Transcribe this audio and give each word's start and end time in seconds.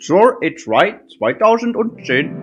Sure, 0.00 0.38
it's 0.42 0.66
right. 0.68 1.00
2010. 1.18 2.34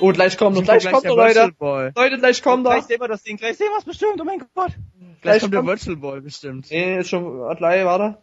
Oh, 0.00 0.12
gleich 0.12 0.36
kommt 0.38 0.56
er, 0.56 0.62
gleich 0.62 0.90
kommt 0.90 1.04
er, 1.04 1.14
Leute. 1.14 1.52
Leute, 1.96 2.18
gleich 2.18 2.42
kommt 2.42 2.66
er. 2.66 2.72
Gleich 2.74 2.84
sehen 2.84 3.00
wir 3.00 3.08
das 3.08 3.22
Ding, 3.22 3.36
gleich 3.36 3.56
sehen 3.56 3.68
wir 3.70 3.78
es 3.78 3.84
bestimmt, 3.84 4.20
oh 4.20 4.24
mein 4.24 4.38
Gott. 4.54 4.72
Gleich 5.20 5.20
Gleich 5.20 5.40
kommt 5.42 5.52
der 5.54 5.60
kommt- 5.60 5.68
Virtual 5.70 5.96
Boy 5.96 6.20
bestimmt. 6.20 6.70
Nee, 6.70 6.98
ist 6.98 7.10
schon, 7.10 7.56
gleich, 7.56 7.84
warte. 7.84 8.18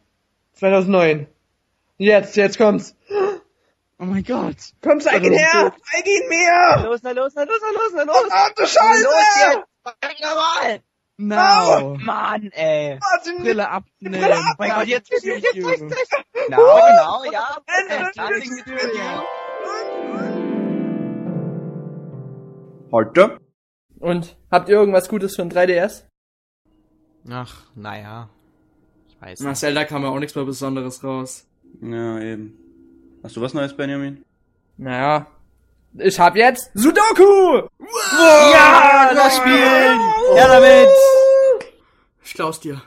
2009. 0.54 1.28
Jetzt, 1.98 2.36
jetzt 2.36 2.58
kommt's. 2.58 2.96
Oh 4.00 4.06
mein 4.06 4.24
Gott. 4.24 4.56
Komm, 4.82 5.00
zeig 5.02 5.24
ihn 5.24 5.34
her! 5.34 5.74
Zeig 5.92 6.06
ihn 6.08 6.30
mir! 6.30 6.84
Los, 6.88 7.02
na 7.04 7.12
los, 7.12 7.34
na 7.36 7.44
los, 7.44 7.60
na 7.62 7.72
los, 7.72 7.94
na 7.94 8.04
los. 8.04 8.28
Verdammte 8.28 8.62
Los 8.62 8.72
Scheiße! 8.74 9.04
jetzt. 9.04 9.64
Verdammt 9.84 10.20
normal. 10.22 10.80
No. 11.20 11.98
Mann, 12.00 12.50
ey. 12.52 13.00
Martin, 13.00 13.42
Brille 13.44 13.68
abnehmen. 13.70 14.20
Brille 14.20 14.36
ab- 14.36 14.42
Oh 14.52 14.56
mein 14.60 14.70
Gott, 14.72 14.88
jetzt, 14.88 15.10
jetzt, 15.12 15.26
jetzt, 15.26 15.44
jetzt, 15.46 15.56
Junge. 15.56 15.72
jetzt, 15.72 15.82
jetzt. 15.82 16.12
Genau, 16.32 16.76
genau, 16.76 17.24
ja. 17.32 17.58
Heute? 22.92 23.40
Und, 24.00 24.38
habt 24.52 24.70
ihr 24.70 24.76
irgendwas 24.76 25.10
Gutes 25.10 25.36
für 25.36 25.42
ein 25.42 25.50
3DS? 25.52 26.04
Ach, 27.30 27.64
naja. 27.76 28.30
Ich 29.10 29.20
weiß 29.22 29.40
Nach 29.42 29.50
nicht. 29.50 29.60
Zelda 29.60 29.84
kam 29.86 30.04
ja 30.04 30.10
auch 30.10 30.20
nichts 30.20 30.36
mehr 30.36 30.46
Besonderes 30.46 31.04
raus. 31.04 31.48
Ja, 31.82 32.20
eben. 32.22 32.58
Hast 33.24 33.36
du 33.36 33.42
was 33.42 33.54
Neues, 33.54 33.76
Benjamin? 33.76 34.24
Naja. 34.78 35.28
Ich 35.98 36.20
hab 36.20 36.36
jetzt 36.36 36.70
Sudoku! 36.74 37.68
Ja, 38.54 39.12
das 39.14 39.38
spielen! 39.38 40.00
Ja, 40.36 40.48
damit! 40.48 40.90
Ich 42.24 42.34
klaus 42.34 42.60
dir. 42.60 42.82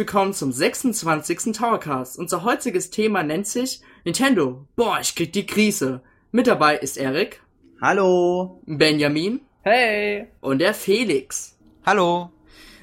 Willkommen 0.00 0.32
zum 0.32 0.50
26. 0.50 1.52
Towercast. 1.52 2.18
Unser 2.18 2.42
heutiges 2.42 2.88
Thema 2.88 3.22
nennt 3.22 3.46
sich 3.46 3.82
Nintendo. 4.06 4.66
Boah, 4.74 4.98
ich 5.02 5.14
krieg 5.14 5.30
die 5.34 5.44
Krise. 5.44 6.00
Mit 6.32 6.46
dabei 6.46 6.78
ist 6.78 6.96
Erik, 6.96 7.42
Hallo! 7.82 8.62
Benjamin 8.64 9.42
Hey! 9.60 10.28
und 10.40 10.60
der 10.60 10.72
Felix. 10.72 11.58
Hallo! 11.84 12.30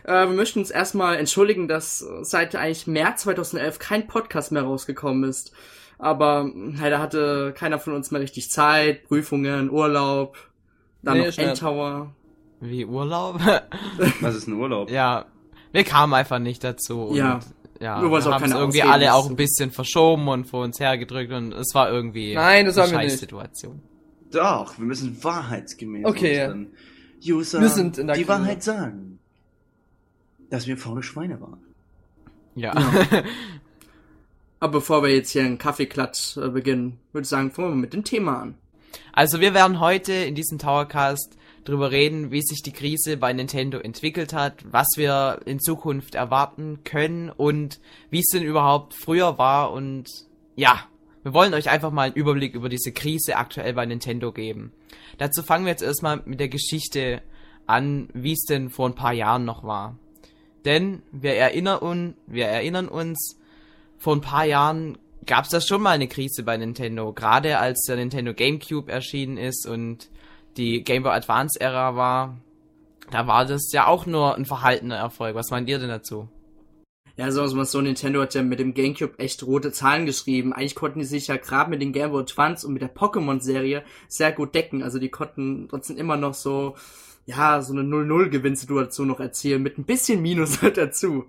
Äh, 0.03 0.27
wir 0.27 0.35
möchten 0.35 0.59
uns 0.59 0.69
erstmal 0.69 1.15
entschuldigen, 1.15 1.67
dass 1.67 2.05
seit 2.21 2.55
eigentlich 2.55 2.85
März 2.85 3.23
2011 3.23 3.79
kein 3.79 4.05
Podcast 4.05 4.51
mehr 4.51 4.61
rausgekommen 4.61 5.27
ist. 5.27 5.53
Aber 5.97 6.43
mh, 6.43 6.79
leider 6.79 6.99
hatte 6.99 7.51
keiner 7.57 7.79
von 7.79 7.93
uns 7.93 8.11
mehr 8.11 8.21
richtig 8.21 8.51
Zeit, 8.51 9.05
Prüfungen, 9.07 9.71
Urlaub, 9.71 10.37
dann 11.01 11.17
Nee, 11.17 11.27
noch. 11.29 11.37
Endtower. 11.39 12.13
Wie 12.59 12.85
Urlaub? 12.85 13.39
Was 14.21 14.35
ist 14.35 14.45
ein 14.47 14.53
Urlaub? 14.53 14.91
ja, 14.91 15.25
wir 15.71 15.83
kamen 15.83 16.13
einfach 16.13 16.39
nicht 16.39 16.63
dazu. 16.63 17.01
Und, 17.03 17.15
Ja. 17.15 17.39
Ja, 17.79 18.01
Wir 18.01 18.09
haben 18.09 18.43
es 18.43 18.51
irgendwie 18.51 18.81
Ausreden, 18.81 18.89
alle 18.89 19.13
auch 19.13 19.29
ein 19.29 19.35
bisschen 19.35 19.69
verschoben 19.69 20.27
und 20.29 20.45
vor 20.45 20.63
uns 20.63 20.79
hergedrückt 20.79 21.31
und 21.31 21.53
es 21.53 21.75
war 21.75 21.91
irgendwie 21.91 22.33
Nein, 22.33 22.65
das 22.65 22.75
eine. 22.79 22.89
Scheißsituation. 22.89 23.79
Doch, 24.31 24.79
wir 24.79 24.85
müssen 24.85 25.23
wahrheitsgemäß 25.23 26.05
Okay. 26.05 26.65
User 27.23 27.61
Wir 27.61 27.69
sind 27.69 27.99
in 27.99 28.07
der 28.07 28.15
die 28.15 28.23
Krise. 28.23 28.39
Wahrheit 28.39 28.63
sagen. 28.63 29.19
Dass 30.49 30.65
wir 30.65 30.75
faule 30.77 31.03
Schweine 31.03 31.39
waren. 31.39 31.59
Ja. 32.55 32.73
Aber 34.59 34.71
bevor 34.71 35.03
wir 35.03 35.13
jetzt 35.13 35.29
hier 35.31 35.43
einen 35.43 35.57
Kaffeeklatsch 35.59 36.37
äh, 36.37 36.49
beginnen, 36.49 36.99
würde 37.11 37.23
ich 37.23 37.29
sagen, 37.29 37.51
fangen 37.51 37.69
wir 37.69 37.75
mit 37.75 37.93
dem 37.93 38.03
Thema 38.03 38.41
an. 38.41 38.55
Also 39.13 39.39
wir 39.39 39.53
werden 39.53 39.79
heute 39.79 40.13
in 40.13 40.33
diesem 40.33 40.57
Towercast 40.57 41.37
drüber 41.67 41.91
reden, 41.91 42.31
wie 42.31 42.41
sich 42.41 42.61
die 42.61 42.71
Krise 42.71 43.17
bei 43.17 43.33
Nintendo 43.33 43.79
entwickelt 43.79 44.33
hat, 44.33 44.63
was 44.71 44.87
wir 44.95 45.41
in 45.45 45.59
Zukunft 45.59 46.15
erwarten 46.15 46.79
können 46.83 47.29
und 47.29 47.79
wie 48.09 48.19
es 48.19 48.29
denn 48.31 48.43
überhaupt 48.43 48.93
früher 48.93 49.37
war 49.37 49.71
und 49.73 50.09
ja, 50.55 50.85
wir 51.23 51.33
wollen 51.33 51.53
euch 51.53 51.69
einfach 51.69 51.91
mal 51.91 52.03
einen 52.03 52.15
Überblick 52.15 52.55
über 52.55 52.69
diese 52.69 52.93
Krise 52.93 53.35
aktuell 53.35 53.73
bei 53.73 53.85
Nintendo 53.85 54.31
geben. 54.31 54.71
Dazu 55.17 55.43
fangen 55.43 55.65
wir 55.65 55.71
jetzt 55.71 55.83
erstmal 55.83 56.21
mit 56.25 56.39
der 56.39 56.47
Geschichte 56.47 57.21
an, 57.65 58.07
wie 58.13 58.31
es 58.31 58.45
denn 58.45 58.69
vor 58.69 58.87
ein 58.87 58.95
paar 58.95 59.13
Jahren 59.13 59.43
noch 59.43 59.63
war. 59.63 59.97
Denn 60.63 61.01
wir 61.11 61.33
erinnern, 61.33 61.79
un 61.81 62.13
wir 62.27 62.45
erinnern 62.45 62.87
uns, 62.87 63.37
vor 63.97 64.15
ein 64.15 64.21
paar 64.21 64.45
Jahren 64.45 64.97
gab 65.25 65.45
es 65.45 65.51
da 65.51 65.59
schon 65.59 65.81
mal 65.81 65.91
eine 65.91 66.07
Krise 66.07 66.43
bei 66.43 66.55
Nintendo, 66.55 67.11
gerade 67.11 67.57
als 67.57 67.83
der 67.87 67.97
Nintendo 67.97 68.33
GameCube 68.33 68.89
erschienen 68.89 69.37
ist 69.37 69.67
und 69.67 70.09
die 70.57 70.83
Game 70.83 71.03
Boy 71.03 71.13
Advance 71.13 71.59
Ära 71.59 71.95
war. 71.95 72.37
Da 73.11 73.27
war 73.27 73.45
das 73.45 73.71
ja 73.71 73.87
auch 73.87 74.05
nur 74.05 74.35
ein 74.35 74.45
verhaltener 74.45 74.97
Erfolg. 74.97 75.35
Was 75.35 75.49
meint 75.49 75.69
ihr 75.69 75.79
denn 75.79 75.89
dazu? 75.89 76.27
Ja, 77.15 77.31
sagen 77.31 77.49
wir 77.49 77.55
mal 77.55 77.65
so, 77.65 77.81
Nintendo 77.81 78.21
hat 78.21 78.35
ja 78.35 78.43
mit 78.43 78.59
dem 78.59 78.75
Gamecube 78.75 79.17
echt 79.17 79.41
rote 79.43 79.71
Zahlen 79.71 80.05
geschrieben. 80.05 80.53
Eigentlich 80.53 80.75
konnten 80.75 80.99
die 80.99 81.05
sich 81.05 81.27
ja 81.27 81.37
gerade 81.37 81.69
mit 81.69 81.81
den 81.81 81.91
Game 81.91 82.11
Boy 82.11 82.21
Advance 82.21 82.67
und 82.67 82.73
mit 82.73 82.81
der 82.83 82.93
Pokémon-Serie 82.93 83.83
sehr 84.07 84.31
gut 84.31 84.53
decken. 84.53 84.83
Also 84.83 84.99
die 84.99 85.09
konnten 85.09 85.67
trotzdem 85.67 85.97
immer 85.97 86.15
noch 86.15 86.35
so, 86.35 86.75
ja, 87.25 87.61
so 87.61 87.73
eine 87.73 87.81
0-0-Gewinnsituation 87.81 89.07
noch 89.07 89.19
erzielen, 89.19 89.63
mit 89.63 89.79
ein 89.79 89.85
bisschen 89.85 90.21
Minus 90.21 90.61
halt 90.61 90.77
dazu. 90.77 91.25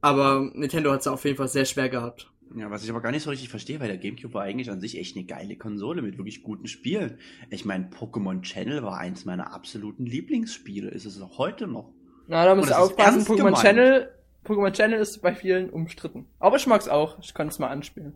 Aber 0.00 0.50
Nintendo 0.54 0.90
hat 0.90 1.00
es 1.00 1.06
auf 1.06 1.24
jeden 1.24 1.36
Fall 1.36 1.48
sehr 1.48 1.66
schwer 1.66 1.88
gehabt. 1.88 2.28
Ja, 2.54 2.70
was 2.70 2.84
ich 2.84 2.90
aber 2.90 3.00
gar 3.00 3.10
nicht 3.10 3.22
so 3.22 3.30
richtig 3.30 3.48
verstehe, 3.48 3.80
weil 3.80 3.88
der 3.88 3.98
Gamecube 3.98 4.34
war 4.34 4.42
eigentlich 4.42 4.70
an 4.70 4.80
sich 4.80 4.98
echt 4.98 5.16
eine 5.16 5.26
geile 5.26 5.56
Konsole 5.56 6.02
mit 6.02 6.16
wirklich 6.16 6.42
guten 6.42 6.68
Spielen. 6.68 7.18
Ich 7.50 7.64
meine, 7.64 7.88
Pokémon 7.88 8.42
Channel 8.42 8.82
war 8.82 8.98
eins 8.98 9.24
meiner 9.24 9.52
absoluten 9.52 10.06
Lieblingsspiele. 10.06 10.88
Ist 10.88 11.06
es 11.06 11.20
auch 11.20 11.38
heute 11.38 11.66
noch. 11.66 11.92
Na, 12.28 12.44
da 12.44 12.54
das 12.54 12.66
ist 12.66 12.72
aufpassen, 12.72 13.22
Pokémon. 13.22 13.60
Channel, 13.60 14.10
Pokémon 14.44 14.72
Channel 14.72 15.00
ist 15.00 15.20
bei 15.22 15.34
vielen 15.34 15.70
umstritten. 15.70 16.26
Aber 16.38 16.56
ich 16.56 16.66
mag's 16.66 16.88
auch, 16.88 17.18
ich 17.20 17.34
kann 17.34 17.48
es 17.48 17.58
mal 17.58 17.68
anspielen. 17.68 18.14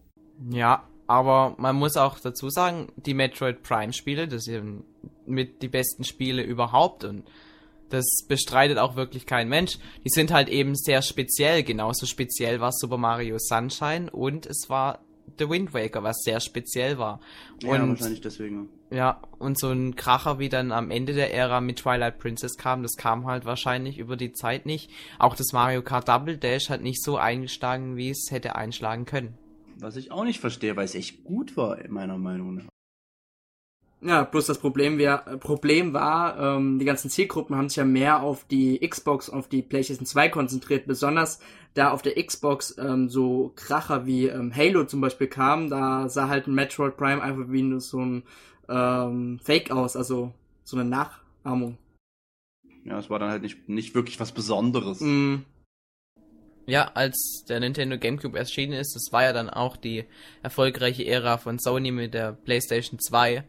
Ja, 0.51 0.85
aber 1.07 1.55
man 1.59 1.77
muss 1.77 1.97
auch 1.97 2.19
dazu 2.21 2.51
sagen, 2.51 2.93
die 2.97 3.15
Metroid 3.15 3.63
Prime 3.63 3.93
Spiele, 3.93 4.29
das 4.29 4.45
sind 4.45 4.85
mit 5.27 5.61
die 5.61 5.69
besten 5.69 6.05
Spiele 6.05 6.43
überhaupt 6.43 7.05
und 7.05 7.25
das 7.91 8.25
bestreitet 8.27 8.79
auch 8.79 8.97
wirklich 8.97 9.27
kein 9.27 9.49
Mensch. 9.49 9.79
Die 10.05 10.11
sind 10.11 10.33
halt 10.33 10.49
eben 10.49 10.75
sehr 10.75 11.03
speziell, 11.03 11.63
genauso 11.63 12.07
speziell 12.07 12.61
war 12.61 12.73
Super 12.73 12.97
Mario 12.97 13.37
Sunshine 13.39 14.11
und 14.11 14.47
es 14.47 14.69
war 14.69 15.01
The 15.39 15.49
Wind 15.49 15.73
Waker, 15.75 16.03
was 16.03 16.23
sehr 16.23 16.41
speziell 16.41 16.99
war. 16.99 17.21
ja, 17.63 17.71
Und 17.71 17.91
wahrscheinlich 17.91 18.21
deswegen. 18.21 18.69
Ja, 18.91 19.21
und 19.39 19.59
so 19.59 19.71
ein 19.71 19.95
Kracher, 19.95 20.39
wie 20.39 20.49
dann 20.49 20.73
am 20.73 20.91
Ende 20.91 21.13
der 21.13 21.33
Ära 21.33 21.61
mit 21.61 21.79
Twilight 21.79 22.19
Princess 22.19 22.57
kam, 22.57 22.83
das 22.83 22.97
kam 22.97 23.27
halt 23.27 23.45
wahrscheinlich 23.45 23.99
über 23.99 24.17
die 24.17 24.33
Zeit 24.33 24.67
nicht. 24.67 24.91
Auch 25.19 25.37
das 25.37 25.53
Mario 25.53 25.83
Kart 25.83 26.09
Double 26.09 26.37
Dash 26.37 26.71
hat 26.71 26.83
nicht 26.83 27.03
so 27.03 27.17
eingeschlagen, 27.17 27.97
wie 27.97 28.11
es 28.11 28.29
hätte 28.31 28.57
einschlagen 28.57 29.05
können. 29.05 29.39
Was 29.79 29.97
ich 29.97 30.11
auch 30.11 30.25
nicht 30.25 30.41
verstehe, 30.41 30.77
weil 30.77 30.85
es 30.85 30.95
echt 30.95 31.25
gut 31.25 31.57
war, 31.57 31.79
meiner 31.89 32.19
Meinung 32.19 32.57
nach. 32.57 32.70
Ja, 34.03 34.25
bloß 34.25 34.47
das 34.47 34.59
Problem, 34.59 34.97
wär, 34.97 35.19
Problem 35.41 35.93
war, 35.93 36.57
ähm, 36.57 36.79
die 36.79 36.87
ganzen 36.87 37.11
Zielgruppen 37.11 37.55
haben 37.55 37.69
sich 37.69 37.77
ja 37.77 37.85
mehr 37.85 38.23
auf 38.23 38.45
die 38.45 38.79
Xbox, 38.79 39.29
auf 39.29 39.49
die 39.49 39.61
PlayStation 39.61 40.07
2 40.07 40.31
konzentriert, 40.31 40.87
besonders 40.87 41.39
da 41.75 41.91
auf 41.91 42.01
der 42.01 42.15
Xbox 42.23 42.77
ähm, 42.79 43.11
so 43.11 43.53
Kracher 43.57 44.07
wie 44.07 44.27
ähm, 44.27 44.55
Halo 44.57 44.85
zum 44.85 45.03
Beispiel 45.03 45.27
kam, 45.27 45.69
da 45.69 46.09
sah 46.09 46.29
halt 46.29 46.47
ein 46.47 46.55
Metroid 46.55 46.97
Prime 46.97 47.23
einfach 47.23 47.45
wie 47.49 47.63
nur 47.63 47.81
so 47.81 48.01
ein 48.01 48.23
ähm, 48.71 49.39
Fake 49.43 49.71
aus, 49.71 49.97
also 49.97 50.33
so 50.65 50.79
eine 50.79 50.89
Nachahmung. 50.89 51.77
Ja, 52.85 52.99
es 52.99 53.11
war 53.11 53.19
dann 53.19 53.31
halt 53.31 53.43
nicht, 53.43 53.69
nicht 53.69 53.95
wirklich 53.95 54.19
was 54.19 54.33
Besonderes. 54.33 55.01
Mm, 55.01 55.45
Ja, 56.67 56.91
als 56.95 57.45
der 57.49 57.61
Nintendo 57.61 57.99
GameCube 57.99 58.39
erschienen 58.39 58.75
ist, 58.75 58.95
das 58.95 59.13
war 59.13 59.25
ja 59.25 59.33
dann 59.33 59.51
auch 59.51 59.77
die 59.77 60.05
erfolgreiche 60.43 61.05
Ära 61.05 61.37
von 61.37 61.59
Sony 61.59 61.91
mit 61.91 62.15
der 62.15 62.33
PlayStation 62.33 62.99
2. 62.99 63.45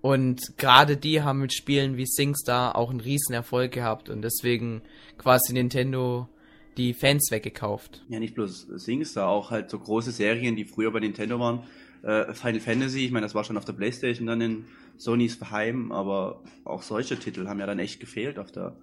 Und 0.00 0.56
gerade 0.56 0.96
die 0.96 1.22
haben 1.22 1.40
mit 1.40 1.52
Spielen 1.52 1.96
wie 1.96 2.06
SingStar 2.06 2.76
auch 2.76 2.90
einen 2.90 3.00
riesen 3.00 3.34
Erfolg 3.34 3.72
gehabt 3.72 4.08
und 4.08 4.22
deswegen 4.22 4.82
quasi 5.18 5.52
Nintendo 5.52 6.28
die 6.76 6.94
Fans 6.94 7.30
weggekauft. 7.30 8.04
Ja, 8.08 8.20
nicht 8.20 8.34
bloß 8.34 8.68
SingStar, 8.76 9.28
auch 9.28 9.50
halt 9.50 9.70
so 9.70 9.78
große 9.78 10.12
Serien, 10.12 10.56
die 10.56 10.64
früher 10.64 10.92
bei 10.92 11.00
Nintendo 11.00 11.40
waren. 11.40 11.64
Äh, 12.02 12.34
Final 12.34 12.60
Fantasy, 12.60 13.04
ich 13.04 13.10
meine, 13.10 13.24
das 13.24 13.34
war 13.34 13.44
schon 13.44 13.56
auf 13.56 13.64
der 13.64 13.72
Playstation 13.72 14.26
dann 14.26 14.40
in 14.40 14.64
Sonys 14.98 15.40
Heim, 15.50 15.90
aber 15.92 16.42
auch 16.64 16.82
solche 16.82 17.18
Titel 17.18 17.48
haben 17.48 17.60
ja 17.60 17.66
dann 17.66 17.78
echt 17.78 18.00
gefehlt 18.00 18.38
auf 18.38 18.52
der 18.52 18.76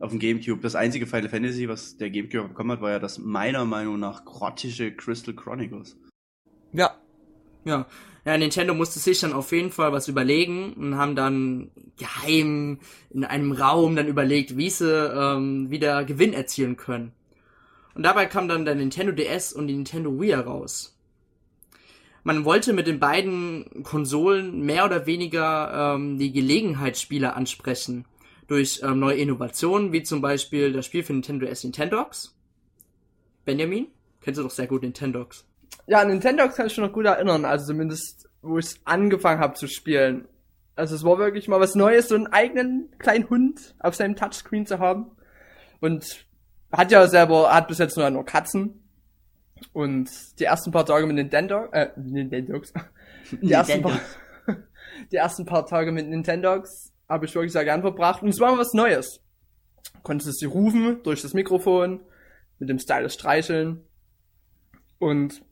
auf 0.00 0.10
dem 0.10 0.20
Gamecube. 0.20 0.60
Das 0.60 0.76
einzige 0.76 1.06
Final 1.06 1.28
Fantasy, 1.28 1.68
was 1.68 1.96
der 1.96 2.10
Gamecube 2.10 2.48
bekommen 2.48 2.72
hat, 2.72 2.80
war 2.80 2.90
ja 2.90 2.98
das 2.98 3.18
meiner 3.18 3.64
Meinung 3.64 3.98
nach 3.98 4.24
grottische 4.24 4.92
Crystal 4.92 5.34
Chronicles. 5.34 5.96
Ja, 6.72 6.96
Ja. 7.64 7.86
Ja, 8.24 8.36
Nintendo 8.36 8.74
musste 8.74 8.98
sich 8.98 9.20
dann 9.20 9.32
auf 9.32 9.52
jeden 9.52 9.70
Fall 9.70 9.92
was 9.92 10.06
überlegen 10.06 10.74
und 10.74 10.96
haben 10.98 11.16
dann 11.16 11.70
geheim 11.96 12.78
in 13.08 13.24
einem 13.24 13.52
Raum 13.52 13.96
dann 13.96 14.06
überlegt, 14.06 14.58
wie 14.58 14.68
sie 14.68 14.84
ähm, 14.86 15.70
wieder 15.70 16.04
Gewinn 16.04 16.34
erzielen 16.34 16.76
können. 16.76 17.12
Und 17.94 18.02
dabei 18.02 18.26
kam 18.26 18.46
dann 18.46 18.66
der 18.66 18.74
Nintendo 18.74 19.12
DS 19.12 19.54
und 19.54 19.66
die 19.66 19.74
Nintendo 19.74 20.20
Wii 20.20 20.28
heraus. 20.30 20.98
Man 22.22 22.44
wollte 22.44 22.74
mit 22.74 22.86
den 22.86 23.00
beiden 23.00 23.82
Konsolen 23.82 24.60
mehr 24.60 24.84
oder 24.84 25.06
weniger 25.06 25.94
ähm, 25.94 26.18
die 26.18 26.30
Gelegenheitsspieler 26.30 27.34
ansprechen. 27.34 28.04
Durch 28.46 28.80
ähm, 28.82 28.98
neue 28.98 29.16
Innovationen, 29.16 29.92
wie 29.92 30.02
zum 30.02 30.20
Beispiel 30.20 30.70
das 30.72 30.84
Spiel 30.84 31.02
für 31.02 31.14
Nintendo 31.14 31.46
DS 31.46 31.64
Nintendox. 31.64 32.36
Benjamin? 33.46 33.86
Kennst 34.20 34.38
du 34.38 34.42
doch 34.42 34.50
sehr 34.50 34.66
gut 34.66 34.82
Nintendox. 34.82 35.47
Ja, 35.86 36.04
Nintendo 36.04 36.48
kann 36.48 36.66
ich 36.66 36.74
schon 36.74 36.84
noch 36.84 36.92
gut 36.92 37.06
erinnern, 37.06 37.44
also 37.44 37.66
zumindest, 37.66 38.28
wo 38.42 38.58
ich 38.58 38.80
angefangen 38.84 39.40
habe 39.40 39.54
zu 39.54 39.66
spielen. 39.66 40.28
Also 40.76 40.94
es 40.94 41.02
war 41.02 41.18
wirklich 41.18 41.48
mal 41.48 41.60
was 41.60 41.74
Neues, 41.74 42.08
so 42.08 42.14
einen 42.14 42.28
eigenen 42.28 42.90
kleinen 42.98 43.28
Hund 43.30 43.74
auf 43.80 43.96
seinem 43.96 44.14
Touchscreen 44.14 44.66
zu 44.66 44.78
haben. 44.78 45.10
Und 45.80 46.26
hat 46.70 46.92
ja 46.92 47.06
selber, 47.08 47.52
hat 47.52 47.68
bis 47.68 47.78
jetzt 47.78 47.96
nur 47.96 48.08
nur 48.10 48.24
Katzen. 48.24 48.82
Und 49.72 50.08
die 50.38 50.44
ersten 50.44 50.70
paar 50.70 50.86
Tage 50.86 51.06
mit 51.06 51.16
Nintendo, 51.16 51.64
äh, 51.72 51.88
Nintendogs, 51.96 52.72
die 53.32 53.52
ersten 53.52 53.82
paar, 53.82 53.98
die 55.10 55.16
ersten 55.16 55.46
paar 55.46 55.66
Tage 55.66 55.90
mit 55.90 56.06
Nintendogs 56.06 56.92
habe 57.08 57.26
ich 57.26 57.34
wirklich 57.34 57.52
sehr 57.52 57.64
gern 57.64 57.80
verbracht. 57.80 58.22
Und 58.22 58.28
es 58.28 58.38
war 58.38 58.52
mal 58.52 58.58
was 58.58 58.74
Neues. 58.74 59.20
Konntest 60.02 60.28
du 60.28 60.32
sie 60.32 60.46
rufen 60.46 61.02
durch 61.02 61.22
das 61.22 61.34
Mikrofon, 61.34 62.00
mit 62.58 62.68
dem 62.68 62.78
Stylus 62.78 63.14
streicheln. 63.14 63.84
Und 64.98 65.42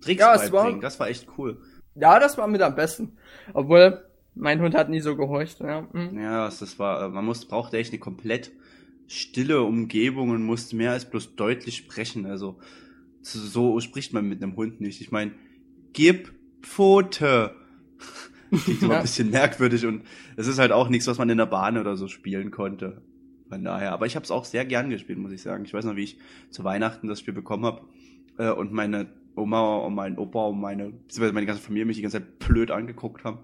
Tricks 0.00 0.20
Ja, 0.20 0.36
beibringen, 0.36 0.74
war- 0.76 0.80
das 0.80 0.98
war 1.00 1.08
echt 1.08 1.26
cool. 1.38 1.60
ja, 1.94 2.18
das 2.18 2.38
war 2.38 2.46
mit 2.46 2.62
am 2.62 2.74
besten. 2.74 3.12
Obwohl, 3.52 4.02
mein 4.34 4.60
Hund 4.60 4.74
hat 4.74 4.88
nie 4.88 5.00
so 5.00 5.16
gehorcht. 5.16 5.60
Ja, 5.60 5.86
hm. 5.92 6.18
Ja, 6.18 6.44
das 6.46 6.78
war, 6.78 7.04
äh, 7.04 7.08
man 7.08 7.24
muss, 7.24 7.44
brauchte 7.46 7.76
echt 7.78 7.92
eine 7.92 7.98
komplett 8.00 8.52
stille 9.06 9.62
Umgebung 9.62 10.30
und 10.30 10.44
musste 10.44 10.76
mehr 10.76 10.92
als 10.92 11.04
bloß 11.10 11.34
deutlich 11.36 11.76
sprechen. 11.76 12.26
Also 12.26 12.58
so, 13.22 13.38
so 13.40 13.80
spricht 13.80 14.12
man 14.12 14.28
mit 14.28 14.42
einem 14.42 14.56
Hund 14.56 14.80
nicht. 14.80 15.00
Ich 15.00 15.10
meine, 15.10 15.32
gib 15.92 16.32
Pfote. 16.62 17.54
Klingt 18.64 18.82
immer 18.82 18.92
Ja. 18.94 18.98
ein 19.00 19.02
bisschen 19.02 19.30
merkwürdig 19.30 19.84
und 19.86 20.02
es 20.36 20.46
ist 20.46 20.58
halt 20.58 20.72
auch 20.72 20.88
nichts, 20.88 21.06
was 21.06 21.18
man 21.18 21.28
in 21.30 21.38
der 21.38 21.46
Bahn 21.46 21.76
oder 21.78 21.96
so 21.96 22.08
spielen 22.08 22.50
konnte. 22.50 23.02
Von 23.48 23.64
daher. 23.64 23.92
Aber 23.92 24.06
ich 24.06 24.14
habe 24.16 24.24
es 24.24 24.30
auch 24.30 24.44
sehr 24.44 24.64
gern 24.64 24.90
gespielt, 24.90 25.18
muss 25.18 25.32
ich 25.32 25.42
sagen. 25.42 25.64
Ich 25.64 25.74
weiß 25.74 25.84
noch, 25.84 25.96
wie 25.96 26.04
ich 26.04 26.18
zu 26.50 26.62
Weihnachten 26.64 27.08
das 27.08 27.18
Spiel 27.20 27.34
bekommen 27.34 27.64
habe 27.66 27.82
äh, 28.38 28.50
und 28.50 28.72
meine 28.72 29.08
Oma 29.36 29.78
und 29.78 29.94
mein 29.94 30.18
Opa 30.18 30.46
und 30.46 30.60
meine, 30.60 30.90
beziehungsweise 30.90 31.32
meine 31.32 31.46
ganze 31.46 31.62
Familie 31.62 31.86
mich 31.86 31.96
die 31.96 32.02
ganze 32.02 32.18
Zeit 32.18 32.38
blöd 32.38 32.70
angeguckt 32.70 33.24
haben, 33.24 33.40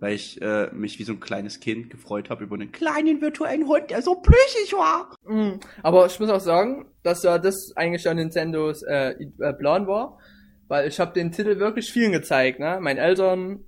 weil 0.00 0.14
ich 0.14 0.40
äh, 0.42 0.70
mich 0.72 0.98
wie 0.98 1.04
so 1.04 1.12
ein 1.12 1.20
kleines 1.20 1.60
Kind 1.60 1.90
gefreut 1.90 2.30
habe 2.30 2.44
über 2.44 2.54
einen 2.54 2.72
kleinen 2.72 3.20
virtuellen 3.20 3.66
Hund, 3.66 3.90
der 3.90 4.02
so 4.02 4.16
plüschig 4.16 4.72
war. 4.72 5.14
Hm. 5.26 5.60
Aber 5.82 6.06
ich 6.06 6.18
muss 6.20 6.30
auch 6.30 6.40
sagen, 6.40 6.86
dass 7.02 7.22
ja 7.22 7.38
das 7.38 7.72
eigentlich 7.76 8.04
ja 8.04 8.14
Nintendos 8.14 8.82
äh, 8.82 9.14
äh, 9.40 9.52
Plan 9.54 9.86
war. 9.86 10.18
Weil 10.68 10.86
ich 10.86 11.00
habe 11.00 11.14
den 11.14 11.32
Titel 11.32 11.58
wirklich 11.58 11.90
vielen 11.90 12.12
gezeigt, 12.12 12.60
ne? 12.60 12.78
Meinen 12.78 12.98
Eltern, 12.98 13.64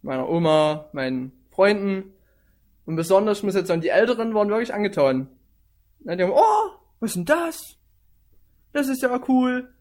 meiner 0.00 0.28
Oma, 0.28 0.88
meinen 0.92 1.32
Freunden. 1.50 2.12
Und 2.86 2.94
besonders, 2.94 3.38
ich 3.38 3.44
muss 3.44 3.56
jetzt 3.56 3.66
sagen, 3.66 3.80
die 3.80 3.88
Älteren 3.88 4.32
waren 4.32 4.48
wirklich 4.48 4.72
angetan. 4.72 5.28
Ne, 6.04 6.16
Die 6.16 6.22
haben, 6.22 6.32
oh, 6.32 6.70
was 7.00 7.10
ist 7.10 7.16
denn 7.16 7.24
das? 7.24 7.76
Das 8.72 8.88
ist 8.88 9.02
ja 9.02 9.20
cool. 9.28 9.74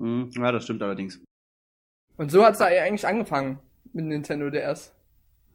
Mhm, 0.00 0.30
ja, 0.32 0.50
das 0.50 0.64
stimmt 0.64 0.82
allerdings. 0.82 1.20
Und 2.16 2.30
so 2.30 2.44
hat's 2.44 2.58
da 2.58 2.66
eigentlich 2.66 3.06
angefangen 3.06 3.58
mit 3.92 4.06
Nintendo 4.06 4.50
DS. 4.50 4.92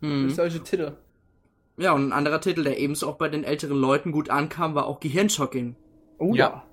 Hm. 0.02 0.24
Durch 0.24 0.36
solche 0.36 0.64
Titel. 0.64 0.94
Ja, 1.78 1.94
und 1.94 2.08
ein 2.08 2.14
anderer 2.14 2.40
Titel, 2.40 2.64
der 2.64 2.80
ebenso 2.80 3.08
auch 3.10 3.18
bei 3.18 3.28
den 3.28 3.44
älteren 3.44 3.78
Leuten 3.78 4.12
gut 4.12 4.30
ankam, 4.30 4.76
war 4.76 4.86
auch 4.86 5.00
Gehirnshocking. 5.00 5.76
Oh 6.18 6.34
Ja. 6.34 6.50
ja. 6.50 6.64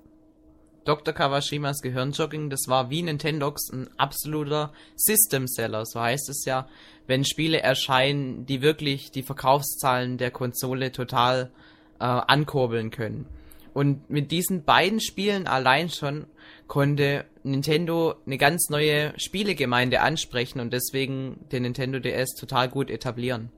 Dr. 0.85 1.13
Kawashimas 1.13 1.81
Gehirnjogging, 1.81 2.49
das 2.49 2.67
war 2.67 2.89
wie 2.89 3.03
Nintendox 3.03 3.71
ein 3.71 3.89
absoluter 3.97 4.73
System-Seller. 4.95 5.85
So 5.85 6.01
heißt 6.01 6.29
es 6.29 6.43
ja, 6.45 6.67
wenn 7.07 7.23
Spiele 7.23 7.61
erscheinen, 7.61 8.45
die 8.45 8.61
wirklich 8.61 9.11
die 9.11 9.23
Verkaufszahlen 9.23 10.17
der 10.17 10.31
Konsole 10.31 10.91
total 10.91 11.51
äh, 11.99 12.03
ankurbeln 12.03 12.91
können. 12.91 13.27
Und 13.73 14.09
mit 14.09 14.31
diesen 14.31 14.65
beiden 14.65 14.99
Spielen 14.99 15.47
allein 15.47 15.89
schon 15.89 16.25
konnte 16.67 17.25
Nintendo 17.43 18.15
eine 18.25 18.37
ganz 18.37 18.69
neue 18.69 19.13
Spielegemeinde 19.19 20.01
ansprechen 20.01 20.59
und 20.59 20.71
deswegen 20.71 21.45
den 21.51 21.63
Nintendo 21.63 21.99
DS 21.99 22.35
total 22.35 22.69
gut 22.69 22.89
etablieren. 22.89 23.51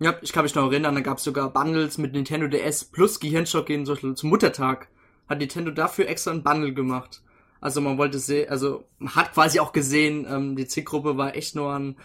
Ja, 0.00 0.16
ich 0.22 0.32
kann 0.32 0.44
mich 0.44 0.54
noch 0.54 0.70
erinnern, 0.70 0.94
da 0.94 1.00
gab 1.00 1.18
es 1.18 1.24
sogar 1.24 1.52
Bundles 1.52 1.98
mit 1.98 2.12
Nintendo 2.12 2.46
DS 2.46 2.84
plus 2.84 3.18
Gehirnshocking 3.18 3.84
zum 3.84 3.94
Beispiel 3.94 4.14
zum 4.14 4.30
Muttertag. 4.30 4.88
Hat 5.28 5.38
Nintendo 5.38 5.70
dafür 5.70 6.08
extra 6.08 6.30
ein 6.30 6.42
Bundle 6.42 6.72
gemacht. 6.72 7.22
Also 7.60 7.80
man 7.80 7.98
wollte 7.98 8.18
sehen, 8.18 8.48
also 8.48 8.84
man 8.98 9.14
hat 9.16 9.34
quasi 9.34 9.58
auch 9.58 9.72
gesehen, 9.72 10.26
ähm, 10.30 10.56
die 10.56 10.66
Zielgruppe 10.66 11.16
war 11.16 11.34
echt 11.34 11.56
nur 11.56 11.72
an 11.72 11.96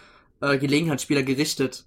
äh, 0.41 0.57
Gelegenheitsspieler 0.57 1.23
gerichtet. 1.23 1.85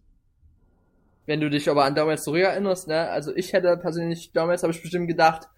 Wenn 1.26 1.40
du 1.40 1.50
dich 1.50 1.68
aber 1.68 1.84
an 1.84 1.96
damals 1.96 2.22
zurückerinnerst, 2.22 2.86
ne, 2.86 3.10
also 3.10 3.34
ich 3.34 3.52
hätte 3.52 3.76
persönlich, 3.76 4.30
damals 4.32 4.62
habe 4.62 4.72
ich 4.72 4.80
bestimmt 4.80 5.08
gedacht, 5.08 5.48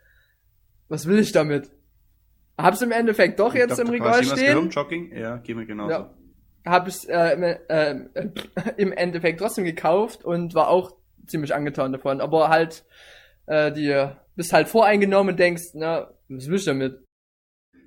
was 0.89 1.07
will 1.07 1.19
ich 1.19 1.33
damit? 1.33 1.71
Hab's 2.59 2.83
im 2.83 2.91
Endeffekt 2.91 3.39
doch 3.39 3.55
jetzt 3.55 3.79
Dr. 3.79 3.85
im 3.85 3.91
Regal 3.91 4.25
stehen. 4.25 4.37
Gehirnjogging? 4.37 5.17
Ja, 5.17 5.37
gehen 5.37 5.59
wir 5.59 5.67
genauso. 5.67 5.91
Ja. 5.91 6.11
Hab 6.67 6.89
es 6.89 7.05
äh, 7.05 7.33
im, 7.35 7.43
äh, 7.43 7.95
im 8.77 8.93
Endeffekt 8.93 9.39
trotzdem 9.39 9.65
gekauft 9.65 10.25
und 10.25 10.55
war 10.55 10.69
auch 10.69 10.97
ziemlich 11.27 11.55
angetan 11.55 11.93
davon. 11.93 12.21
Aber 12.21 12.49
halt, 12.49 12.85
äh, 13.47 13.71
die 13.73 14.09
bist 14.35 14.53
halt 14.53 14.69
voreingenommen 14.69 15.35
und 15.35 15.39
denkst, 15.39 15.71
na, 15.75 16.11
was 16.29 16.49
will 16.49 16.57
ich 16.57 16.65
damit? 16.65 17.05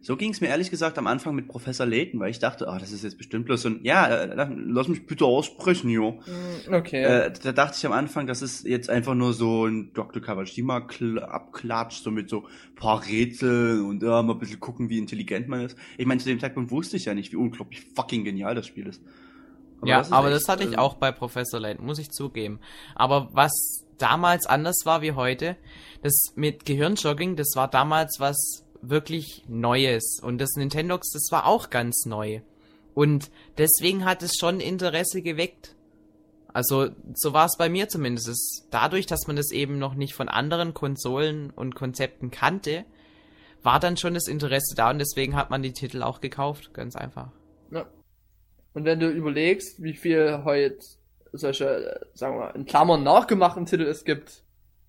So 0.03 0.17
ging 0.17 0.31
es 0.31 0.41
mir 0.41 0.47
ehrlich 0.47 0.71
gesagt 0.71 0.97
am 0.97 1.05
Anfang 1.05 1.35
mit 1.35 1.47
Professor 1.47 1.85
Layton, 1.85 2.19
weil 2.19 2.31
ich 2.31 2.39
dachte, 2.39 2.67
ah, 2.67 2.79
das 2.79 2.91
ist 2.91 3.03
jetzt 3.03 3.19
bestimmt 3.19 3.45
bloß 3.45 3.61
so 3.61 3.69
ein, 3.69 3.81
ja, 3.83 4.07
äh, 4.07 4.47
lass 4.65 4.87
mich 4.87 5.05
bitte 5.05 5.25
aussprechen, 5.25 5.91
jo. 5.91 6.19
Hm, 6.25 6.73
Okay. 6.73 7.03
Äh, 7.03 7.33
da 7.43 7.51
dachte 7.51 7.75
ich 7.77 7.85
am 7.85 7.91
Anfang, 7.91 8.25
das 8.25 8.41
ist 8.41 8.65
jetzt 8.65 8.89
einfach 8.89 9.13
nur 9.13 9.33
so 9.33 9.67
ein 9.67 9.91
Dr. 9.93 10.19
Kawashima 10.19 10.77
kl- 10.79 11.19
abklatscht, 11.19 12.03
so 12.03 12.09
mit 12.09 12.29
so 12.29 12.45
paar 12.75 13.05
Rätseln 13.05 13.85
und 13.85 14.01
ja, 14.01 14.23
mal 14.23 14.33
ein 14.33 14.39
bisschen 14.39 14.59
gucken, 14.59 14.89
wie 14.89 14.97
intelligent 14.97 15.47
man 15.47 15.61
ist. 15.61 15.77
Ich 15.99 16.07
meine, 16.07 16.19
zu 16.19 16.27
dem 16.29 16.39
Zeitpunkt 16.39 16.71
wusste 16.71 16.97
ich 16.97 17.05
ja 17.05 17.13
nicht, 17.13 17.31
wie 17.31 17.35
unglaublich 17.37 17.85
fucking 17.95 18.23
genial 18.23 18.55
das 18.55 18.65
Spiel 18.65 18.87
ist. 18.87 19.03
ja, 19.85 20.01
ist 20.01 20.11
aber 20.11 20.29
echt, 20.31 20.37
das 20.37 20.47
hatte 20.49 20.63
ich 20.63 20.73
äh, 20.73 20.77
auch 20.77 20.95
bei 20.95 21.11
Professor 21.11 21.59
Layton, 21.59 21.85
muss 21.85 21.99
ich 21.99 22.09
zugeben. 22.09 22.59
Aber 22.95 23.29
was 23.33 23.85
damals 23.99 24.47
anders 24.47 24.77
war 24.85 25.03
wie 25.03 25.11
heute, 25.11 25.57
das 26.01 26.33
mit 26.35 26.65
Gehirnjogging, 26.65 27.35
das 27.35 27.51
war 27.55 27.67
damals 27.69 28.15
was 28.19 28.65
wirklich 28.81 29.43
Neues. 29.47 30.19
Und 30.21 30.39
das 30.39 30.51
Nintendox, 30.55 31.11
das 31.11 31.27
war 31.31 31.45
auch 31.45 31.69
ganz 31.69 32.05
neu. 32.05 32.41
Und 32.93 33.31
deswegen 33.57 34.05
hat 34.05 34.23
es 34.23 34.35
schon 34.37 34.59
Interesse 34.59 35.21
geweckt. 35.21 35.75
Also, 36.53 36.89
so 37.13 37.31
war 37.33 37.45
es 37.45 37.55
bei 37.57 37.69
mir 37.69 37.87
zumindest. 37.87 38.27
Es, 38.27 38.67
dadurch, 38.71 39.05
dass 39.05 39.27
man 39.27 39.37
das 39.37 39.51
eben 39.51 39.79
noch 39.79 39.95
nicht 39.95 40.13
von 40.13 40.27
anderen 40.27 40.73
Konsolen 40.73 41.49
und 41.51 41.75
Konzepten 41.75 42.29
kannte, 42.31 42.85
war 43.63 43.79
dann 43.79 43.95
schon 43.95 44.13
das 44.13 44.27
Interesse 44.27 44.75
da 44.75 44.89
und 44.89 44.99
deswegen 44.99 45.35
hat 45.35 45.49
man 45.49 45.61
die 45.61 45.71
Titel 45.71 46.03
auch 46.03 46.19
gekauft. 46.19 46.73
Ganz 46.73 46.95
einfach. 46.95 47.31
Ja. 47.71 47.85
Und 48.73 48.85
wenn 48.85 48.99
du 48.99 49.09
überlegst, 49.09 49.81
wie 49.81 49.93
viel 49.93 50.41
heute 50.43 50.79
solche, 51.31 52.07
sagen 52.13 52.35
wir 52.35 52.39
mal, 52.47 52.55
in 52.55 52.65
Klammern 52.65 53.03
nachgemachten 53.03 53.65
Titel 53.65 53.83
es 53.83 54.03
gibt, 54.03 54.43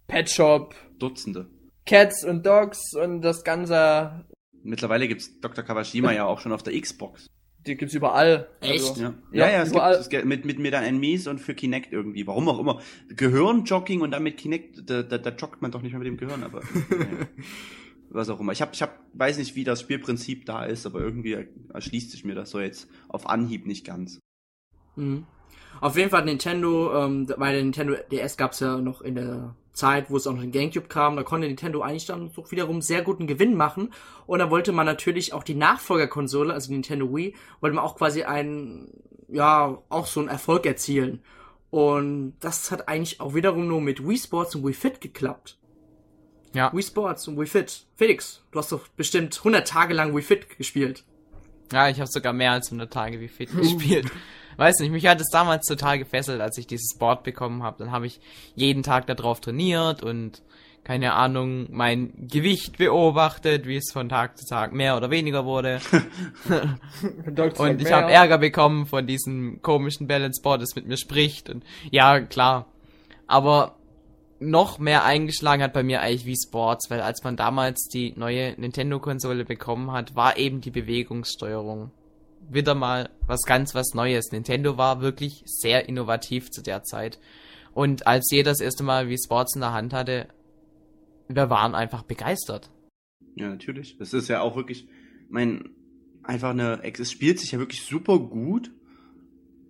Pet 0.08 0.28
Shop, 0.28 0.74
Dutzende. 0.98 1.46
Cats 1.86 2.24
und 2.24 2.46
Dogs 2.46 2.94
und 2.94 3.22
das 3.22 3.44
Ganze, 3.44 4.24
Mittlerweile 4.64 5.08
gibt's 5.08 5.40
Dr. 5.40 5.64
Kawashima 5.64 6.12
ja 6.12 6.24
auch 6.24 6.40
schon 6.40 6.52
auf 6.52 6.62
der 6.62 6.78
Xbox. 6.80 7.26
die 7.66 7.76
gibt's 7.76 7.94
überall. 7.94 8.48
Echt? 8.60 8.88
Also, 8.88 9.00
Ja, 9.00 9.14
Ja, 9.32 9.46
ja, 9.46 9.52
ja, 9.52 9.58
es 9.58 9.64
gibt, 9.64 9.76
überall. 9.76 9.94
es 9.94 10.08
gibt 10.08 10.24
mit, 10.24 10.44
mit 10.44 10.58
mir 10.58 10.70
dann 10.70 10.84
ein 10.84 10.98
Mies 10.98 11.26
und 11.26 11.40
für 11.40 11.54
Kinect 11.54 11.92
irgendwie. 11.92 12.26
Warum 12.26 12.48
auch 12.48 12.58
immer. 12.58 12.80
Gehirnjogging 13.08 14.00
und 14.00 14.12
dann 14.12 14.22
mit 14.22 14.36
Kinect, 14.36 14.88
da, 14.88 15.02
da, 15.02 15.18
da 15.18 15.30
joggt 15.30 15.62
man 15.62 15.70
doch 15.70 15.82
nicht 15.82 15.92
mehr 15.92 15.98
mit 16.00 16.08
dem 16.08 16.16
Gehirn, 16.16 16.42
aber 16.44 16.60
ja. 16.60 17.26
was 18.10 18.28
auch 18.28 18.40
immer. 18.40 18.52
Ich 18.52 18.62
hab, 18.62 18.74
ich 18.74 18.82
hab, 18.82 19.00
weiß 19.14 19.38
nicht, 19.38 19.56
wie 19.56 19.64
das 19.64 19.80
Spielprinzip 19.80 20.46
da 20.46 20.64
ist, 20.64 20.86
aber 20.86 21.00
irgendwie 21.00 21.46
erschließt 21.72 22.10
sich 22.10 22.24
mir 22.24 22.34
das 22.34 22.50
so 22.50 22.60
jetzt 22.60 22.88
auf 23.08 23.28
Anhieb 23.28 23.66
nicht 23.66 23.86
ganz. 23.86 24.18
Mhm. 24.96 25.26
Auf 25.80 25.96
jeden 25.96 26.10
Fall 26.10 26.24
Nintendo, 26.24 27.04
ähm, 27.04 27.26
bei 27.26 27.52
der 27.52 27.62
Nintendo 27.62 27.96
DS 28.10 28.36
gab's 28.36 28.60
ja 28.60 28.78
noch 28.78 29.00
in 29.00 29.14
der 29.14 29.56
Zeit, 29.72 30.10
wo 30.10 30.16
es 30.16 30.26
auch 30.26 30.32
noch 30.32 30.42
den 30.42 30.52
Gamecube 30.52 30.88
kam, 30.88 31.16
da 31.16 31.22
konnte 31.22 31.46
Nintendo 31.46 31.80
eigentlich 31.80 32.06
dann 32.06 32.30
doch 32.32 32.50
wiederum 32.50 32.82
sehr 32.82 33.02
guten 33.02 33.26
Gewinn 33.26 33.54
machen. 33.54 33.92
Und 34.26 34.38
da 34.38 34.50
wollte 34.50 34.72
man 34.72 34.86
natürlich 34.86 35.32
auch 35.32 35.42
die 35.42 35.54
Nachfolgerkonsole, 35.54 36.52
also 36.52 36.68
die 36.68 36.74
Nintendo 36.74 37.14
Wii, 37.14 37.34
wollte 37.60 37.76
man 37.76 37.84
auch 37.84 37.96
quasi 37.96 38.24
einen, 38.24 38.88
ja, 39.28 39.78
auch 39.88 40.06
so 40.06 40.20
einen 40.20 40.28
Erfolg 40.28 40.66
erzielen. 40.66 41.22
Und 41.70 42.34
das 42.40 42.70
hat 42.70 42.88
eigentlich 42.88 43.20
auch 43.20 43.34
wiederum 43.34 43.66
nur 43.66 43.80
mit 43.80 44.06
Wii 44.06 44.18
Sports 44.18 44.54
und 44.54 44.64
Wii 44.66 44.74
Fit 44.74 45.00
geklappt. 45.00 45.58
Ja. 46.54 46.70
Wii 46.72 46.82
Sports 46.82 47.26
und 47.28 47.38
Wii 47.38 47.46
Fit. 47.46 47.86
Felix, 47.96 48.44
du 48.50 48.58
hast 48.58 48.72
doch 48.72 48.86
bestimmt 48.88 49.38
100 49.38 49.66
Tage 49.66 49.94
lang 49.94 50.14
Wii 50.14 50.22
Fit 50.22 50.58
gespielt. 50.58 51.04
Ja, 51.72 51.88
ich 51.88 51.98
habe 51.98 52.10
sogar 52.10 52.34
mehr 52.34 52.52
als 52.52 52.66
100 52.66 52.92
Tage 52.92 53.20
wie 53.20 53.28
fit 53.28 53.50
gespielt. 53.56 54.10
Weiß 54.56 54.78
nicht, 54.80 54.90
mich 54.90 55.06
hat 55.06 55.20
es 55.20 55.28
damals 55.30 55.66
total 55.66 55.98
gefesselt, 55.98 56.40
als 56.40 56.58
ich 56.58 56.66
dieses 56.66 56.96
Board 56.98 57.22
bekommen 57.22 57.62
habe. 57.62 57.78
Dann 57.78 57.92
habe 57.92 58.06
ich 58.06 58.20
jeden 58.54 58.82
Tag 58.82 59.06
darauf 59.06 59.40
trainiert 59.40 60.02
und 60.02 60.42
keine 60.84 61.12
Ahnung, 61.12 61.68
mein 61.70 62.12
Gewicht 62.28 62.76
beobachtet, 62.76 63.66
wie 63.66 63.76
es 63.76 63.92
von 63.92 64.08
Tag 64.08 64.36
zu 64.36 64.46
Tag 64.46 64.72
mehr 64.72 64.96
oder 64.96 65.10
weniger 65.10 65.44
wurde. 65.44 65.80
und 67.58 67.80
ich 67.80 67.92
habe 67.92 68.10
Ärger 68.10 68.38
bekommen 68.38 68.86
von 68.86 69.06
diesem 69.06 69.62
komischen 69.62 70.08
Balance 70.08 70.42
Board, 70.42 70.60
das 70.60 70.74
mit 70.74 70.88
mir 70.88 70.96
spricht. 70.96 71.48
Und 71.48 71.64
ja, 71.90 72.20
klar. 72.20 72.66
Aber 73.28 73.76
noch 74.40 74.80
mehr 74.80 75.04
eingeschlagen 75.04 75.62
hat 75.62 75.72
bei 75.72 75.84
mir 75.84 76.00
eigentlich 76.00 76.26
wie 76.26 76.36
Sports, 76.36 76.90
weil 76.90 77.00
als 77.00 77.22
man 77.22 77.36
damals 77.36 77.88
die 77.88 78.12
neue 78.16 78.54
Nintendo-Konsole 78.60 79.44
bekommen 79.44 79.92
hat, 79.92 80.16
war 80.16 80.36
eben 80.36 80.60
die 80.60 80.72
Bewegungssteuerung 80.72 81.92
wieder 82.50 82.74
mal 82.74 83.10
was 83.26 83.42
ganz 83.42 83.74
was 83.74 83.94
Neues. 83.94 84.32
Nintendo 84.32 84.76
war 84.76 85.00
wirklich 85.00 85.42
sehr 85.46 85.88
innovativ 85.88 86.50
zu 86.50 86.62
der 86.62 86.82
Zeit. 86.82 87.18
Und 87.74 88.06
als 88.06 88.30
jeder 88.30 88.50
das 88.50 88.60
erste 88.60 88.82
Mal 88.82 89.08
wie 89.08 89.18
Sports 89.18 89.54
in 89.54 89.60
der 89.60 89.72
Hand 89.72 89.92
hatte, 89.92 90.28
wir 91.28 91.50
waren 91.50 91.74
einfach 91.74 92.02
begeistert. 92.02 92.70
Ja, 93.34 93.48
natürlich. 93.48 93.96
Das 93.98 94.12
ist 94.12 94.28
ja 94.28 94.40
auch 94.40 94.56
wirklich, 94.56 94.86
mein, 95.28 95.70
einfach 96.22 96.50
eine, 96.50 96.80
es 96.82 97.10
spielt 97.10 97.40
sich 97.40 97.52
ja 97.52 97.58
wirklich 97.58 97.82
super 97.82 98.18
gut. 98.18 98.70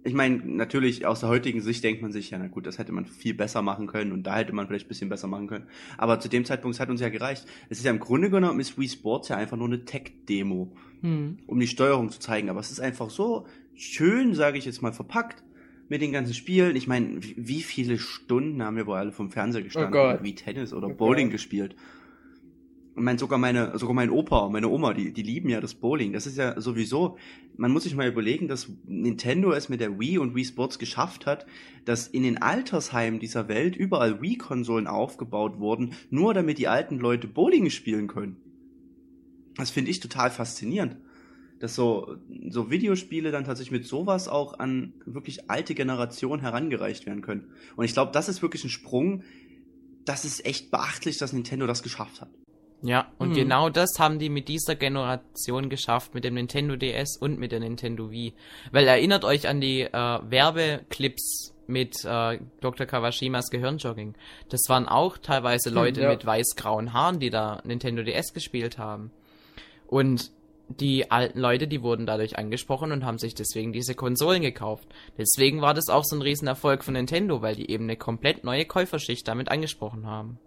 Ich 0.05 0.15
meine, 0.15 0.39
natürlich 0.39 1.07
aus 1.07 1.21
der 1.21 1.29
heutigen 1.29 1.61
Sicht 1.61 1.85
denkt 1.85 2.03
man 2.03 2.11
sich, 2.11 2.31
ja, 2.31 2.39
na 2.39 2.49
gut, 2.49 2.67
das 2.67 2.79
hätte 2.79 2.91
man 2.91 3.07
viel 3.07 3.35
besser 3.35 3.63
machen 3.63 3.87
können 3.87 4.11
und 4.11 4.25
da 4.25 4.37
hätte 4.37 4.53
man 4.53 4.67
vielleicht 4.67 4.87
ein 4.87 4.89
bisschen 4.89 5.09
besser 5.09 5.29
machen 5.29 5.47
können. 5.47 5.69
Aber 5.97 6.19
zu 6.19 6.29
dem 6.29 6.45
Zeitpunkt 6.45 6.81
hat 6.81 6.89
uns 6.89 7.01
ja 7.01 7.09
gereicht. 7.09 7.47
Es 7.69 7.79
ist 7.79 7.85
ja 7.85 7.93
im 7.93 8.01
Grunde 8.01 8.29
genommen 8.29 8.59
ist 8.59 8.77
Wii 8.77 8.89
Sports 8.89 9.29
ja 9.29 9.37
einfach 9.37 9.57
nur 9.57 9.69
eine 9.69 9.85
Tech-Demo, 9.85 10.73
hm. 11.03 11.39
um 11.47 11.61
die 11.61 11.67
Steuerung 11.67 12.11
zu 12.11 12.19
zeigen. 12.19 12.49
Aber 12.49 12.61
es 12.61 12.71
ist 12.71 12.81
einfach 12.81 13.11
so 13.11 13.47
schön, 13.75 14.35
sage 14.35 14.59
ich 14.59 14.65
jetzt 14.65 14.83
mal, 14.83 14.93
verpackt 14.93 15.43
mit 15.89 16.01
den 16.01 16.13
ganzen 16.13 16.35
Spielen. 16.35 16.75
Ich 16.77 16.87
meine, 16.87 17.19
wie 17.21 17.63
viele 17.63 17.99
Stunden 17.99 18.63
haben 18.63 18.77
wir 18.77 18.87
wohl 18.87 18.97
alle 18.97 19.13
vom 19.13 19.31
Fernseher 19.31 19.63
gestanden 19.63 20.01
Oh 20.01 20.11
und 20.11 20.23
wie 20.23 20.35
Tennis 20.35 20.73
oder 20.73 20.89
Bowling 20.89 21.27
Gott. 21.27 21.33
gespielt? 21.33 21.77
Ich 22.95 23.03
meine, 23.03 23.19
sogar 23.19 23.39
meine, 23.39 23.79
sogar 23.79 23.95
mein 23.95 24.11
Opa 24.11 24.41
und 24.41 24.53
meine 24.53 24.69
Oma, 24.69 24.93
die, 24.93 25.13
die 25.13 25.23
lieben 25.23 25.49
ja 25.49 25.63
das 25.63 25.75
Bowling. 25.75 26.13
Das 26.13 26.27
ist 26.27 26.37
ja 26.37 26.61
sowieso, 26.61 27.17
man 27.57 27.71
muss 27.71 27.85
sich 27.85 27.95
mal 27.95 28.07
überlegen, 28.07 28.49
dass 28.49 28.71
Nintendo 28.87 29.53
es 29.53 29.71
mit 29.71 29.81
der 29.81 29.99
Wii 29.99 30.19
und 30.19 30.35
Wii 30.35 30.45
Sports 30.45 30.79
geschafft 30.79 31.25
hat, 31.25 31.47
dass 31.87 32.07
in 32.07 32.23
den 32.23 32.43
Altersheimen 32.43 33.19
dieser 33.19 33.49
Welt 33.49 33.77
überall 33.77 34.21
Wii-Konsolen 34.21 34.87
aufgebaut 34.87 35.59
wurden, 35.59 35.95
nur 36.11 36.35
damit 36.35 36.59
die 36.59 36.69
alten 36.69 36.99
Leute 36.99 37.27
Bowling 37.29 37.71
spielen 37.71 38.09
können. 38.09 38.42
Das 39.57 39.71
finde 39.71 39.91
ich 39.91 40.01
total 40.01 40.31
faszinierend. 40.31 40.97
Dass 41.61 41.75
so, 41.75 42.17
so 42.49 42.71
Videospiele 42.71 43.31
dann 43.31 43.45
tatsächlich 43.45 43.81
mit 43.81 43.87
sowas 43.87 44.29
auch 44.29 44.59
an 44.59 44.95
wirklich 45.07 45.51
alte 45.51 45.75
Generationen 45.75 46.43
herangereicht 46.43 47.07
werden 47.07 47.23
können. 47.23 47.53
Und 47.77 47.85
ich 47.85 47.93
glaube, 47.93 48.13
das 48.13 48.29
ist 48.29 48.43
wirklich 48.43 48.65
ein 48.65 48.71
Sprung. 48.71 49.23
Das 50.05 50.25
ist 50.25 50.45
echt 50.45 50.71
beachtlich, 50.71 51.19
dass 51.19 51.33
Nintendo 51.33 51.67
das 51.67 51.83
geschafft 51.83 52.21
hat. 52.21 52.31
Ja, 52.83 53.13
und 53.19 53.31
Mhm. 53.31 53.35
genau 53.35 53.71
das 53.71 54.01
haben 54.01 54.19
die 54.19 54.29
mit 54.29 54.49
dieser 54.49 54.75
Generation 54.75 55.69
geschafft, 55.69 56.15
mit 56.15 56.25
dem 56.25 56.35
Nintendo 56.35 56.75
DS 56.75 57.17
und 57.17 57.39
mit 57.39 57.53
der 57.53 57.61
Nintendo 57.61 58.11
Wii. 58.11 58.35
Weil 58.73 58.89
erinnert 58.89 59.25
euch 59.25 59.47
an 59.47 59.61
die 59.61 59.83
äh, 59.83 59.93
Werbeclips 59.93 61.55
mit 61.69 62.05
äh, 62.05 62.41
Dr. 62.61 62.87
Kawashimas 62.87 63.51
Gehirnjogging. 63.51 64.15
Das 64.49 64.63
waren 64.69 64.89
auch 64.89 65.17
teilweise 65.17 65.71
Leute 65.71 66.03
ja. 66.03 66.11
mit 66.11 66.27
weiß-grauen 66.27 66.93
Haaren, 66.93 67.21
die 67.21 67.31
da 67.31 67.63
Nintendo 67.65 68.03
DS 68.03 68.33
gespielt 68.35 68.79
haben. 68.79 69.13
Und 69.93 70.33
die 70.81 71.11
alten 71.11 71.39
Leute, 71.39 71.69
die 71.69 71.83
wurden 71.83 72.07
dadurch 72.07 72.39
angesprochen 72.39 72.93
und 72.93 73.05
haben 73.05 73.19
sich 73.19 73.35
deswegen 73.35 73.75
diese 73.75 73.95
Konsolen 73.95 74.41
gekauft. 74.41 74.89
Deswegen 75.19 75.61
war 75.61 75.75
das 75.75 75.91
auch 75.91 76.03
so 76.03 76.17
ein 76.17 76.23
Riesenerfolg 76.23 76.83
von 76.83 76.95
Nintendo, 76.95 77.43
weil 77.43 77.57
die 77.57 77.71
eben 77.71 77.85
eine 77.85 77.99
komplett 77.99 78.43
neue 78.43 78.65
Käuferschicht 78.65 79.29
damit 79.29 79.51
angesprochen 79.51 80.07
haben. 80.07 80.39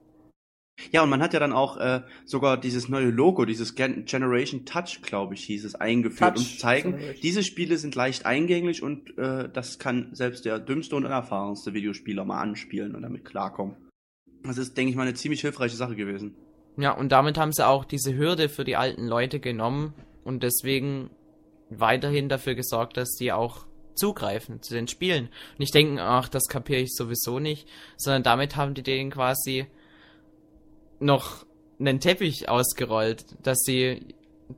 Ja, 0.91 1.03
und 1.03 1.11
man 1.11 1.21
hat 1.21 1.33
ja 1.33 1.39
dann 1.39 1.53
auch 1.53 1.77
äh, 1.77 2.01
sogar 2.25 2.59
dieses 2.59 2.89
neue 2.89 3.11
Logo, 3.11 3.45
dieses 3.45 3.75
Gen 3.75 4.05
Generation 4.05 4.65
Touch, 4.65 5.03
glaube 5.03 5.35
ich, 5.35 5.43
hieß 5.43 5.63
es, 5.63 5.75
eingeführt, 5.75 6.37
Touch 6.37 6.43
um 6.43 6.51
zu 6.51 6.57
zeigen, 6.57 6.99
diese 7.21 7.43
Spiele 7.43 7.77
sind 7.77 7.93
leicht 7.93 8.25
eingänglich 8.25 8.81
und 8.81 9.15
äh, 9.19 9.47
das 9.47 9.77
kann 9.77 10.09
selbst 10.13 10.45
der 10.45 10.57
dümmste 10.57 10.95
und 10.95 11.05
unerfahrenste 11.05 11.75
Videospieler 11.75 12.25
mal 12.25 12.41
anspielen 12.41 12.95
und 12.95 13.03
damit 13.03 13.25
klarkommen. 13.25 13.75
Das 14.43 14.57
ist, 14.57 14.75
denke 14.75 14.89
ich 14.89 14.95
mal, 14.95 15.03
eine 15.03 15.13
ziemlich 15.13 15.41
hilfreiche 15.41 15.75
Sache 15.75 15.95
gewesen. 15.95 16.35
Ja, 16.77 16.91
und 16.91 17.11
damit 17.11 17.37
haben 17.37 17.53
sie 17.53 17.65
auch 17.65 17.85
diese 17.85 18.15
Hürde 18.15 18.49
für 18.49 18.63
die 18.63 18.75
alten 18.75 19.07
Leute 19.07 19.39
genommen 19.39 19.93
und 20.23 20.43
deswegen 20.43 21.09
weiterhin 21.69 22.29
dafür 22.29 22.55
gesorgt, 22.55 22.97
dass 22.97 23.15
die 23.15 23.31
auch 23.31 23.65
zugreifen 23.95 24.61
zu 24.61 24.73
den 24.73 24.87
Spielen. 24.87 25.25
Und 25.53 25.59
nicht 25.59 25.73
denken, 25.73 25.99
ach, 25.99 26.27
das 26.27 26.47
kapiere 26.47 26.81
ich 26.81 26.93
sowieso 26.93 27.39
nicht, 27.39 27.67
sondern 27.97 28.23
damit 28.23 28.55
haben 28.55 28.73
die 28.73 28.83
denen 28.83 29.09
quasi 29.09 29.67
noch 30.99 31.45
einen 31.79 31.99
Teppich 31.99 32.49
ausgerollt, 32.49 33.25
dass 33.43 33.59
sie 33.65 34.01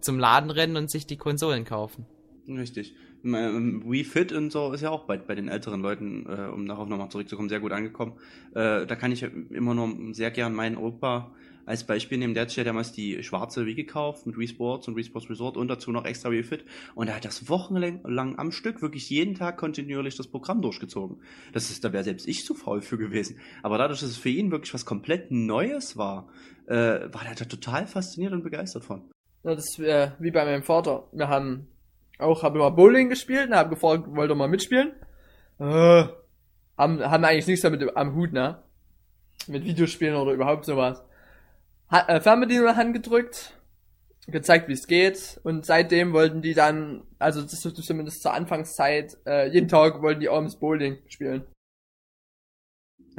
zum 0.02 0.20
Laden 0.20 0.50
rennen 0.50 0.76
und 0.76 0.92
sich 0.92 1.06
die 1.06 1.18
Konsolen 1.18 1.66
kaufen. 1.66 2.06
Richtig. 2.48 2.96
Ähm, 3.24 3.84
Wii 3.86 4.04
Fit 4.04 4.32
und 4.32 4.52
so 4.52 4.72
ist 4.72 4.82
ja 4.82 4.90
auch 4.90 5.06
bei, 5.06 5.18
bei 5.18 5.36
den 5.36 5.48
älteren 5.48 5.82
Leuten, 5.82 6.26
äh, 6.28 6.50
um 6.50 6.68
darauf 6.68 6.88
nochmal 6.88 7.10
zurückzukommen, 7.10 7.50
sehr 7.50 7.60
gut 7.60 7.72
angekommen. 7.72 8.14
Äh, 8.54 8.86
da 8.86 8.96
kann 8.96 9.12
ich 9.12 9.24
immer 9.24 9.74
noch 9.74 9.90
sehr 10.14 10.32
gern 10.32 10.54
meinen 10.54 10.78
Opa 10.78 11.32
als 11.68 11.84
Beispiel 11.84 12.18
nehmen. 12.18 12.34
Der 12.34 12.44
hat 12.44 12.56
ja 12.56 12.64
damals 12.64 12.94
die 12.94 13.22
schwarze 13.24 13.66
Wii 13.66 13.76
gekauft 13.76 14.26
mit 14.26 14.38
Wii 14.38 14.48
Sports 14.48 14.88
und 14.88 14.96
Wii 14.96 15.04
Sports 15.04 15.30
Resort 15.30 15.58
und 15.58 15.68
dazu 15.68 15.92
noch 15.92 16.06
extra 16.06 16.32
Wii 16.32 16.44
Fit. 16.44 16.66
Und 16.96 17.10
er 17.10 17.16
hat 17.18 17.26
das 17.26 17.50
wochenlang 17.50 18.02
lang 18.06 18.40
am 18.40 18.52
Stück 18.52 18.82
wirklich 18.82 19.10
jeden 19.10 19.36
Tag 19.36 19.58
kontinuierlich 19.58 20.16
das 20.16 20.28
Programm 20.28 20.62
durchgezogen. 20.62 21.22
Das 21.52 21.70
ist, 21.70 21.84
da 21.84 21.92
wäre 21.92 22.06
selbst 22.06 22.28
ich 22.28 22.46
zu 22.46 22.54
faul 22.56 22.82
für 22.82 22.98
gewesen. 22.98 23.40
Aber 23.64 23.78
dadurch, 23.78 24.00
dass 24.00 24.10
es 24.10 24.18
für 24.18 24.30
ihn 24.30 24.50
wirklich 24.50 24.74
was 24.74 24.86
komplett 24.86 25.30
Neues 25.30 25.98
war, 25.98 26.30
äh, 26.68 26.74
war 26.74 27.26
er 27.26 27.36
da 27.36 27.46
total 27.46 27.86
fasziniert 27.86 28.32
und 28.32 28.44
begeistert 28.44 28.86
von. 28.86 29.02
Ja, 29.44 29.54
das 29.54 29.66
ist 29.66 29.80
äh, 29.80 30.12
wie 30.20 30.32
bei 30.32 30.46
meinem 30.46 30.64
Vater. 30.64 31.08
Wir 31.12 31.28
haben 31.28 31.68
auch, 32.18 32.44
haben 32.44 32.56
immer 32.56 32.72
Bowling 32.72 33.10
gespielt 33.10 33.50
und 33.50 33.56
haben 33.56 33.70
gefragt, 33.70 34.06
wollt 34.08 34.32
ihr 34.32 34.36
mal 34.36 34.48
mitspielen? 34.48 34.94
Äh, 35.60 36.06
haben, 36.78 37.04
haben 37.04 37.26
eigentlich 37.26 37.48
nichts 37.48 37.62
damit 37.62 37.96
am 37.96 38.16
Hut, 38.16 38.32
ne? 38.32 38.64
Mit 39.48 39.66
Videospielen 39.66 40.16
oder 40.16 40.32
überhaupt 40.32 40.66
sowas. 40.66 41.04
Hat, 41.90 42.10
äh, 42.10 42.20
Fernbedienung 42.20 42.68
in 42.68 42.76
Hand 42.76 42.94
gedrückt, 42.94 43.58
gezeigt, 44.28 44.68
wie 44.68 44.74
es 44.74 44.88
geht 44.88 45.40
und 45.44 45.66
seitdem 45.66 46.12
wollten 46.12 46.42
die 46.42 46.54
dann, 46.54 47.04
also 47.18 47.42
das 47.42 47.54
ist 47.54 47.78
zumindest 47.78 48.22
zur 48.22 48.34
Anfangszeit, 48.34 49.18
äh, 49.26 49.50
jeden 49.50 49.70
Tag 49.70 50.02
wollten 50.02 50.20
die 50.20 50.30
abends 50.30 50.58
Bowling 50.58 50.98
spielen. 51.08 51.46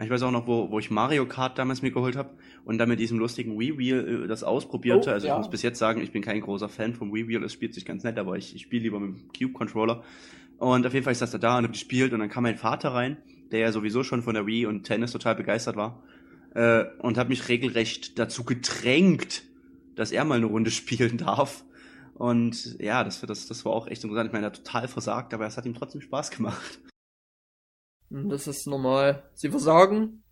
Ich 0.00 0.10
weiß 0.10 0.22
auch 0.22 0.30
noch, 0.30 0.46
wo, 0.46 0.70
wo 0.70 0.78
ich 0.78 0.90
Mario 0.90 1.26
Kart 1.26 1.58
damals 1.58 1.82
mir 1.82 1.90
geholt 1.90 2.14
habe 2.14 2.36
und 2.64 2.78
dann 2.78 2.88
mit 2.88 3.00
diesem 3.00 3.18
lustigen 3.18 3.58
Wii 3.58 3.78
Wheel 3.78 4.24
äh, 4.24 4.28
das 4.28 4.44
ausprobierte. 4.44 5.10
Oh, 5.10 5.12
also 5.12 5.26
ich 5.26 5.30
ja. 5.30 5.38
muss 5.38 5.50
bis 5.50 5.62
jetzt 5.62 5.78
sagen, 5.78 6.00
ich 6.00 6.12
bin 6.12 6.22
kein 6.22 6.40
großer 6.40 6.68
Fan 6.68 6.94
vom 6.94 7.12
Wii 7.12 7.26
Wheel. 7.26 7.42
Es 7.42 7.52
spielt 7.52 7.74
sich 7.74 7.84
ganz 7.84 8.04
nett, 8.04 8.16
aber 8.16 8.36
ich, 8.36 8.54
ich 8.54 8.62
spiele 8.62 8.84
lieber 8.84 9.00
mit 9.00 9.10
dem 9.10 9.28
Cube 9.36 9.54
Controller. 9.54 10.04
Und 10.58 10.86
auf 10.86 10.92
jeden 10.92 11.02
Fall 11.02 11.12
ist 11.12 11.22
das 11.22 11.32
da 11.32 11.38
da 11.38 11.58
und 11.58 11.64
hab 11.64 11.72
gespielt 11.72 12.12
und 12.12 12.20
dann 12.20 12.28
kam 12.28 12.44
mein 12.44 12.56
Vater 12.56 12.90
rein, 12.90 13.16
der 13.50 13.58
ja 13.58 13.72
sowieso 13.72 14.04
schon 14.04 14.22
von 14.22 14.34
der 14.34 14.46
Wii 14.46 14.66
und 14.66 14.84
Tennis 14.84 15.10
total 15.10 15.34
begeistert 15.34 15.74
war 15.74 16.00
äh, 16.58 16.86
und 16.98 17.16
hat 17.16 17.28
mich 17.28 17.48
regelrecht 17.48 18.18
dazu 18.18 18.42
gedrängt, 18.42 19.44
dass 19.94 20.10
er 20.10 20.24
mal 20.24 20.38
eine 20.38 20.46
Runde 20.46 20.70
spielen 20.72 21.16
darf. 21.16 21.64
Und 22.14 22.76
ja, 22.80 23.04
das, 23.04 23.20
das, 23.20 23.46
das 23.46 23.64
war 23.64 23.72
auch 23.72 23.86
echt 23.86 24.02
interessant. 24.02 24.26
Ich 24.26 24.32
meine, 24.32 24.46
er 24.46 24.50
hat 24.50 24.64
total 24.64 24.88
versagt, 24.88 25.32
aber 25.32 25.46
es 25.46 25.56
hat 25.56 25.66
ihm 25.66 25.74
trotzdem 25.74 26.00
Spaß 26.00 26.32
gemacht. 26.32 26.80
Und 28.10 28.28
das 28.28 28.48
ist 28.48 28.66
normal. 28.66 29.30
Sie 29.34 29.50
versagen, 29.50 30.24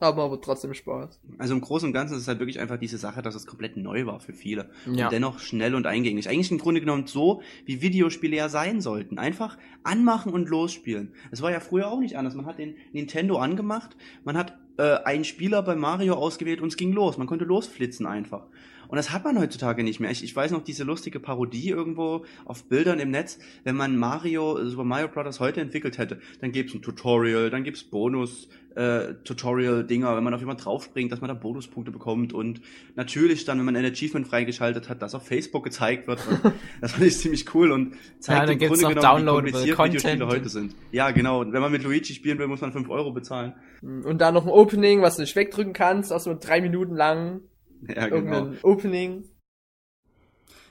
haben 0.00 0.18
aber 0.18 0.40
trotzdem 0.40 0.74
Spaß. 0.74 1.20
Also 1.38 1.54
im 1.54 1.60
Großen 1.60 1.86
und 1.86 1.92
Ganzen 1.92 2.14
ist 2.14 2.22
es 2.22 2.28
halt 2.28 2.40
wirklich 2.40 2.58
einfach 2.58 2.78
diese 2.78 2.98
Sache, 2.98 3.22
dass 3.22 3.36
es 3.36 3.46
komplett 3.46 3.76
neu 3.76 4.04
war 4.06 4.18
für 4.18 4.32
viele. 4.32 4.70
Ja. 4.86 5.04
Und 5.04 5.12
dennoch 5.12 5.38
schnell 5.38 5.76
und 5.76 5.86
eingängig. 5.86 6.28
Eigentlich 6.28 6.50
im 6.50 6.58
Grunde 6.58 6.80
genommen 6.80 7.06
so, 7.06 7.42
wie 7.66 7.82
Videospiele 7.82 8.34
ja 8.34 8.48
sein 8.48 8.80
sollten. 8.80 9.18
Einfach 9.18 9.58
anmachen 9.84 10.32
und 10.32 10.48
losspielen. 10.48 11.14
Es 11.30 11.40
war 11.40 11.52
ja 11.52 11.60
früher 11.60 11.88
auch 11.88 12.00
nicht 12.00 12.16
anders. 12.16 12.34
Man 12.34 12.46
hat 12.46 12.58
den 12.58 12.74
Nintendo 12.92 13.38
angemacht, 13.38 13.96
man 14.24 14.36
hat 14.36 14.58
äh, 14.78 14.96
einen 15.04 15.24
Spieler 15.24 15.62
bei 15.62 15.74
Mario 15.74 16.14
ausgewählt 16.14 16.60
und 16.60 16.68
es 16.68 16.76
ging 16.76 16.92
los. 16.92 17.18
Man 17.18 17.26
konnte 17.26 17.44
losflitzen 17.44 18.06
einfach. 18.06 18.46
Und 18.92 18.96
das 18.96 19.10
hat 19.10 19.24
man 19.24 19.38
heutzutage 19.38 19.84
nicht 19.84 20.00
mehr. 20.00 20.10
Ich, 20.10 20.22
ich 20.22 20.36
weiß 20.36 20.50
noch 20.50 20.62
diese 20.62 20.84
lustige 20.84 21.18
Parodie 21.18 21.70
irgendwo 21.70 22.26
auf 22.44 22.64
Bildern 22.64 22.98
im 22.98 23.10
Netz. 23.10 23.38
Wenn 23.64 23.74
man 23.74 23.96
Mario, 23.96 24.58
äh, 24.58 24.66
Super 24.66 24.84
Mario 24.84 25.08
Bros. 25.08 25.40
heute 25.40 25.62
entwickelt 25.62 25.96
hätte, 25.96 26.20
dann 26.42 26.52
gäbe 26.52 26.68
es 26.68 26.74
ein 26.74 26.82
Tutorial, 26.82 27.48
dann 27.48 27.64
gibt's 27.64 27.84
Bonus, 27.84 28.50
äh, 28.74 29.14
Tutorial-Dinger, 29.24 30.14
wenn 30.14 30.22
man 30.22 30.34
auf 30.34 30.40
jemand 30.40 30.62
draufspringt, 30.62 31.10
dass 31.10 31.22
man 31.22 31.28
da 31.28 31.34
Bonuspunkte 31.34 31.90
bekommt 31.90 32.34
und 32.34 32.60
natürlich 32.94 33.46
dann, 33.46 33.56
wenn 33.56 33.64
man 33.64 33.76
ein 33.76 33.86
Achievement 33.86 34.28
freigeschaltet 34.28 34.90
hat, 34.90 35.00
das 35.00 35.14
auf 35.14 35.26
Facebook 35.26 35.64
gezeigt 35.64 36.06
wird. 36.06 36.20
Das 36.82 36.92
fand 36.92 37.06
ich 37.06 37.16
ziemlich 37.16 37.54
cool 37.54 37.72
und 37.72 37.92
Ja, 37.94 37.98
zeigt 38.18 38.42
dann 38.42 38.60
im 38.60 38.68
Grunde 38.68 38.94
genommen, 38.94 39.46
wie 39.46 39.52
kompliziert 39.52 39.76
Content. 39.76 39.94
Videospiele 40.04 40.26
heute 40.26 40.48
sind. 40.50 40.76
Ja, 40.90 41.12
genau. 41.12 41.40
Und 41.40 41.54
wenn 41.54 41.62
man 41.62 41.72
mit 41.72 41.82
Luigi 41.82 42.12
spielen 42.12 42.38
will, 42.38 42.46
muss 42.46 42.60
man 42.60 42.72
5 42.72 42.90
Euro 42.90 43.12
bezahlen. 43.12 43.54
Und 43.80 44.18
dann 44.18 44.34
noch 44.34 44.44
ein 44.44 44.50
Opening, 44.50 45.00
was 45.00 45.16
du 45.16 45.22
nicht 45.22 45.34
wegdrücken 45.34 45.72
kannst, 45.72 46.12
also 46.12 46.36
drei 46.38 46.60
Minuten 46.60 46.94
lang 46.94 47.40
Ja, 47.88 48.08
genau. 48.08 48.36
irgendein 48.36 48.58
Opening. 48.62 49.24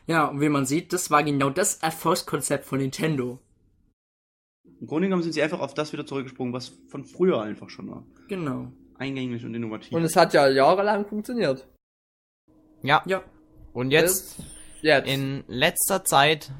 Ja, 0.08 0.28
und 0.28 0.42
wie 0.42 0.50
man 0.50 0.66
sieht, 0.66 0.94
das 0.94 1.12
war 1.12 1.24
genau 1.24 1.50
das 1.50 1.76
Erfolgskonzept 1.76 2.66
von 2.66 2.80
Nintendo. 2.80 3.40
Im 4.80 4.88
Grunde 4.88 5.08
genommen 5.08 5.24
sind 5.24 5.34
sie 5.34 5.44
einfach 5.44 5.60
auf 5.60 5.74
das 5.74 5.94
wieder 5.94 6.06
zurückgesprungen, 6.06 6.54
was 6.54 6.70
von 6.88 7.06
früher 7.06 7.42
einfach 7.42 7.70
schon 7.70 7.90
war. 7.90 8.06
Genau. 8.28 8.72
Eingängig 8.98 9.46
und 9.46 9.54
innovativ. 9.54 9.92
Und 9.92 10.04
es 10.04 10.16
hat 10.16 10.34
ja 10.34 10.48
jahrelang 10.48 11.06
funktioniert. 11.06 11.68
Ja. 12.82 13.04
Ja. 13.06 13.24
Und 13.74 13.92
jetzt, 13.92 14.38
Jetzt. 14.82 15.08
in 15.08 15.44
letzter 15.48 16.04
Zeit, 16.04 16.52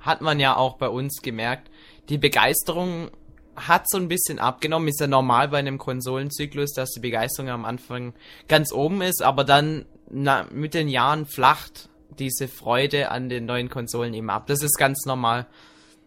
hat 0.00 0.20
man 0.20 0.40
ja 0.40 0.56
auch 0.56 0.76
bei 0.76 0.88
uns 0.88 1.20
gemerkt, 1.22 1.70
die 2.08 2.18
Begeisterung 2.18 3.10
hat 3.56 3.88
so 3.88 3.98
ein 3.98 4.08
bisschen 4.08 4.38
abgenommen. 4.38 4.88
Ist 4.88 5.00
ja 5.00 5.06
normal 5.06 5.48
bei 5.48 5.58
einem 5.58 5.78
Konsolenzyklus, 5.78 6.72
dass 6.72 6.90
die 6.90 7.00
Begeisterung 7.00 7.50
am 7.50 7.64
Anfang 7.64 8.14
ganz 8.48 8.72
oben 8.72 9.02
ist, 9.02 9.22
aber 9.22 9.44
dann 9.44 9.84
na, 10.10 10.46
mit 10.52 10.74
den 10.74 10.88
Jahren 10.88 11.26
flacht 11.26 11.88
diese 12.18 12.48
Freude 12.48 13.10
an 13.10 13.28
den 13.28 13.46
neuen 13.46 13.68
Konsolen 13.68 14.14
eben 14.14 14.30
ab. 14.30 14.46
Das 14.46 14.62
ist 14.62 14.76
ganz 14.76 15.04
normal. 15.06 15.46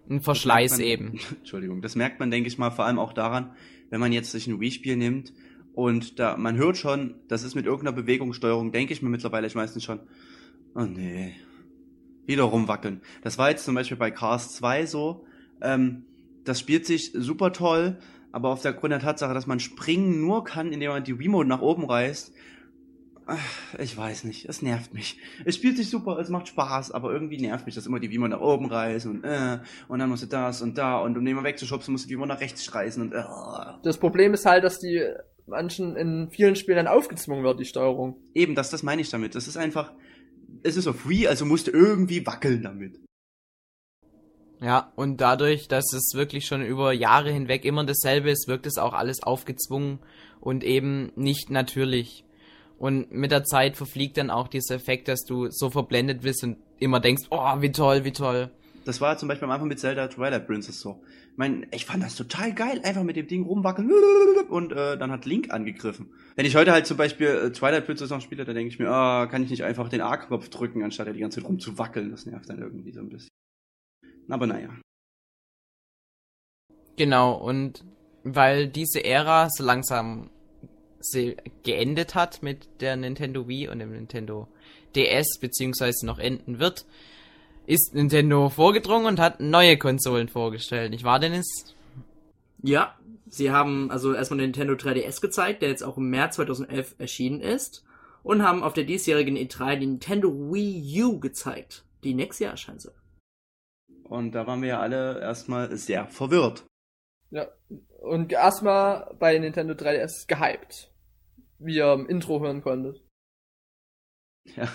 Ein 0.09 0.21
Verschleiß 0.21 0.73
man- 0.73 0.81
eben. 0.81 1.19
Entschuldigung, 1.39 1.81
das 1.81 1.95
merkt 1.95 2.19
man, 2.19 2.29
denke 2.29 2.47
ich 2.47 2.57
mal, 2.57 2.71
vor 2.71 2.85
allem 2.85 2.99
auch 2.99 3.13
daran, 3.13 3.55
wenn 3.89 3.99
man 3.99 4.11
jetzt 4.11 4.31
sich 4.31 4.47
ein 4.47 4.59
Wii-Spiel 4.59 4.97
nimmt 4.97 5.33
und 5.73 6.19
da, 6.19 6.37
man 6.37 6.57
hört 6.57 6.77
schon, 6.77 7.15
das 7.27 7.43
ist 7.43 7.55
mit 7.55 7.65
irgendeiner 7.65 7.95
Bewegungssteuerung, 7.95 8.71
denke 8.71 8.93
ich 8.93 9.01
mir 9.01 9.09
mittlerweile 9.09 9.49
meistens 9.55 9.83
schon, 9.83 10.01
oh 10.75 10.81
nee, 10.81 11.35
wieder 12.25 12.43
rumwackeln. 12.43 13.01
Das 13.21 13.37
war 13.37 13.49
jetzt 13.49 13.65
zum 13.65 13.75
Beispiel 13.75 13.97
bei 13.97 14.11
Cars 14.11 14.53
2 14.55 14.85
so, 14.85 15.25
ähm, 15.61 16.05
das 16.43 16.59
spielt 16.59 16.85
sich 16.85 17.11
super 17.13 17.53
toll, 17.53 17.99
aber 18.31 18.49
auf 18.49 18.61
der 18.61 18.73
Grund 18.73 18.91
der 18.91 18.99
Tatsache, 18.99 19.33
dass 19.33 19.47
man 19.47 19.59
springen 19.59 20.19
nur 20.19 20.43
kann, 20.43 20.73
indem 20.73 20.89
man 20.91 21.03
die 21.03 21.11
Remote 21.11 21.47
nach 21.47 21.61
oben 21.61 21.85
reißt, 21.85 22.33
ich 23.79 23.95
weiß 23.95 24.25
nicht, 24.25 24.45
es 24.45 24.61
nervt 24.61 24.93
mich. 24.93 25.17
Es 25.45 25.55
spielt 25.55 25.77
sich 25.77 25.89
super, 25.89 26.17
es 26.19 26.29
macht 26.29 26.47
Spaß, 26.47 26.91
aber 26.91 27.11
irgendwie 27.11 27.39
nervt 27.39 27.65
mich, 27.65 27.75
dass 27.75 27.85
immer 27.85 27.99
die 27.99 28.07
Remote 28.07 28.31
nach 28.31 28.41
oben 28.41 28.65
reißen 28.65 29.09
und 29.09 29.23
äh, 29.23 29.59
und 29.87 29.99
dann 29.99 30.09
musst 30.09 30.23
du 30.23 30.27
das 30.27 30.61
und 30.61 30.77
da 30.77 30.99
und 30.99 31.17
um 31.17 31.23
den 31.23 31.35
mal 31.35 31.43
wegzuschubsen, 31.43 31.91
musst 31.91 32.05
du 32.05 32.09
die 32.09 32.15
Remote 32.15 32.29
nach 32.29 32.41
rechts 32.41 32.73
reißen 32.73 33.01
und 33.01 33.13
äh. 33.13 33.23
Das 33.83 33.97
Problem 33.97 34.33
ist 34.33 34.45
halt, 34.45 34.63
dass 34.63 34.79
die 34.79 35.01
manchen 35.45 35.95
in 35.95 36.29
vielen 36.29 36.55
Spielen 36.55 36.77
dann 36.77 36.87
aufgezwungen 36.87 37.43
wird, 37.43 37.59
die 37.59 37.65
Steuerung. 37.65 38.17
Eben, 38.33 38.55
das, 38.55 38.69
das 38.69 38.83
meine 38.83 39.01
ich 39.01 39.09
damit. 39.09 39.35
Das 39.35 39.47
ist 39.47 39.57
einfach, 39.57 39.91
es 40.63 40.77
ist 40.77 40.87
auf 40.87 41.01
free, 41.01 41.27
also 41.27 41.45
musst 41.45 41.67
du 41.67 41.71
irgendwie 41.71 42.25
wackeln 42.25 42.63
damit. 42.63 42.99
Ja, 44.61 44.93
und 44.95 45.19
dadurch, 45.19 45.67
dass 45.67 45.91
es 45.91 46.13
wirklich 46.13 46.45
schon 46.45 46.63
über 46.63 46.93
Jahre 46.93 47.31
hinweg 47.31 47.65
immer 47.65 47.85
dasselbe 47.85 48.31
ist, 48.31 48.47
wirkt 48.47 48.65
es 48.65 48.77
auch 48.77 48.93
alles 48.93 49.21
aufgezwungen 49.21 49.99
und 50.39 50.63
eben 50.63 51.11
nicht 51.15 51.49
natürlich. 51.49 52.22
Und 52.83 53.13
mit 53.13 53.31
der 53.31 53.45
Zeit 53.45 53.77
verfliegt 53.77 54.17
dann 54.17 54.29
auch 54.29 54.49
dieser 54.49 54.75
Effekt, 54.75 55.07
dass 55.07 55.23
du 55.23 55.49
so 55.49 55.69
verblendet 55.69 56.23
bist 56.23 56.43
und 56.43 56.57
immer 56.79 56.99
denkst, 56.99 57.27
oh, 57.29 57.61
wie 57.61 57.71
toll, 57.71 58.03
wie 58.03 58.11
toll. 58.11 58.51
Das 58.83 58.99
war 58.99 59.17
zum 59.17 59.29
Beispiel 59.29 59.45
am 59.45 59.51
Anfang 59.51 59.69
mit 59.69 59.79
Zelda 59.79 60.09
Twilight 60.09 60.45
Princess 60.45 60.81
so. 60.81 61.01
Ich 61.31 61.37
meine, 61.37 61.65
ich 61.71 61.85
fand 61.85 62.03
das 62.03 62.15
total 62.15 62.53
geil, 62.53 62.81
einfach 62.83 63.03
mit 63.03 63.15
dem 63.15 63.25
Ding 63.25 63.45
rumwackeln 63.45 63.89
und 64.49 64.73
äh, 64.73 64.97
dann 64.97 65.11
hat 65.11 65.23
Link 65.23 65.49
angegriffen. 65.53 66.11
Wenn 66.35 66.45
ich 66.45 66.57
heute 66.57 66.73
halt 66.73 66.85
zum 66.85 66.97
Beispiel 66.97 67.27
äh, 67.27 67.51
Twilight 67.53 67.85
Princess 67.85 68.09
noch 68.09 68.19
spiele, 68.19 68.43
dann 68.43 68.53
denke 68.53 68.73
ich 68.73 68.79
mir, 68.79 68.89
ah, 68.89 69.27
kann 69.27 69.43
ich 69.43 69.49
nicht 69.49 69.63
einfach 69.63 69.87
den 69.87 70.01
A-Knopf 70.01 70.49
drücken, 70.49 70.83
anstatt 70.83 71.07
ja 71.07 71.13
die 71.13 71.21
ganze 71.21 71.39
Zeit 71.39 71.49
rumzuwackeln. 71.49 72.11
Das 72.11 72.25
nervt 72.25 72.49
dann 72.49 72.59
irgendwie 72.59 72.91
so 72.91 72.99
ein 72.99 73.07
bisschen. 73.07 73.29
Aber 74.27 74.45
naja. 74.45 74.67
Genau, 76.97 77.35
und 77.35 77.85
weil 78.25 78.67
diese 78.67 79.05
Ära 79.05 79.47
so 79.49 79.63
langsam 79.63 80.29
geendet 81.63 82.15
hat 82.15 82.41
mit 82.41 82.81
der 82.81 82.95
Nintendo 82.95 83.47
Wii 83.47 83.69
und 83.69 83.79
dem 83.79 83.91
Nintendo 83.91 84.47
DS, 84.95 85.39
beziehungsweise 85.39 86.05
noch 86.05 86.19
enden 86.19 86.59
wird, 86.59 86.85
ist 87.65 87.93
Nintendo 87.93 88.49
vorgedrungen 88.49 89.05
und 89.07 89.19
hat 89.19 89.39
neue 89.39 89.77
Konsolen 89.77 90.27
vorgestellt. 90.27 90.91
Nicht 90.91 91.03
wahr, 91.03 91.19
Dennis? 91.19 91.75
Ja, 92.61 92.97
sie 93.27 93.51
haben 93.51 93.91
also 93.91 94.13
erstmal 94.13 94.39
den 94.39 94.51
Nintendo 94.51 94.73
3DS 94.73 95.21
gezeigt, 95.21 95.61
der 95.61 95.69
jetzt 95.69 95.83
auch 95.83 95.97
im 95.97 96.09
März 96.09 96.35
2011 96.35 96.95
erschienen 96.97 97.41
ist. 97.41 97.83
Und 98.23 98.41
haben 98.41 98.63
auf 98.63 98.71
der 98.71 98.85
diesjährigen 98.85 99.35
E3 99.35 99.75
die 99.75 99.85
Nintendo 99.85 100.29
Wii 100.29 101.03
U 101.03 101.19
gezeigt, 101.19 101.83
die 102.05 102.13
nächstes 102.13 102.39
Jahr 102.39 102.51
erscheinen 102.51 102.79
soll. 102.79 102.95
Und 104.03 104.31
da 104.31 104.47
waren 104.47 104.61
wir 104.61 104.69
ja 104.69 104.79
alle 104.79 105.19
erstmal 105.19 105.75
sehr 105.75 106.07
verwirrt. 106.07 106.63
Ja. 107.31 107.47
Und 107.99 108.31
erstmal 108.31 109.13
bei 109.19 109.37
Nintendo 109.37 109.73
3DS 109.73 110.27
gehypt. 110.27 110.92
Wie 111.59 111.75
ihr 111.75 111.93
im 111.93 112.07
Intro 112.07 112.41
hören 112.41 112.61
konntet. 112.61 113.03
Ja, 114.55 114.67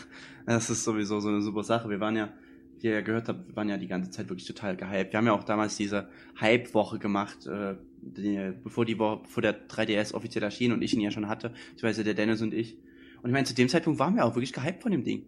das 0.47 0.71
ist 0.71 0.85
sowieso 0.85 1.21
so 1.21 1.29
eine 1.29 1.43
super 1.43 1.63
Sache. 1.63 1.91
Wir 1.91 2.01
waren 2.01 2.17
ja, 2.17 2.33
wie 2.79 2.87
ihr 2.87 2.95
ja 2.95 3.01
gehört 3.03 3.29
habt, 3.29 3.49
wir 3.49 3.57
waren 3.57 3.69
ja 3.69 3.77
die 3.77 3.87
ganze 3.87 4.11
Zeit 4.11 4.29
wirklich 4.29 4.47
total 4.47 4.77
gehypt. 4.77 5.13
Wir 5.13 5.19
haben 5.19 5.27
ja 5.27 5.33
auch 5.33 5.45
damals 5.45 5.77
diese 5.77 6.09
Hype-Woche 6.41 6.99
gemacht, 6.99 7.47
äh, 7.47 7.77
die, 8.01 8.53
bevor 8.63 8.85
die 8.85 8.99
Woche, 8.99 9.23
bevor 9.23 9.43
der 9.43 9.69
3DS 9.69 10.15
offiziell 10.15 10.43
erschien 10.43 10.73
und 10.73 10.83
ich 10.83 10.95
ihn 10.95 11.01
ja 11.01 11.11
schon 11.11 11.29
hatte, 11.29 11.51
beziehungsweise 11.51 12.05
der 12.05 12.15
Dennis 12.15 12.41
und 12.41 12.55
ich. 12.55 12.79
Und 13.23 13.31
ich 13.31 13.33
meine, 13.33 13.47
zu 13.47 13.55
dem 13.55 13.69
Zeitpunkt 13.69 13.99
waren 13.99 14.15
wir 14.15 14.25
auch 14.25 14.35
wirklich 14.35 14.53
gehypt 14.53 14.83
von 14.83 14.93
dem 14.93 15.05
Ding. 15.05 15.27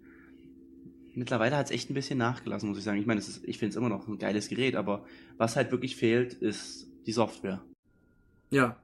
Mittlerweile 1.14 1.56
hat 1.56 1.66
es 1.66 1.72
echt 1.72 1.90
ein 1.90 1.94
bisschen 1.94 2.18
nachgelassen, 2.18 2.68
muss 2.68 2.78
ich 2.78 2.84
sagen. 2.84 3.00
Ich 3.00 3.06
meine, 3.06 3.18
ist, 3.18 3.42
ich 3.44 3.58
finde 3.58 3.70
es 3.70 3.76
immer 3.76 3.88
noch 3.88 4.06
ein 4.06 4.18
geiles 4.18 4.48
Gerät, 4.48 4.76
aber 4.76 5.04
was 5.36 5.56
halt 5.56 5.72
wirklich 5.72 5.96
fehlt, 5.96 6.34
ist 6.34 6.88
die 7.06 7.12
Software. 7.12 7.62
Ja. 8.50 8.80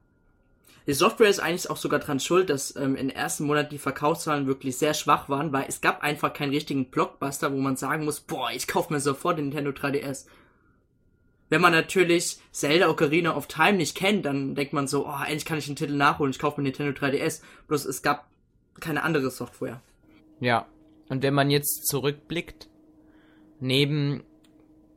Die 0.87 0.93
Software 0.93 1.29
ist 1.29 1.39
eigentlich 1.39 1.69
auch 1.69 1.77
sogar 1.77 1.99
dran 1.99 2.21
schuld, 2.21 2.49
dass 2.49 2.75
ähm, 2.77 2.95
den 2.95 3.09
ersten 3.09 3.45
Monaten 3.45 3.71
die 3.71 3.77
Verkaufszahlen 3.77 4.47
wirklich 4.47 4.77
sehr 4.77 4.93
schwach 4.93 5.27
waren, 5.27 5.51
weil 5.51 5.65
es 5.67 5.81
gab 5.81 6.01
einfach 6.01 6.31
keinen 6.31 6.51
richtigen 6.53 6.85
Blockbuster, 6.89 7.51
wo 7.51 7.57
man 7.57 7.75
sagen 7.75 8.05
muss, 8.05 8.21
boah, 8.21 8.49
ich 8.51 8.67
kaufe 8.67 8.93
mir 8.93 9.01
sofort 9.01 9.37
den 9.37 9.49
Nintendo 9.49 9.71
3DS. 9.71 10.27
Wenn 11.49 11.61
man 11.61 11.73
natürlich 11.73 12.37
Zelda 12.51 12.89
Ocarina 12.89 13.35
of 13.35 13.47
Time 13.47 13.73
nicht 13.73 13.95
kennt, 13.95 14.25
dann 14.25 14.55
denkt 14.55 14.71
man 14.71 14.87
so, 14.87 15.05
oh, 15.05 15.23
endlich 15.23 15.45
kann 15.45 15.57
ich 15.57 15.65
den 15.65 15.75
Titel 15.75 15.93
nachholen, 15.93 16.31
ich 16.31 16.39
kaufe 16.39 16.61
mir 16.61 16.69
Nintendo 16.69 16.97
3DS. 16.97 17.41
Bloß 17.67 17.85
es 17.85 18.01
gab 18.01 18.29
keine 18.79 19.03
andere 19.03 19.29
Software. 19.29 19.81
Ja. 20.39 20.67
Und 21.09 21.23
wenn 21.23 21.33
man 21.33 21.49
jetzt 21.49 21.87
zurückblickt, 21.87 22.69
neben, 23.59 24.23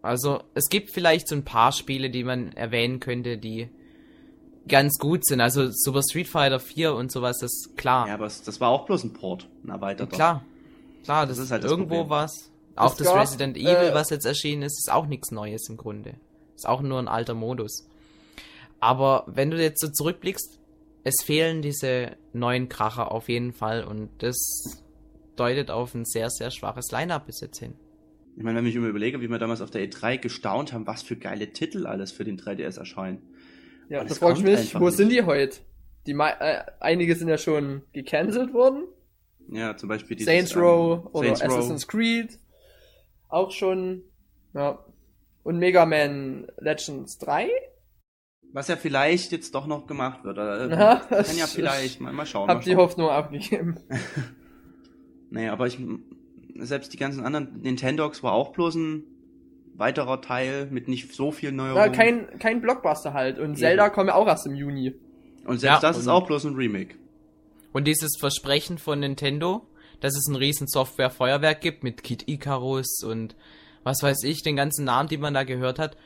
also 0.02 0.42
es 0.54 0.68
gibt 0.68 0.90
vielleicht 0.90 1.28
so 1.28 1.36
ein 1.36 1.44
paar 1.44 1.72
Spiele, 1.72 2.10
die 2.10 2.24
man 2.24 2.52
erwähnen 2.52 3.00
könnte, 3.00 3.38
die 3.38 3.68
ganz 4.68 4.98
gut 4.98 5.24
sind. 5.24 5.40
Also 5.40 5.68
Super 5.70 6.02
Street 6.02 6.28
Fighter 6.28 6.60
4 6.60 6.94
und 6.94 7.10
sowas, 7.10 7.38
das 7.38 7.52
ist 7.52 7.76
klar. 7.76 8.08
Ja, 8.08 8.14
aber 8.14 8.26
es, 8.26 8.42
das 8.42 8.60
war 8.60 8.70
auch 8.70 8.86
bloß 8.86 9.04
ein 9.04 9.12
Port, 9.12 9.48
ein 9.64 9.70
erweiterter. 9.70 10.14
klar. 10.14 10.44
Klar, 11.04 11.26
das, 11.26 11.38
Das 11.38 11.46
ist 11.46 11.50
halt 11.52 11.64
irgendwo 11.64 12.08
was. 12.08 12.50
Auch 12.76 12.92
Es 12.92 12.98
das 12.98 13.08
gab, 13.08 13.22
Resident 13.22 13.56
Evil, 13.56 13.90
äh, 13.90 13.94
was 13.94 14.10
jetzt 14.10 14.26
erschienen 14.26 14.62
ist, 14.62 14.78
ist 14.78 14.92
auch 14.92 15.06
nichts 15.06 15.30
Neues 15.30 15.68
im 15.68 15.76
Grunde. 15.76 16.14
Ist 16.54 16.68
auch 16.68 16.82
nur 16.82 16.98
ein 16.98 17.08
alter 17.08 17.34
Modus. 17.34 17.88
Aber 18.80 19.24
wenn 19.26 19.50
du 19.50 19.60
jetzt 19.60 19.80
so 19.80 19.88
zurückblickst, 19.88 20.58
es 21.04 21.22
fehlen 21.24 21.62
diese 21.62 22.16
neuen 22.32 22.68
Kracher 22.68 23.10
auf 23.10 23.28
jeden 23.28 23.52
Fall 23.52 23.84
und 23.84 24.10
das 24.18 24.82
deutet 25.36 25.70
auf 25.70 25.94
ein 25.94 26.04
sehr, 26.04 26.28
sehr 26.30 26.50
schwaches 26.50 26.90
Line-Up 26.90 27.26
bis 27.26 27.40
jetzt 27.40 27.58
hin. 27.58 27.74
Ich 28.36 28.42
meine, 28.42 28.58
wenn 28.58 28.66
ich 28.66 28.74
mir 28.74 28.88
überlege, 28.88 29.20
wie 29.20 29.28
wir 29.28 29.38
damals 29.38 29.60
auf 29.60 29.70
der 29.70 29.82
E3 29.88 30.18
gestaunt 30.18 30.72
haben, 30.72 30.86
was 30.86 31.02
für 31.02 31.16
geile 31.16 31.52
Titel 31.52 31.86
alles 31.86 32.12
für 32.12 32.24
den 32.24 32.38
3DS 32.38 32.78
erscheinen. 32.78 33.22
Ja, 33.90 34.00
Und 34.00 34.08
da 34.08 34.12
es 34.14 34.18
frage 34.18 34.38
ich 34.38 34.44
mich, 34.44 34.74
wo 34.80 34.86
nicht. 34.86 34.96
sind 34.96 35.10
die 35.10 35.22
heute? 35.24 35.58
Die 36.06 36.12
äh, 36.12 36.62
einige 36.80 37.14
sind 37.16 37.28
ja 37.28 37.36
schon 37.36 37.82
gecancelt 37.92 38.54
worden. 38.54 38.84
Ja, 39.50 39.76
zum 39.76 39.88
Beispiel 39.88 40.16
dieses, 40.16 40.32
Saints 40.32 40.54
ähm, 40.54 40.62
Row 40.62 41.04
oder 41.12 41.26
Saints 41.36 41.42
Row. 41.42 41.58
Assassin's 41.58 41.88
Creed. 41.88 42.38
Auch 43.28 43.50
schon. 43.50 44.02
Ja. 44.54 44.82
Und 45.42 45.58
Mega 45.58 45.84
Man 45.86 46.46
Legends 46.58 47.18
3? 47.18 47.50
Was 48.52 48.68
ja 48.68 48.76
vielleicht 48.76 49.32
jetzt 49.32 49.54
doch 49.54 49.66
noch 49.66 49.86
gemacht 49.86 50.24
wird. 50.24 50.38
Äh, 50.38 50.68
Ja, 50.70 50.96
kann 50.96 51.36
ja 51.36 51.44
ich- 51.44 51.50
vielleicht, 51.50 52.00
mal, 52.00 52.12
mal 52.12 52.26
schauen. 52.26 52.48
Hab 52.48 52.58
mal 52.58 52.64
die 52.64 52.70
schauen. 52.70 52.78
Hoffnung 52.80 53.08
abgegeben. 53.10 53.76
Naja, 55.32 55.52
aber 55.52 55.66
ich, 55.68 55.78
selbst 56.58 56.92
die 56.92 56.96
ganzen 56.96 57.24
anderen 57.24 57.60
Nintendogs 57.60 58.22
war 58.22 58.32
auch 58.32 58.52
bloß 58.52 58.74
ein 58.76 59.04
weiterer 59.74 60.20
Teil 60.20 60.66
mit 60.70 60.88
nicht 60.88 61.14
so 61.14 61.32
viel 61.32 61.52
Neuerungen. 61.52 61.84
Ja, 61.84 61.88
kein, 61.88 62.38
kein 62.38 62.60
Blockbuster 62.60 63.12
halt. 63.14 63.38
Und 63.38 63.56
Zelda 63.56 63.88
kommen 63.88 64.08
ja 64.08 64.14
auch 64.14 64.26
erst 64.26 64.46
im 64.46 64.54
Juni. 64.54 64.94
Und 65.44 65.58
selbst 65.58 65.82
Ja, 65.82 65.88
das 65.88 65.98
ist 65.98 66.08
auch 66.08 66.26
bloß 66.26 66.44
ein 66.44 66.54
Remake. 66.54 66.96
Und 67.72 67.86
dieses 67.86 68.16
Versprechen 68.18 68.78
von 68.78 69.00
Nintendo, 69.00 69.66
dass 70.00 70.16
es 70.16 70.26
ein 70.26 70.36
riesen 70.36 70.66
Software-Feuerwerk 70.66 71.60
gibt 71.60 71.84
mit 71.84 72.02
Kid 72.02 72.28
Icarus 72.28 73.02
und 73.02 73.36
was 73.82 74.02
weiß 74.02 74.24
ich, 74.24 74.42
den 74.42 74.56
ganzen 74.56 74.84
Namen, 74.84 75.08
die 75.08 75.16
man 75.16 75.34
da 75.34 75.44
gehört 75.44 75.78
hat. 75.78 75.96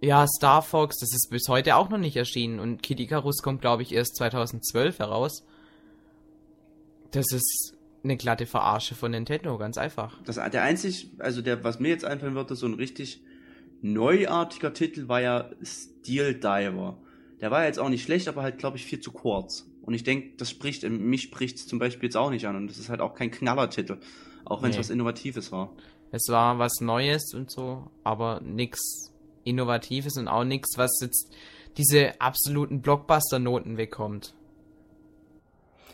Ja, 0.00 0.26
Star 0.26 0.62
Fox, 0.62 0.98
das 0.98 1.12
ist 1.12 1.28
bis 1.30 1.48
heute 1.48 1.76
auch 1.76 1.90
noch 1.90 1.98
nicht 1.98 2.16
erschienen 2.16 2.58
und 2.58 2.82
Kid 2.82 3.00
Icarus 3.00 3.42
kommt, 3.42 3.60
glaube 3.60 3.82
ich, 3.82 3.92
erst 3.92 4.16
2012 4.16 4.98
heraus. 4.98 5.44
Das 7.10 7.26
ist 7.32 7.74
eine 8.02 8.16
glatte 8.16 8.46
Verarsche 8.46 8.94
von 8.94 9.10
Nintendo, 9.10 9.58
ganz 9.58 9.76
einfach. 9.78 10.20
Das, 10.24 10.36
der 10.36 10.62
einzig, 10.62 11.10
also 11.18 11.42
der, 11.42 11.62
was 11.64 11.80
mir 11.80 11.88
jetzt 11.88 12.04
einfallen 12.04 12.34
würde, 12.34 12.54
so 12.54 12.66
ein 12.66 12.74
richtig 12.74 13.22
neuartiger 13.82 14.72
Titel 14.72 15.08
war 15.08 15.20
ja 15.20 15.50
Steel 15.62 16.34
Diver. 16.34 16.98
Der 17.40 17.50
war 17.50 17.64
jetzt 17.64 17.78
auch 17.78 17.88
nicht 17.88 18.02
schlecht, 18.02 18.28
aber 18.28 18.42
halt, 18.42 18.58
glaube 18.58 18.76
ich, 18.76 18.84
viel 18.84 19.00
zu 19.00 19.12
kurz. 19.12 19.66
Und 19.82 19.94
ich 19.94 20.04
denke, 20.04 20.36
das 20.36 20.50
spricht, 20.50 20.88
mich 20.88 21.22
spricht 21.22 21.58
zum 21.58 21.78
Beispiel 21.78 22.08
jetzt 22.08 22.16
auch 22.16 22.30
nicht 22.30 22.46
an. 22.46 22.56
Und 22.56 22.68
das 22.68 22.78
ist 22.78 22.90
halt 22.90 23.00
auch 23.00 23.14
kein 23.14 23.30
Knallertitel. 23.30 23.98
Auch 24.44 24.62
wenn 24.62 24.70
es 24.70 24.76
Nee. 24.76 24.80
was 24.80 24.90
Innovatives 24.90 25.50
war. 25.52 25.74
Es 26.10 26.28
war 26.28 26.58
was 26.58 26.80
Neues 26.80 27.32
und 27.34 27.50
so, 27.50 27.90
aber 28.04 28.40
nix 28.44 28.80
Innovatives 29.44 30.16
und 30.16 30.28
auch 30.28 30.44
nix, 30.44 30.76
was 30.76 30.98
jetzt 31.00 31.32
diese 31.76 32.20
absoluten 32.20 32.82
Blockbuster-Noten 32.82 33.76
bekommt. 33.76 34.34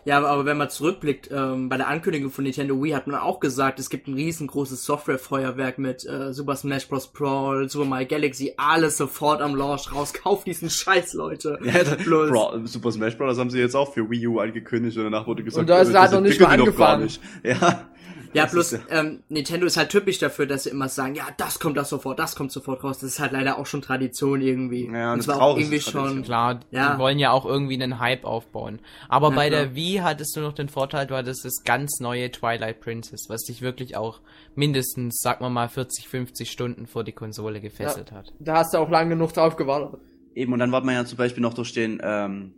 Ja, 0.06 0.24
aber, 0.24 0.44
wenn 0.46 0.56
man 0.56 0.70
zurückblickt, 0.70 1.30
ähm, 1.32 1.68
bei 1.68 1.76
der 1.76 1.88
Ankündigung 1.88 2.30
von 2.30 2.44
Nintendo 2.44 2.80
Wii 2.82 2.92
hat 2.92 3.06
man 3.08 3.20
auch 3.20 3.40
gesagt, 3.40 3.78
es 3.80 3.90
gibt 3.90 4.06
ein 4.06 4.14
riesengroßes 4.14 4.84
Softwarefeuerwerk 4.84 5.78
mit 5.78 6.06
äh, 6.06 6.32
Super 6.32 6.54
Smash 6.56 6.88
Bros. 6.88 7.08
Brawl, 7.08 7.68
Super 7.68 7.86
Mario 7.86 8.06
Galaxy, 8.06 8.54
alles 8.56 8.96
sofort 8.96 9.42
am 9.42 9.56
Launch 9.56 9.92
raus. 9.94 10.14
Kauft 10.14 10.46
diesen 10.46 10.70
Scheiß, 10.70 11.12
Leute. 11.14 11.58
Ja, 11.64 11.82
da, 11.82 11.92
Bloß- 11.96 12.28
Bro, 12.30 12.66
Super 12.66 12.92
Smash 12.92 13.18
Bros. 13.18 13.36
haben 13.38 13.50
sie 13.50 13.58
jetzt 13.58 13.74
auch 13.74 13.92
für 13.92 14.08
Wii 14.08 14.26
U 14.28 14.38
angekündigt 14.38 14.96
und 14.96 15.04
danach 15.04 15.26
wurde 15.26 15.42
gesagt, 15.42 15.60
Und 15.62 15.68
da 15.68 15.80
ist 15.80 15.88
äh, 15.88 15.90
es 15.90 15.96
halt 15.98 16.04
das 16.06 16.12
noch 16.12 16.20
nicht 16.20 16.40
mal 16.40 16.48
angefangen. 16.48 17.02
nicht. 17.04 17.20
Ja. 17.42 17.88
Ja, 18.36 18.42
Das 18.44 18.52
bloß 18.52 18.72
ist 18.74 18.82
ähm, 18.90 19.22
Nintendo 19.28 19.66
ist 19.66 19.76
halt 19.76 19.88
typisch 19.90 20.18
dafür, 20.18 20.46
dass 20.46 20.64
sie 20.64 20.70
immer 20.70 20.88
sagen, 20.88 21.14
ja, 21.14 21.24
das 21.36 21.58
kommt 21.58 21.76
das 21.76 21.88
sofort, 21.88 22.18
das 22.18 22.36
kommt 22.36 22.52
sofort 22.52 22.84
raus. 22.84 22.98
Das 22.98 23.10
ist 23.10 23.18
halt 23.20 23.32
leider 23.32 23.58
auch 23.58 23.66
schon 23.66 23.82
Tradition 23.82 24.40
irgendwie. 24.40 24.84
Ja, 24.86 25.08
und 25.08 25.14
eine 25.14 25.22
zwar 25.22 25.36
auch 25.36 25.38
traurige 25.40 25.66
irgendwie 25.66 25.78
Tradition. 25.80 26.08
schon. 26.16 26.22
Klar, 26.22 26.60
Ja. 26.70 26.92
die 26.94 26.98
wollen 27.00 27.18
ja 27.18 27.30
auch 27.32 27.44
irgendwie 27.46 27.74
einen 27.82 27.98
Hype 27.98 28.24
aufbauen. 28.24 28.80
Aber 29.08 29.30
Ja, 29.30 29.34
bei 29.36 29.48
klar. 29.48 29.60
der 29.62 29.74
Wii 29.74 29.96
hattest 30.02 30.36
du 30.36 30.40
noch 30.40 30.52
den 30.52 30.68
Vorteil, 30.68 31.06
du 31.06 31.14
hattest 31.16 31.44
das 31.44 31.62
ganz 31.64 31.98
neue 32.00 32.30
Twilight 32.30 32.80
Princess, 32.80 33.26
was 33.28 33.42
dich 33.42 33.62
wirklich 33.62 33.96
auch 33.96 34.20
mindestens, 34.54 35.18
sag 35.22 35.40
mal 35.40 35.50
mal, 35.50 35.68
40, 35.68 36.08
50 36.08 36.50
Stunden 36.50 36.86
vor 36.86 37.04
die 37.04 37.12
Konsole 37.12 37.60
gefesselt 37.60 38.12
hat. 38.12 38.32
Da 38.38 38.56
hast 38.58 38.74
du 38.74 38.78
auch 38.78 38.90
lang 38.90 39.08
genug 39.08 39.32
drauf 39.32 39.56
gewartet. 39.56 40.00
Eben, 40.34 40.52
und 40.52 40.58
dann 40.58 40.70
wartet 40.72 40.86
man 40.86 40.94
ja 40.94 41.04
zum 41.06 41.16
Beispiel 41.18 41.42
noch 41.42 41.54
durch 41.54 41.72
den, 41.72 42.00
ähm, 42.04 42.52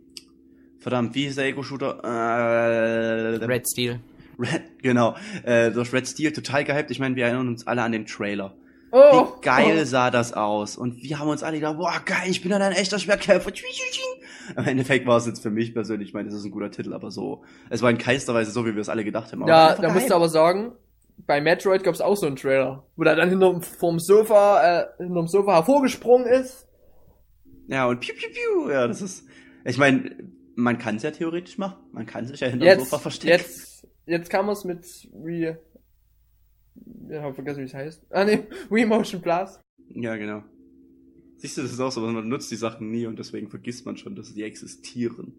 verdammt, 0.79 1.15
wie 1.15 1.25
ist 1.25 1.37
der 1.37 1.45
Ego-Shooter? 1.45 1.99
Äh, 2.03 3.45
Red 3.45 3.65
Steel. 3.69 3.99
Red, 4.39 4.81
genau, 4.81 5.15
äh, 5.43 5.71
durch 5.71 5.91
Red 5.93 6.07
Steel 6.07 6.31
total 6.31 6.63
gehypt. 6.63 6.91
Ich 6.91 6.99
meine, 6.99 7.15
wir 7.15 7.25
erinnern 7.25 7.47
uns 7.47 7.67
alle 7.67 7.81
an 7.81 7.91
den 7.91 8.05
Trailer. 8.05 8.55
Oh, 8.91 8.97
Wie 9.37 9.41
geil 9.41 9.85
sah 9.85 10.09
das 10.09 10.33
aus. 10.33 10.75
Und 10.75 11.03
wir 11.03 11.19
haben 11.19 11.27
uns 11.29 11.43
alle 11.43 11.57
gedacht, 11.57 11.77
boah, 11.77 12.01
geil, 12.05 12.29
ich 12.29 12.41
bin 12.41 12.49
dann 12.49 12.61
ein 12.61 12.71
echter 12.71 12.97
Schwertkämpfer. 12.97 13.51
Im 14.57 14.63
Endeffekt 14.65 15.05
war 15.05 15.17
es 15.17 15.27
jetzt 15.27 15.43
für 15.43 15.51
mich 15.51 15.73
persönlich, 15.73 16.09
ich 16.09 16.13
meine, 16.13 16.29
das 16.29 16.39
ist 16.39 16.45
ein 16.45 16.51
guter 16.51 16.71
Titel, 16.71 16.93
aber 16.93 17.11
so, 17.11 17.43
es 17.69 17.83
war 17.83 17.91
in 17.91 17.99
keinster 17.99 18.33
Weise 18.33 18.49
so, 18.51 18.65
wie 18.65 18.73
wir 18.73 18.81
es 18.81 18.89
alle 18.89 19.03
gedacht 19.03 19.31
haben. 19.31 19.45
Ja, 19.47 19.75
da 19.75 19.93
musst 19.93 20.09
du 20.09 20.15
aber 20.15 20.27
sagen, 20.29 20.71
bei 21.27 21.39
Metroid 21.39 21.83
gab's 21.83 22.01
auch 22.01 22.15
so 22.15 22.25
einen 22.25 22.35
Trailer, 22.35 22.83
wo 22.95 23.03
der 23.03 23.15
dann 23.15 23.29
hinterm 23.29 23.61
vom 23.61 23.99
Sofa, 23.99 24.81
äh, 24.81 24.85
hinterm 24.97 25.27
Sofa 25.27 25.53
hervorgesprungen 25.53 26.27
ist. 26.27 26.67
Ja, 27.67 27.85
und 27.85 27.99
piu, 27.99 28.15
piu, 28.15 28.29
piu. 28.29 28.71
Ja, 28.71 28.87
das 28.87 29.01
ist, 29.03 29.25
ich 29.65 29.77
meine, 29.77 30.15
man 30.55 30.79
kann 30.79 30.95
es 30.95 31.03
ja 31.03 31.11
theoretisch 31.11 31.59
machen. 31.59 31.75
Man 31.91 32.07
kann 32.07 32.25
sich 32.25 32.39
ja 32.39 32.47
hinter 32.47 32.65
dem 32.65 32.79
Jetzt, 32.79 32.89
Sofa 32.89 32.97
verstecken. 32.97 33.37
jetzt, 33.37 33.68
jetzt 34.09 34.29
kann 34.29 34.45
man's 34.45 34.63
mit 34.63 34.85
Wii, 35.13 35.55
ja, 37.09 37.21
hab 37.21 37.35
vergessen, 37.35 37.61
wie 37.61 37.65
es 37.65 37.73
heißt. 37.73 38.05
Ah, 38.09 38.23
nee, 38.23 38.47
Wii 38.69 38.85
Motion 38.85 39.21
Plus. 39.21 39.59
Ja, 39.89 40.15
genau. 40.15 40.43
Siehst 41.37 41.57
du, 41.57 41.61
das 41.61 41.71
ist 41.71 41.79
auch 41.79 41.91
so, 41.91 42.01
man 42.01 42.27
nutzt 42.27 42.51
die 42.51 42.57
Sachen 42.57 42.91
nie 42.91 43.05
und 43.05 43.17
deswegen 43.17 43.49
vergisst 43.49 43.85
man 43.85 43.95
schon, 43.95 44.15
dass 44.15 44.33
die 44.33 44.43
existieren. 44.43 45.33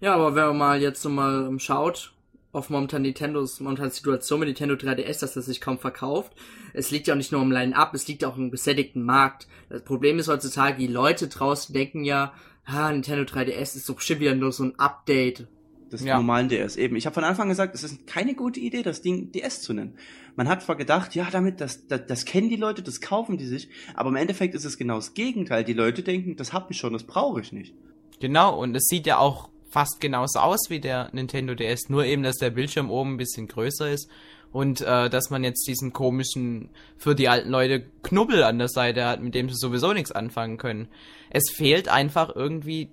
Ja, 0.00 0.14
aber 0.14 0.34
wenn 0.34 0.46
man 0.48 0.58
mal 0.58 0.82
jetzt 0.82 1.02
so 1.02 1.08
mal 1.08 1.46
ähm, 1.46 1.58
schaut, 1.58 2.14
auf 2.52 2.70
momentan 2.70 3.02
Nintendos 3.02 3.60
momentan 3.60 3.90
Situation 3.90 4.40
mit 4.40 4.48
Nintendo 4.48 4.74
3DS, 4.74 5.20
dass 5.20 5.34
das 5.34 5.46
sich 5.46 5.60
kaum 5.60 5.78
verkauft. 5.78 6.32
Es 6.72 6.90
liegt 6.90 7.08
ja 7.08 7.14
auch 7.14 7.18
nicht 7.18 7.32
nur 7.32 7.40
am 7.40 7.50
Line-Up, 7.50 7.94
es 7.94 8.06
liegt 8.06 8.24
auch 8.24 8.36
im 8.36 8.50
gesättigten 8.50 9.02
Markt. 9.02 9.48
Das 9.68 9.82
Problem 9.82 10.18
ist 10.18 10.28
heutzutage, 10.28 10.78
die 10.78 10.86
Leute 10.86 11.28
draußen 11.28 11.74
denken 11.74 12.04
ja, 12.04 12.32
ah, 12.64 12.92
Nintendo 12.92 13.24
3DS 13.24 13.76
ist 13.76 13.86
so 13.86 13.94
bestimmt 13.94 14.20
wieder 14.20 14.34
nur 14.34 14.52
so 14.52 14.64
ein 14.64 14.78
Update. 14.78 15.48
Das 15.90 16.02
Ja. 16.02 16.16
normalen 16.16 16.48
DS 16.48 16.76
eben. 16.76 16.96
Ich 16.96 17.06
habe 17.06 17.14
von 17.14 17.24
Anfang 17.24 17.48
gesagt, 17.48 17.74
es 17.74 17.84
ist 17.84 18.06
keine 18.06 18.34
gute 18.34 18.58
Idee, 18.60 18.82
das 18.82 19.00
Ding 19.02 19.30
DS 19.32 19.60
zu 19.62 19.72
nennen. 19.74 19.94
Man 20.36 20.48
hat 20.48 20.62
zwar 20.62 20.76
gedacht, 20.76 21.14
ja, 21.14 21.28
damit, 21.30 21.60
das, 21.60 21.86
das, 21.86 22.06
das 22.06 22.24
kennen 22.24 22.48
die 22.48 22.56
Leute, 22.56 22.82
das 22.82 23.00
kaufen 23.00 23.36
die 23.38 23.46
sich, 23.46 23.68
aber 23.94 24.08
im 24.08 24.16
Endeffekt 24.16 24.54
ist 24.54 24.64
es 24.64 24.76
genau 24.78 24.96
das 24.96 25.14
Gegenteil. 25.14 25.62
Die 25.64 25.72
Leute 25.74 26.02
denken, 26.02 26.36
das 26.36 26.52
hab 26.52 26.70
ich 26.70 26.78
schon, 26.78 26.92
das 26.92 27.04
brauche 27.04 27.40
ich 27.40 27.52
nicht. 27.52 27.74
Genau, 28.20 28.58
und 28.60 28.74
es 28.74 28.84
sieht 28.88 29.06
ja 29.06 29.18
auch 29.18 29.48
fast 29.68 30.00
genauso 30.00 30.38
aus 30.40 30.70
wie 30.70 30.80
der 30.80 31.10
Nintendo 31.12 31.54
DS, 31.54 31.88
nur 31.88 32.04
eben, 32.04 32.22
dass 32.22 32.36
der 32.36 32.50
Bildschirm 32.50 32.90
oben 32.90 33.14
ein 33.14 33.16
bisschen 33.16 33.46
größer 33.48 33.90
ist 33.90 34.08
und 34.52 34.80
äh, 34.80 35.10
dass 35.10 35.30
man 35.30 35.42
jetzt 35.44 35.66
diesen 35.66 35.92
komischen, 35.92 36.70
für 36.96 37.14
die 37.16 37.28
alten 37.28 37.50
Leute, 37.50 37.84
Knubbel 38.02 38.42
an 38.44 38.58
der 38.58 38.68
Seite 38.68 39.04
hat, 39.04 39.20
mit 39.22 39.34
dem 39.34 39.48
sie 39.48 39.56
sowieso 39.56 39.92
nichts 39.92 40.12
anfangen 40.12 40.58
können. 40.58 40.88
Es 41.30 41.50
fehlt 41.50 41.88
einfach 41.88 42.34
irgendwie 42.36 42.88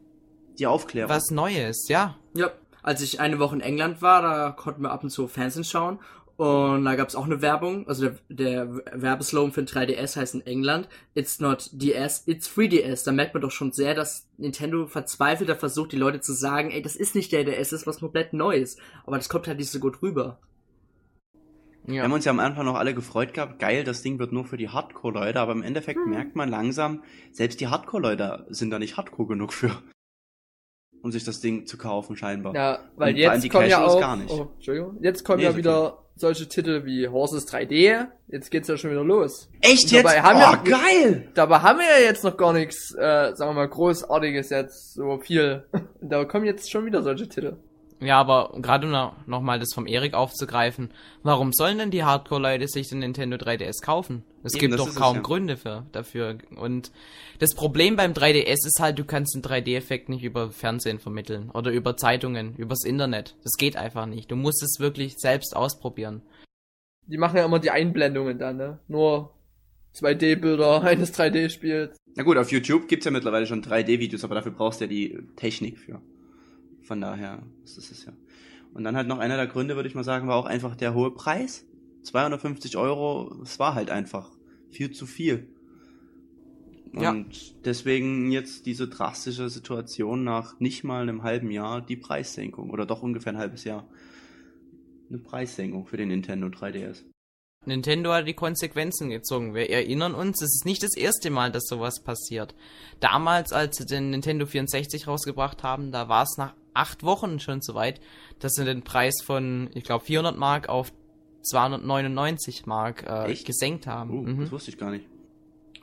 Die 0.60 0.66
Aufklärung. 0.68 1.10
was 1.10 1.30
Neues, 1.30 1.88
ja. 1.88 2.18
Ja, 2.34 2.52
als 2.84 3.02
ich 3.02 3.20
eine 3.20 3.40
Woche 3.40 3.56
in 3.56 3.62
England 3.62 4.02
war, 4.02 4.22
da 4.22 4.52
konnten 4.52 4.82
wir 4.82 4.92
ab 4.92 5.04
und 5.04 5.10
zu 5.10 5.28
Fernsehen 5.28 5.64
schauen. 5.64 6.00
Und 6.38 6.86
da 6.86 6.96
gab's 6.96 7.14
auch 7.14 7.26
eine 7.26 7.44
Werbung, 7.44 7.88
also 7.88 8.10
der, 8.10 8.16
der 8.30 8.76
Werbeslogan 8.94 9.52
für 9.52 9.64
den 9.64 9.68
3DS 9.68 10.16
heißt 10.16 10.34
in 10.34 10.46
England, 10.48 10.90
It's 11.14 11.40
not 11.40 11.70
DS, 11.72 12.24
it's 12.26 12.50
3DS. 12.50 13.06
Da 13.06 13.12
merkt 13.12 13.36
man 13.36 13.42
doch 13.42 13.52
schon 13.52 13.72
sehr, 13.72 13.94
dass 13.94 14.28
Nintendo 14.38 14.88
verzweifelter 14.88 15.56
versucht, 15.56 15.92
die 15.92 15.98
Leute 15.98 16.20
zu 16.20 16.34
sagen, 16.34 16.72
ey, 16.72 16.82
das 16.82 16.96
ist 16.96 17.14
nicht 17.14 17.32
der 17.32 17.44
DS, 17.44 17.70
das 17.70 17.82
ist 17.82 17.88
was 17.88 18.00
komplett 18.00 18.34
Neues. 18.34 18.78
Aber 19.06 19.18
das 19.18 19.30
kommt 19.30 19.48
halt 19.48 19.60
nicht 19.60 19.70
so 19.70 19.80
gut 19.80 20.02
rüber. 20.02 20.40
Wir 21.84 22.04
haben 22.04 22.14
uns 22.14 22.26
ja 22.26 22.32
am 22.32 22.40
Anfang 22.40 22.66
noch 22.66 22.76
alle 22.76 22.94
gefreut 22.94 23.34
gehabt, 23.34 23.60
geil, 23.60 23.84
das 23.84 24.02
Ding 24.02 24.18
wird 24.20 24.32
nur 24.32 24.46
für 24.46 24.58
die 24.58 24.70
Hardcore-Leute, 24.70 25.40
aber 25.40 25.52
im 25.52 25.64
Endeffekt 25.64 26.00
Hm. 26.00 26.10
merkt 26.10 26.36
man 26.36 26.50
langsam, 26.50 27.04
selbst 27.32 27.60
die 27.60 27.68
Hardcore-Leute 27.68 28.46
sind 28.50 28.70
da 28.72 28.80
nicht 28.80 28.98
Hardcore 28.98 29.30
genug 29.30 29.52
für, 29.54 29.82
um 31.04 31.12
sich 31.12 31.24
das 31.24 31.40
Ding 31.40 31.66
zu 31.66 31.78
kaufen, 31.78 32.16
scheinbar. 32.16 32.54
Ja, 32.56 32.80
weil 32.96 33.14
Und 33.14 33.18
jetzt 33.18 33.44
die 33.44 33.50
kommen 33.50 33.70
ja 33.70 33.84
auch, 33.86 34.00
gar 34.00 34.16
nicht. 34.16 34.32
Oh, 34.32 34.50
Entschuldigung, 34.56 34.98
jetzt 35.02 35.24
kommen 35.24 35.38
Nee, 35.40 35.44
ja 35.46 35.50
ist 35.50 35.56
okay. 35.56 35.64
wieder 35.64 35.98
solche 36.16 36.48
Titel 36.48 36.86
wie 36.86 37.08
Horses 37.08 37.48
3D. 37.48 38.06
Jetzt 38.28 38.52
geht's 38.52 38.68
ja 38.68 38.78
schon 38.78 38.92
wieder 38.92 39.04
los. 39.04 39.50
Echt 39.62 39.86
Und 39.86 39.92
jetzt? 39.92 40.06
dabei 40.06 40.22
haben 40.22 40.38
oh, 40.38 40.64
wir- 40.66 40.72
geil! 40.72 41.28
Dabei 41.34 41.60
haben 41.60 41.80
wir 41.80 41.86
ja 42.00 42.06
jetzt 42.06 42.24
noch 42.24 42.38
gar 42.38 42.54
nichts, 42.54 42.94
äh, 42.96 43.34
sagen 43.36 43.52
wir 43.52 43.54
mal, 43.54 43.68
großartiges 43.68 44.50
jetzt, 44.52 44.94
so 44.94 45.18
viel. 45.18 45.64
Und 45.72 45.88
da 46.12 46.24
kommen 46.26 46.46
jetzt 46.46 46.70
schon 46.72 46.86
wieder 46.86 47.02
solche 47.02 47.28
Titel. 47.28 47.58
Ja, 48.00 48.20
aber 48.20 48.52
gerade 48.62 48.88
noch, 48.88 49.14
noch 49.28 49.42
mal 49.42 49.60
das 49.60 49.74
vom 49.76 49.86
Erik 49.86 50.14
aufzugreifen, 50.16 50.92
warum 51.24 51.54
sollen 51.54 51.78
denn 51.78 51.92
die 51.92 52.04
Hardcore-Leute 52.04 52.68
sich 52.68 52.90
den 52.90 53.00
Nintendo 53.00 53.38
3DS 53.38 53.82
kaufen? 53.84 54.24
Es 54.44 54.54
Eben, 54.54 54.62
gibt 54.62 54.80
doch 54.80 54.88
ist 54.88 54.94
es 54.94 55.00
kaum 55.00 55.18
ja. 55.18 55.22
Gründe 55.22 55.58
für, 55.58 55.86
dafür. 55.92 56.38
Und 56.56 56.92
das 57.40 57.54
Problem 57.54 57.96
beim 57.96 58.14
3DS 58.14 58.66
ist 58.66 58.80
halt, 58.80 58.98
du 58.98 59.06
kannst 59.06 59.36
den 59.36 59.44
3D-Effekt 59.44 60.10
nicht 60.10 60.24
über 60.24 60.50
Fernsehen 60.50 61.00
vermitteln 61.00 61.52
oder 61.52 61.72
über 61.72 61.96
Zeitungen, 61.96 62.56
übers 62.56 62.84
Internet. 62.84 63.36
Das 63.44 63.54
geht 63.58 63.78
einfach 63.78 64.06
nicht. 64.06 64.32
Du 64.32 64.36
musst 64.36 64.64
es 64.64 64.80
wirklich 64.80 65.18
selbst 65.18 65.56
ausprobieren. 65.56 66.22
Die 67.06 67.18
machen 67.18 67.38
ja 67.38 67.46
immer 67.46 67.60
die 67.60 67.72
Einblendungen 67.72 68.40
dann, 68.40 68.58
ne? 68.58 68.80
Nur 68.88 69.34
2D-Bilder 69.96 70.82
eines 70.84 71.14
3D-Spiels. 71.14 71.98
Na 72.16 72.24
gut, 72.24 72.38
auf 72.38 72.52
YouTube 72.52 72.88
gibt's 72.88 73.06
ja 73.06 73.12
mittlerweile 73.12 73.46
schon 73.46 73.64
3D-Videos, 73.64 74.24
aber 74.24 74.36
dafür 74.36 74.52
brauchst 74.52 74.82
du 74.82 74.86
ja 74.86 74.90
die 74.90 75.20
Technik 75.36 75.78
für. 75.78 76.02
Von 76.84 77.00
daher, 77.00 77.44
das 77.62 77.78
ist 77.78 77.92
es 77.92 78.06
ja. 78.06 78.14
Und 78.74 78.84
dann 78.84 78.96
halt 78.96 79.08
noch 79.08 79.20
einer 79.20 79.38
der 79.38 79.48
Gründe, 79.48 79.76
würde 79.76 79.88
ich 79.88 79.96
mal 79.96 80.04
sagen, 80.04 80.28
war 80.28 80.36
auch 80.36 80.46
einfach 80.46 80.76
der 80.76 80.94
hohe 80.94 81.12
Preis. 81.12 81.66
250 82.04 82.78
Euro, 82.78 83.42
es 83.44 83.60
war 83.60 83.76
halt 83.76 83.90
einfach 83.90 84.30
viel 84.70 84.92
zu 84.92 85.06
viel. 85.06 85.48
Und 86.94 87.02
Ja. 87.02 87.16
deswegen 87.64 88.32
jetzt 88.32 88.66
diese 88.66 88.88
drastische 88.88 89.50
Situation 89.50 90.24
nach 90.24 90.60
nicht 90.60 90.84
mal 90.84 91.04
einem 91.04 91.24
halben 91.24 91.50
Jahr 91.52 91.82
die 91.82 91.96
Preissenkung. 91.96 92.70
Oder 92.70 92.86
doch 92.86 93.02
ungefähr 93.02 93.34
ein 93.34 93.38
halbes 93.40 93.64
Jahr. 93.64 93.88
Eine 95.10 95.20
Preissenkung 95.20 95.86
für 95.86 95.98
den 95.98 96.10
Nintendo 96.10 96.48
3DS. 96.48 97.04
Nintendo 97.66 98.12
hat 98.12 98.28
die 98.28 98.34
Konsequenzen 98.34 99.10
gezogen. 99.12 99.54
Wir 99.54 99.70
erinnern 99.70 100.16
uns, 100.16 100.42
es 100.42 100.56
ist 100.56 100.66
nicht 100.66 100.82
das 100.82 100.98
erste 100.98 101.30
Mal, 101.30 101.52
dass 101.52 101.66
sowas 101.68 102.02
passiert. 102.02 102.56
Damals, 103.00 103.54
als 103.54 103.78
sie 103.78 103.86
den 103.86 104.10
Nintendo 104.10 104.48
64 104.48 105.08
rausgebracht 105.08 105.62
haben, 105.62 105.92
da 105.92 106.10
war 106.10 106.24
es 106.24 106.38
nach 106.38 106.56
acht 106.74 107.04
Wochen 107.04 107.40
schon 107.40 107.62
so 107.62 107.76
weit, 107.76 108.02
dass 108.40 108.54
sie 108.54 108.66
den 108.66 108.82
Preis 108.82 109.22
von, 109.24 109.70
ich 109.76 109.84
glaube, 109.84 110.06
400 110.06 110.38
Mark 110.38 110.70
auf 110.70 110.92
299 111.42 112.66
Mark 112.66 113.04
äh, 113.08 113.32
Echt? 113.32 113.46
gesenkt 113.46 113.88
haben. 113.88 114.10
Oh, 114.12 114.22
Mhm. 114.24 114.42
das 114.42 114.52
wusste 114.52 114.72
ich 114.72 114.78
gar 114.78 114.92
nicht. 114.92 115.06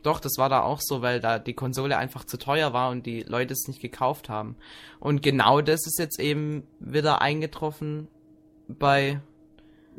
Doch, 0.04 0.20
das 0.20 0.34
war 0.38 0.48
da 0.48 0.62
auch 0.62 0.80
so, 0.80 1.02
weil 1.02 1.18
da 1.20 1.38
die 1.40 1.54
Konsole 1.54 1.96
einfach 1.98 2.24
zu 2.24 2.38
teuer 2.38 2.72
war 2.72 2.90
und 2.90 3.04
die 3.04 3.22
Leute 3.22 3.52
es 3.52 3.66
nicht 3.66 3.80
gekauft 3.82 4.28
haben. 4.28 4.56
Und 5.00 5.22
genau 5.22 5.60
das 5.60 5.86
ist 5.86 5.98
jetzt 5.98 6.20
eben 6.20 6.62
wieder 6.78 7.20
eingetroffen 7.20 8.06
bei 8.68 9.20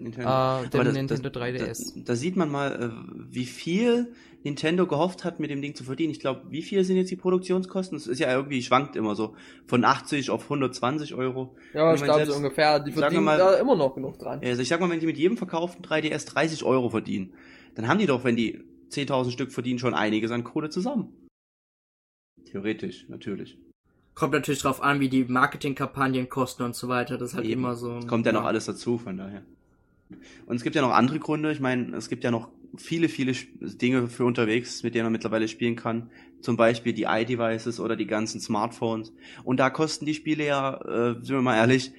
Nintendo. 0.04 0.30
Aber 0.30 0.68
dem 0.68 0.84
das- 0.86 0.94
Nintendo 0.94 1.30
das, 1.30 1.42
3DS. 1.42 1.94
Da, 1.96 2.02
da 2.06 2.16
sieht 2.16 2.36
man 2.36 2.50
mal, 2.50 2.82
äh, 2.82 3.14
wie 3.32 3.46
viel 3.46 4.14
Nintendo 4.44 4.88
gehofft 4.88 5.26
hat, 5.26 5.40
mit 5.40 5.50
dem 5.50 5.62
Ding 5.62 5.76
zu 5.76 5.84
verdienen. 5.84 6.12
Ich 6.12 6.20
glaube, 6.20 6.44
wie 6.50 6.62
viel 6.62 6.84
sind 6.86 6.96
jetzt 6.96 7.12
die 7.12 7.16
Produktionskosten? 7.18 7.98
Das 7.98 8.08
ist 8.08 8.20
ja 8.20 8.32
irgendwie, 8.34 8.62
schwankt 8.64 8.96
immer 8.96 9.16
so. 9.16 9.36
Von 9.68 9.84
80 9.84 10.30
auf 10.30 10.44
120 10.46 11.14
Euro. 11.16 11.56
Ja, 11.74 11.94
ich 11.94 12.02
glaube 12.04 12.26
so 12.26 12.36
ungefähr. 12.36 12.80
Die 12.80 12.92
verdienen 12.94 13.24
mal- 13.26 13.38
da 13.38 13.56
immer 13.56 13.76
noch 13.76 13.94
genug 13.96 14.18
dran. 14.18 14.40
Also 14.44 14.62
ich 14.62 14.68
sag 14.70 14.80
mal, 14.80 14.90
wenn 14.90 15.00
die 15.02 15.06
mit 15.06 15.18
jedem 15.18 15.38
verkauften 15.38 15.84
3DS 15.84 16.26
30 16.26 16.64
Euro 16.64 16.90
verdienen, 16.90 17.34
dann 17.76 17.88
haben 17.88 18.00
die 18.00 18.06
doch, 18.06 18.24
wenn 18.24 18.36
die 18.38 18.64
10.000 18.90 19.32
Stück 19.34 19.52
verdienen, 19.52 19.78
schon 19.80 19.94
einiges 19.94 20.32
an 20.32 20.44
Kohle 20.44 20.70
zusammen. 20.70 21.14
Theoretisch, 22.46 23.08
natürlich. 23.10 23.58
Kommt 24.16 24.34
natürlich 24.34 24.62
drauf 24.62 24.82
an, 24.82 25.00
wie 25.00 25.08
die 25.10 25.24
Marketingkampagnen 25.26 26.28
kosten 26.30 26.64
und 26.64 26.76
so 26.76 26.88
weiter. 26.88 27.18
Das 27.18 27.32
ist 27.32 27.36
halt 27.36 27.46
Eben. 27.46 27.62
immer 27.62 27.76
so. 27.76 27.98
Es 27.98 28.08
kommt 28.08 28.26
ja 28.26 28.32
noch 28.32 28.44
alles 28.44 28.66
dazu, 28.66 28.98
von 28.98 29.18
daher. 29.18 29.44
Und 30.46 30.56
es 30.56 30.64
gibt 30.64 30.76
ja 30.76 30.82
noch 30.82 30.92
andere 30.92 31.20
Gründe. 31.20 31.52
Ich 31.52 31.60
meine, 31.60 31.96
es 31.96 32.10
gibt 32.10 32.24
ja 32.24 32.32
noch 32.32 32.50
viele, 32.78 33.10
viele 33.10 33.34
Dinge 33.62 34.08
für 34.08 34.26
unterwegs, 34.26 34.84
mit 34.84 34.96
denen 34.96 35.06
man 35.06 35.14
mittlerweile 35.14 35.48
spielen 35.48 35.76
kann. 35.76 36.10
Zum 36.42 36.58
Beispiel 36.58 36.94
die 36.94 37.04
iDevices 37.04 37.80
oder 37.80 37.96
die 37.96 38.08
ganzen 38.08 38.40
Smartphones. 38.40 39.14
Und 39.44 39.60
da 39.60 39.70
kosten 39.70 40.06
die 40.06 40.14
Spiele 40.14 40.46
ja, 40.46 40.76
äh, 40.82 41.14
sind 41.24 41.30
wir 41.36 41.42
mal 41.42 41.58
ehrlich, 41.58 41.92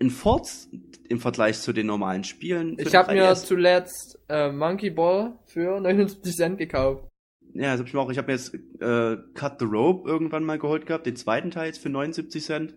ein 0.00 0.10
Furz 0.10 0.68
im 1.08 1.20
Vergleich 1.20 1.60
zu 1.60 1.72
den 1.72 1.86
normalen 1.86 2.24
Spielen. 2.24 2.76
Ich 2.78 2.94
habe 2.94 3.12
mir 3.12 3.30
3DS. 3.30 3.46
zuletzt 3.46 4.18
äh, 4.28 4.50
Monkey 4.50 4.90
Ball 4.90 5.38
für 5.46 5.80
79 5.80 6.34
Cent 6.34 6.58
gekauft. 6.58 7.04
Ja, 7.52 7.70
das 7.70 7.80
hab 7.80 7.86
ich 7.86 7.94
mir 7.94 8.00
auch. 8.00 8.10
Ich 8.10 8.18
habe 8.18 8.32
mir 8.32 8.32
jetzt 8.32 8.54
äh, 8.80 9.16
Cut 9.34 9.60
the 9.60 9.64
Rope 9.64 10.08
irgendwann 10.08 10.44
mal 10.44 10.58
geholt 10.58 10.86
gehabt, 10.86 11.06
den 11.06 11.14
zweiten 11.14 11.50
Teil 11.52 11.66
jetzt 11.66 11.78
für 11.78 11.90
79 11.90 12.42
Cent. 12.42 12.74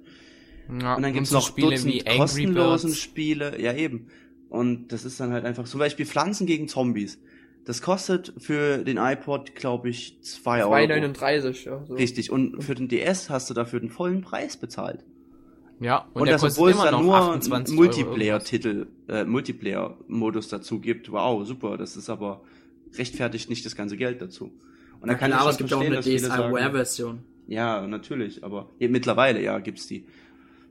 Ja, 0.81 0.95
Und 0.95 1.01
dann 1.01 1.13
gibt's 1.13 1.31
noch 1.31 1.47
Spiele 1.47 1.69
Dutzend 1.71 1.93
wie 1.93 2.05
Angry 2.05 2.17
kostenlosen 2.19 2.89
Birds. 2.89 3.01
Spiele. 3.01 3.61
Ja, 3.61 3.73
eben. 3.73 4.09
Und 4.49 4.89
das 4.89 5.05
ist 5.05 5.19
dann 5.19 5.31
halt 5.31 5.45
einfach 5.45 5.65
zum 5.65 5.79
Beispiel 5.79 6.05
Pflanzen 6.05 6.47
gegen 6.47 6.67
Zombies. 6.67 7.19
Das 7.65 7.81
kostet 7.81 8.33
für 8.37 8.77
den 8.77 8.97
iPod, 8.97 9.53
glaube 9.55 9.89
ich, 9.89 10.21
2 10.21 10.63
Euro. 10.63 10.73
2,39, 10.73 11.65
ja. 11.65 11.83
So. 11.85 11.95
Richtig. 11.95 12.31
Und 12.31 12.63
für 12.63 12.75
den 12.75 12.87
DS 12.87 13.29
hast 13.29 13.49
du 13.49 13.53
dafür 13.53 13.81
den 13.81 13.89
vollen 13.89 14.21
Preis 14.21 14.55
bezahlt. 14.55 15.03
Ja, 15.79 16.07
und, 16.13 16.21
Und, 16.21 16.25
der 16.27 16.35
das, 16.35 16.41
kostet 16.41 16.59
obwohl 16.59 16.71
es 16.71 16.77
dann 16.77 16.91
noch 16.93 17.01
nur 17.01 17.15
28 17.17 17.51
Euro 17.73 17.83
irgendwas. 17.83 18.05
Multiplayer-Titel, 18.05 18.87
äh, 19.09 19.25
Multiplayer-Modus 19.25 20.47
dazu 20.47 20.79
gibt. 20.79 21.11
Wow, 21.11 21.45
super. 21.45 21.77
Das 21.77 21.97
ist 21.97 22.09
aber 22.09 22.41
rechtfertigt 22.97 23.49
nicht 23.49 23.65
das 23.65 23.75
ganze 23.75 23.97
Geld 23.97 24.21
dazu. 24.21 24.51
Und 25.01 25.09
da 25.09 25.15
kann 25.15 25.29
klar, 25.29 25.41
aber 25.41 25.51
ich 25.51 25.59
es 25.59 25.69
schon 25.69 25.81
gibt 25.81 25.91
ja 25.91 25.97
auch 25.97 26.05
eine 26.05 26.17
DSiWare-Version. 26.17 27.19
Ja, 27.47 27.85
natürlich, 27.87 28.43
aber 28.43 28.69
ja, 28.79 28.89
mittlerweile, 28.89 29.41
ja, 29.41 29.59
gibt's 29.59 29.87
die. 29.87 30.05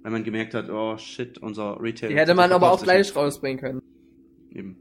Wenn 0.06 0.12
man 0.12 0.22
gemerkt 0.22 0.54
hat, 0.54 0.70
oh 0.70 0.96
shit, 0.98 1.36
unser 1.38 1.82
Retail. 1.82 2.10
Die 2.10 2.16
hätte 2.16 2.36
man 2.36 2.52
aber 2.52 2.70
auch 2.70 2.80
gleich 2.80 3.08
nicht. 3.08 3.16
rausbringen 3.16 3.58
können. 3.58 3.82
Eben. 4.52 4.76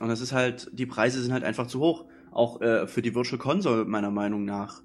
Und 0.00 0.08
das 0.08 0.22
ist 0.22 0.32
halt, 0.32 0.70
die 0.72 0.86
Preise 0.86 1.20
sind 1.20 1.34
halt 1.34 1.44
einfach 1.44 1.66
zu 1.66 1.78
hoch. 1.80 2.06
Auch 2.30 2.62
äh, 2.62 2.86
für 2.86 3.02
die 3.02 3.14
Virtual 3.14 3.38
Console, 3.38 3.84
meiner 3.84 4.10
Meinung 4.10 4.46
nach. 4.46 4.82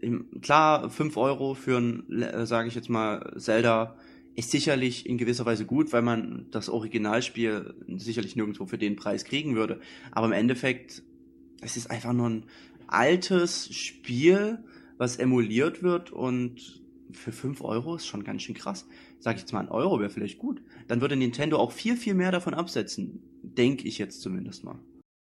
Im, 0.00 0.40
klar, 0.40 0.88
5 0.88 1.18
Euro 1.18 1.52
für 1.52 1.76
ein, 1.76 2.22
äh, 2.22 2.46
sage 2.46 2.68
ich 2.68 2.74
jetzt 2.74 2.88
mal, 2.88 3.34
Zelda 3.36 3.94
ist 4.36 4.50
sicherlich 4.50 5.06
in 5.06 5.18
gewisser 5.18 5.44
Weise 5.44 5.66
gut, 5.66 5.92
weil 5.92 6.00
man 6.00 6.46
das 6.50 6.70
Originalspiel 6.70 7.74
sicherlich 7.98 8.36
nirgendwo 8.36 8.64
für 8.64 8.78
den 8.78 8.96
Preis 8.96 9.26
kriegen 9.26 9.54
würde. 9.54 9.80
Aber 10.12 10.28
im 10.28 10.32
Endeffekt, 10.32 11.02
es 11.60 11.76
ist 11.76 11.90
einfach 11.90 12.14
nur 12.14 12.30
ein 12.30 12.46
altes 12.86 13.68
Spiel, 13.76 14.64
was 14.96 15.16
emuliert 15.16 15.82
wird 15.82 16.10
und 16.10 16.82
für 17.14 17.32
5 17.32 17.62
Euro 17.62 17.96
ist 17.96 18.06
schon 18.06 18.24
ganz 18.24 18.42
schön 18.42 18.54
krass. 18.54 18.86
Sag 19.18 19.36
ich 19.36 19.42
jetzt 19.42 19.52
mal, 19.52 19.60
ein 19.60 19.68
Euro 19.68 20.00
wäre 20.00 20.10
vielleicht 20.10 20.38
gut. 20.38 20.62
Dann 20.88 21.00
würde 21.00 21.16
Nintendo 21.16 21.58
auch 21.58 21.72
viel, 21.72 21.96
viel 21.96 22.14
mehr 22.14 22.32
davon 22.32 22.54
absetzen. 22.54 23.22
Denke 23.42 23.86
ich 23.88 23.98
jetzt 23.98 24.20
zumindest 24.20 24.64
mal. 24.64 24.78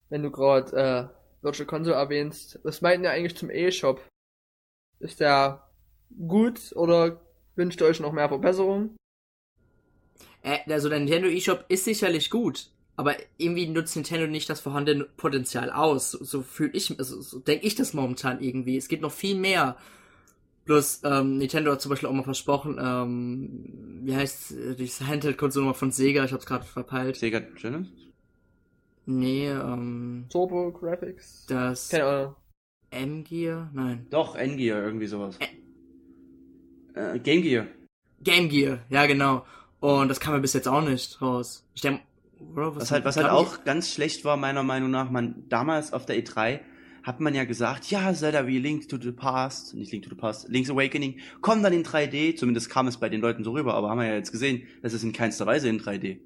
Wenn 0.09 0.23
du 0.23 0.31
gerade 0.31 1.11
äh, 1.11 1.21
Virtual 1.41 1.67
Console 1.67 1.95
erwähnst. 1.95 2.59
Was 2.63 2.81
meinten 2.81 3.05
ihr 3.05 3.11
eigentlich 3.11 3.35
zum 3.35 3.49
E-Shop? 3.49 4.07
Ist 4.99 5.19
der 5.19 5.67
gut 6.27 6.73
oder 6.75 7.21
wünscht 7.55 7.81
ihr 7.81 7.87
euch 7.87 7.99
noch 7.99 8.11
mehr 8.11 8.29
Verbesserungen? 8.29 8.95
Äh, 10.43 10.59
also 10.71 10.89
der 10.89 10.99
Nintendo 10.99 11.27
eShop 11.27 11.65
ist 11.69 11.85
sicherlich 11.85 12.29
gut, 12.29 12.69
aber 12.95 13.15
irgendwie 13.37 13.67
nutzt 13.67 13.95
Nintendo 13.95 14.27
nicht 14.27 14.49
das 14.49 14.59
vorhandene 14.59 15.05
Potenzial 15.05 15.71
aus. 15.71 16.11
So, 16.11 16.23
so 16.23 16.41
fühle 16.43 16.71
ich, 16.73 16.97
also, 16.99 17.21
so 17.21 17.39
denke 17.39 17.65
ich 17.65 17.75
das 17.75 17.93
momentan 17.93 18.41
irgendwie. 18.41 18.77
Es 18.77 18.87
geht 18.87 19.01
noch 19.01 19.11
viel 19.11 19.35
mehr. 19.35 19.77
Plus, 20.71 21.01
ähm, 21.03 21.37
Nintendo 21.37 21.73
hat 21.73 21.81
zum 21.81 21.89
Beispiel 21.89 22.07
auch 22.07 22.13
mal 22.13 22.23
versprochen, 22.23 22.79
ähm, 22.81 23.99
wie 24.03 24.15
heißt 24.15 24.53
äh, 24.53 24.73
diese 24.73 25.05
Handheld-Konsole 25.05 25.65
nochmal 25.65 25.77
von 25.77 25.91
Sega, 25.91 26.23
ich 26.23 26.31
hab's 26.31 26.45
gerade 26.45 26.63
verpeilt. 26.63 27.17
Sega 27.17 27.39
Genesis? 27.41 27.91
Nee, 29.05 29.49
ähm, 29.49 30.27
Turbo 30.29 30.71
Graphics? 30.71 31.45
das 31.47 31.89
Keine 31.89 32.05
Ahnung. 32.05 32.35
M-Gear? 32.89 33.69
Nein. 33.73 34.07
Doch, 34.11 34.33
N-Gear, 34.35 34.81
irgendwie 34.81 35.07
sowas. 35.07 35.37
Äh, 36.93 37.19
Game 37.19 37.41
Gear. 37.41 37.67
Game 38.21 38.47
Gear, 38.47 38.79
ja 38.89 39.07
genau. 39.07 39.45
Und 39.81 40.07
das 40.07 40.21
kam 40.21 40.35
ja 40.35 40.39
bis 40.39 40.53
jetzt 40.53 40.69
auch 40.69 40.81
nicht 40.81 41.21
raus. 41.21 41.67
Ich 41.73 41.81
denke, 41.81 42.01
oder? 42.55 42.77
Was 42.77 42.91
halt, 42.91 43.03
was 43.03 43.17
halt 43.17 43.27
auch 43.27 43.65
ganz 43.65 43.91
schlecht 43.93 44.23
war, 44.23 44.37
meiner 44.37 44.63
Meinung 44.63 44.89
nach, 44.89 45.09
man, 45.09 45.43
damals 45.49 45.91
auf 45.91 46.05
der 46.05 46.15
E3 46.15 46.61
hat 47.03 47.19
man 47.19 47.33
ja 47.33 47.43
gesagt, 47.43 47.89
ja, 47.89 48.13
Zelda 48.13 48.47
wie 48.47 48.59
Link 48.59 48.89
to 48.89 48.97
the 49.01 49.11
Past, 49.11 49.73
nicht 49.73 49.91
Link 49.91 50.03
to 50.03 50.09
the 50.09 50.15
Past, 50.15 50.49
Link's 50.49 50.69
Awakening, 50.69 51.19
kommt 51.41 51.63
dann 51.63 51.73
in 51.73 51.83
3D, 51.83 52.35
zumindest 52.35 52.69
kam 52.69 52.87
es 52.87 52.97
bei 52.97 53.09
den 53.09 53.21
Leuten 53.21 53.43
so 53.43 53.51
rüber, 53.51 53.73
aber 53.73 53.89
haben 53.89 53.99
wir 53.99 54.07
ja 54.07 54.15
jetzt 54.15 54.31
gesehen, 54.31 54.63
das 54.81 54.93
ist 54.93 55.03
in 55.03 55.13
keinster 55.13 55.45
Weise 55.45 55.69
in 55.69 55.79
3D. 55.79 56.19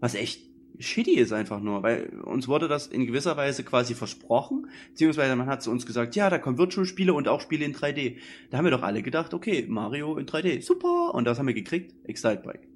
Was 0.00 0.14
echt 0.14 0.42
shitty 0.78 1.14
ist 1.14 1.32
einfach 1.32 1.60
nur, 1.60 1.82
weil 1.82 2.08
uns 2.24 2.48
wurde 2.48 2.68
das 2.68 2.86
in 2.86 3.06
gewisser 3.06 3.36
Weise 3.36 3.62
quasi 3.62 3.94
versprochen, 3.94 4.68
beziehungsweise 4.90 5.36
man 5.36 5.46
hat 5.46 5.62
zu 5.62 5.70
uns 5.70 5.86
gesagt, 5.86 6.16
ja, 6.16 6.30
da 6.30 6.38
kommen 6.38 6.58
Virtual-Spiele 6.58 7.12
und 7.12 7.28
auch 7.28 7.40
Spiele 7.40 7.64
in 7.64 7.74
3D. 7.74 8.16
Da 8.50 8.58
haben 8.58 8.64
wir 8.64 8.70
doch 8.70 8.82
alle 8.82 9.02
gedacht, 9.02 9.34
okay, 9.34 9.66
Mario 9.68 10.16
in 10.16 10.26
3D, 10.26 10.62
super, 10.62 11.14
und 11.14 11.24
das 11.24 11.38
haben 11.38 11.46
wir 11.46 11.54
gekriegt, 11.54 11.94
Excite 12.04 12.42
Bike. 12.44 12.68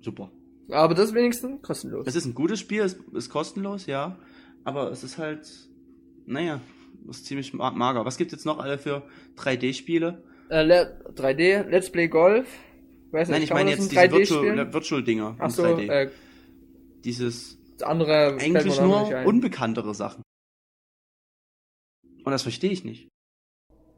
Super. 0.00 0.30
Aber 0.70 0.94
das 0.94 1.14
wenigstens 1.14 1.62
kostenlos. 1.62 2.06
Es 2.06 2.16
ist 2.16 2.24
ein 2.24 2.34
gutes 2.34 2.60
Spiel, 2.60 2.82
es 2.82 2.94
ist 3.12 3.30
kostenlos, 3.30 3.86
ja. 3.86 4.18
Aber 4.64 4.90
es 4.90 5.04
ist 5.04 5.18
halt, 5.18 5.46
naja, 6.26 6.60
es 7.10 7.18
ist 7.18 7.26
ziemlich 7.26 7.52
ma- 7.54 7.70
mager. 7.70 8.04
Was 8.04 8.16
gibt 8.16 8.32
jetzt 8.32 8.46
noch 8.46 8.58
alle 8.58 8.78
für 8.78 9.02
3D-Spiele? 9.36 10.22
Äh, 10.50 10.62
Le 10.62 11.04
3D, 11.14 11.62
Let's 11.68 11.90
Play 11.90 12.08
Golf. 12.08 12.46
Weiß 13.10 13.28
Nein, 13.28 13.40
nicht, 13.40 13.50
ich 13.50 13.54
meine 13.54 13.70
jetzt 13.70 13.90
diese 13.90 14.00
3D 14.00 14.26
spielen? 14.26 14.42
Virtual- 14.56 14.72
Virtual-Dinger 14.72 15.34
in 15.38 15.40
Achso, 15.40 15.62
3D. 15.64 15.88
äh, 15.88 16.10
Dieses 17.04 17.58
das 17.78 17.88
andere 17.88 18.36
eigentlich 18.40 18.80
nur 18.80 19.24
unbekanntere 19.26 19.94
Sachen. 19.94 20.22
Und 22.24 22.30
das 22.32 22.42
verstehe 22.42 22.70
ich 22.70 22.84
nicht. 22.84 23.08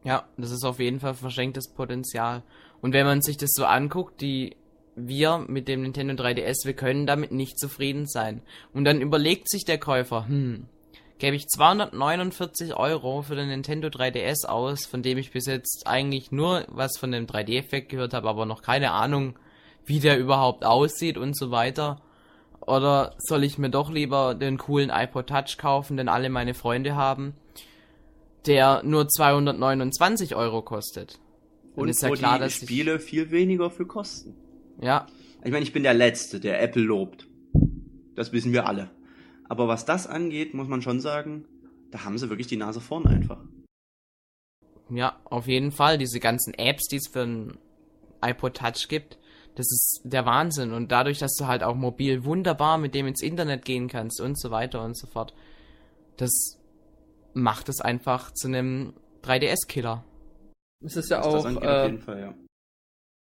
Ja, 0.05 0.29
das 0.37 0.51
ist 0.51 0.65
auf 0.65 0.79
jeden 0.79 1.01
Fall 1.01 1.15
verschenktes 1.15 1.73
Potenzial. 1.73 2.43
Und 2.81 2.93
wenn 2.93 3.07
man 3.07 3.23
sich 3.23 3.37
das 3.37 3.51
so 3.53 3.65
anguckt, 3.65 4.21
die 4.21 4.57
wir 4.95 5.39
mit 5.49 5.69
dem 5.69 5.83
Nintendo 5.83 6.15
3DS, 6.15 6.65
wir 6.65 6.75
können 6.75 7.07
damit 7.07 7.33
nicht 7.33 7.59
zufrieden 7.59 8.07
sein. 8.07 8.43
Und 8.73 8.85
dann 8.85 9.01
überlegt 9.01 9.49
sich 9.51 9.65
der 9.65 9.79
Käufer, 9.79 10.27
hm, 10.29 10.67
gebe 11.19 11.37
ich 11.37 11.49
249 11.49 12.77
Euro 12.77 13.23
für 13.23 13.37
den 13.37 13.49
Nintendo 13.49 13.89
3DS 13.89 14.47
aus, 14.47 14.87
von 14.87 15.03
dem 15.03 15.19
ich 15.19 15.33
bis 15.33 15.47
jetzt 15.47 15.87
eigentlich 15.87 16.31
nur 16.31 16.65
was 16.69 16.99
von 16.99 17.13
dem 17.13 17.27
3D-Effekt 17.27 17.89
gehört 17.89 18.15
habe, 18.15 18.29
aber 18.29 18.47
noch 18.47 18.63
keine 18.63 18.93
Ahnung, 18.93 19.39
wie 19.85 20.01
der 20.01 20.19
überhaupt 20.19 20.65
aussieht 20.65 21.17
und 21.17 21.37
so 21.37 21.51
weiter. 21.51 22.03
Oder 22.61 23.15
soll 23.19 23.45
ich 23.45 23.59
mir 23.59 23.71
doch 23.71 23.91
lieber 23.91 24.35
den 24.35 24.59
coolen 24.59 24.91
iPod 24.91 25.29
Touch 25.29 25.57
kaufen, 25.57 25.97
den 25.97 26.09
alle 26.09 26.29
meine 26.29 26.55
Freunde 26.55 26.97
haben, 26.97 27.35
der 28.47 28.83
nur 28.83 29.09
229 29.09 30.35
Euro 30.35 30.63
kostet? 30.63 31.21
Dann 31.75 31.85
Und 31.85 31.89
ist 31.89 32.03
ja 32.03 32.11
klar, 32.11 32.39
dass 32.39 32.57
ich, 32.57 32.63
Spiele 32.63 32.99
viel 32.99 33.31
weniger 33.31 33.71
für 33.71 33.87
kosten. 33.87 34.35
ja, 34.81 35.07
Ich 35.45 35.53
meine, 35.53 35.63
ich 35.63 35.73
bin 35.73 35.83
der 35.83 35.95
Letzte, 35.95 36.41
der 36.41 36.61
Apple 36.63 36.83
lobt. 36.83 37.27
Das 38.15 38.33
wissen 38.33 38.53
wir 38.53 38.67
alle. 38.67 38.91
Aber 39.49 39.69
was 39.69 39.85
das 39.85 40.07
angeht, 40.07 40.55
muss 40.55 40.69
man 40.69 40.83
schon 40.83 41.01
sagen, 41.01 41.47
da 41.91 42.05
haben 42.05 42.19
sie 42.19 42.29
wirklich 42.29 42.49
die 42.49 42.57
Nase 42.57 42.81
vorn 42.81 43.07
einfach. 43.07 43.45
Ja, 44.91 45.21
auf 45.25 45.47
jeden 45.47 45.73
Fall. 45.73 45.99
Diese 45.99 46.21
ganzen 46.21 46.55
Apps, 46.55 46.89
die 46.89 46.97
es 46.97 47.09
für 47.09 47.23
ein 47.23 47.59
iPod 48.23 48.57
Touch 48.57 48.89
gibt, 48.89 49.19
das 49.57 49.67
ist 49.73 50.01
der 50.05 50.27
Wahnsinn. 50.27 50.73
Und 50.73 50.93
dadurch, 50.93 51.19
dass 51.19 51.35
du 51.35 51.47
halt 51.47 51.63
auch 51.63 51.75
mobil 51.75 52.25
wunderbar 52.25 52.79
mit 52.79 52.95
dem 52.95 53.07
ins 53.07 53.23
Internet 53.23 53.65
gehen 53.65 53.89
kannst 53.89 54.21
und 54.21 54.39
so 54.39 54.51
weiter 54.51 54.85
und 54.85 54.97
so 54.97 55.07
fort, 55.07 55.35
das 56.17 56.59
macht 57.35 57.69
es 57.69 57.81
einfach 57.81 58.33
zu 58.33 58.49
einem 58.49 58.95
3DS-Killer. 59.23 60.05
Es 60.85 60.97
ist 60.97 61.11
ja 61.11 61.19
Was 61.19 61.27
auch 61.27 61.45
angeht, 61.45 61.63
auf 61.63 61.69
äh, 61.69 61.87
jeden 61.87 62.01
Fall, 62.01 62.21
ja. 62.21 62.35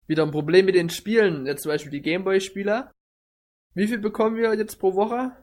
wieder 0.06 0.24
ein 0.24 0.30
Problem 0.30 0.66
mit 0.66 0.74
den 0.74 0.90
Spielen. 0.90 1.46
Jetzt 1.46 1.62
zum 1.62 1.70
Beispiel 1.70 1.92
die 1.92 2.02
Gameboy-Spieler. 2.02 2.90
Wie 3.74 3.86
viel 3.86 3.98
bekommen 3.98 4.36
wir 4.36 4.54
jetzt 4.54 4.76
pro 4.76 4.94
Woche? 4.94 5.36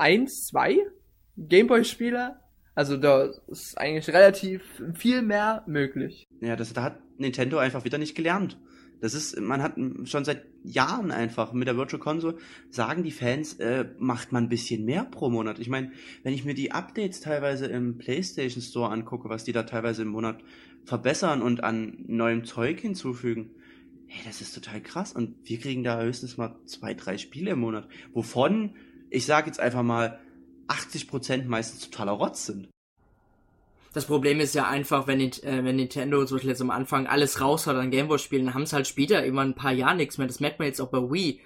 Eins, 0.00 0.46
zwei 0.46 0.78
Gameboy-Spieler? 1.36 2.40
Also 2.74 2.96
da 2.96 3.30
ist 3.48 3.76
eigentlich 3.76 4.08
relativ 4.08 4.62
viel 4.94 5.20
mehr 5.22 5.62
möglich. 5.66 6.26
Ja, 6.40 6.56
das, 6.56 6.72
da 6.72 6.82
hat 6.84 6.98
Nintendo 7.18 7.58
einfach 7.58 7.84
wieder 7.84 7.98
nicht 7.98 8.14
gelernt. 8.14 8.58
Das 9.00 9.14
ist, 9.14 9.38
man 9.40 9.62
hat 9.62 9.74
schon 10.04 10.24
seit 10.24 10.44
Jahren 10.62 11.10
einfach 11.10 11.52
mit 11.52 11.68
der 11.68 11.76
Virtual 11.76 12.00
Console 12.00 12.36
sagen 12.70 13.02
die 13.02 13.10
Fans, 13.10 13.54
äh, 13.54 13.86
macht 13.98 14.32
man 14.32 14.44
ein 14.44 14.48
bisschen 14.48 14.84
mehr 14.84 15.04
pro 15.04 15.30
Monat. 15.30 15.58
Ich 15.58 15.68
meine, 15.68 15.92
wenn 16.22 16.34
ich 16.34 16.44
mir 16.44 16.54
die 16.54 16.72
Updates 16.72 17.20
teilweise 17.20 17.66
im 17.66 17.98
PlayStation 17.98 18.62
Store 18.62 18.90
angucke, 18.90 19.28
was 19.28 19.44
die 19.44 19.52
da 19.52 19.62
teilweise 19.62 20.02
im 20.02 20.08
Monat 20.08 20.42
verbessern 20.84 21.40
und 21.40 21.62
an 21.62 22.04
neuem 22.06 22.44
Zeug 22.44 22.80
hinzufügen, 22.80 23.50
hey, 24.06 24.22
das 24.26 24.40
ist 24.40 24.54
total 24.54 24.80
krass. 24.80 25.12
Und 25.12 25.36
wir 25.44 25.58
kriegen 25.58 25.84
da 25.84 26.00
höchstens 26.02 26.36
mal 26.36 26.56
zwei, 26.66 26.94
drei 26.94 27.16
Spiele 27.16 27.52
im 27.52 27.60
Monat, 27.60 27.88
wovon, 28.12 28.74
ich 29.10 29.26
sage 29.26 29.48
jetzt 29.48 29.60
einfach 29.60 29.82
mal, 29.82 30.18
80% 30.68 31.46
meistens 31.46 31.88
totaler 31.88 32.12
Rotz 32.12 32.46
sind. 32.46 32.68
Das 33.92 34.04
Problem 34.04 34.38
ist 34.38 34.54
ja 34.54 34.68
einfach, 34.68 35.08
wenn, 35.08 35.20
äh, 35.20 35.64
wenn 35.64 35.76
Nintendo 35.76 36.24
zum 36.24 36.36
Beispiel 36.36 36.50
jetzt 36.50 36.60
am 36.60 36.70
Anfang 36.70 37.08
alles 37.08 37.40
raus 37.40 37.66
hat 37.66 37.76
an 37.76 37.90
Gameboy-Spielen, 37.90 38.46
dann 38.46 38.54
haben 38.54 38.66
sie 38.66 38.76
halt 38.76 38.86
später 38.86 39.24
immer 39.24 39.42
ein 39.42 39.56
paar 39.56 39.72
Jahre 39.72 39.96
nichts 39.96 40.16
mehr. 40.16 40.28
Das 40.28 40.38
merkt 40.38 40.60
man 40.60 40.68
jetzt 40.68 40.80
auch 40.80 40.90
bei 40.90 40.98
Wii. 40.98 41.40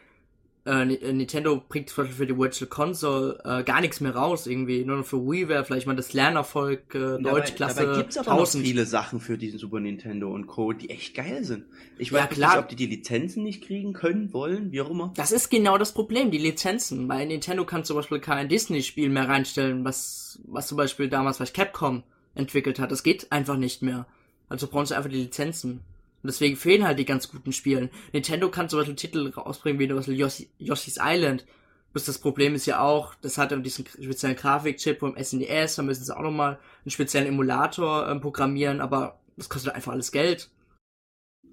Äh, 0.67 0.95
äh, 0.95 1.13
Nintendo 1.13 1.63
bringt 1.69 1.91
zum 1.91 2.05
Beispiel 2.05 2.17
für 2.17 2.27
die 2.27 2.39
Virtual 2.39 2.69
Console 2.69 3.39
äh, 3.45 3.63
gar 3.65 3.81
nichts 3.83 4.01
mehr 4.01 4.15
raus 4.17 4.47
irgendwie. 4.47 4.85
Nur 4.85 4.99
noch 4.99 5.05
für 5.05 5.19
Wii 5.19 5.49
wäre 5.49 5.65
vielleicht 5.65 5.87
mal 5.87 5.95
das 5.97 6.13
Lernerfolg 6.15 6.95
äh, 6.95 7.23
Deutsch 7.23 7.55
Klasse 7.55 7.85
dabei 7.85 7.99
gibt's 7.99 8.17
aber 8.17 8.31
noch 8.31 8.39
1000. 8.39 8.65
viele 8.65 8.87
Sachen 8.87 9.21
für 9.21 9.37
diesen 9.37 9.59
Super 9.59 9.81
Nintendo 9.81 10.33
und 10.33 10.47
Co., 10.47 10.73
die 10.73 10.89
echt 10.89 11.15
geil 11.15 11.45
sind. 11.45 11.65
Ich 11.99 12.11
Ja, 12.11 12.21
weiß 12.23 12.31
klar. 12.31 12.51
nicht, 12.55 12.63
ob 12.65 12.69
die 12.71 12.77
die 12.77 12.87
Lizenzen 12.87 13.43
nicht 13.43 13.63
kriegen 13.63 13.93
können, 13.93 14.33
wollen, 14.33 14.73
wie 14.73 14.81
auch 14.81 14.91
immer. 14.91 15.13
Das 15.17 15.33
ist 15.33 15.51
genau 15.51 15.77
das 15.77 15.93
Problem, 15.93 16.31
die 16.31 16.39
Lizenzen. 16.39 17.09
Bei 17.09 17.25
Nintendo 17.25 17.65
kann 17.67 17.85
zum 17.85 17.97
Beispiel 17.97 18.21
kein 18.21 18.49
Disney-Spiel 18.49 19.11
mehr 19.11 19.29
reinstellen, 19.29 19.85
was, 19.85 20.41
was 20.47 20.67
zum 20.69 20.79
Beispiel 20.79 21.09
damals 21.09 21.37
vielleicht 21.37 21.55
Capcom 21.55 22.03
entwickelt 22.35 22.79
hat. 22.79 22.91
Das 22.91 23.03
geht 23.03 23.31
einfach 23.31 23.57
nicht 23.57 23.83
mehr. 23.83 24.07
Also 24.49 24.67
brauchen 24.67 24.87
sie 24.87 24.97
einfach 24.97 25.11
die 25.11 25.17
Lizenzen. 25.23 25.81
Und 26.25 26.29
deswegen 26.29 26.57
fehlen 26.57 26.85
halt 26.85 26.99
die 26.99 27.05
ganz 27.05 27.31
guten 27.31 27.53
Spielen. 27.53 27.91
Nintendo 28.15 28.51
kann 28.51 28.71
zum 28.71 28.79
Beispiel 28.79 28.97
Titel 28.97 29.29
rausbringen 29.29 29.79
wie 29.79 29.87
zum 29.87 29.99
Beispiel 29.99 30.17
Yoshi, 30.17 30.49
Yoshi's 30.57 30.99
Island. 30.99 31.45
Bloß 31.93 32.07
das 32.07 32.19
Problem 32.19 32.55
ist 32.55 32.65
ja 32.65 32.81
auch, 32.81 33.15
das 33.17 33.37
hat 33.37 33.51
ja 33.51 33.59
diesen 33.59 33.85
speziellen 33.87 34.35
Grafikchip 34.35 35.01
vom 35.01 35.23
SNES, 35.23 35.77
da 35.77 35.83
müssen 35.83 36.03
sie 36.03 36.17
auch 36.17 36.23
nochmal 36.23 36.59
einen 36.83 36.91
speziellen 36.91 37.29
Emulator 37.29 38.09
ähm, 38.09 38.23
programmieren, 38.23 38.81
aber 38.81 39.21
das 39.37 39.51
kostet 39.51 39.75
einfach 39.75 39.93
alles 39.93 40.13
Geld. 40.13 40.51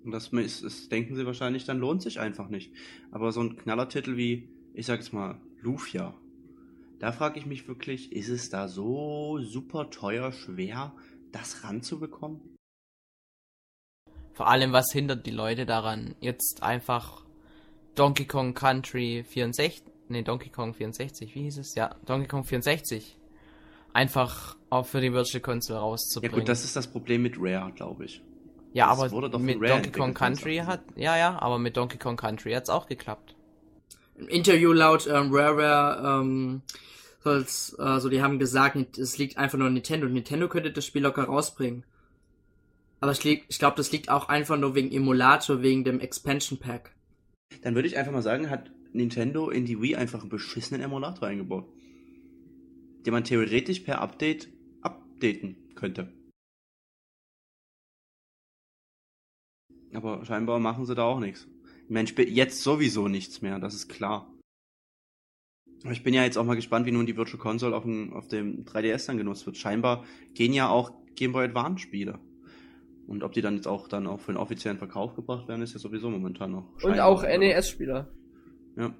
Und 0.05 0.11
das 0.11 0.29
ist, 0.29 0.63
ist, 0.63 0.89
denken 0.89 1.17
sie 1.17 1.25
wahrscheinlich, 1.25 1.65
dann 1.65 1.79
lohnt 1.79 2.01
sich 2.01 2.21
einfach 2.21 2.47
nicht. 2.47 2.71
Aber 3.11 3.33
so 3.33 3.41
ein 3.41 3.57
Knallertitel 3.57 4.15
wie, 4.15 4.47
ich 4.73 4.85
sag 4.85 4.99
jetzt 4.99 5.11
mal, 5.11 5.41
Lufia, 5.59 6.15
da 6.99 7.11
frage 7.11 7.39
ich 7.39 7.45
mich 7.45 7.67
wirklich, 7.67 8.13
ist 8.13 8.29
es 8.29 8.49
da 8.49 8.69
so 8.69 9.37
super 9.41 9.89
teuer, 9.89 10.31
schwer, 10.31 10.95
das 11.33 11.65
ranzubekommen? 11.65 12.39
Vor 14.33 14.47
allem, 14.47 14.71
was 14.71 14.91
hindert 14.91 15.25
die 15.25 15.31
Leute 15.31 15.65
daran, 15.65 16.15
jetzt 16.19 16.63
einfach 16.63 17.23
Donkey 17.95 18.25
Kong 18.25 18.53
Country 18.53 19.23
64, 19.27 19.83
nee, 20.09 20.23
Donkey 20.23 20.49
Kong 20.49 20.73
64, 20.73 21.35
wie 21.35 21.43
hieß 21.43 21.57
es? 21.57 21.75
Ja, 21.75 21.95
Donkey 22.05 22.27
Kong 22.27 22.43
64 22.43 23.17
einfach 23.93 24.55
auch 24.69 24.85
für 24.85 25.01
die 25.01 25.11
Virtual 25.11 25.41
Console 25.41 25.79
Ja 25.79 25.79
rauszubringen. 25.79 26.39
gut, 26.39 26.49
das 26.49 26.63
ist 26.63 26.75
das 26.75 26.87
Problem 26.87 27.23
mit 27.23 27.35
Rare, 27.37 27.71
glaube 27.73 28.05
ich. 28.05 28.21
Ja, 28.73 28.89
das 28.89 28.99
aber 28.99 29.11
wurde 29.11 29.29
doch 29.29 29.39
mit 29.39 29.61
Rare 29.61 29.73
Donkey 29.73 29.91
Kong 29.91 30.13
Country 30.13 30.57
hat, 30.57 30.81
ja, 30.95 31.17
ja, 31.17 31.37
aber 31.41 31.59
mit 31.59 31.75
Donkey 31.75 31.97
Kong 31.97 32.15
Country 32.15 32.53
hat's 32.53 32.69
auch 32.69 32.87
geklappt. 32.87 33.35
Im 34.15 34.27
Interview 34.29 34.71
laut 34.71 35.07
ähm, 35.07 35.29
Rare, 35.31 36.21
ähm, 36.21 36.61
soll's, 37.23 37.75
also 37.77 38.09
die 38.09 38.21
haben 38.21 38.39
gesagt, 38.39 38.97
es 38.97 39.17
liegt 39.17 39.37
einfach 39.37 39.57
nur 39.57 39.67
an 39.67 39.73
Nintendo. 39.73 40.07
Nintendo 40.07 40.47
könnte 40.47 40.71
das 40.71 40.85
Spiel 40.85 41.03
locker 41.03 41.25
rausbringen. 41.25 41.83
Aber 43.01 43.11
ich, 43.11 43.25
ich 43.25 43.59
glaube, 43.59 43.77
das 43.77 43.91
liegt 43.91 44.09
auch 44.09 44.29
einfach 44.29 44.57
nur 44.57 44.75
wegen 44.75 44.91
Emulator, 44.91 45.61
wegen 45.61 45.83
dem 45.83 45.99
Expansion 45.99 46.59
Pack. 46.59 46.95
Dann 47.63 47.75
würde 47.75 47.87
ich 47.87 47.97
einfach 47.97 48.11
mal 48.11 48.21
sagen, 48.21 48.49
hat 48.49 48.71
Nintendo 48.93 49.49
in 49.49 49.65
die 49.65 49.81
Wii 49.81 49.95
einfach 49.95 50.21
einen 50.21 50.29
beschissenen 50.29 50.81
Emulator 50.81 51.27
eingebaut. 51.27 51.67
Den 53.05 53.13
man 53.13 53.23
theoretisch 53.23 53.79
per 53.79 53.99
Update 54.01 54.49
updaten 54.81 55.73
könnte. 55.75 56.13
Aber 59.93 60.23
scheinbar 60.25 60.59
machen 60.59 60.85
sie 60.85 60.95
da 60.95 61.03
auch 61.03 61.19
nichts. 61.19 61.47
Sp- 62.07 62.29
jetzt 62.29 62.61
sowieso 62.61 63.07
nichts 63.07 63.41
mehr, 63.41 63.59
das 63.59 63.73
ist 63.73 63.89
klar. 63.89 64.31
Aber 65.83 65.91
ich 65.91 66.03
bin 66.03 66.13
ja 66.13 66.23
jetzt 66.23 66.37
auch 66.37 66.45
mal 66.45 66.55
gespannt, 66.55 66.85
wie 66.85 66.91
nun 66.91 67.07
die 67.07 67.17
Virtual 67.17 67.39
Console 67.39 67.75
auf 67.75 67.83
dem, 67.83 68.13
auf 68.13 68.27
dem 68.27 68.63
3DS 68.63 69.07
dann 69.07 69.17
genutzt 69.17 69.45
wird. 69.47 69.57
Scheinbar 69.57 70.05
gehen 70.33 70.53
ja 70.53 70.69
auch 70.69 70.93
Game 71.15 71.31
Boy 71.33 71.45
Advance 71.45 71.79
Spiele. 71.79 72.19
Und 73.11 73.23
ob 73.23 73.33
die 73.33 73.41
dann 73.41 73.55
jetzt 73.55 73.67
auch 73.67 73.89
dann 73.89 74.07
auch 74.07 74.21
für 74.21 74.31
den 74.31 74.37
offiziellen 74.37 74.77
Verkauf 74.77 75.15
gebracht 75.15 75.49
werden, 75.49 75.61
ist 75.61 75.73
ja 75.73 75.79
sowieso 75.79 76.09
momentan 76.09 76.51
noch. 76.51 76.63
Und 76.81 76.97
auch. 77.01 77.23
NES-Spieler. 77.23 78.07
Ja. 78.77 78.93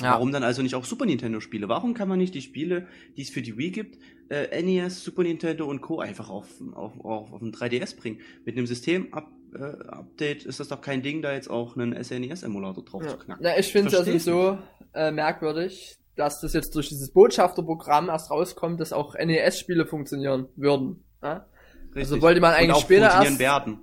Ja. 0.00 0.12
Warum 0.12 0.32
dann 0.32 0.44
also 0.44 0.62
nicht 0.62 0.74
auch 0.74 0.86
Super 0.86 1.04
Nintendo 1.04 1.38
Spiele? 1.40 1.68
Warum 1.68 1.92
kann 1.92 2.08
man 2.08 2.18
nicht 2.18 2.34
die 2.34 2.40
Spiele, 2.40 2.86
die 3.18 3.22
es 3.22 3.28
für 3.30 3.42
die 3.42 3.58
Wii 3.58 3.70
gibt, 3.70 3.98
äh, 4.30 4.62
NES, 4.62 5.04
Super 5.04 5.24
Nintendo 5.24 5.66
und 5.66 5.82
Co. 5.82 5.98
einfach 6.00 6.30
auf, 6.30 6.46
auf, 6.72 6.98
auf, 7.04 7.32
auf 7.32 7.42
ein 7.42 7.52
3DS 7.52 7.98
bringen? 7.98 8.20
Mit 8.46 8.56
einem 8.56 8.66
System-Update 8.66 10.46
ist 10.46 10.58
das 10.60 10.68
doch 10.68 10.80
kein 10.80 11.02
Ding, 11.02 11.20
da 11.20 11.34
jetzt 11.34 11.50
auch 11.50 11.76
einen 11.76 12.02
SNES-Emulator 12.02 12.82
drauf 12.82 13.02
Ja. 13.02 13.10
zu 13.10 13.18
knacken. 13.18 13.44
Na, 13.44 13.58
ich 13.58 13.70
finde 13.70 13.88
es 13.88 13.92
ja 13.92 14.04
sowieso 14.04 14.58
äh, 14.94 15.10
merkwürdig, 15.10 15.98
dass 16.16 16.40
das 16.40 16.54
jetzt 16.54 16.74
durch 16.74 16.88
dieses 16.88 17.12
Botschafterprogramm 17.12 18.08
erst 18.08 18.30
rauskommt, 18.30 18.80
dass 18.80 18.94
auch 18.94 19.14
NES-Spiele 19.16 19.84
funktionieren 19.84 20.48
würden. 20.56 21.04
Ja? 21.22 21.46
Richtig. 21.94 22.12
also 22.12 22.22
wollte 22.22 22.40
man 22.40 22.54
eigentlich 22.54 22.78
später 22.82 23.06
erst- 23.06 23.38
werden. 23.38 23.80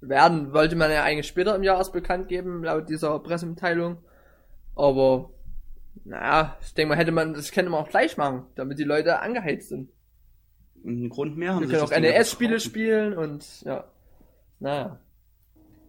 Werden, 0.00 0.52
wollte 0.52 0.76
man 0.76 0.90
ja 0.92 1.02
eigentlich 1.02 1.26
später 1.26 1.56
im 1.56 1.64
Jahr 1.64 1.78
erst 1.78 1.92
bekannt 1.92 2.28
geben, 2.28 2.62
laut 2.62 2.88
dieser 2.88 3.18
Pressemitteilung. 3.18 3.98
Aber, 4.76 5.30
naja, 6.04 6.56
ich 6.62 6.72
denke 6.74 6.90
mal, 6.90 6.98
hätte 6.98 7.10
man, 7.10 7.34
das 7.34 7.50
könnte 7.50 7.70
man 7.70 7.80
auch 7.82 7.88
gleich 7.88 8.16
machen, 8.16 8.44
damit 8.54 8.78
die 8.78 8.84
Leute 8.84 9.18
angeheizt 9.18 9.70
sind. 9.70 9.90
Und 10.84 10.92
einen 10.98 11.08
Grund 11.08 11.36
mehr 11.36 11.54
haben 11.54 11.62
Wir 11.62 11.68
können 11.68 11.82
auch 11.82 11.90
ja 11.90 11.98
NES-Spiele 11.98 12.60
spielen 12.60 13.12
und 13.14 13.62
ja. 13.62 13.90
Naja. 14.60 15.00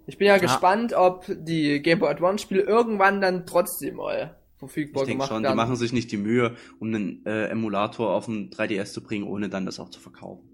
Ich 0.08 0.18
bin 0.18 0.26
ja, 0.26 0.40
gespannt, 0.40 0.94
ob 0.94 1.26
die 1.30 1.80
Game 1.84 2.00
Boy 2.00 2.10
Advance 2.10 2.42
Spiele 2.42 2.62
irgendwann 2.62 3.22
dann 3.22 3.46
trotzdem 3.46 3.98
mal 3.98 4.36
verfügbar 4.58 5.04
Ich 5.04 5.10
gemacht 5.10 5.30
schon, 5.30 5.44
die 5.44 5.44
werden. 5.44 5.56
machen 5.56 5.76
sich 5.76 5.94
nicht 5.94 6.12
die 6.12 6.18
Mühe, 6.18 6.56
um 6.80 6.88
einen 6.88 7.24
äh, 7.28 7.46
Emulator 7.50 8.10
auf 8.16 8.26
dem 8.26 8.50
3DS 8.50 8.92
zu 8.92 9.04
bringen, 9.04 9.28
ohne 9.28 9.50
dann 9.50 9.68
das 9.68 9.80
auch 9.80 9.90
zu 9.90 10.00
verkaufen. 10.00 10.49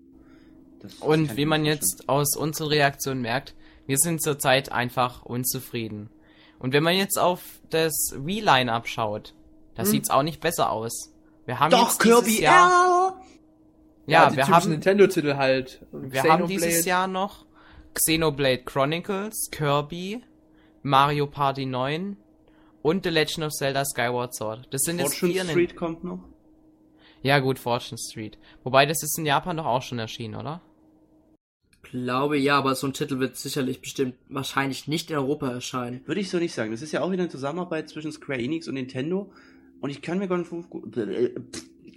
Das- 0.86 0.96
Und 1.00 1.38
wie 1.38 1.46
man 1.46 1.66
jetzt 1.66 2.08
aus 2.10 2.36
unserer 2.36 2.70
Reaktion 2.72 3.22
merkt, 3.22 3.54
wir 3.88 3.98
sind 3.98 4.22
zurzeit 4.22 4.72
einfach 4.72 5.24
unzufrieden. 5.24 6.10
Und 6.60 6.74
wenn 6.74 6.84
man 6.84 6.96
jetzt 6.96 7.20
auf 7.20 7.42
das 7.70 8.14
Wii-Line-Up 8.18 8.88
schaut, 8.88 9.34
da 9.76 9.84
Hm. 9.84 9.90
sieht's 9.90 10.10
auch 10.10 10.24
nicht 10.24 10.42
besser 10.42 10.72
aus. 10.72 11.12
Wir 11.46 11.60
haben 11.60 11.70
Doch, 11.72 11.90
jetzt 11.90 12.04
dieses 12.04 12.16
Kirby 12.18 12.42
Jahr, 12.42 13.22
ja, 14.08 14.30
die 14.30 14.38
wir 14.38 14.48
haben, 14.48 14.70
Nintendo-Titel 14.72 15.36
halt. 15.36 15.86
Wir 15.92 16.24
haben 16.24 16.48
dieses 16.48 16.86
Jahr 16.86 17.08
noch 17.08 17.46
Xenoblade 17.94 18.64
Chronicles, 18.64 19.50
Kirby, 19.52 20.24
Mario 20.82 21.28
Party 21.28 21.66
9 21.66 22.18
und 22.82 23.04
The 23.04 23.10
Legend 23.10 23.46
of 23.46 23.52
Zelda 23.54 23.84
Skyward 23.86 24.34
Sword. 24.36 24.68
Das 24.72 24.82
sind 24.82 25.00
jetzt 25.00 25.18
Fortune 25.18 25.34
vier. 25.34 25.44
Street 25.46 25.76
kommt 25.76 26.04
noch. 26.04 26.20
Ja 27.22 27.40
gut, 27.40 27.58
Fortune 27.60 27.98
Street. 27.98 28.38
Wobei 28.64 28.86
das 28.86 29.02
ist 29.04 29.18
in 29.18 29.26
Japan 29.26 29.58
doch 29.58 29.66
auch 29.66 29.82
schon 29.82 29.98
erschienen, 30.00 30.36
oder? 30.36 30.62
Glaube 31.92 32.38
ja, 32.38 32.58
aber 32.58 32.74
so 32.74 32.88
ein 32.88 32.94
Titel 32.94 33.20
wird 33.20 33.38
sicherlich 33.38 33.80
bestimmt 33.80 34.16
wahrscheinlich 34.28 34.88
nicht 34.88 35.12
in 35.12 35.18
Europa 35.18 35.50
erscheinen. 35.50 36.02
Würde 36.06 36.22
ich 36.22 36.30
so 36.30 36.40
nicht 36.40 36.54
sagen. 36.54 36.72
Das 36.72 36.82
ist 36.82 36.92
ja 36.92 37.02
auch 37.02 37.12
wieder 37.12 37.24
eine 37.24 37.32
Zusammenarbeit 37.32 37.90
zwischen 37.90 38.12
Square 38.12 38.40
Enix 38.40 38.68
und 38.68 38.74
Nintendo. 38.74 39.32
Und 39.82 39.92
ich 39.92 40.02
kann 40.02 40.18
mir 40.18 40.28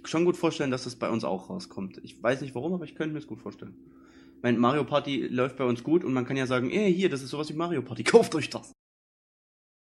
schon 0.05 0.25
gut 0.25 0.37
vorstellen, 0.37 0.69
dass 0.69 0.83
das 0.83 0.95
bei 0.95 1.09
uns 1.09 1.23
auch 1.23 1.49
rauskommt. 1.49 1.99
Ich 2.03 2.21
weiß 2.21 2.41
nicht 2.41 2.53
warum, 2.53 2.73
aber 2.73 2.83
ich 2.83 2.93
könnte 2.93 3.13
mir 3.13 3.19
das 3.19 3.27
gut 3.27 3.39
vorstellen. 3.39 3.75
Mein 4.41 4.57
Mario 4.57 4.83
Party 4.83 5.27
läuft 5.27 5.57
bei 5.57 5.65
uns 5.65 5.83
gut 5.83 6.03
und 6.03 6.13
man 6.13 6.25
kann 6.25 6.37
ja 6.37 6.45
sagen, 6.45 6.69
ey, 6.69 6.93
hier, 6.93 7.09
das 7.09 7.23
ist 7.23 7.31
sowas 7.31 7.49
wie 7.49 7.53
Mario 7.53 7.81
Party, 7.81 8.03
kauft 8.05 8.35
euch 8.35 8.49
das. 8.49 8.71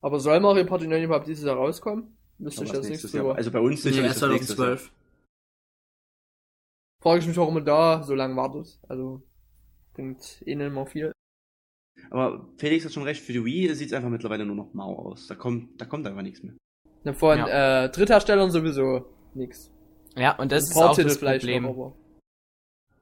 Aber 0.02 0.20
soll 0.20 0.40
Mario 0.40 0.66
Party 0.66 0.88
9 0.88 1.04
überhaupt 1.04 1.28
dieses 1.28 1.46
Jahr 1.46 1.56
rauskommen? 1.56 2.16
Wüsste 2.38 2.64
ich 2.64 2.70
das 2.70 2.80
nichts 2.80 2.90
nächstes 2.90 3.14
Jahr. 3.14 3.24
drüber. 3.24 3.38
Also 3.38 3.52
bei 3.52 3.60
uns 3.60 3.84
Nee, 3.84 3.92
sicherlich 3.92 4.10
erst 4.10 4.22
das 4.22 4.30
nächste 4.30 4.54
Jahr. 4.54 4.78
2012. 4.78 4.92
Frage 7.02 7.20
ich 7.22 7.28
mich, 7.28 7.38
warum 7.38 7.56
man 7.56 7.66
da 7.66 8.04
so 8.04 8.14
lange 8.14 8.36
wartet. 8.36 8.80
Also, 8.88 9.24
bringt 9.96 10.44
eh 10.46 10.56
nicht 10.56 10.72
mehr 10.74 10.86
viel. 10.86 11.12
Aber 12.12 12.48
Felix 12.58 12.86
hat 12.86 12.94
schon 12.94 13.04
recht, 13.04 13.24
für 13.24 13.34
die 13.34 13.44
Wii 13.44 13.74
sieht 13.74 13.88
es 13.88 13.94
einfach 13.94 14.10
mittlerweile 14.10 14.46
nur 14.46 14.56
noch 14.56 14.74
mau 14.74 14.96
aus. 14.96 15.28
Da 15.28 15.36
kommt, 15.36 15.80
da 15.82 15.86
kommt 15.86 16.06
einfach 16.06 16.22
nichts 16.22 16.44
mehr. 16.44 16.54
Na, 17.04 17.14
von 17.14 17.38
Ja. 17.40 17.86
äh, 17.86 17.90
Drittherstellern 17.90 18.52
sowieso 18.52 19.06
nix. 19.34 19.72
Ja, 20.16 20.38
und 20.38 20.52
das 20.52 20.66
Ein 20.66 20.72
ist 20.72 20.78
auch 20.78 20.96
das 20.96 21.18
vielleicht 21.18 21.42
Problem. 21.42 21.64
Noch, 21.64 21.96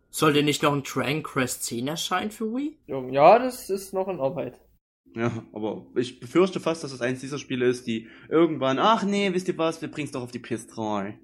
Sollte 0.10 0.44
nicht 0.44 0.62
noch 0.62 0.74
ein 0.74 0.84
Dragon 0.84 1.24
Quest 1.24 1.64
10 1.64 1.88
erscheinen 1.88 2.32
für 2.32 2.54
Wii? 2.54 2.78
ja, 3.12 3.40
das 3.40 3.70
ist 3.70 3.94
noch 3.94 4.08
in 4.08 4.20
Arbeit. 4.20 4.60
Ja, 5.16 5.44
aber 5.54 5.86
ich 5.96 6.20
befürchte 6.20 6.60
fast, 6.60 6.84
dass 6.84 6.92
es 6.92 7.02
eins 7.02 7.20
dieser 7.20 7.38
Spiele 7.38 7.66
ist, 7.68 7.86
die 7.88 8.10
irgendwann, 8.30 8.80
ach 8.80 9.04
nee, 9.04 9.32
wisst 9.34 9.48
ihr 9.48 9.58
was, 9.58 9.82
wir 9.82 9.90
bringen's 9.92 10.12
doch 10.12 10.22
auf 10.24 10.32
die 10.32 10.40
PS3. 10.40 11.18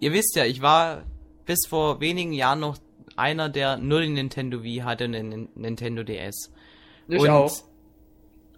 Ihr 0.00 0.12
wisst 0.12 0.36
ja, 0.36 0.44
ich 0.44 0.60
war 0.62 1.04
bis 1.48 1.66
vor 1.66 1.98
wenigen 2.00 2.32
Jahren 2.34 2.60
noch 2.60 2.76
einer, 3.16 3.48
der 3.48 3.78
nur 3.78 4.00
den 4.02 4.12
Nintendo 4.12 4.62
Wii 4.62 4.80
hatte 4.80 5.06
und 5.06 5.12
den 5.12 5.28
Nin- 5.30 5.48
Nintendo 5.56 6.04
DS. 6.04 6.52
Ich 7.08 7.20
und 7.20 7.30
auch. 7.30 7.64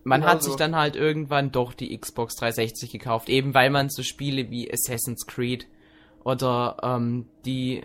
Man 0.02 0.22
Genau 0.22 0.32
hat 0.32 0.42
so. 0.42 0.50
sich 0.50 0.56
dann 0.58 0.74
halt 0.74 0.96
irgendwann 0.96 1.52
doch 1.52 1.72
die 1.72 1.96
Xbox 1.96 2.34
360 2.36 2.90
gekauft, 2.90 3.28
eben 3.28 3.54
weil 3.54 3.70
man 3.70 3.90
so 3.90 4.02
Spiele 4.02 4.50
wie 4.50 4.70
Assassin's 4.72 5.26
Creed 5.26 5.66
oder 6.24 6.78
ähm, 6.82 7.26
die 7.44 7.82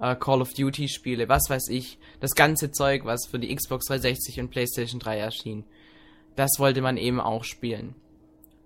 äh, 0.00 0.16
Call 0.16 0.40
of 0.42 0.54
Duty 0.54 0.88
Spiele, 0.88 1.28
was 1.28 1.48
weiß 1.48 1.68
ich, 1.68 1.98
das 2.18 2.34
ganze 2.34 2.72
Zeug, 2.72 3.04
was 3.04 3.26
für 3.26 3.38
die 3.38 3.54
Xbox 3.54 3.86
360 3.86 4.40
und 4.40 4.50
PlayStation 4.50 4.98
3 4.98 5.18
erschien, 5.18 5.64
das 6.36 6.50
wollte 6.58 6.80
man 6.80 6.96
eben 6.96 7.20
auch 7.20 7.44
spielen. 7.44 7.94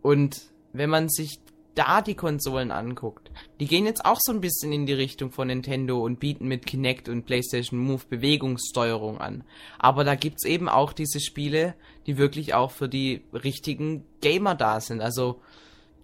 Und 0.00 0.42
wenn 0.72 0.90
man 0.90 1.08
sich 1.08 1.38
da 1.74 2.02
die 2.02 2.14
Konsolen 2.14 2.70
anguckt, 2.70 3.30
die 3.60 3.66
gehen 3.66 3.86
jetzt 3.86 4.04
auch 4.04 4.18
so 4.20 4.32
ein 4.32 4.40
bisschen 4.40 4.72
in 4.72 4.86
die 4.86 4.92
Richtung 4.92 5.30
von 5.30 5.48
Nintendo 5.48 6.02
und 6.02 6.20
bieten 6.20 6.46
mit 6.46 6.66
Kinect 6.66 7.08
und 7.08 7.24
PlayStation 7.24 7.78
Move 7.78 8.02
Bewegungssteuerung 8.08 9.18
an. 9.18 9.44
Aber 9.78 10.04
da 10.04 10.14
gibt's 10.14 10.44
eben 10.44 10.68
auch 10.68 10.92
diese 10.92 11.20
Spiele, 11.20 11.74
die 12.06 12.18
wirklich 12.18 12.54
auch 12.54 12.70
für 12.70 12.88
die 12.88 13.22
richtigen 13.32 14.04
Gamer 14.20 14.54
da 14.54 14.80
sind. 14.80 15.00
Also, 15.00 15.40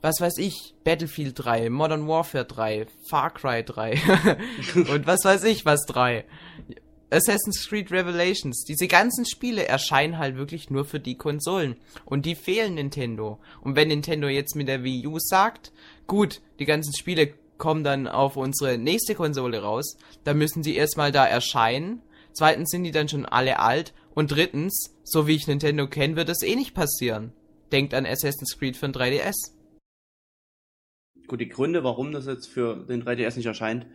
was 0.02 0.20
weiß 0.20 0.38
ich, 0.38 0.74
Battlefield 0.82 1.34
3, 1.36 1.70
Modern 1.70 2.08
Warfare 2.08 2.44
3, 2.44 2.86
Far 3.08 3.30
Cry 3.30 3.62
3 3.64 4.00
und 4.74 5.06
was 5.06 5.24
weiß 5.24 5.44
ich 5.44 5.64
was 5.64 5.84
3. 5.86 6.24
Assassin's 7.12 7.68
Creed 7.68 7.90
Revelations, 7.90 8.64
diese 8.64 8.86
ganzen 8.86 9.26
Spiele 9.26 9.66
erscheinen 9.66 10.18
halt 10.18 10.36
wirklich 10.36 10.70
nur 10.70 10.84
für 10.84 11.00
die 11.00 11.16
Konsolen. 11.16 11.76
Und 12.04 12.24
die 12.24 12.36
fehlen 12.36 12.74
Nintendo. 12.74 13.40
Und 13.62 13.74
wenn 13.74 13.88
Nintendo 13.88 14.28
jetzt 14.28 14.54
mit 14.54 14.68
der 14.68 14.84
Wii 14.84 15.06
U 15.08 15.18
sagt, 15.18 15.72
gut, 16.06 16.40
die 16.60 16.66
ganzen 16.66 16.94
Spiele 16.94 17.34
kommen 17.58 17.82
dann 17.82 18.06
auf 18.06 18.36
unsere 18.36 18.78
nächste 18.78 19.14
Konsole 19.14 19.60
raus, 19.60 19.96
dann 20.24 20.38
müssen 20.38 20.62
sie 20.62 20.76
erstmal 20.76 21.10
da 21.10 21.26
erscheinen. 21.26 22.00
Zweitens 22.32 22.70
sind 22.70 22.84
die 22.84 22.92
dann 22.92 23.08
schon 23.08 23.26
alle 23.26 23.58
alt. 23.58 23.92
Und 24.14 24.30
drittens, 24.30 24.94
so 25.02 25.26
wie 25.26 25.34
ich 25.34 25.48
Nintendo 25.48 25.88
kenne, 25.88 26.16
wird 26.16 26.28
das 26.28 26.42
eh 26.42 26.54
nicht 26.54 26.74
passieren. 26.74 27.32
Denkt 27.72 27.92
an 27.92 28.06
Assassin's 28.06 28.56
Creed 28.58 28.82
ein 28.82 28.92
3DS. 28.92 29.52
Gut, 31.26 31.40
die 31.40 31.48
Gründe, 31.48 31.84
warum 31.84 32.12
das 32.12 32.26
jetzt 32.26 32.48
für 32.48 32.76
den 32.76 33.04
3DS 33.04 33.36
nicht 33.36 33.46
erscheint, 33.46 33.86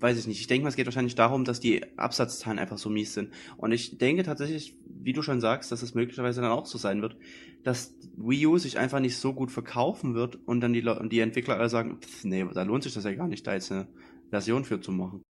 weiß 0.00 0.18
ich 0.18 0.26
nicht. 0.26 0.40
Ich 0.40 0.46
denke 0.46 0.64
mal, 0.64 0.68
es 0.68 0.76
geht 0.76 0.86
wahrscheinlich 0.86 1.14
darum, 1.14 1.44
dass 1.44 1.60
die 1.60 1.82
Absatzzahlen 1.98 2.58
einfach 2.58 2.78
so 2.78 2.90
mies 2.90 3.14
sind. 3.14 3.32
Und 3.56 3.72
ich 3.72 3.98
denke 3.98 4.22
tatsächlich, 4.22 4.76
wie 4.86 5.12
du 5.12 5.22
schon 5.22 5.40
sagst, 5.40 5.72
dass 5.72 5.82
es 5.82 5.94
möglicherweise 5.94 6.40
dann 6.40 6.50
auch 6.50 6.66
so 6.66 6.78
sein 6.78 7.02
wird, 7.02 7.16
dass 7.64 7.94
Wii 8.16 8.46
U 8.46 8.58
sich 8.58 8.78
einfach 8.78 9.00
nicht 9.00 9.16
so 9.16 9.32
gut 9.32 9.50
verkaufen 9.50 10.14
wird 10.14 10.36
und 10.46 10.60
dann 10.60 10.72
die, 10.72 10.80
Le 10.80 11.06
die 11.10 11.20
Entwickler 11.20 11.56
alle 11.56 11.68
sagen, 11.68 11.98
pff, 12.00 12.24
nee, 12.24 12.46
da 12.52 12.62
lohnt 12.62 12.82
sich 12.82 12.94
das 12.94 13.04
ja 13.04 13.14
gar 13.14 13.28
nicht, 13.28 13.46
da 13.46 13.54
jetzt 13.54 13.72
eine 13.72 13.88
Version 14.30 14.64
für 14.64 14.80
zu 14.80 14.92
machen. 14.92 15.22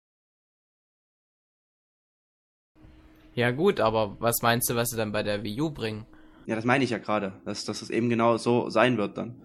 Ja 3.34 3.50
gut, 3.50 3.80
aber 3.80 4.16
was 4.18 4.40
meinst 4.42 4.70
du, 4.70 4.76
was 4.76 4.88
sie 4.88 4.96
dann 4.96 5.12
bei 5.12 5.22
der 5.22 5.42
Wii 5.44 5.60
U 5.60 5.70
bringen? 5.70 6.06
Ja, 6.46 6.56
das 6.56 6.64
meine 6.64 6.84
ich 6.84 6.90
ja 6.90 6.98
gerade, 6.98 7.40
dass, 7.44 7.64
dass 7.64 7.82
es 7.82 7.90
eben 7.90 8.08
genau 8.08 8.38
so 8.38 8.70
sein 8.70 8.96
wird 8.96 9.18
dann. 9.18 9.42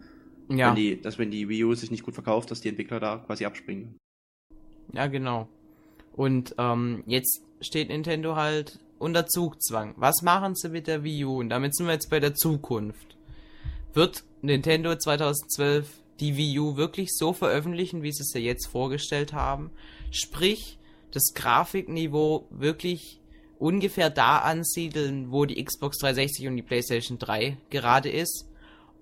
Ja, 0.50 0.68
Wenn 0.70 0.76
die, 0.76 1.02
dass 1.02 1.18
wenn 1.18 1.32
die 1.32 1.50
Wii 1.50 1.66
U 1.66 1.74
sich 1.74 1.92
nicht 1.92 2.04
gut 2.04 2.14
verkauft, 2.14 2.52
dass 2.52 2.62
die 2.62 2.70
Entwickler 2.70 3.00
da 3.00 3.18
quasi 3.18 3.46
abspringen. 3.46 3.98
Ja 4.94 5.08
genau. 5.08 5.48
Und 6.14 6.56
ähm, 6.58 7.04
jetzt 7.06 7.42
steht 7.62 7.90
Nintendo 7.90 8.36
halt 8.36 8.80
unter 9.00 9.28
Zugzwang. 9.28 9.94
Was 9.98 10.22
machen 10.22 10.56
sie 10.56 10.70
mit 10.70 10.88
der 10.88 11.04
Wii 11.04 11.26
U? 11.26 11.40
Und 11.40 11.50
damit 11.50 11.76
sind 11.76 11.88
wir 11.88 11.94
jetzt 11.94 12.10
bei 12.10 12.20
der 12.20 12.36
Zukunft. 12.36 13.18
Wird 13.94 14.24
Nintendo 14.42 14.96
2012 14.96 15.88
die 16.20 16.38
Wii 16.38 16.60
U 16.60 16.78
wirklich 16.78 17.10
so 17.12 17.34
veröffentlichen, 17.34 18.04
wie 18.04 18.12
sie 18.12 18.22
es 18.22 18.34
ja 18.34 18.40
jetzt 18.40 18.68
vorgestellt 18.68 19.34
haben? 19.34 19.72
Sprich, 20.12 20.78
das 21.12 21.34
Grafikniveau 21.34 22.48
wirklich 22.52 23.20
ungefähr 23.60 24.10
da 24.10 24.40
ansiedeln, 24.40 25.32
wo 25.32 25.46
die 25.46 25.64
Xbox 25.64 25.98
360 26.00 26.48
und 26.48 26.56
die 26.56 26.62
PlayStation 26.62 27.18
3 27.18 27.58
gerade 27.70 28.10
ist? 28.10 28.48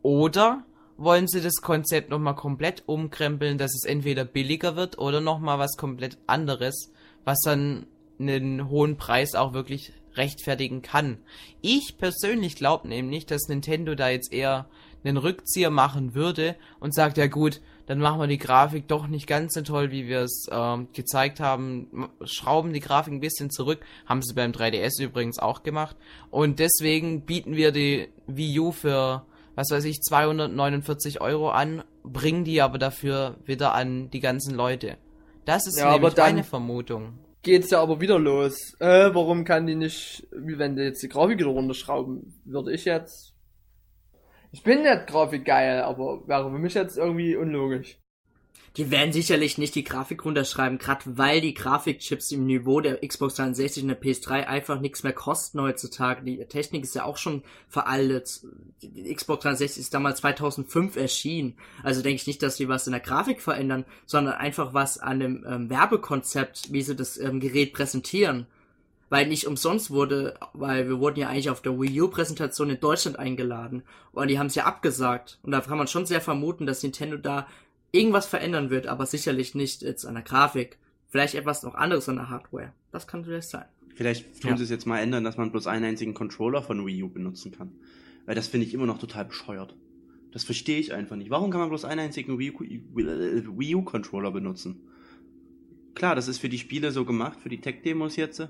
Oder 0.02 0.64
wollen 1.00 1.28
sie 1.28 1.42
das 1.42 1.62
Konzept 1.62 2.10
nochmal 2.10 2.36
komplett 2.36 2.84
umkrempeln, 2.86 3.58
dass 3.58 3.74
es 3.74 3.86
entweder 3.86 4.26
billiger 4.26 4.76
wird 4.76 5.00
oder 5.00 5.22
nochmal 5.22 5.58
was 5.58 5.78
komplett 5.78 6.18
anderes, 6.28 6.92
was 7.24 7.40
dann 7.44 7.88
einen 8.20 8.70
hohen 8.70 8.98
Preis 8.98 9.34
auch 9.34 9.54
wirklich 9.54 9.94
rechtfertigen 10.16 10.82
kann. 10.82 11.18
Ich 11.62 11.98
persönlich 11.98 12.56
glaube 12.56 12.90
nämlich, 12.90 13.26
dass 13.26 13.48
Nintendo 13.48 13.96
da 13.96 14.10
jetzt 14.10 14.34
eher 14.34 14.68
einen 15.06 15.16
Rückzieher 15.16 15.70
machen 15.70 16.16
würde 16.16 16.58
und 16.82 16.94
sagt, 16.94 17.18
ja 17.18 17.28
gut, 17.28 17.62
dann 17.86 18.00
machen 18.00 18.20
wir 18.20 18.28
die 18.28 18.38
Grafik 18.38 18.90
doch 18.90 19.08
nicht 19.08 19.26
ganz 19.26 19.54
so 19.54 19.62
toll, 19.62 19.92
wie 19.92 20.08
wir 20.08 20.20
es 20.24 20.48
ähm, 20.52 20.90
gezeigt 20.92 21.40
haben, 21.40 22.10
schrauben 22.26 22.74
die 22.74 22.82
Grafik 22.82 23.14
ein 23.14 23.22
bisschen 23.22 23.50
zurück, 23.50 23.80
haben 24.06 24.22
sie 24.22 24.34
beim 24.34 24.52
3DS 24.52 25.02
übrigens 25.02 25.40
auch 25.40 25.64
gemacht. 25.64 25.96
Und 26.30 26.60
deswegen 26.60 27.22
bieten 27.22 27.56
wir 27.56 27.72
die 27.72 28.10
Wii 28.28 28.60
U 28.60 28.72
für 28.74 29.26
was 29.60 29.72
weiß 29.72 29.84
ich, 29.84 30.02
249 30.02 31.20
Euro 31.20 31.50
an, 31.50 31.84
bringen 32.04 32.46
die 32.46 32.62
aber 32.62 32.78
dafür 32.78 33.36
wieder 33.44 33.74
an 33.76 34.10
die 34.10 34.22
ganzen 34.22 34.56
Leute. 34.56 34.98
Das 35.44 35.68
ist 35.68 35.78
Ja, 35.78 35.92
nämlich 35.92 36.16
meine 36.16 36.46
Vermutung. 36.46 37.20
Geht's 37.42 37.70
ja 37.70 37.82
aber 37.82 38.00
wieder 38.00 38.18
los. 38.20 38.56
Äh, 38.80 39.14
warum 39.14 39.44
kann 39.44 39.68
die 39.68 39.76
nicht, 39.76 40.26
wie 40.32 40.58
wenn 40.58 40.78
die 40.78 40.84
jetzt 40.84 41.04
die 41.04 41.10
Grafik 41.10 41.40
wieder 41.40 41.50
runterschrauben, 41.50 42.42
würde 42.46 42.72
ich 42.72 42.86
jetzt. 42.86 43.34
Ich 44.54 44.64
bin 44.64 44.84
nicht 44.84 45.08
grafikgeil, 45.08 45.82
aber 45.82 46.26
wäre 46.26 46.50
für 46.50 46.58
mich 46.58 46.74
jetzt 46.74 46.98
irgendwie 46.98 47.36
unlogisch. 47.36 47.99
Die 48.80 48.92
werden 48.92 49.12
sicherlich 49.12 49.58
nicht 49.58 49.76
die 49.76 49.84
Grafik 49.84 50.24
runterschreiben, 50.24 50.78
gerade 50.78 51.02
weil 51.06 51.42
die 51.42 51.54
Grafikchips 51.54 52.32
im 52.32 52.46
Niveau 52.46 52.80
der 52.80 53.06
Xbox 53.06 53.36
360 53.36 53.84
und 53.84 53.90
der 53.90 54.02
PS3 54.02 54.46
einfach 54.46 54.80
nichts 54.80 55.04
mehr 55.04 55.12
kosten 55.12 55.60
heutzutage. 55.60 56.24
Die 56.24 56.38
Technik 56.46 56.86
ist 56.86 56.96
ja 56.96 57.04
auch 57.04 57.18
schon 57.18 57.44
veraltet. 57.68 58.40
Die 58.82 59.14
Xbox 59.14 59.44
360 59.44 59.82
ist 59.82 59.94
damals 59.94 60.22
2005 60.22 60.96
erschienen. 60.96 61.56
Also 61.84 62.02
denke 62.02 62.22
ich 62.22 62.28
nicht, 62.28 62.42
dass 62.42 62.56
sie 62.56 62.70
was 62.70 62.88
in 62.88 62.94
der 62.94 63.02
Grafik 63.02 63.42
verändern, 63.42 63.84
sondern 64.06 64.36
einfach 64.36 64.74
was 64.74 64.98
an 64.98 65.20
dem 65.20 65.46
ähm, 65.46 65.70
Werbekonzept, 65.70 66.72
wie 66.72 66.82
sie 66.82 66.96
das 66.96 67.18
ähm, 67.18 67.42
Gerät 67.42 67.74
präsentieren. 67.74 68.48
Weil 69.10 69.28
nicht 69.28 69.46
umsonst 69.46 69.92
wurde, 69.92 70.36
weil 70.54 70.88
wir 70.88 71.00
wurden 71.00 71.20
ja 71.20 71.28
eigentlich 71.28 71.50
auf 71.50 71.62
der 71.62 71.78
Wii 71.78 72.00
U 72.04 72.08
Präsentation 72.08 72.70
in 72.70 72.80
Deutschland 72.80 73.20
eingeladen 73.20 73.84
und 74.14 74.30
die 74.30 74.40
haben 74.40 74.48
es 74.48 74.56
ja 74.56 74.64
abgesagt. 74.64 75.40
Und 75.44 75.52
da 75.52 75.60
kann 75.60 75.78
man 75.78 75.88
schon 75.88 76.06
sehr 76.06 76.22
vermuten, 76.22 76.66
dass 76.66 76.84
Nintendo 76.84 77.18
da 77.18 77.46
irgendwas 77.92 78.26
verändern 78.26 78.70
wird, 78.70 78.88
aber 78.88 79.06
sicherlich 79.06 79.56
nicht 79.56 79.82
jetzt 79.82 80.06
an 80.06 80.14
der 80.16 80.24
Grafik. 80.24 80.78
Vielleicht 81.08 81.36
etwas 81.36 81.64
noch 81.64 81.76
anderes 81.76 82.08
an 82.10 82.18
der 82.18 82.30
Hardware. 82.30 82.74
Das 82.92 83.08
kann 83.08 83.24
vielleicht 83.26 83.50
sein. 83.50 83.66
Vielleicht 83.96 84.42
tun 84.42 84.52
Ja. 84.52 84.58
sie 84.58 84.64
es 84.64 84.70
jetzt 84.70 84.86
mal 84.86 85.00
ändern, 85.00 85.24
dass 85.24 85.38
man 85.38 85.52
bloß 85.52 85.68
einen 85.68 85.86
einzigen 85.86 86.14
Controller 86.14 86.62
von 86.62 86.86
Wii 86.86 87.04
U 87.04 87.10
benutzen 87.10 87.52
kann. 87.52 87.72
Weil 88.26 88.36
das 88.36 88.48
finde 88.48 88.68
ich 88.68 88.74
immer 88.74 88.86
noch 88.86 89.00
total 89.00 89.26
bescheuert. 89.26 89.76
Das 90.32 90.44
verstehe 90.44 90.78
ich 90.80 90.94
einfach 90.94 91.16
nicht. 91.16 91.32
Warum 91.32 91.50
kann 91.50 91.60
man 91.60 91.70
bloß 91.70 91.86
einen 91.86 92.02
einzigen 92.02 92.38
Wii 92.38 93.76
U-Controller 93.76 94.32
benutzen? 94.32 94.82
Klar, 95.96 96.16
das 96.16 96.28
ist 96.28 96.38
für 96.38 96.50
die 96.50 96.60
Spiele 96.60 96.92
so 96.92 97.04
gemacht, 97.04 97.40
für 97.42 97.50
die 97.50 97.60
Tech-Demos 97.60 98.16
jetzt. 98.16 98.48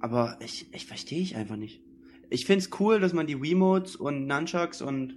Aber 0.00 0.38
ich, 0.42 0.66
ich 0.72 0.86
verstehe 0.86 1.20
ich 1.20 1.36
einfach 1.36 1.56
nicht. 1.56 1.82
Ich 2.30 2.46
finde 2.46 2.64
es 2.64 2.70
cool, 2.80 3.00
dass 3.00 3.12
man 3.12 3.26
die 3.26 3.42
Wiimotes 3.42 3.96
und 3.96 4.26
Nunchucks 4.26 4.80
und 4.80 5.16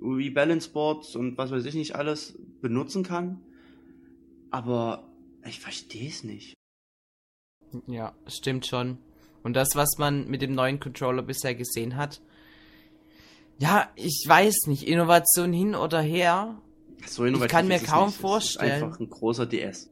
Wii 0.00 0.30
Balance 0.30 0.70
Boards 0.70 1.14
und 1.14 1.38
was 1.38 1.50
weiß 1.50 1.64
ich 1.66 1.74
nicht 1.74 1.94
alles 1.94 2.38
benutzen 2.60 3.02
kann. 3.02 3.40
Aber 4.50 5.10
ich 5.46 5.60
verstehe 5.60 6.08
es 6.08 6.24
nicht. 6.24 6.54
Ja, 7.86 8.14
stimmt 8.26 8.66
schon. 8.66 8.98
Und 9.42 9.54
das, 9.54 9.76
was 9.76 9.98
man 9.98 10.28
mit 10.28 10.42
dem 10.42 10.54
neuen 10.54 10.80
Controller 10.80 11.22
bisher 11.22 11.54
gesehen 11.54 11.96
hat, 11.96 12.20
ja, 13.58 13.90
ich 13.94 14.24
weiß 14.26 14.66
nicht, 14.66 14.86
Innovation 14.86 15.52
hin 15.52 15.74
oder 15.74 16.00
her, 16.00 16.60
So 17.06 17.24
innovativ 17.24 17.50
kann 17.50 17.68
mir 17.68 17.78
kaum 17.78 18.08
nicht. 18.08 18.18
Vorstellen. 18.18 18.76
ist 18.76 18.82
einfach 18.82 19.00
ein 19.00 19.08
großer 19.10 19.46
DS. 19.46 19.90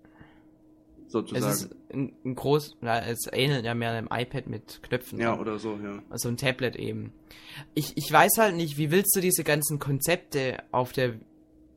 Sozusagen. 1.15 1.53
es 1.53 1.62
ist 1.62 1.77
ein, 1.93 2.12
ein 2.25 2.35
groß, 2.35 2.77
na, 2.81 3.01
es 3.07 3.29
ähnelt 3.33 3.65
ja 3.65 3.73
mehr 3.75 3.93
einem 3.93 4.09
iPad 4.11 4.49
mit 4.49 4.83
Knöpfen. 4.83 5.21
ja, 5.21 5.39
oder 5.39 5.61
so, 5.61 5.79
ja. 5.81 6.03
Also 6.11 6.29
ein 6.29 6.37
Tablet 6.37 6.75
eben. 6.75 7.12
Ich, 7.75 7.97
ich 7.97 8.11
weiß 8.11 8.39
halt 8.39 8.57
nicht, 8.57 8.79
wie 8.79 8.91
willst 8.91 9.15
du 9.15 9.21
diese 9.21 9.45
ganzen 9.45 9.79
Konzepte 9.79 10.59
auf 10.73 10.93
der 10.93 11.15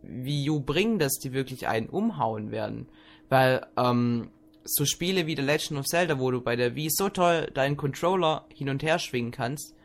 Wii 0.02 0.50
U 0.50 0.60
bringen, 0.60 0.98
dass 0.98 1.20
die 1.20 1.34
wirklich 1.34 1.68
einen 1.68 1.88
umhauen 1.88 2.50
werden? 2.50 2.88
Weil, 3.30 3.68
ähm, 3.78 4.32
so 4.64 4.86
Spiele 4.86 5.28
wie 5.28 5.36
The 5.36 5.44
Legend 5.44 5.80
of 5.80 5.86
Zelda, 5.86 6.20
wo 6.20 6.32
du 6.32 6.42
bei 6.42 6.56
der 6.56 6.76
Wii 6.76 6.90
so 6.90 7.10
toll 7.10 7.52
deinen 7.54 7.78
Controller 7.78 8.46
hin 8.52 8.70
und 8.70 8.82
her 8.82 8.98
schwingen 8.98 9.32
kannst, 9.32 9.76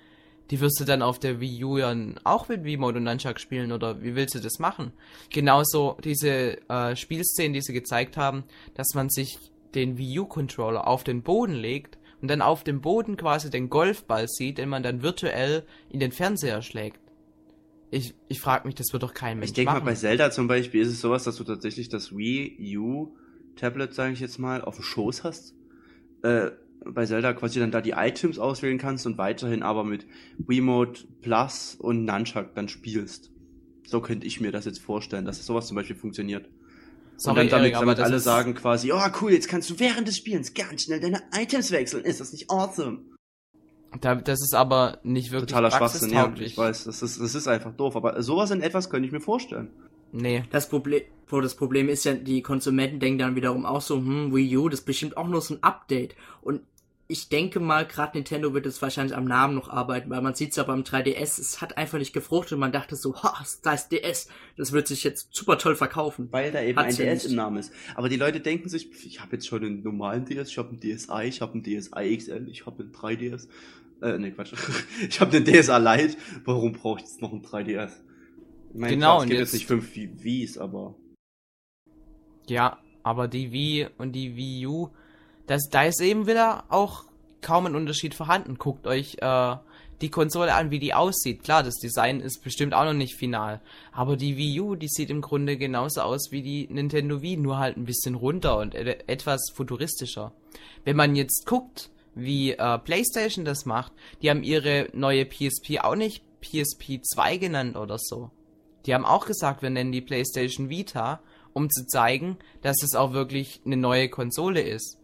die 0.51 0.61
wirst 0.61 0.81
du 0.81 0.85
dann 0.85 1.03
auf 1.03 1.19
der 1.19 1.41
Wii 1.41 1.65
U 1.65 1.79
ja 1.79 1.95
auch 2.25 2.49
mit 2.49 2.65
Wiimote 2.65 2.99
und 2.99 3.05
Nunchuck 3.05 3.41
spielen 3.41 3.73
oder 3.73 4.03
wie 4.03 4.15
willst 4.15 4.35
du 4.35 4.41
das 4.41 4.59
machen? 4.59 4.93
Genauso 5.31 5.97
diese 6.05 6.59
äh, 6.69 6.97
Spielszenen, 6.97 7.53
die 7.53 7.63
sie 7.63 7.73
gezeigt 7.73 8.17
haben, 8.17 8.45
dass 8.75 8.95
man 8.95 9.09
sich 9.09 9.39
den 9.75 9.97
Wii 9.99 10.21
U 10.21 10.27
Controller 10.27 10.87
auf 10.87 11.05
den 11.05 11.23
Boden 11.23 11.55
legt 11.55 11.99
und 12.21 12.29
dann 12.29 12.43
auf 12.43 12.65
dem 12.65 12.81
Boden 12.81 13.17
quasi 13.17 13.51
den 13.51 13.71
Golfball 13.71 14.29
sieht, 14.29 14.59
den 14.59 14.69
man 14.69 14.83
dann 14.83 15.03
virtuell 15.03 15.65
in 15.91 16.01
den 16.01 16.13
Fernseher 16.13 16.63
schlägt. 16.63 17.01
Ich, 17.91 18.15
ich 18.29 18.41
frage 18.41 18.67
mich, 18.67 18.75
das 18.75 18.93
wird 18.93 19.03
doch 19.03 19.13
kein 19.13 19.39
Mensch 19.39 19.51
Ich 19.51 19.55
denke 19.55 19.73
mal, 19.73 19.81
bei 19.81 19.95
Zelda 19.95 20.31
zum 20.31 20.49
Beispiel 20.49 20.81
ist 20.81 20.89
es 20.89 21.01
sowas, 21.01 21.25
dass 21.25 21.37
du 21.37 21.45
tatsächlich 21.45 21.89
das 21.89 22.17
Wii 22.17 22.79
U 22.79 23.15
Tablet, 23.57 23.93
sage 23.95 24.13
ich 24.15 24.21
jetzt 24.21 24.39
mal, 24.39 24.63
auf 24.63 24.77
dem 24.77 24.85
Schoß 24.85 25.25
hast. 25.25 25.55
Äh, 26.23 26.53
bei 26.85 27.07
Zelda 27.07 27.33
quasi 27.33 27.61
dann 27.61 27.71
da 27.71 27.81
die 27.81 27.93
Items 27.93 28.39
auswählen 28.39 28.79
kannst 28.79 29.07
und 29.07 29.19
weiterhin 29.19 29.63
aber 29.63 29.85
mit 29.85 30.07
Wiimote 30.39 31.05
Plus 31.21 31.77
und 31.79 32.05
Nunchuck 32.05 32.55
dann 32.55 32.69
spielst. 32.69 33.31
So 33.85 34.01
könnte 34.01 34.27
ich 34.27 34.41
mir 34.41 34.53
das 34.53 34.65
jetzt 34.65 34.81
vorstellen, 34.81 35.25
dass 35.25 35.45
sowas 35.45 35.67
zum 35.67 35.77
Beispiel 35.77 35.97
funktioniert. 35.97 36.49
Sorry, 37.17 37.43
und 37.43 37.53
dann 37.53 37.61
damit, 37.61 37.75
aber 37.75 37.95
damit 37.95 38.01
alle 38.01 38.19
sagen 38.21 38.55
quasi, 38.55 38.93
oh 38.93 39.01
cool, 39.21 39.33
jetzt 39.33 39.49
kannst 39.49 39.71
du 39.71 39.79
während 39.79 40.09
des 40.09 40.17
Spielens 40.17 40.55
ganz 40.55 40.85
schnell 40.85 41.01
deine 41.01 41.23
Items 41.37 41.71
wechseln. 41.71 42.05
Ist 42.05 42.21
das 42.21 42.33
nicht 42.33 42.51
awesome? 42.51 43.01
Da, 44.01 44.15
das 44.15 44.41
ist 44.41 44.55
aber 44.55 44.99
nicht 45.03 45.31
wirklich 45.31 45.51
Totaler 45.51 45.71
Schwachsinn, 45.71 46.11
ja. 46.11 46.33
Ich 46.39 46.57
weiß, 46.57 46.85
das 46.85 47.03
ist, 47.03 47.21
das 47.21 47.35
ist 47.35 47.47
einfach 47.47 47.73
doof. 47.75 47.95
Aber 47.95 48.23
sowas 48.23 48.51
in 48.51 48.63
etwas 48.63 48.89
könnte 48.89 49.07
ich 49.07 49.13
mir 49.13 49.21
vorstellen. 49.21 49.69
Nee. 50.13 50.45
Das 50.51 50.69
Problem, 50.69 51.03
das 51.31 51.55
Problem 51.55 51.89
ist 51.89 52.05
ja, 52.05 52.15
die 52.15 52.43
Konsumenten 52.43 53.01
denken 53.01 53.19
dann 53.19 53.37
wiederum 53.37 53.67
auch 53.67 53.81
so, 53.81 53.97
hm, 53.97 54.35
Wii 54.35 54.57
U, 54.57 54.69
das 54.69 54.81
ist 54.81 54.87
bestimmt 54.87 55.17
auch 55.17 55.29
nur 55.29 55.41
so 55.41 55.55
ein 55.55 55.63
Update. 55.63 56.15
Und 56.43 56.63
ich 57.09 57.29
denke 57.29 57.61
mal, 57.61 57.87
gerade 57.87 58.17
Nintendo 58.17 58.55
wird 58.55 58.65
jetzt 58.65 58.81
wahrscheinlich 58.81 59.15
am 59.15 59.25
Namen 59.27 59.55
noch 59.55 59.69
arbeiten, 59.69 60.09
weil 60.09 60.23
man 60.23 60.35
sieht 60.35 60.51
es 60.51 60.57
ja 60.57 60.63
beim 60.63 60.83
3DS, 60.83 61.39
es 61.41 61.61
hat 61.61 61.77
einfach 61.77 61.99
nicht 61.99 62.13
gefruchtet 62.15 62.53
und 62.55 62.61
man 62.61 62.73
dachte 62.73 62.97
so, 62.97 63.15
ha, 63.23 63.45
da 63.63 63.75
ist 63.75 63.91
DS, 63.93 64.29
das 64.57 64.73
wird 64.73 64.87
sich 64.89 65.05
jetzt 65.05 65.29
super 65.35 65.59
toll 65.59 65.77
verkaufen. 65.77 66.29
Weil 66.33 66.53
da 66.53 66.63
eben 66.63 66.79
Hat's 66.79 66.99
ein 66.99 67.07
DS 67.07 67.25
nicht. 67.25 67.31
im 67.33 67.37
Namen 67.37 67.59
ist. 67.59 67.73
Aber 67.97 68.09
die 68.09 68.17
Leute 68.17 68.41
denken 68.41 68.69
sich, 68.69 68.91
ich 69.05 69.21
habe 69.21 69.33
jetzt 69.33 69.47
schon 69.47 69.63
einen 69.65 69.83
normalen 69.83 70.25
DS, 70.25 70.49
ich 70.49 70.59
habe 70.59 70.71
einen 70.71 70.81
DSi, 70.81 71.25
ich 71.25 71.41
habe 71.43 71.53
einen 71.53 71.63
DSi 71.65 72.17
XL, 72.17 72.49
ich 72.49 72.65
habe 72.67 72.83
einen 72.83 72.93
3DS. 72.93 73.49
Äh, 74.01 74.19
ne, 74.19 74.33
Quatsch. 74.33 74.53
ich 75.09 75.21
habe 75.21 75.37
einen 75.37 75.45
DSi 75.45 75.73
Lite. 75.73 76.17
Warum 76.45 76.73
brauche 76.73 77.01
ich 77.01 77.05
jetzt 77.05 77.21
noch 77.21 77.33
einen 77.33 77.43
3DS? 77.45 77.93
Ich 78.75 78.81
meine, 78.81 78.95
Genau, 78.95 79.07
klar, 79.07 79.17
es 79.19 79.23
und 79.23 79.29
gibt 79.29 79.39
jetzt- 79.41 79.53
jetzt 79.53 79.61
nicht 79.61 79.67
fünf 79.67 79.95
Wii's, 79.95 80.57
aber 80.57 80.97
Ja, 82.49 82.79
aber 83.03 83.29
die 83.29 83.53
Wii 83.53 83.89
und 83.99 84.13
die 84.13 84.35
Wii 84.37 84.67
U, 84.67 84.89
das, 85.47 85.69
da 85.71 85.85
ist 85.85 86.01
eben 86.01 86.27
wieder 86.27 86.65
auch 86.69 87.05
kaum 87.41 87.67
ein 87.67 87.75
Unterschied 87.75 88.15
vorhanden. 88.15 88.57
Guckt 88.57 88.87
euch 88.87 89.17
äh, 89.21 89.57
die 90.01 90.11
Konsole 90.11 90.55
an, 90.55 90.71
wie 90.71 90.79
die 90.79 90.95
aussieht. 90.95 91.45
Klar, 91.45 91.63
das 91.63 91.77
Design 91.77 92.21
ist 92.21 92.43
bestimmt 92.43 92.75
auch 92.75 92.85
noch 92.85 92.93
nicht 92.93 93.17
final. 93.17 93.61
Aber 93.93 94.17
die 94.17 94.37
Wii 94.37 94.61
U, 94.61 94.75
die 94.75 94.89
sieht 94.89 95.11
im 95.11 95.21
Grunde 95.21 95.57
genauso 95.57 96.03
aus 96.03 96.33
wie 96.33 96.43
die 96.43 96.67
Nintendo 96.71 97.23
Wii, 97.23 97.37
nur 97.37 97.59
halt 97.59 97.77
ein 97.77 97.85
bisschen 97.85 98.15
runter 98.15 98.59
und 98.59 98.75
e 98.75 98.97
etwas 99.07 99.51
futuristischer. 99.55 100.33
Wenn 100.85 100.97
man 100.97 101.15
jetzt 101.15 101.47
guckt, 101.47 101.91
wie 102.15 102.53
äh, 102.53 102.79
PlayStation 102.79 103.45
das 103.45 103.65
macht, 103.65 103.93
die 104.21 104.31
haben 104.31 104.43
ihre 104.43 104.89
neue 104.93 105.25
PSP 105.25 105.81
auch 105.81 105.95
nicht 105.95 106.23
PSP 106.41 107.01
2 107.03 107.37
genannt 107.37 107.77
oder 107.77 107.99
so. 107.99 108.31
Die 108.85 108.95
haben 108.95 109.05
auch 109.05 109.27
gesagt, 109.27 109.63
wir 109.63 109.71
nennen 109.71 109.93
die 109.93 110.01
PlayStation 110.01 110.69
Vita, 110.69 111.21
um 111.53 111.71
zu 111.71 111.87
zeigen, 111.87 112.37
dass 112.63 112.83
es 112.83 112.95
auch 112.95 113.13
wirklich 113.13 113.61
eine 113.65 113.77
neue 113.77 114.09
Konsole 114.09 114.61
ist. 114.61 114.99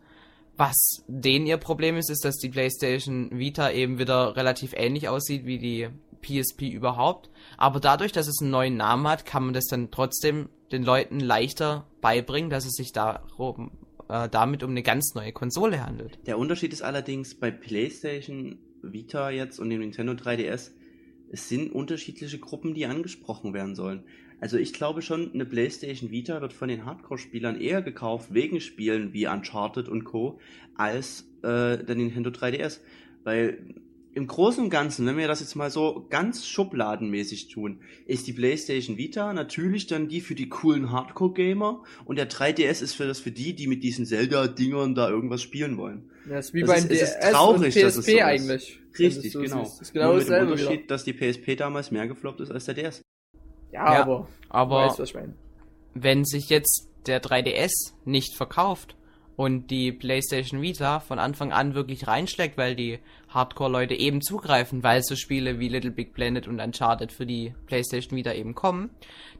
Was 0.58 1.04
denen 1.06 1.46
ihr 1.46 1.56
Problem 1.56 1.96
ist, 1.96 2.10
ist, 2.10 2.24
dass 2.24 2.36
die 2.36 2.48
PlayStation 2.48 3.30
Vita 3.38 3.70
eben 3.70 4.00
wieder 4.00 4.34
relativ 4.34 4.72
ähnlich 4.76 5.08
aussieht 5.08 5.46
wie 5.46 5.58
die 5.58 5.88
PSP 6.20 6.68
überhaupt. 6.68 7.30
Aber 7.56 7.78
dadurch, 7.78 8.10
dass 8.10 8.26
es 8.26 8.42
einen 8.42 8.50
neuen 8.50 8.76
Namen 8.76 9.06
hat, 9.06 9.24
kann 9.24 9.44
man 9.44 9.54
das 9.54 9.66
dann 9.66 9.92
trotzdem 9.92 10.48
den 10.72 10.82
Leuten 10.82 11.20
leichter 11.20 11.86
beibringen, 12.00 12.50
dass 12.50 12.66
es 12.66 12.72
sich 12.72 12.92
darum, 12.92 13.70
äh, 14.08 14.28
damit 14.28 14.64
um 14.64 14.70
eine 14.70 14.82
ganz 14.82 15.14
neue 15.14 15.32
Konsole 15.32 15.86
handelt. 15.86 16.18
Der 16.26 16.38
Unterschied 16.38 16.72
ist 16.72 16.82
allerdings 16.82 17.36
bei 17.36 17.52
PlayStation 17.52 18.58
Vita 18.82 19.30
jetzt 19.30 19.60
und 19.60 19.70
dem 19.70 19.80
Nintendo 19.80 20.12
3DS, 20.14 20.72
es 21.30 21.48
sind 21.48 21.72
unterschiedliche 21.72 22.38
Gruppen, 22.38 22.74
die 22.74 22.86
angesprochen 22.86 23.54
werden 23.54 23.76
sollen. 23.76 24.02
Also 24.40 24.56
ich 24.56 24.72
glaube 24.72 25.02
schon, 25.02 25.32
eine 25.34 25.44
PlayStation 25.44 26.10
Vita 26.10 26.40
wird 26.40 26.52
von 26.52 26.68
den 26.68 26.84
Hardcore-Spielern 26.84 27.60
eher 27.60 27.82
gekauft 27.82 28.32
wegen 28.32 28.60
Spielen 28.60 29.12
wie 29.12 29.26
Uncharted 29.26 29.88
und 29.88 30.04
Co. 30.04 30.38
als 30.76 31.22
äh, 31.42 31.82
der 31.84 31.94
Nintendo 31.96 32.30
3DS. 32.30 32.78
Weil 33.24 33.74
im 34.14 34.26
Großen 34.26 34.64
und 34.64 34.70
Ganzen, 34.70 35.06
wenn 35.06 35.16
wir 35.16 35.28
das 35.28 35.40
jetzt 35.40 35.54
mal 35.54 35.70
so 35.70 36.06
ganz 36.08 36.46
schubladenmäßig 36.48 37.48
tun, 37.48 37.80
ist 38.06 38.26
die 38.26 38.32
PlayStation 38.32 38.96
Vita 38.96 39.32
natürlich 39.32 39.86
dann 39.86 40.08
die 40.08 40.20
für 40.20 40.34
die 40.34 40.48
coolen 40.48 40.90
Hardcore-Gamer 40.92 41.82
und 42.04 42.16
der 42.16 42.28
3DS 42.28 42.82
ist 42.82 42.94
für 42.94 43.06
das 43.06 43.20
für 43.20 43.30
die, 43.30 43.54
die 43.54 43.66
mit 43.66 43.82
diesen 43.84 44.06
Zelda-Dingern 44.06 44.94
da 44.94 45.08
irgendwas 45.10 45.42
spielen 45.42 45.76
wollen. 45.76 46.10
Ja, 46.28 46.38
ist 46.38 46.54
wie 46.54 46.62
Es 46.62 46.66
beim 46.68 46.78
ist- 46.78 46.90
es 46.90 47.02
ist 47.02 47.18
DS 47.22 47.30
traurig, 47.32 47.76
und 47.76 47.82
dass 47.82 47.94
PSP 47.94 47.98
es 47.98 48.04
so 48.06 48.12
ist. 48.12 48.22
eigentlich. 48.22 48.80
Richtig, 48.98 49.24
es 49.26 49.32
so 49.32 49.40
genau. 49.40 49.62
Ist 49.62 49.92
genau 49.92 50.06
Nur 50.12 50.16
mit 50.18 50.28
dem 50.28 50.48
Unterschied, 50.48 50.90
dass 50.90 51.04
die 51.04 51.12
PSP 51.12 51.54
damals 51.56 51.90
mehr 51.90 52.08
gefloppt 52.08 52.40
ist 52.40 52.50
als 52.50 52.64
der 52.64 52.74
DS. 52.74 53.02
Ja, 53.72 53.92
Ja, 53.92 54.02
aber, 54.02 54.28
Aber 54.48 54.86
weißt, 54.86 54.98
was 54.98 55.08
ich 55.10 55.14
meine. 55.14 55.34
wenn 55.94 56.24
sich 56.24 56.48
jetzt 56.48 56.88
der 57.06 57.22
3DS 57.22 57.92
nicht 58.04 58.34
verkauft 58.34 58.96
und 59.36 59.70
die 59.70 59.92
PlayStation 59.92 60.62
Vita 60.62 60.98
von 60.98 61.18
Anfang 61.18 61.52
an 61.52 61.74
wirklich 61.74 62.08
reinschlägt, 62.08 62.58
weil 62.58 62.74
die 62.74 62.98
Hardcore-Leute 63.28 63.94
eben 63.94 64.20
zugreifen, 64.20 64.82
weil 64.82 65.02
so 65.02 65.14
Spiele 65.14 65.60
wie 65.60 65.68
Little 65.68 65.92
Big 65.92 66.12
Planet 66.12 66.48
und 66.48 66.60
Uncharted 66.60 67.12
für 67.12 67.24
die 67.24 67.54
PlayStation 67.66 68.16
Vita 68.16 68.32
eben 68.32 68.54
kommen, 68.54 68.90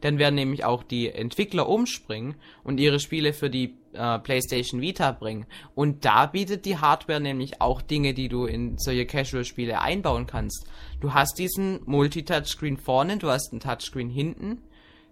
dann 0.01 0.17
werden 0.17 0.35
nämlich 0.35 0.63
auch 0.63 0.83
die 0.83 1.09
Entwickler 1.09 1.67
umspringen 1.67 2.35
und 2.63 2.79
ihre 2.79 2.99
Spiele 2.99 3.33
für 3.33 3.49
die 3.49 3.75
äh, 3.93 4.19
PlayStation 4.19 4.81
Vita 4.81 5.11
bringen. 5.11 5.45
Und 5.75 6.05
da 6.05 6.25
bietet 6.25 6.65
die 6.65 6.77
Hardware 6.77 7.19
nämlich 7.19 7.61
auch 7.61 7.81
Dinge, 7.81 8.13
die 8.13 8.29
du 8.29 8.45
in 8.45 8.77
solche 8.77 9.05
Casual-Spiele 9.05 9.81
einbauen 9.81 10.27
kannst. 10.27 10.67
Du 10.99 11.13
hast 11.13 11.39
diesen 11.39 11.79
Multi-Touchscreen 11.85 12.77
vorne, 12.77 13.17
du 13.17 13.29
hast 13.29 13.51
einen 13.51 13.61
Touchscreen 13.61 14.09
hinten, 14.09 14.61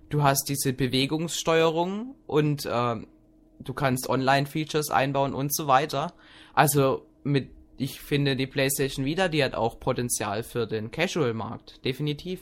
du 0.09 0.23
hast 0.23 0.49
diese 0.49 0.73
Bewegungssteuerung 0.73 2.15
und 2.25 2.67
ähm, 2.71 3.07
du 3.59 3.73
kannst 3.73 4.09
Online-Features 4.09 4.89
einbauen 4.89 5.33
und 5.33 5.53
so 5.53 5.67
weiter. 5.67 6.13
Also 6.53 7.05
mit, 7.23 7.49
ich 7.77 8.01
finde 8.01 8.35
die 8.35 8.47
PlayStation 8.47 9.05
Vita, 9.05 9.27
die 9.27 9.43
hat 9.43 9.55
auch 9.55 9.79
Potenzial 9.79 10.43
für 10.43 10.67
den 10.67 10.91
Casual-Markt, 10.91 11.83
definitiv. 11.85 12.41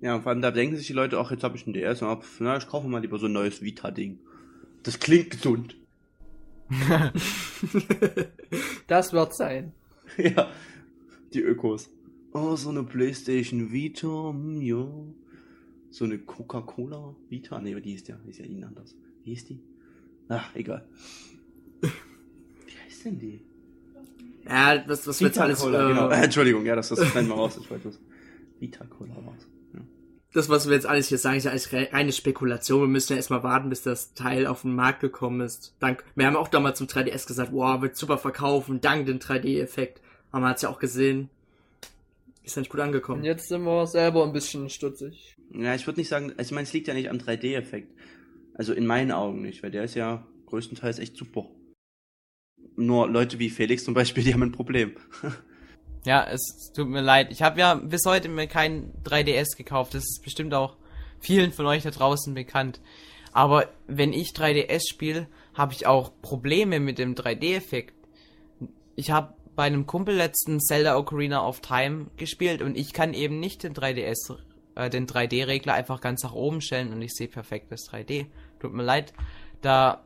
Ja, 0.00 0.14
und 0.14 0.22
vor 0.22 0.30
allem 0.30 0.42
da 0.42 0.50
denken 0.50 0.76
sich 0.76 0.86
die 0.86 0.92
Leute, 0.92 1.18
ach, 1.18 1.30
jetzt 1.30 1.42
habe 1.42 1.56
ich 1.56 1.66
einen 1.66 1.72
DS, 1.72 2.02
und, 2.02 2.22
pf, 2.22 2.40
na, 2.40 2.56
ich 2.56 2.66
kaufe 2.66 2.88
mal 2.88 3.00
lieber 3.00 3.18
so 3.18 3.26
ein 3.26 3.32
neues 3.32 3.62
Vita-Ding. 3.62 4.18
Das 4.82 5.00
klingt 5.00 5.30
gesund. 5.30 5.76
Das 8.86 9.12
wird 9.12 9.34
sein. 9.34 9.72
ja, 10.16 10.48
die 11.32 11.40
Ökos. 11.40 11.90
Oh, 12.32 12.56
so 12.56 12.70
eine 12.70 12.84
PlayStation 12.84 13.72
Vita, 13.72 14.30
hm, 14.30 14.60
ja. 14.60 14.86
So 15.90 16.04
eine 16.04 16.18
Coca-Cola 16.18 17.16
Vita, 17.28 17.60
nee, 17.60 17.80
die 17.80 17.94
ist 17.94 18.08
ja, 18.08 18.16
die 18.24 18.30
ist 18.30 18.38
ja 18.38 18.44
ihnen 18.44 18.64
anders. 18.64 18.94
Wie 19.24 19.32
ist 19.32 19.48
die? 19.48 19.60
Ach, 20.28 20.54
egal. 20.54 20.86
Wie 21.80 22.78
heißt 22.84 23.06
denn 23.06 23.18
die? 23.18 23.40
Ja, 24.44 24.84
was, 24.86 25.06
was 25.06 25.20
wir 25.20 25.28
jetzt 25.28 25.38
alles, 25.38 25.64
äh, 25.64 25.70
genau. 25.70 26.08
Entschuldigung, 26.10 26.64
ja, 26.66 26.76
das, 26.76 26.88
das 26.90 27.04
schneiden 27.08 27.28
wir 27.28 27.34
raus, 27.34 27.58
ich 27.60 27.68
wollte 27.70 27.88
das. 27.88 27.98
Vita-Cola 28.60 29.14
raus. 29.14 29.48
Das, 30.36 30.50
was 30.50 30.66
wir 30.68 30.74
jetzt 30.74 30.84
alles 30.86 31.08
hier 31.08 31.16
sagen, 31.16 31.38
ist 31.38 31.44
ja 31.44 31.50
alles 31.50 31.72
re- 31.72 31.88
reine 31.92 32.12
Spekulation. 32.12 32.82
Wir 32.82 32.88
müssen 32.88 33.14
ja 33.14 33.16
erstmal 33.16 33.42
warten, 33.42 33.70
bis 33.70 33.80
das 33.82 34.12
Teil 34.12 34.46
auf 34.46 34.62
den 34.62 34.74
Markt 34.74 35.00
gekommen 35.00 35.40
ist. 35.40 35.74
Dank, 35.80 36.04
wir 36.14 36.26
haben 36.26 36.36
auch 36.36 36.48
damals 36.48 36.76
zum 36.76 36.86
3DS 36.88 37.26
gesagt, 37.26 37.52
wow, 37.52 37.80
wird 37.80 37.96
super 37.96 38.18
verkaufen, 38.18 38.80
dank 38.82 39.06
dem 39.06 39.18
3D-Effekt. 39.18 40.02
Aber 40.30 40.40
man 40.42 40.50
hat's 40.50 40.60
ja 40.60 40.68
auch 40.68 40.78
gesehen. 40.78 41.30
Ist 42.42 42.54
ja 42.56 42.60
nicht 42.60 42.70
gut 42.70 42.80
Und 42.80 42.86
angekommen. 42.88 43.24
jetzt 43.24 43.48
sind 43.48 43.62
wir 43.64 43.86
selber 43.86 44.24
ein 44.24 44.32
bisschen 44.34 44.68
stutzig. 44.68 45.34
Ja, 45.52 45.74
ich 45.74 45.86
würde 45.86 46.00
nicht 46.00 46.08
sagen, 46.08 46.30
also 46.36 46.42
ich 46.42 46.52
meine, 46.52 46.64
es 46.66 46.72
liegt 46.74 46.86
ja 46.88 46.92
nicht 46.94 47.08
am 47.08 47.16
3D-Effekt. 47.16 47.90
Also 48.52 48.74
in 48.74 48.86
meinen 48.86 49.12
Augen 49.12 49.40
nicht, 49.40 49.62
weil 49.62 49.70
der 49.70 49.84
ist 49.84 49.94
ja 49.94 50.26
größtenteils 50.46 50.98
echt 50.98 51.16
super. 51.16 51.48
Nur 52.76 53.08
Leute 53.08 53.38
wie 53.38 53.48
Felix 53.48 53.84
zum 53.84 53.94
Beispiel, 53.94 54.22
die 54.22 54.34
haben 54.34 54.42
ein 54.42 54.52
Problem. 54.52 54.92
Ja, 56.06 56.24
es 56.24 56.72
tut 56.72 56.88
mir 56.88 57.00
leid. 57.00 57.32
Ich 57.32 57.42
habe 57.42 57.58
ja 57.58 57.74
bis 57.74 58.06
heute 58.06 58.28
mir 58.28 58.46
kein 58.46 58.92
3DS 59.04 59.56
gekauft. 59.56 59.92
Das 59.92 60.04
ist 60.04 60.22
bestimmt 60.22 60.54
auch 60.54 60.76
vielen 61.18 61.52
von 61.52 61.66
euch 61.66 61.82
da 61.82 61.90
draußen 61.90 62.32
bekannt. 62.32 62.80
Aber 63.32 63.68
wenn 63.88 64.12
ich 64.12 64.28
3DS 64.28 64.88
spiele, 64.88 65.26
habe 65.52 65.72
ich 65.72 65.86
auch 65.86 66.12
Probleme 66.22 66.78
mit 66.78 66.98
dem 66.98 67.16
3D-Effekt. 67.16 67.94
Ich 68.94 69.10
habe 69.10 69.34
bei 69.56 69.64
einem 69.64 69.86
Kumpel 69.86 70.14
letzten 70.14 70.60
Zelda 70.60 70.96
Ocarina 70.96 71.44
of 71.44 71.60
Time 71.60 72.06
gespielt 72.16 72.62
und 72.62 72.76
ich 72.76 72.92
kann 72.92 73.12
eben 73.12 73.40
nicht 73.40 73.64
den 73.64 73.74
3DS, 73.74 74.36
äh, 74.76 74.88
den 74.88 75.08
3D-Regler 75.08 75.74
einfach 75.74 76.00
ganz 76.00 76.22
nach 76.22 76.34
oben 76.34 76.60
stellen 76.60 76.92
und 76.92 77.02
ich 77.02 77.14
sehe 77.14 77.26
perfektes 77.26 77.90
3D. 77.90 78.26
Tut 78.60 78.72
mir 78.72 78.84
leid. 78.84 79.12
Da 79.60 80.04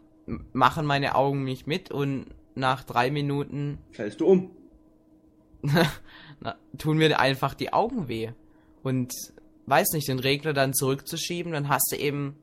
machen 0.55 0.87
meine 0.87 1.15
Augen 1.15 1.45
nicht 1.45 1.67
mit 1.67 1.91
und 1.91 2.27
nach 2.55 2.85
drei 2.85 3.11
Minuten 3.11 3.79
Fällst 3.91 4.21
du 4.21 4.27
um? 4.27 4.51
na, 6.41 6.57
tun 6.79 6.99
mir 6.99 7.19
einfach 7.19 7.55
die 7.55 7.73
Augen 7.73 8.09
weh. 8.09 8.31
Und 8.83 9.13
weiß 9.67 9.93
nicht, 9.93 10.09
den 10.09 10.19
Regler 10.19 10.53
dann 10.53 10.75
zurückzuschieben, 10.75 11.53
dann 11.53 11.69
hast 11.69 11.93
du 11.93 11.97
eben 11.97 12.37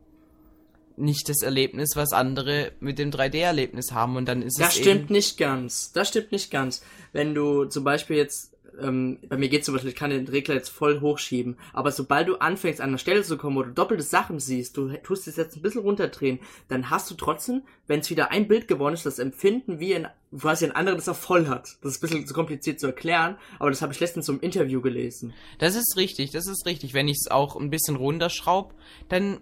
nicht 0.97 1.30
das 1.30 1.41
Erlebnis, 1.43 1.91
was 1.95 2.11
andere 2.11 2.72
mit 2.80 2.97
dem 2.99 3.11
3D-Erlebnis 3.11 3.91
haben. 3.91 4.15
Und 4.15 4.28
dann 4.28 4.41
ist 4.41 4.59
Das 4.59 4.70
es 4.70 4.80
stimmt 4.80 5.05
eben, 5.05 5.13
nicht 5.13 5.38
ganz. 5.38 5.91
Das 5.91 6.09
stimmt 6.09 6.32
nicht 6.32 6.49
ganz. 6.51 6.84
Wenn 7.13 7.36
du 7.36 7.65
zum 7.65 7.84
Beispiel 7.84 8.18
jetzt, 8.18 8.57
ähm, 8.80 9.19
bei 9.28 9.38
mir 9.38 9.49
geht 9.49 9.65
zum 9.65 9.73
Beispiel, 9.73 9.91
ich 9.91 9.95
kann 9.95 10.09
den 10.09 10.28
Regler 10.28 10.55
jetzt 10.55 10.69
voll 10.69 11.01
hochschieben, 11.01 11.57
aber 11.73 11.91
sobald 11.91 12.28
du 12.28 12.36
anfängst 12.36 12.82
an 12.82 12.89
einer 12.89 12.97
Stelle 12.97 13.23
zu 13.23 13.38
kommen, 13.38 13.55
wo 13.55 13.63
du 13.63 13.71
doppelte 13.71 14.03
Sachen 14.03 14.39
siehst, 14.39 14.78
du 14.78 14.89
tust 15.03 15.28
es 15.28 15.36
jetzt 15.36 15.55
ein 15.55 15.61
bisschen 15.61 15.82
runterdrehen, 15.82 16.39
dann 16.67 16.89
hast 16.89 17.09
du 17.09 17.15
trotzdem, 17.15 17.63
wenn 17.88 18.01
es 18.01 18.09
wieder 18.09 18.32
ein 18.32 18.47
Bild 18.47 18.67
geworden 18.67 18.93
ist, 18.93 19.05
das 19.05 19.19
Empfinden, 19.19 19.80
wie 19.80 19.95
ein, 19.95 20.07
quasi 20.38 20.65
ein 20.65 20.71
anderer 20.71 20.95
das 20.95 21.09
auch 21.09 21.15
voll 21.15 21.47
hat. 21.47 21.78
Das 21.82 21.93
ist 21.93 21.97
ein 21.97 22.01
bisschen 22.01 22.28
zu 22.28 22.34
kompliziert 22.34 22.80
zu 22.80 22.88
erklären, 22.88 23.38
aber 23.59 23.69
das 23.69 23.82
habe 23.82 23.93
ich 23.93 23.99
letztens 23.99 24.30
im 24.30 24.39
Interview 24.41 24.82
gelesen. 24.82 25.34
Das 25.59 25.75
ist 25.75 25.97
richtig, 25.97 26.32
das 26.32 26.47
ist 26.47 26.65
richtig. 26.65 26.93
Wenn 26.93 27.07
ich 27.07 27.17
es 27.17 27.32
auch 27.32 27.55
ein 27.55 27.69
bisschen 27.69 27.95
runterschraub, 27.95 28.73
dann 29.09 29.39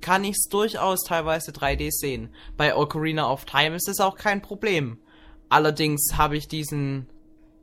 kann 0.00 0.24
ich 0.24 0.36
es 0.36 0.48
durchaus 0.48 1.02
teilweise 1.02 1.50
3D 1.50 1.90
sehen. 1.90 2.30
Bei 2.56 2.76
Ocarina 2.76 3.30
of 3.30 3.44
Time 3.44 3.74
ist 3.74 3.88
es 3.88 4.00
auch 4.00 4.16
kein 4.16 4.42
Problem. 4.42 4.98
Allerdings 5.48 6.12
habe 6.16 6.36
ich 6.36 6.46
diesen 6.46 7.08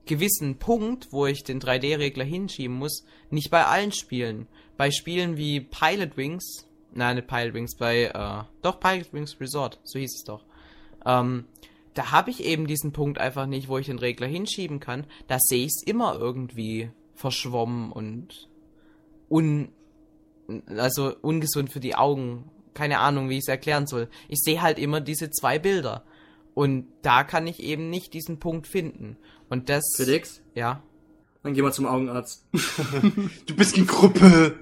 gewissen 0.06 0.58
Punkt, 0.58 1.08
wo 1.12 1.26
ich 1.26 1.44
den 1.44 1.60
3D-Regler 1.60 2.24
hinschieben 2.24 2.78
muss, 2.78 3.06
nicht 3.30 3.50
bei 3.50 3.66
allen 3.66 3.92
Spielen. 3.92 4.48
Bei 4.78 4.92
Spielen 4.92 5.38
wie 5.38 5.62
Pilot 5.62 6.18
Wings, 6.18 6.68
nein, 6.94 7.16
nicht 7.16 7.28
Pilot 7.28 7.54
Wings, 7.54 7.76
bei, 7.76 8.06
äh, 8.06 8.44
doch 8.62 8.80
Pilot 8.80 9.14
Wings 9.14 9.40
Resort, 9.40 9.80
so 9.84 10.00
hieß 10.00 10.16
es 10.16 10.24
doch. 10.24 10.44
Ähm, 11.06 11.46
da 11.94 12.12
habe 12.12 12.30
ich 12.30 12.44
eben 12.44 12.68
diesen 12.68 12.92
Punkt 12.92 13.20
einfach 13.20 13.46
nicht, 13.46 13.70
wo 13.70 13.78
ich 13.78 13.86
den 13.86 14.00
Regler 14.00 14.28
hinschieben 14.28 14.80
kann. 14.80 15.06
Da 15.28 15.38
sehe 15.40 15.66
ich 15.66 15.72
es 15.76 15.84
immer 15.84 16.16
irgendwie 16.16 16.90
verschwommen 17.16 17.92
und 17.92 18.50
un, 19.30 19.70
also 20.68 21.16
ungesund 21.22 21.72
für 21.72 21.80
die 21.80 21.96
Augen. 21.96 22.52
Keine 22.74 23.00
Ahnung, 23.00 23.30
wie 23.30 23.36
ich 23.36 23.44
es 23.44 23.48
erklären 23.48 23.88
soll. 23.88 24.10
Ich 24.28 24.40
sehe 24.40 24.62
halt 24.62 24.78
immer 24.78 25.00
diese 25.00 25.32
zwei 25.32 25.58
Bilder. 25.58 26.04
Und 26.56 26.88
da 27.04 27.24
kann 27.24 27.46
ich 27.46 27.62
eben 27.62 27.90
nicht 27.92 28.14
diesen 28.16 28.40
Punkt 28.40 28.66
finden. 28.66 29.18
Und 29.50 29.70
das. 29.70 29.84
Felix, 29.96 30.42
Ja. 30.56 30.82
dann 31.44 31.54
geh 31.54 31.62
mal 31.62 31.72
zum 31.74 31.86
Augenarzt. 31.86 32.46
Du 33.46 33.56
bist 33.56 33.78
in 33.78 33.86
Gruppe. 33.86 34.58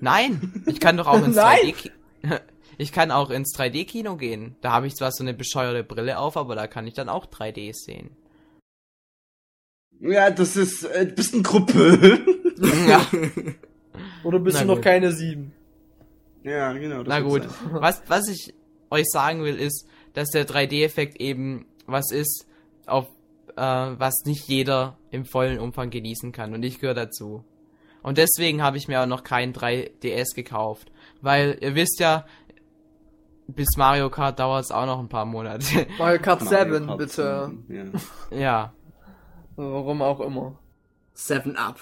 Nein, 0.00 0.64
ich 0.66 0.80
kann 0.80 0.96
doch 0.98 1.06
auch 1.06 1.24
ins 1.24 1.36
Nein. 1.36 1.58
3D 1.58 1.90
Ich 2.80 2.92
kann 2.92 3.10
auch 3.10 3.30
ins 3.30 3.56
3D-Kino 3.56 4.16
gehen. 4.16 4.54
Da 4.60 4.70
habe 4.72 4.86
ich 4.86 4.94
zwar 4.94 5.10
so 5.10 5.24
eine 5.24 5.34
bescheuerte 5.34 5.82
Brille 5.82 6.18
auf, 6.18 6.36
aber 6.36 6.54
da 6.54 6.66
kann 6.68 6.86
ich 6.86 6.94
dann 6.94 7.08
auch 7.08 7.26
3D 7.26 7.72
sehen. 7.74 8.10
Ja, 10.00 10.30
das 10.30 10.56
ist, 10.56 10.84
äh, 10.84 11.06
du 11.06 11.12
bist 11.14 11.34
in 11.34 11.42
Gruppe. 11.42 12.20
Ja. 12.88 13.04
Oder 14.24 14.38
bist 14.38 14.56
Na 14.58 14.62
du 14.62 14.66
noch 14.68 14.74
gut. 14.76 14.84
keine 14.84 15.12
sieben? 15.12 15.52
ja, 16.44 16.72
genau. 16.72 16.98
das 17.02 17.08
Na 17.08 17.20
gut. 17.20 17.42
sein. 17.42 17.52
Was, 17.72 18.02
was 18.06 18.28
ich 18.28 18.54
euch 18.90 19.06
sagen 19.08 19.42
will, 19.42 19.56
ist, 19.56 19.86
dass 20.14 20.30
der 20.30 20.46
3D-Effekt 20.46 21.20
eben 21.20 21.66
was 21.86 22.10
ist, 22.10 22.46
auf 22.86 23.06
äh, 23.56 23.60
was 23.62 24.14
nicht 24.24 24.46
jeder 24.48 24.98
im 25.10 25.24
vollen 25.24 25.58
Umfang 25.58 25.90
genießen 25.90 26.32
kann. 26.32 26.54
Und 26.54 26.62
ich 26.62 26.80
gehöre 26.80 26.94
dazu. 26.94 27.44
Und 28.02 28.18
deswegen 28.18 28.62
habe 28.62 28.76
ich 28.76 28.88
mir 28.88 29.02
auch 29.02 29.06
noch 29.06 29.24
keinen 29.24 29.52
3DS 29.52 30.34
gekauft. 30.34 30.92
Weil 31.20 31.58
ihr 31.60 31.74
wisst 31.74 31.98
ja, 32.00 32.24
bis 33.48 33.76
Mario 33.76 34.10
Kart 34.10 34.38
dauert 34.38 34.64
es 34.64 34.70
auch 34.70 34.86
noch 34.86 34.98
ein 34.98 35.08
paar 35.08 35.24
Monate. 35.24 35.86
Mario 35.98 36.20
Kart 36.20 36.42
Mario 36.44 36.74
7, 36.74 36.86
Kart 36.86 36.98
bitte. 36.98 37.52
7, 37.66 38.00
Ja. 38.30 38.38
ja. 38.38 38.72
Warum 39.56 40.02
auch 40.02 40.20
immer. 40.20 40.58
Seven 41.14 41.56
Up. 41.56 41.80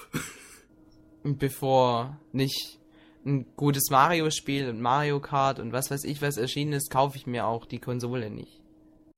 Und 1.23 1.37
bevor 1.37 2.17
nicht 2.31 2.79
ein 3.27 3.45
gutes 3.55 3.89
Mario-Spiel 3.91 4.69
und 4.69 4.81
Mario 4.81 5.19
Kart 5.19 5.59
und 5.59 5.73
was 5.73 5.91
weiß 5.91 6.05
ich 6.05 6.21
was 6.21 6.37
erschienen 6.37 6.73
ist, 6.73 6.89
kaufe 6.89 7.17
ich 7.17 7.27
mir 7.27 7.45
auch 7.45 7.65
die 7.65 7.79
Konsole 7.79 8.29
nicht. 8.29 8.61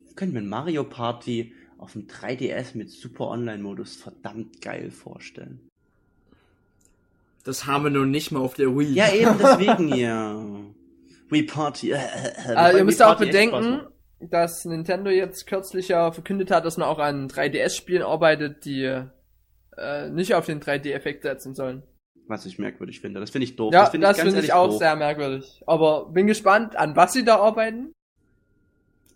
Ich 0.07 0.15
könnte 0.15 0.33
mir 0.33 0.41
ein 0.41 0.49
Mario 0.49 0.83
Party 0.83 1.53
auf 1.77 1.93
dem 1.93 2.07
3DS 2.07 2.75
mit 2.75 2.89
Super 2.89 3.27
Online-Modus 3.27 3.95
verdammt 3.95 4.61
geil 4.61 4.91
vorstellen. 4.91 5.61
Das 7.45 7.65
haben 7.65 7.85
wir 7.85 7.91
noch 7.91 8.05
nicht 8.05 8.31
mal 8.31 8.41
auf 8.41 8.55
der 8.55 8.75
Wii. 8.75 8.93
Ja, 8.93 9.13
eben 9.13 9.37
deswegen 9.39 9.95
ja. 9.95 10.43
Wii 11.29 11.43
Party. 11.43 11.91
Äh, 11.91 11.95
äh, 11.95 11.99
äh, 11.99 12.55
Aber 12.55 12.69
wobei 12.69 12.77
ihr 12.79 12.83
müsst 12.83 12.99
Wii 12.99 13.05
auch 13.05 13.17
Party 13.17 13.25
bedenken, 13.27 13.81
dass 14.19 14.65
Nintendo 14.65 15.09
jetzt 15.09 15.47
kürzlich 15.47 15.87
ja 15.87 16.11
verkündet 16.11 16.51
hat, 16.51 16.65
dass 16.65 16.77
man 16.77 16.89
auch 16.89 16.99
an 16.99 17.29
3DS-Spielen 17.29 18.03
arbeitet, 18.03 18.65
die 18.65 18.83
äh, 19.77 20.09
nicht 20.09 20.33
auf 20.33 20.45
den 20.45 20.59
3D-Effekt 20.59 21.23
setzen 21.23 21.55
sollen. 21.55 21.83
Was 22.29 22.45
ich 22.45 22.59
merkwürdig 22.59 22.99
finde. 22.99 23.19
Das 23.19 23.31
finde 23.31 23.45
ich 23.45 23.55
doof. 23.55 23.73
Ja, 23.73 23.81
das 23.81 23.89
finde 23.89 24.07
ich, 24.11 24.17
finde 24.17 24.39
ich 24.41 24.53
auch 24.53 24.69
doof. 24.69 24.77
sehr 24.77 24.95
merkwürdig. 24.95 25.63
Aber 25.65 26.05
bin 26.05 26.27
gespannt, 26.27 26.75
an 26.75 26.95
was 26.95 27.11
sie 27.11 27.25
da 27.25 27.37
arbeiten. 27.37 27.91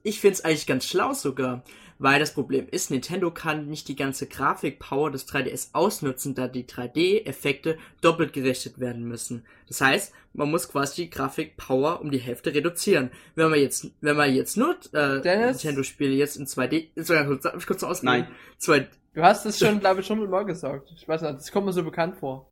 Ich 0.02 0.20
find's 0.20 0.44
eigentlich 0.44 0.66
ganz 0.66 0.88
schlau 0.88 1.14
sogar, 1.14 1.64
weil 2.00 2.20
das 2.20 2.34
Problem 2.34 2.68
ist, 2.72 2.90
Nintendo 2.90 3.30
kann 3.30 3.68
nicht 3.68 3.88
die 3.88 3.96
ganze 3.96 4.26
Grafikpower 4.26 5.12
des 5.12 5.28
3DS 5.28 5.70
ausnutzen, 5.74 6.34
da 6.34 6.48
die 6.48 6.66
3D-Effekte 6.66 7.78
doppelt 8.02 8.34
gerechnet 8.34 8.80
werden 8.80 9.04
müssen. 9.04 9.46
Das 9.68 9.80
heißt, 9.80 10.12
man 10.34 10.50
muss 10.50 10.68
quasi 10.68 11.04
die 11.04 11.10
Grafikpower 11.12 12.02
um 12.02 12.10
die 12.10 12.18
Hälfte 12.18 12.52
reduzieren. 12.52 13.12
Wenn 13.36 13.52
man 13.52 13.60
jetzt, 13.60 13.92
wenn 14.02 14.18
man 14.18 14.34
jetzt 14.34 14.58
nur 14.58 14.76
äh? 14.94 15.20
Nintendo-Spiele 15.20 16.16
jetzt 16.16 16.36
in 16.36 16.48
2D, 16.48 16.88
sogar 16.96 17.28
kurz, 17.28 17.66
kurz 17.68 17.84
ausreden? 17.84 18.06
Nein. 18.08 18.28
Zwei, 18.58 18.88
Du 19.14 19.22
hast 19.22 19.46
es 19.46 19.60
schon, 19.60 19.80
glaube 19.80 20.02
ich, 20.02 20.08
schon 20.08 20.28
mal 20.30 20.46
gesagt. 20.46 20.92
Ich 20.96 21.08
weiß 21.08 21.22
nicht, 21.22 21.36
das 21.36 21.52
kommt 21.52 21.68
mir 21.68 21.74
so 21.74 21.84
bekannt 21.84 22.16
vor. 22.16 22.50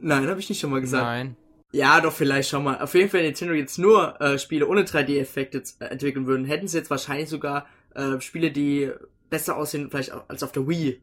Nein, 0.00 0.28
habe 0.28 0.40
ich 0.40 0.48
nicht 0.48 0.60
schon 0.60 0.70
mal 0.70 0.80
gesagt. 0.80 1.04
Nein. 1.04 1.36
Ja, 1.72 2.00
doch, 2.00 2.12
vielleicht 2.12 2.48
schon 2.48 2.62
mal. 2.62 2.78
Auf 2.80 2.94
jeden 2.94 3.10
Fall, 3.10 3.20
wenn 3.20 3.26
Nintendo 3.26 3.54
jetzt 3.54 3.78
nur 3.78 4.20
äh, 4.20 4.38
Spiele 4.38 4.68
ohne 4.68 4.82
3D-Effekte 4.82 5.62
äh, 5.80 5.86
entwickeln 5.86 6.26
würden, 6.26 6.44
hätten 6.44 6.68
sie 6.68 6.78
jetzt 6.78 6.90
wahrscheinlich 6.90 7.28
sogar 7.28 7.66
äh, 7.94 8.20
Spiele, 8.20 8.52
die 8.52 8.92
besser 9.28 9.56
aussehen, 9.56 9.90
vielleicht 9.90 10.12
als 10.28 10.44
auf 10.44 10.52
der 10.52 10.68
Wii. 10.68 11.00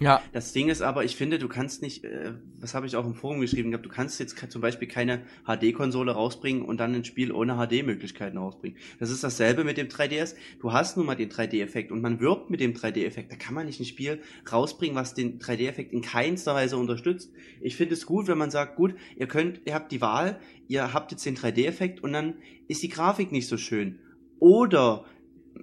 Ja. 0.00 0.20
Das 0.32 0.52
Ding 0.52 0.68
ist 0.68 0.82
aber, 0.82 1.04
ich 1.04 1.14
finde, 1.16 1.38
du 1.38 1.48
kannst 1.48 1.80
nicht, 1.80 2.04
äh, 2.04 2.32
was 2.58 2.74
habe 2.74 2.86
ich 2.86 2.96
auch 2.96 3.06
im 3.06 3.14
Forum 3.14 3.40
geschrieben 3.40 3.70
gehabt, 3.70 3.86
du 3.86 3.90
kannst 3.90 4.18
jetzt 4.18 4.36
zum 4.50 4.60
Beispiel 4.60 4.88
keine 4.88 5.22
HD-Konsole 5.46 6.12
rausbringen 6.12 6.62
und 6.62 6.78
dann 6.78 6.94
ein 6.94 7.04
Spiel 7.04 7.30
ohne 7.30 7.54
HD-Möglichkeiten 7.54 8.38
rausbringen. 8.38 8.76
Das 8.98 9.10
ist 9.10 9.22
dasselbe 9.22 9.62
mit 9.62 9.76
dem 9.76 9.88
3DS. 9.88 10.34
Du 10.60 10.72
hast 10.72 10.96
nun 10.96 11.06
mal 11.06 11.14
den 11.14 11.30
3D-Effekt 11.30 11.92
und 11.92 12.02
man 12.02 12.18
wirbt 12.18 12.50
mit 12.50 12.60
dem 12.60 12.74
3D-Effekt. 12.74 13.30
Da 13.30 13.36
kann 13.36 13.54
man 13.54 13.66
nicht 13.66 13.78
ein 13.78 13.86
Spiel 13.86 14.20
rausbringen, 14.50 14.96
was 14.96 15.14
den 15.14 15.38
3D-Effekt 15.38 15.92
in 15.92 16.02
keinster 16.02 16.54
Weise 16.54 16.76
unterstützt. 16.76 17.32
Ich 17.60 17.76
finde 17.76 17.94
es 17.94 18.04
gut, 18.04 18.26
wenn 18.26 18.38
man 18.38 18.50
sagt, 18.50 18.76
gut, 18.76 18.94
ihr 19.16 19.28
könnt, 19.28 19.60
ihr 19.64 19.74
habt 19.74 19.92
die 19.92 20.00
Wahl, 20.00 20.40
ihr 20.66 20.92
habt 20.92 21.12
jetzt 21.12 21.24
den 21.24 21.36
3D-Effekt 21.36 22.02
und 22.02 22.12
dann 22.12 22.34
ist 22.66 22.82
die 22.82 22.88
Grafik 22.88 23.30
nicht 23.30 23.46
so 23.46 23.56
schön. 23.56 24.00
Oder 24.40 25.04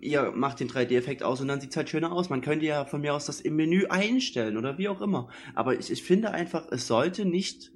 ihr 0.02 0.32
macht 0.32 0.60
den 0.60 0.70
3D-Effekt 0.70 1.24
aus 1.24 1.42
und 1.42 1.48
dann 1.48 1.62
sieht's 1.62 1.78
halt 1.78 1.90
schöner 1.90 2.12
aus. 2.12 2.30
Man 2.30 2.42
könnte 2.42 2.66
ja 2.66 2.86
von 2.86 3.02
mir 3.02 3.14
aus 3.14 3.26
das 3.26 3.40
im 3.40 3.56
Menü 3.56 3.86
einstellen 3.86 4.58
oder 4.58 4.78
wie 4.78 4.90
auch 4.90 5.02
immer. 5.02 5.30
Aber 5.56 5.80
ich, 5.80 5.92
ich 5.92 6.04
finde 6.04 6.32
einfach, 6.32 6.68
es 6.72 6.88
sollte 6.88 7.24
nicht, 7.26 7.72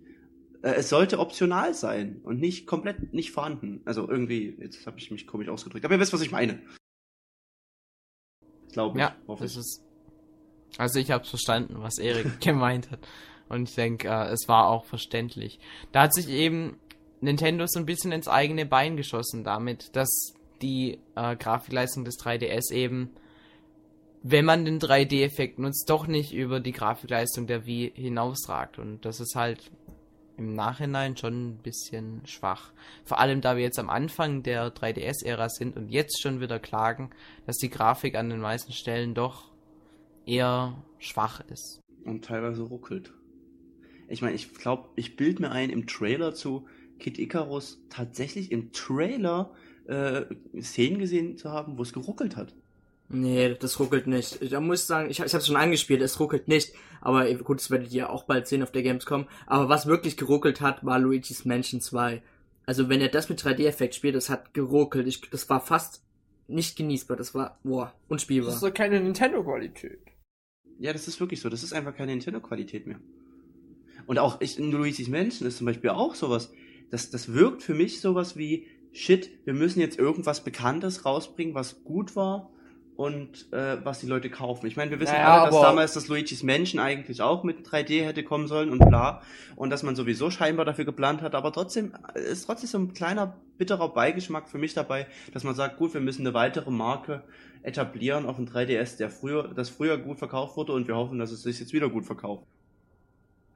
äh, 0.64 0.72
es 0.72 0.90
sollte 0.90 1.20
optional 1.20 1.74
sein 1.74 2.20
und 2.24 2.40
nicht 2.40 2.66
komplett 2.66 3.14
nicht 3.14 3.32
vorhanden. 3.32 3.82
Also 3.86 4.10
irgendwie, 4.10 4.58
jetzt 4.60 4.86
habe 4.88 4.98
ich 4.98 5.12
mich 5.12 5.28
komisch 5.28 5.50
ausgedrückt. 5.50 5.86
Aber 5.86 5.94
ihr 5.94 6.00
wisst, 6.00 6.14
was 6.14 6.22
ich 6.22 6.32
meine. 6.32 6.60
Glaube 8.74 8.98
ich. 8.98 9.06
Ja, 9.06 9.16
das 9.28 9.56
ist. 9.56 9.82
Also 10.78 11.00
ich 11.00 11.12
habe 11.12 11.24
verstanden, 11.24 11.76
was 11.78 12.00
Erik 12.00 12.40
gemeint 12.42 12.92
hat. 12.92 13.08
Und 13.48 13.70
ich 13.70 13.76
denke, 13.76 14.08
äh, 14.08 14.32
es 14.32 14.48
war 14.48 14.68
auch 14.68 14.86
verständlich. 14.86 15.60
Da 15.92 16.04
hat 16.04 16.14
sich 16.14 16.28
eben 16.28 16.80
Nintendo 17.22 17.66
so 17.68 17.80
ein 17.80 17.86
bisschen 17.86 18.12
ins 18.12 18.28
eigene 18.28 18.66
Bein 18.66 18.98
geschossen 18.98 19.44
damit, 19.44 19.96
dass 19.96 20.34
die 20.66 21.00
äh, 21.16 21.36
Grafikleistung 21.36 22.06
des 22.06 22.18
3DS 22.20 22.74
eben, 22.74 23.12
wenn 24.24 24.46
man 24.46 24.66
den 24.66 24.80
3D-Effekt 24.80 25.60
nutzt, 25.60 25.90
doch 25.90 26.08
nicht 26.08 26.34
über 26.34 26.60
die 26.60 26.72
Grafikleistung 26.72 27.46
der 27.46 27.68
Wii 27.68 27.92
hinausragt. 27.94 28.80
Und 28.80 29.06
das 29.06 29.20
ist 29.20 29.36
halt 29.36 29.72
im 30.38 30.54
Nachhinein 30.54 31.16
schon 31.16 31.50
ein 31.50 31.58
bisschen 31.58 32.26
schwach. 32.26 32.74
Vor 33.04 33.20
allem, 33.20 33.42
da 33.42 33.56
wir 33.56 33.64
jetzt 33.64 33.78
am 33.78 33.90
Anfang 33.90 34.42
der 34.42 34.74
3DS-Ära 34.74 35.50
sind 35.50 35.78
und 35.78 35.90
jetzt 35.90 36.22
schon 36.22 36.42
wieder 36.42 36.60
klagen, 36.60 37.12
dass 37.46 37.58
die 37.58 37.70
Grafik 37.70 38.16
an 38.16 38.30
den 38.30 38.42
meisten 38.42 38.74
Stellen 38.74 39.14
doch 39.14 39.52
eher 40.26 40.84
schwach 40.98 41.42
ist. 41.52 41.80
Und 42.04 42.26
teilweise 42.26 42.64
ruckelt. 42.64 43.14
Ich 44.08 44.22
meine, 44.22 44.36
ich 44.36 44.54
glaube, 44.56 44.90
ich 44.96 45.16
bild 45.16 45.40
mir 45.40 45.52
ein, 45.52 45.70
im 45.70 45.86
Trailer 45.86 46.34
zu 46.34 46.68
Kid 47.00 47.20
Icarus 47.20 47.80
tatsächlich 47.90 48.52
im 48.52 48.72
Trailer 48.72 49.52
äh, 49.88 50.26
Szenen 50.62 51.00
gesehen 51.00 51.38
zu 51.38 51.52
haben, 51.52 51.78
wo 51.78 51.82
es 51.84 51.94
geruckelt 51.94 52.36
hat. 52.36 52.54
Nee, 53.08 53.56
das 53.60 53.80
ruckelt 53.80 54.08
nicht. 54.08 54.52
Da 54.52 54.60
muss 54.60 54.82
ich 54.82 54.86
sagen, 54.88 55.10
ich, 55.12 55.20
ich 55.20 55.34
habe 55.34 55.44
schon 55.44 55.56
angespielt, 55.56 56.02
es 56.02 56.20
ruckelt 56.20 56.48
nicht. 56.48 56.74
Aber 57.02 57.32
gut, 57.36 57.60
das 57.60 57.70
werdet 57.70 57.92
ihr 57.92 58.10
auch 58.10 58.24
bald 58.24 58.48
sehen 58.48 58.64
auf 58.64 58.72
der 58.72 58.82
Gamescom. 58.82 59.28
Aber 59.46 59.70
was 59.70 59.86
wirklich 59.86 60.18
geruckelt 60.18 60.60
hat, 60.60 60.84
war 60.84 60.98
Luigi's 60.98 61.46
Mansion 61.46 61.82
2. 61.82 62.24
Also 62.66 62.90
wenn 62.90 63.02
er 63.02 63.10
das 63.10 63.30
mit 63.30 63.40
3D-Effekt 63.40 63.94
spielt, 63.94 64.16
das 64.16 64.30
hat 64.32 64.56
geruckelt. 64.56 65.06
Ich, 65.08 65.22
das 65.30 65.48
war 65.50 65.62
fast 65.62 66.02
nicht 66.48 66.78
genießbar. 66.78 67.16
Das 67.16 67.36
war, 67.36 67.60
boah, 67.64 67.86
Das 67.86 67.94
unspielbar. 68.12 68.54
ist 68.54 68.64
doch 68.64 68.74
keine 68.74 69.00
Nintendo-Qualität. 69.00 70.00
Ja, 70.80 70.92
das 70.92 71.08
ist 71.08 71.20
wirklich 71.20 71.42
so. 71.42 71.50
Das 71.50 71.62
ist 71.64 71.74
einfach 71.74 71.96
keine 71.96 72.12
Nintendo-Qualität 72.12 72.88
mehr. 72.88 73.00
Und 74.08 74.18
auch 74.18 74.42
ich, 74.42 74.58
in 74.58 74.72
Luigi's 74.72 75.10
Mansion 75.10 75.48
ist 75.48 75.58
zum 75.58 75.66
Beispiel 75.66 75.92
auch 75.92 76.16
sowas. 76.16 76.52
Das, 76.90 77.12
das 77.12 77.34
wirkt 77.34 77.62
für 77.62 77.76
mich 77.76 78.02
sowas 78.02 78.36
wie, 78.36 78.66
shit, 78.96 79.30
wir 79.46 79.54
müssen 79.54 79.80
jetzt 79.80 80.00
irgendwas 80.00 80.44
Bekanntes 80.44 81.06
rausbringen, 81.06 81.54
was 81.54 81.84
gut 81.84 82.16
war 82.16 82.50
und 82.96 83.52
äh, 83.52 83.84
was 83.84 84.00
die 84.00 84.08
Leute 84.08 84.30
kaufen. 84.30 84.68
Ich 84.68 84.78
meine, 84.78 84.90
wir 84.90 85.00
wissen 85.00 85.14
Naja, 85.14 85.42
alle, 85.42 85.52
dass 85.52 85.62
damals 85.62 85.94
das 85.94 86.08
Luigi's 86.08 86.44
Mansion 86.44 86.80
eigentlich 86.80 87.22
auch 87.22 87.44
mit 87.44 87.68
3D 87.68 88.06
hätte 88.06 88.24
kommen 88.24 88.48
sollen 88.48 88.70
und 88.70 88.80
bla. 88.80 89.22
Und 89.58 89.70
dass 89.70 89.84
man 89.84 89.96
sowieso 89.96 90.32
scheinbar 90.32 90.66
dafür 90.66 90.86
geplant 90.86 91.22
hat, 91.22 91.36
aber 91.36 91.52
trotzdem 91.52 91.94
äh, 92.14 92.22
ist 92.22 92.46
trotzdem 92.46 92.70
so 92.70 92.78
ein 92.78 92.94
kleiner 92.94 93.36
bitterer 93.58 93.90
Beigeschmack 93.90 94.48
für 94.48 94.58
mich 94.58 94.74
dabei, 94.74 95.08
dass 95.34 95.44
man 95.44 95.56
sagt, 95.56 95.78
gut, 95.78 95.94
wir 95.94 96.02
müssen 96.02 96.26
eine 96.26 96.34
weitere 96.34 96.72
Marke 96.72 97.24
etablieren 97.64 98.26
auf 98.26 98.38
dem 98.38 98.48
3DS, 98.48 98.98
der 98.98 99.10
früher, 99.10 99.50
das 99.54 99.70
früher 99.70 99.98
gut 99.98 100.20
verkauft 100.20 100.56
wurde 100.56 100.72
und 100.72 100.88
wir 100.88 100.96
hoffen, 100.96 101.20
dass 101.20 101.32
es 101.32 101.44
sich 101.44 101.60
jetzt 101.60 101.74
wieder 101.74 101.90
gut 101.90 102.06
verkauft. 102.06 102.46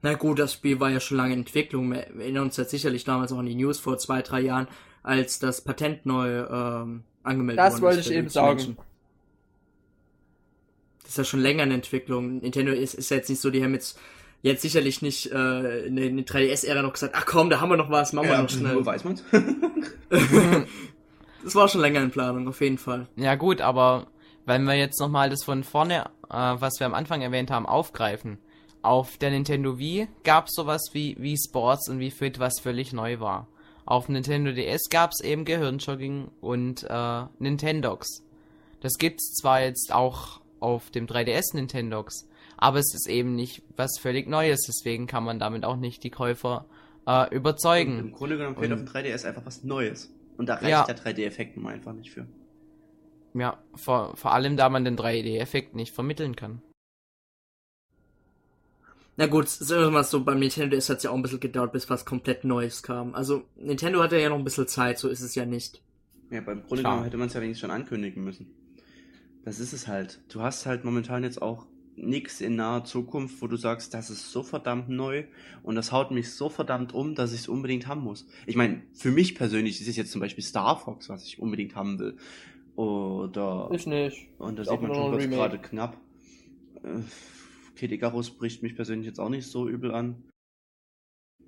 Na 0.02 0.14
gut, 0.14 0.38
das 0.38 0.54
Spiel 0.54 0.80
war 0.80 0.90
ja 0.90 0.98
schon 0.98 1.18
lange 1.18 1.34
in 1.34 1.40
Entwicklung. 1.40 1.90
Wir 1.92 2.06
erinnern 2.06 2.44
uns 2.44 2.56
jetzt 2.56 2.70
sicherlich 2.70 3.04
damals 3.04 3.32
auch 3.32 3.38
an 3.38 3.46
die 3.46 3.54
News 3.54 3.78
vor 3.78 3.98
zwei, 3.98 4.22
drei 4.22 4.40
Jahren, 4.40 4.66
als 5.02 5.38
das 5.38 5.62
Patent 5.62 6.06
neu 6.06 6.40
ähm, 6.44 7.02
angemeldet 7.22 7.58
Das 7.58 7.74
worden 7.74 7.82
wollte 7.82 8.00
ist 8.00 8.10
ich 8.10 8.16
eben 8.16 8.28
sagen. 8.28 8.48
Mansion. 8.56 8.76
Das 11.02 11.10
ist 11.10 11.18
ja 11.18 11.24
schon 11.24 11.40
länger 11.40 11.64
in 11.64 11.72
Entwicklung. 11.72 12.38
Nintendo 12.38 12.72
ist, 12.72 12.94
ist 12.94 13.10
ja 13.10 13.16
jetzt 13.16 13.28
nicht 13.28 13.40
so, 13.40 13.50
die 13.50 13.64
haben 13.64 13.72
jetzt, 13.74 13.98
jetzt 14.42 14.62
sicherlich 14.62 15.02
nicht 15.02 15.32
äh, 15.32 15.86
in 15.86 15.96
der 15.96 16.06
in 16.06 16.16
der 16.18 16.26
3DS-Ära 16.26 16.82
noch 16.82 16.92
gesagt, 16.92 17.14
ach 17.16 17.26
komm, 17.26 17.50
da 17.50 17.60
haben 17.60 17.70
wir 17.70 17.76
noch 17.76 17.90
was, 17.90 18.12
machen 18.12 18.28
wir 18.28 18.34
Ja, 18.34 18.42
noch 18.42 18.48
schnell. 18.50 18.76
wo 18.76 18.86
weiß 18.86 19.04
man's? 19.04 19.24
Das 21.42 21.54
war 21.54 21.68
schon 21.68 21.80
länger 21.80 22.02
in 22.02 22.10
Planung, 22.10 22.46
auf 22.48 22.60
jeden 22.60 22.76
Fall. 22.76 23.06
Ja 23.16 23.34
gut, 23.34 23.62
aber 23.62 24.08
wenn 24.44 24.64
wir 24.64 24.74
jetzt 24.74 25.00
nochmal 25.00 25.30
das 25.30 25.42
von 25.42 25.64
vorne, 25.64 26.04
äh, 26.28 26.34
was 26.34 26.78
wir 26.80 26.86
am 26.86 26.92
Anfang 26.94 27.22
erwähnt 27.22 27.50
haben, 27.50 27.64
aufgreifen. 27.66 28.38
Auf 28.82 29.16
der 29.18 29.30
Nintendo 29.30 29.78
Wii 29.78 30.06
gab 30.22 30.46
es 30.48 30.54
sowas 30.54 30.90
wie 30.92 31.16
Wii 31.18 31.36
Sports 31.38 31.88
und 31.88 31.98
Wii 31.98 32.10
Fit, 32.10 32.38
was 32.38 32.60
völlig 32.60 32.92
neu 32.92 33.20
war. 33.20 33.46
Auf 33.90 34.08
Nintendo 34.08 34.52
DS 34.52 34.88
gab 34.88 35.10
es 35.10 35.20
eben 35.20 35.44
Gehirnjogging 35.44 36.28
und 36.40 36.84
äh, 36.88 37.22
Nintendox. 37.40 38.22
Das 38.80 38.92
gibt's 38.98 39.34
zwar 39.34 39.62
jetzt 39.62 39.92
auch 39.92 40.40
auf 40.60 40.90
dem 40.90 41.06
3DS 41.08 41.54
Nintendox, 41.56 42.28
aber 42.56 42.78
es 42.78 42.94
ist 42.94 43.08
eben 43.08 43.34
nicht 43.34 43.64
was 43.76 43.98
völlig 43.98 44.28
Neues, 44.28 44.60
deswegen 44.68 45.08
kann 45.08 45.24
man 45.24 45.40
damit 45.40 45.64
auch 45.64 45.74
nicht 45.74 46.04
die 46.04 46.10
Käufer 46.10 46.66
äh, 47.04 47.34
überzeugen. 47.34 47.98
Im 47.98 48.12
Grunde 48.12 48.36
genommen 48.36 48.54
fehlt 48.56 48.70
Und- 48.70 48.84
auf 48.86 48.92
dem 48.92 49.02
3DS 49.02 49.24
einfach 49.26 49.44
was 49.44 49.64
Neues. 49.64 50.14
Und 50.38 50.48
da 50.48 50.54
reicht 50.54 50.68
Ja. 50.68 50.84
der 50.84 50.96
3D-Effekt 50.96 51.56
nun 51.56 51.66
einfach 51.66 51.92
nicht 51.92 52.12
für. 52.12 52.26
Ja, 53.34 53.58
vor, 53.74 54.16
vor 54.16 54.32
allem 54.32 54.56
da 54.56 54.68
man 54.68 54.84
den 54.84 54.96
3D-Effekt 54.96 55.74
nicht 55.74 55.92
vermitteln 55.92 56.36
kann. 56.36 56.62
Na 59.20 59.26
gut, 59.26 59.50
sagen 59.50 59.82
wir 59.82 59.90
mal 59.90 60.02
so, 60.02 60.24
beim 60.24 60.38
Nintendo 60.38 60.74
DS 60.74 60.88
hat 60.88 60.96
es 60.96 61.02
ja 61.02 61.10
auch 61.10 61.14
ein 61.14 61.20
bisschen 61.20 61.40
gedauert, 61.40 61.72
bis 61.72 61.90
was 61.90 62.06
komplett 62.06 62.42
Neues 62.42 62.82
kam. 62.82 63.14
Also, 63.14 63.42
Nintendo 63.54 64.02
hatte 64.02 64.18
ja 64.18 64.30
noch 64.30 64.38
ein 64.38 64.44
bisschen 64.44 64.66
Zeit, 64.66 64.98
so 64.98 65.08
ist 65.10 65.20
es 65.20 65.34
ja 65.34 65.44
nicht. 65.44 65.82
Ja, 66.30 66.40
beim 66.40 66.62
Grunde 66.62 66.84
genommen 66.84 67.04
hätte 67.04 67.18
man 67.18 67.26
es 67.28 67.34
ja 67.34 67.42
wenigstens 67.42 67.60
schon 67.60 67.70
ankündigen 67.70 68.24
müssen. 68.24 68.46
Das 69.44 69.60
ist 69.60 69.74
es 69.74 69.86
halt. 69.86 70.22
Du 70.30 70.40
hast 70.40 70.64
halt 70.64 70.86
momentan 70.86 71.22
jetzt 71.22 71.42
auch 71.42 71.66
nichts 71.96 72.40
in 72.40 72.56
naher 72.56 72.84
Zukunft, 72.84 73.42
wo 73.42 73.46
du 73.46 73.56
sagst, 73.56 73.92
das 73.92 74.08
ist 74.08 74.32
so 74.32 74.42
verdammt 74.42 74.88
neu 74.88 75.24
und 75.62 75.74
das 75.74 75.92
haut 75.92 76.12
mich 76.12 76.32
so 76.32 76.48
verdammt 76.48 76.94
um, 76.94 77.14
dass 77.14 77.34
ich 77.34 77.40
es 77.40 77.48
unbedingt 77.48 77.88
haben 77.88 78.00
muss. 78.00 78.26
Ich 78.46 78.56
meine, 78.56 78.80
für 78.94 79.10
mich 79.10 79.34
persönlich 79.34 79.82
ist 79.82 79.88
es 79.88 79.96
jetzt 79.98 80.12
zum 80.12 80.22
Beispiel 80.22 80.42
Star 80.42 80.78
Fox, 80.78 81.10
was 81.10 81.26
ich 81.26 81.38
unbedingt 81.38 81.74
haben 81.76 81.98
will. 81.98 82.16
Oder 82.74 83.68
Ich 83.74 83.86
nicht. 83.86 84.28
und 84.38 84.56
da 84.56 84.62
Ist 84.62 84.68
sieht 84.70 84.78
auch 84.78 84.80
man 84.80 84.94
schon 84.94 85.10
kurz 85.10 85.28
gerade 85.28 85.58
knapp. 85.58 85.98
Äh, 86.82 87.00
Kid 87.80 87.92
Icarus 87.92 88.36
bricht 88.36 88.62
mich 88.62 88.76
persönlich 88.76 89.06
jetzt 89.06 89.18
auch 89.18 89.30
nicht 89.30 89.46
so 89.46 89.66
übel 89.66 89.94
an. 89.94 90.28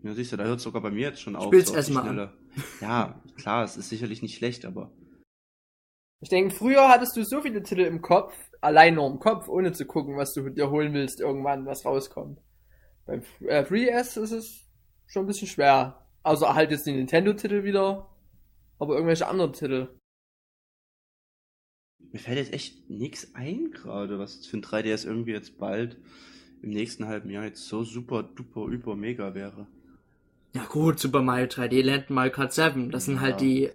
Ja, 0.03 0.15
siehst 0.15 0.33
du, 0.33 0.39
da 0.39 0.45
hört 0.45 0.63
sogar 0.63 0.81
bei 0.81 0.91
mir 0.91 1.03
jetzt 1.03 1.21
schon 1.21 1.37
auf. 1.37 1.49
Spiel's 1.49 1.67
so 1.67 1.73
auf 1.73 1.77
erst 1.77 1.91
die 1.91 1.93
mal 1.93 2.09
an. 2.09 2.33
Ja, 2.81 3.23
klar, 3.37 3.65
es 3.65 3.77
ist 3.77 3.91
sicherlich 3.91 4.23
nicht 4.23 4.39
schlecht, 4.39 4.65
aber 4.65 4.91
Ich 6.23 6.31
denke, 6.31 6.55
früher 6.55 6.89
hattest 6.89 7.19
du 7.19 7.23
so 7.23 7.43
viele 7.43 7.63
Titel 7.63 7.83
im 7.83 8.01
Kopf, 8.01 8.35
allein 8.63 8.95
nur 8.95 9.11
im 9.11 9.19
Kopf, 9.19 9.47
ohne 9.47 9.73
zu 9.73 9.85
gucken, 9.85 10.17
was 10.17 10.33
du 10.33 10.49
dir 10.49 10.71
holen 10.71 10.95
willst, 10.95 11.21
irgendwann, 11.21 11.67
was 11.67 11.85
rauskommt. 11.85 12.41
Beim 13.05 13.23
äh, 13.41 13.63
3DS 13.63 14.19
ist 14.19 14.33
es 14.33 14.71
schon 15.07 15.25
ein 15.25 15.27
bisschen 15.27 15.49
schwer. 15.49 16.09
Also 16.23 16.55
halt 16.55 16.71
jetzt 16.71 16.87
die 16.87 16.93
Nintendo-Titel 16.93 17.63
wieder, 17.63 18.09
aber 18.79 18.95
irgendwelche 18.95 19.29
anderen 19.29 19.53
Titel. 19.53 20.01
Mir 22.13 22.19
fällt 22.19 22.39
jetzt 22.39 22.53
echt 22.53 22.91
nichts 22.91 23.29
ein 23.35 23.71
gerade, 23.73 24.19
was 24.19 24.47
für 24.47 24.59
ein 24.59 24.63
3DS 24.63 25.07
irgendwie 25.07 25.33
jetzt 25.33 25.59
bald 25.59 25.97
im 26.63 26.71
nächsten 26.71 27.07
halben 27.07 27.31
Jahr 27.31 27.45
jetzt 27.45 27.67
so 27.67 27.83
super 27.85 28.23
duper 28.23 28.67
über 28.67 28.95
mega 28.95 29.35
wäre. 29.35 29.67
Ja 30.55 30.65
gut, 30.65 30.99
Super 31.01 31.23
Mario 31.23 31.47
3D 31.47 31.83
Land, 31.83 32.11
Mario 32.11 32.31
Kart 32.33 32.53
7, 32.53 32.91
das 32.91 33.07
sind 33.07 33.15
Ja. 33.17 33.21
halt 33.23 33.41
die 33.41 33.71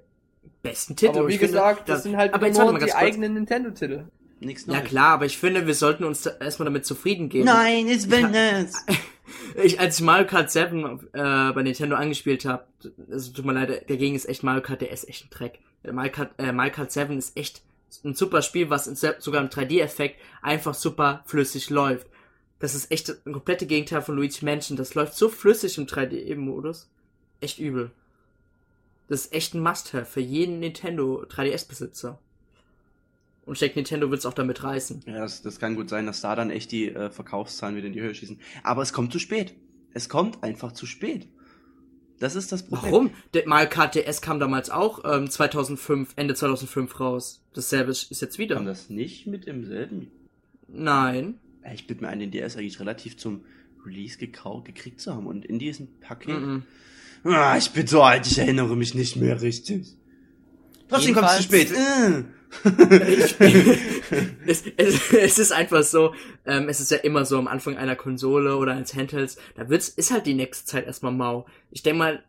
besten 0.61 0.95
Titel. 0.95 1.17
aber 1.17 1.27
wie 1.27 1.33
ich 1.33 1.39
finde, 1.39 1.53
gesagt, 1.53 1.89
das 1.89 1.99
da- 1.99 2.03
sind 2.03 2.17
halt 2.17 2.33
aber 2.33 2.45
jetzt 2.47 2.59
nur 2.59 2.71
die 2.73 2.79
kurz. 2.79 2.93
eigenen 2.95 3.33
Nintendo-Titel. 3.33 4.05
Nichts 4.39 4.67
Ja 4.67 4.73
Neues. 4.73 4.85
klar, 4.85 5.13
aber 5.15 5.25
ich 5.25 5.37
finde, 5.39 5.65
wir 5.65 5.73
sollten 5.73 6.03
uns 6.03 6.21
da 6.21 6.29
erstmal 6.39 6.65
damit 6.65 6.85
zufrieden 6.85 7.29
geben. 7.29 7.45
Nein, 7.45 7.87
es 7.87 8.09
will 8.09 8.25
es. 8.33 8.85
Ich, 9.61 9.77
als 9.79 9.99
ich 9.99 10.05
Mario 10.05 10.25
Kart 10.25 10.49
7 10.51 10.85
äh, 11.11 11.51
bei 11.51 11.61
Nintendo 11.63 11.95
angespielt 11.97 12.45
habe, 12.45 12.65
also 13.11 13.33
tut 13.33 13.43
mir 13.43 13.51
leid, 13.53 13.89
dagegen 13.89 14.15
ist 14.15 14.29
echt 14.29 14.41
Mario 14.43 14.61
Kart, 14.61 14.79
der 14.79 14.91
ist 14.91 15.09
echt 15.09 15.25
ein 15.25 15.29
Dreck. 15.31 15.59
Der 15.83 15.91
Mario 15.91 16.11
Kart, 16.13 16.31
äh, 16.37 16.53
Mario 16.53 16.71
Kart 16.71 16.91
7 16.93 17.17
ist 17.17 17.35
echt 17.35 17.61
ein 18.03 18.15
super 18.15 18.41
Spiel, 18.41 18.69
was 18.69 18.85
sogar 19.19 19.41
im 19.41 19.49
3D-Effekt 19.49 20.19
einfach 20.41 20.73
super 20.73 21.23
flüssig 21.25 21.69
läuft. 21.69 22.07
Das 22.59 22.75
ist 22.75 22.91
echt 22.91 23.09
ein 23.25 23.33
komplette 23.33 23.67
Gegenteil 23.67 24.01
von 24.01 24.15
Luigi 24.15 24.43
Mansion. 24.43 24.77
Das 24.77 24.95
läuft 24.95 25.15
so 25.15 25.29
flüssig 25.29 25.77
im 25.77 25.85
3D-Modus. 25.85 26.89
Echt 27.39 27.59
übel. 27.59 27.91
Das 29.07 29.25
ist 29.25 29.33
echt 29.33 29.53
ein 29.53 29.61
Must-Have 29.61 30.05
für 30.05 30.21
jeden 30.21 30.59
Nintendo 30.59 31.23
3DS-Besitzer. 31.23 32.19
Und 33.45 33.53
ich 33.53 33.59
denke, 33.59 33.79
Nintendo 33.79 34.09
wird 34.09 34.19
es 34.19 34.25
auch 34.25 34.33
damit 34.33 34.63
reißen. 34.63 35.03
Ja, 35.05 35.19
das, 35.19 35.41
das 35.41 35.59
kann 35.59 35.75
gut 35.75 35.87
sein, 35.87 36.05
dass 36.05 36.19
da 36.19 36.35
dann 36.35 36.49
echt 36.49 36.71
die 36.73 36.89
äh, 36.89 37.09
Verkaufszahlen 37.09 37.77
wieder 37.77 37.87
in 37.87 37.93
die 37.93 38.01
Höhe 38.01 38.13
schießen. 38.13 38.41
Aber 38.63 38.81
es 38.81 38.91
kommt 38.91 39.13
zu 39.13 39.19
spät. 39.19 39.53
Es 39.93 40.09
kommt 40.09 40.43
einfach 40.43 40.73
zu 40.73 40.85
spät. 40.85 41.29
Das 42.19 42.35
ist 42.35 42.51
das 42.51 42.63
Problem. 42.63 42.91
Warum? 42.91 43.11
Kart 43.69 43.93
DS 43.95 44.21
kam 44.21 44.39
damals 44.39 44.69
auch 44.69 45.01
ähm, 45.05 45.29
2005, 45.29 46.13
Ende 46.15 46.33
2005 46.33 46.99
raus. 46.99 47.41
Dasselbe 47.53 47.91
ist 47.91 48.11
ist 48.11 48.21
jetzt 48.21 48.39
wieder. 48.39 48.55
Kam 48.55 48.65
das 48.65 48.89
nicht 48.89 49.27
mit 49.27 49.45
im 49.45 49.65
selben? 49.65 50.11
Nein. 50.67 51.35
Äh, 51.61 51.75
Ich 51.75 51.85
bin 51.87 51.99
mir 52.01 52.09
an 52.09 52.19
den 52.19 52.31
DS 52.31 52.57
eigentlich 52.57 52.79
relativ 52.79 53.17
zum 53.17 53.41
Release 53.85 54.17
gekauft, 54.17 54.65
gekriegt 54.65 54.99
zu 54.99 55.13
haben. 55.13 55.27
Und 55.27 55.45
in 55.45 55.59
diesem 55.59 55.87
Paket. 55.99 56.39
Mhm. 56.41 56.63
Ah, 57.23 57.57
ich 57.57 57.71
bin 57.71 57.85
so 57.87 58.01
alt, 58.01 58.25
ich 58.27 58.37
erinnere 58.39 58.75
mich 58.75 58.93
nicht 58.95 59.15
mehr 59.15 59.41
richtig. 59.41 59.95
Trotzdem 60.87 61.13
kommt 61.13 61.27
es 61.27 61.37
zu 61.37 61.43
spät. 61.43 61.69
Jedenfalls- 61.69 62.25
Äh. 62.63 62.69
es, 64.45 64.63
es, 64.77 65.13
es 65.13 65.39
ist 65.39 65.51
einfach 65.51 65.83
so, 65.83 66.13
ähm, 66.45 66.69
es 66.69 66.79
ist 66.79 66.91
ja 66.91 66.97
immer 66.97 67.25
so 67.25 67.37
am 67.37 67.47
Anfang 67.47 67.77
einer 67.77 67.95
Konsole 67.95 68.57
oder 68.57 68.73
eines 68.73 68.95
Handhelds, 68.95 69.37
da 69.55 69.69
wird's, 69.69 69.89
ist 69.89 70.11
halt 70.11 70.25
die 70.25 70.33
nächste 70.33 70.65
Zeit 70.65 70.85
erstmal 70.85 71.11
mau. 71.11 71.45
Ich 71.71 71.83
denke 71.83 71.99
mal, 71.99 72.23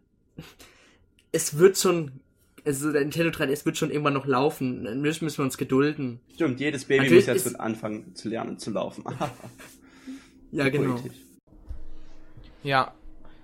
es 1.32 1.58
wird 1.58 1.78
schon, 1.78 2.20
also 2.64 2.92
der 2.92 3.02
Nintendo 3.02 3.30
3DS 3.30 3.64
wird 3.64 3.76
schon 3.76 3.90
irgendwann 3.90 4.14
noch 4.14 4.26
laufen. 4.26 4.84
Dann 4.84 5.00
müssen, 5.00 5.24
müssen 5.24 5.38
wir 5.38 5.44
uns 5.44 5.58
gedulden. 5.58 6.20
Stimmt, 6.34 6.60
jedes 6.60 6.84
Baby 6.84 7.04
Natürlich 7.04 7.26
muss 7.26 7.44
jetzt 7.44 7.60
anfangen 7.60 8.14
zu 8.14 8.28
lernen 8.28 8.58
zu 8.58 8.70
laufen. 8.70 9.04
Ja, 10.50 10.70
genau. 10.70 10.98
Ja. 12.62 12.94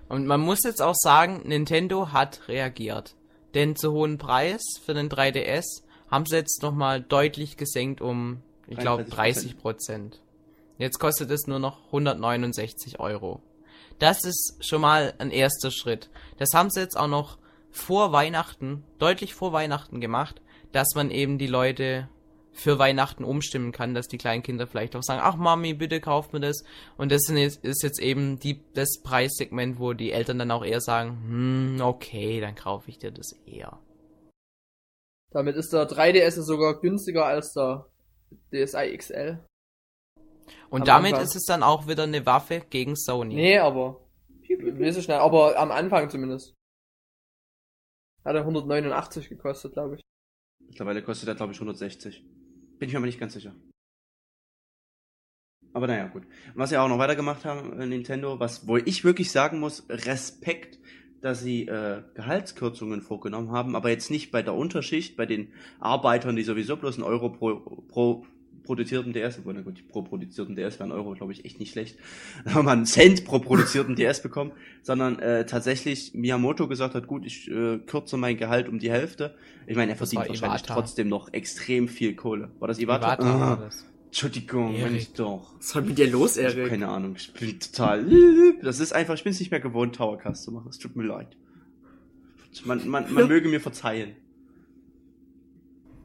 Und 0.09 0.25
man 0.25 0.41
muss 0.41 0.63
jetzt 0.63 0.81
auch 0.81 0.95
sagen, 0.95 1.43
Nintendo 1.45 2.11
hat 2.11 2.47
reagiert. 2.47 3.15
Denn 3.53 3.75
zu 3.75 3.91
hohen 3.91 4.17
Preis 4.17 4.61
für 4.83 4.95
den 4.95 5.07
3DS 5.07 5.83
haben 6.15 6.25
sie 6.25 6.37
jetzt 6.37 6.63
nochmal 6.63 7.01
deutlich 7.01 7.57
gesenkt 7.57 7.99
um, 7.99 8.41
ich 8.67 8.77
glaube, 8.77 9.03
33%. 9.03 9.09
30 9.09 9.57
Prozent. 9.57 10.21
Jetzt 10.77 10.97
kostet 10.97 11.29
es 11.29 11.45
nur 11.45 11.59
noch 11.59 11.87
169 11.87 13.01
Euro. 13.01 13.41
Das 13.99 14.23
ist 14.23 14.55
schon 14.61 14.79
mal 14.79 15.13
ein 15.17 15.29
erster 15.29 15.71
Schritt. 15.71 16.09
Das 16.37 16.53
haben 16.53 16.69
sie 16.69 16.79
jetzt 16.79 16.97
auch 16.97 17.09
noch 17.09 17.37
vor 17.69 18.13
Weihnachten, 18.13 18.85
deutlich 18.97 19.33
vor 19.33 19.51
Weihnachten 19.51 19.99
gemacht, 19.99 20.41
dass 20.71 20.95
man 20.95 21.11
eben 21.11 21.37
die 21.37 21.47
Leute 21.47 22.07
für 22.53 22.79
Weihnachten 22.79 23.25
umstimmen 23.25 23.73
kann, 23.73 23.93
dass 23.93 24.07
die 24.07 24.17
kleinen 24.17 24.41
Kinder 24.41 24.67
vielleicht 24.67 24.95
auch 24.95 25.03
sagen, 25.03 25.19
ach 25.21 25.35
Mami, 25.35 25.73
bitte 25.73 25.99
kauf 25.99 26.31
mir 26.31 26.39
das. 26.39 26.63
Und 26.95 27.11
das 27.11 27.27
ist 27.27 27.83
jetzt 27.83 27.99
eben 27.99 28.39
die, 28.39 28.61
das 28.73 29.01
Preissegment, 29.03 29.81
wo 29.81 29.91
die 29.91 30.13
Eltern 30.13 30.39
dann 30.39 30.51
auch 30.51 30.63
eher 30.63 30.79
sagen, 30.79 31.17
hm, 31.27 31.81
okay, 31.81 32.39
dann 32.39 32.55
kaufe 32.55 32.89
ich 32.89 32.99
dir 32.99 33.11
das 33.11 33.33
eher. 33.45 33.79
Damit 35.35 35.57
ist 35.57 35.73
der 35.73 35.85
3DS 35.85 36.41
sogar 36.43 36.79
günstiger 36.79 37.25
als 37.25 37.51
der 37.51 37.91
DSi 38.53 38.95
XL. 38.97 39.45
Und 40.69 40.83
Am 40.83 40.85
damit 40.85 41.11
Anfang. 41.11 41.25
ist 41.25 41.35
es 41.35 41.43
dann 41.43 41.61
auch 41.61 41.89
wieder 41.89 42.03
eine 42.03 42.25
Waffe 42.25 42.61
gegen 42.69 42.95
Sony. 42.95 43.35
Nee, 43.35 43.57
aber. 43.57 44.07
Wie 44.47 44.91
so 44.93 45.01
schnell, 45.01 45.17
aber 45.17 45.59
am 45.59 45.71
Anfang 45.71 46.09
zumindest. 46.09 46.55
Hat 48.23 48.35
er 48.35 48.41
189 48.43 49.27
gekostet, 49.27 49.73
glaube 49.73 49.95
ich. 49.95 50.01
Mittlerweile 50.65 51.03
kostet 51.03 51.27
er, 51.27 51.35
glaube 51.35 51.51
ich, 51.51 51.59
160. 51.59 52.23
Bin 52.79 52.87
ich 52.87 52.93
mir 52.93 52.99
aber 52.99 53.05
nicht 53.05 53.19
ganz 53.19 53.33
sicher. 53.33 53.53
Aber 55.73 55.87
naja, 55.87 56.07
gut. 56.07 56.23
Was 56.53 56.69
sie 56.69 56.77
auch 56.77 56.87
noch 56.87 56.97
weitergemacht 56.97 57.43
haben, 57.43 57.77
äh, 57.77 57.85
Nintendo, 57.85 58.39
was, 58.39 58.69
wo 58.69 58.77
ich 58.77 59.03
wirklich 59.03 59.31
sagen 59.33 59.59
muss, 59.59 59.85
Respekt, 59.89 60.79
dass 61.25 61.41
sie 61.41 61.67
äh, 61.67 62.03
Gehaltskürzungen 62.13 63.01
vorgenommen 63.01 63.49
haben, 63.49 63.75
aber 63.75 63.89
jetzt 63.89 64.11
nicht 64.11 64.29
bei 64.29 64.43
der 64.43 64.53
Unterschicht, 64.53 65.17
bei 65.17 65.25
den 65.25 65.47
Arbeitern, 65.79 66.35
die 66.35 66.43
sowieso 66.43 66.77
bloß 66.77 66.97
einen 66.97 67.03
Euro 67.03 67.29
pro, 67.29 67.55
pro 67.87 68.27
produzierten 68.61 69.11
DS, 69.11 69.39
obwohl, 69.39 69.55
na 69.55 69.61
gut, 69.61 69.87
pro 69.87 70.03
produzierten 70.03 70.55
DS 70.55 70.79
wären 70.79 70.91
Euro, 70.91 71.13
glaube 71.13 71.31
ich, 71.33 71.43
echt 71.43 71.59
nicht 71.59 71.71
schlecht, 71.71 71.97
wenn 72.43 72.63
man 72.63 72.77
einen 72.77 72.85
Cent 72.85 73.25
pro 73.25 73.39
produzierten 73.39 73.95
DS 73.95 74.21
bekommt, 74.21 74.53
sondern 74.83 75.17
äh, 75.17 75.47
tatsächlich 75.47 76.13
Miyamoto 76.13 76.67
gesagt 76.67 76.93
hat, 76.93 77.07
gut, 77.07 77.25
ich 77.25 77.49
äh, 77.49 77.79
kürze 77.79 78.17
mein 78.17 78.37
Gehalt 78.37 78.69
um 78.69 78.77
die 78.77 78.91
Hälfte. 78.91 79.33
Ich 79.65 79.75
meine, 79.75 79.93
er 79.93 79.97
verdient 79.97 80.29
wahrscheinlich 80.29 80.61
Iwata. 80.61 80.75
trotzdem 80.75 81.09
noch 81.09 81.33
extrem 81.33 81.87
viel 81.87 82.15
Kohle. 82.15 82.51
War 82.59 82.67
das 82.67 82.77
Iwata? 82.77 83.15
Iwata 83.15 83.23
ah, 83.23 83.39
war 83.39 83.57
das. 83.57 83.83
Entschuldigung, 84.15 84.75
Erik. 84.75 84.83
wenn 84.83 84.95
ich 84.95 85.13
doch. 85.13 85.55
Was 85.57 85.67
ist 85.67 85.75
heute 85.75 85.87
mit 85.87 85.97
dir 85.97 86.09
los, 86.09 86.37
Ich 86.37 86.45
hab 86.45 86.55
Erik? 86.55 86.69
keine 86.69 86.87
Ahnung, 86.89 87.15
ich 87.17 87.33
bin 87.33 87.59
total. 87.59 88.05
Das 88.61 88.79
ist 88.79 88.93
einfach, 88.93 89.15
ich 89.15 89.23
bin 89.23 89.31
es 89.33 89.39
nicht 89.39 89.51
mehr 89.51 89.59
gewohnt, 89.59 89.95
Towercast 89.95 90.43
zu 90.43 90.51
machen. 90.53 90.69
Es 90.69 90.79
tut 90.79 90.95
mir 90.95 91.03
leid. 91.03 91.37
Man, 92.63 92.87
man, 92.87 93.13
man 93.13 93.27
möge 93.27 93.49
mir 93.49 93.59
verzeihen. 93.61 94.15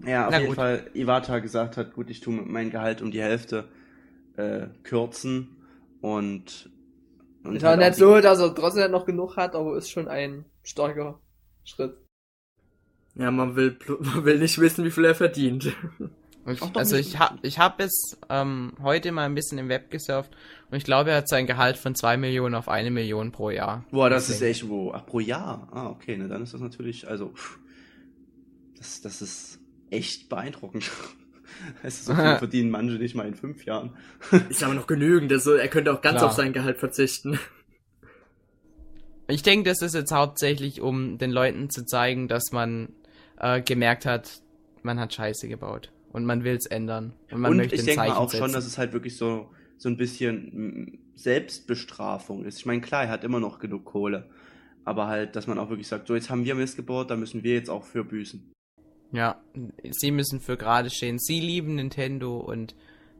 Ja, 0.04 0.28
auf 0.28 0.32
Na 0.32 0.38
jeden 0.38 0.48
gut. 0.48 0.56
Fall, 0.56 0.90
Iwata 0.94 1.38
gesagt 1.40 1.76
hat, 1.76 1.94
gut, 1.94 2.10
ich 2.10 2.20
tue 2.20 2.34
mein 2.34 2.70
Gehalt 2.70 3.02
um 3.02 3.10
die 3.10 3.22
Hälfte. 3.22 3.68
äh, 4.36 4.68
kürzen 4.84 5.56
und, 6.00 6.70
und 7.44 7.56
Ist 7.56 7.64
halt 7.64 7.80
nicht 7.80 7.96
so, 7.96 8.20
dass 8.20 8.40
er 8.40 8.54
trotzdem 8.54 8.90
noch 8.90 9.06
genug 9.06 9.36
hat, 9.36 9.54
aber 9.54 9.76
ist 9.76 9.90
schon 9.90 10.08
ein 10.08 10.46
starker 10.62 11.20
Schritt. 11.64 11.96
Ja, 13.14 13.30
man 13.30 13.56
will, 13.56 13.78
man 14.00 14.24
will 14.24 14.38
nicht 14.38 14.58
wissen, 14.58 14.84
wie 14.84 14.90
viel 14.90 15.04
er 15.04 15.14
verdient. 15.14 15.72
Ich, 16.52 16.62
also 16.74 16.96
ich 16.96 17.18
habe 17.18 17.38
ich 17.42 17.58
hab 17.58 17.80
jetzt 17.80 18.18
ähm, 18.28 18.72
heute 18.82 19.12
mal 19.12 19.24
ein 19.24 19.34
bisschen 19.34 19.58
im 19.58 19.68
Web 19.68 19.90
gesurft 19.90 20.30
und 20.70 20.76
ich 20.76 20.84
glaube, 20.84 21.10
er 21.10 21.18
hat 21.18 21.28
sein 21.28 21.46
Gehalt 21.46 21.76
von 21.76 21.94
2 21.94 22.16
Millionen 22.16 22.54
auf 22.54 22.68
eine 22.68 22.90
Million 22.90 23.32
pro 23.32 23.50
Jahr. 23.50 23.84
Boah, 23.90 24.10
das 24.10 24.30
ist 24.30 24.42
echt 24.42 24.68
wo. 24.68 24.92
Ach, 24.92 25.04
pro 25.04 25.20
Jahr. 25.20 25.68
Ah, 25.72 25.88
okay, 25.88 26.16
ne, 26.16 26.28
dann 26.28 26.42
ist 26.42 26.54
das 26.54 26.60
natürlich, 26.60 27.08
also, 27.08 27.30
pff, 27.30 27.58
das, 28.78 29.00
das 29.00 29.22
ist 29.22 29.60
echt 29.90 30.28
beeindruckend. 30.28 30.90
Es 31.82 31.98
ist 31.98 32.06
so 32.06 32.14
viel 32.16 32.38
verdienen 32.38 32.70
manche 32.70 32.94
nicht 32.94 33.14
mal 33.14 33.26
in 33.26 33.34
fünf 33.34 33.66
Jahren. 33.66 33.94
Ist 34.48 34.62
aber 34.62 34.72
noch 34.72 34.86
genügend, 34.86 35.30
also 35.30 35.52
er 35.52 35.68
könnte 35.68 35.92
auch 35.92 36.00
ganz 36.00 36.18
Klar. 36.18 36.30
auf 36.30 36.36
sein 36.36 36.54
Gehalt 36.54 36.78
verzichten. 36.78 37.38
Ich 39.28 39.42
denke, 39.42 39.68
das 39.68 39.82
ist 39.82 39.94
jetzt 39.94 40.12
hauptsächlich, 40.12 40.80
um 40.80 41.18
den 41.18 41.30
Leuten 41.30 41.68
zu 41.68 41.84
zeigen, 41.84 42.28
dass 42.28 42.50
man 42.52 42.94
äh, 43.38 43.60
gemerkt 43.60 44.06
hat, 44.06 44.40
man 44.82 44.98
hat 44.98 45.12
Scheiße 45.12 45.48
gebaut 45.48 45.90
und 46.12 46.24
man 46.26 46.44
will 46.44 46.54
es 46.56 46.66
ändern 46.66 47.12
und 47.30 47.40
man 47.40 47.52
und 47.52 47.56
möchte 47.58 47.74
ich 47.76 47.84
denke 47.84 48.00
mal 48.08 48.12
auch 48.12 48.30
setzen. 48.30 48.44
schon, 48.44 48.52
dass 48.52 48.66
es 48.66 48.78
halt 48.78 48.92
wirklich 48.92 49.16
so, 49.16 49.50
so 49.78 49.88
ein 49.88 49.96
bisschen 49.96 50.34
mm, 50.84 50.98
Selbstbestrafung 51.16 52.44
ist. 52.44 52.58
Ich 52.58 52.66
meine, 52.66 52.80
klar, 52.80 53.04
er 53.04 53.08
hat 53.10 53.24
immer 53.24 53.40
noch 53.40 53.58
genug 53.58 53.84
Kohle. 53.84 54.28
Aber 54.84 55.06
halt, 55.08 55.36
dass 55.36 55.46
man 55.46 55.58
auch 55.58 55.68
wirklich 55.68 55.88
sagt, 55.88 56.06
so 56.08 56.14
jetzt 56.14 56.30
haben 56.30 56.44
wir 56.44 56.54
Mist 56.54 56.76
gebaut, 56.76 57.10
da 57.10 57.16
müssen 57.16 57.42
wir 57.44 57.54
jetzt 57.54 57.68
auch 57.68 57.84
für 57.84 58.02
büßen. 58.02 58.50
Ja, 59.12 59.40
sie 59.90 60.10
müssen 60.10 60.40
für 60.40 60.56
gerade 60.56 60.88
stehen. 60.90 61.18
Sie 61.18 61.38
lieben 61.40 61.74
Nintendo 61.74 62.38
und 62.38 62.74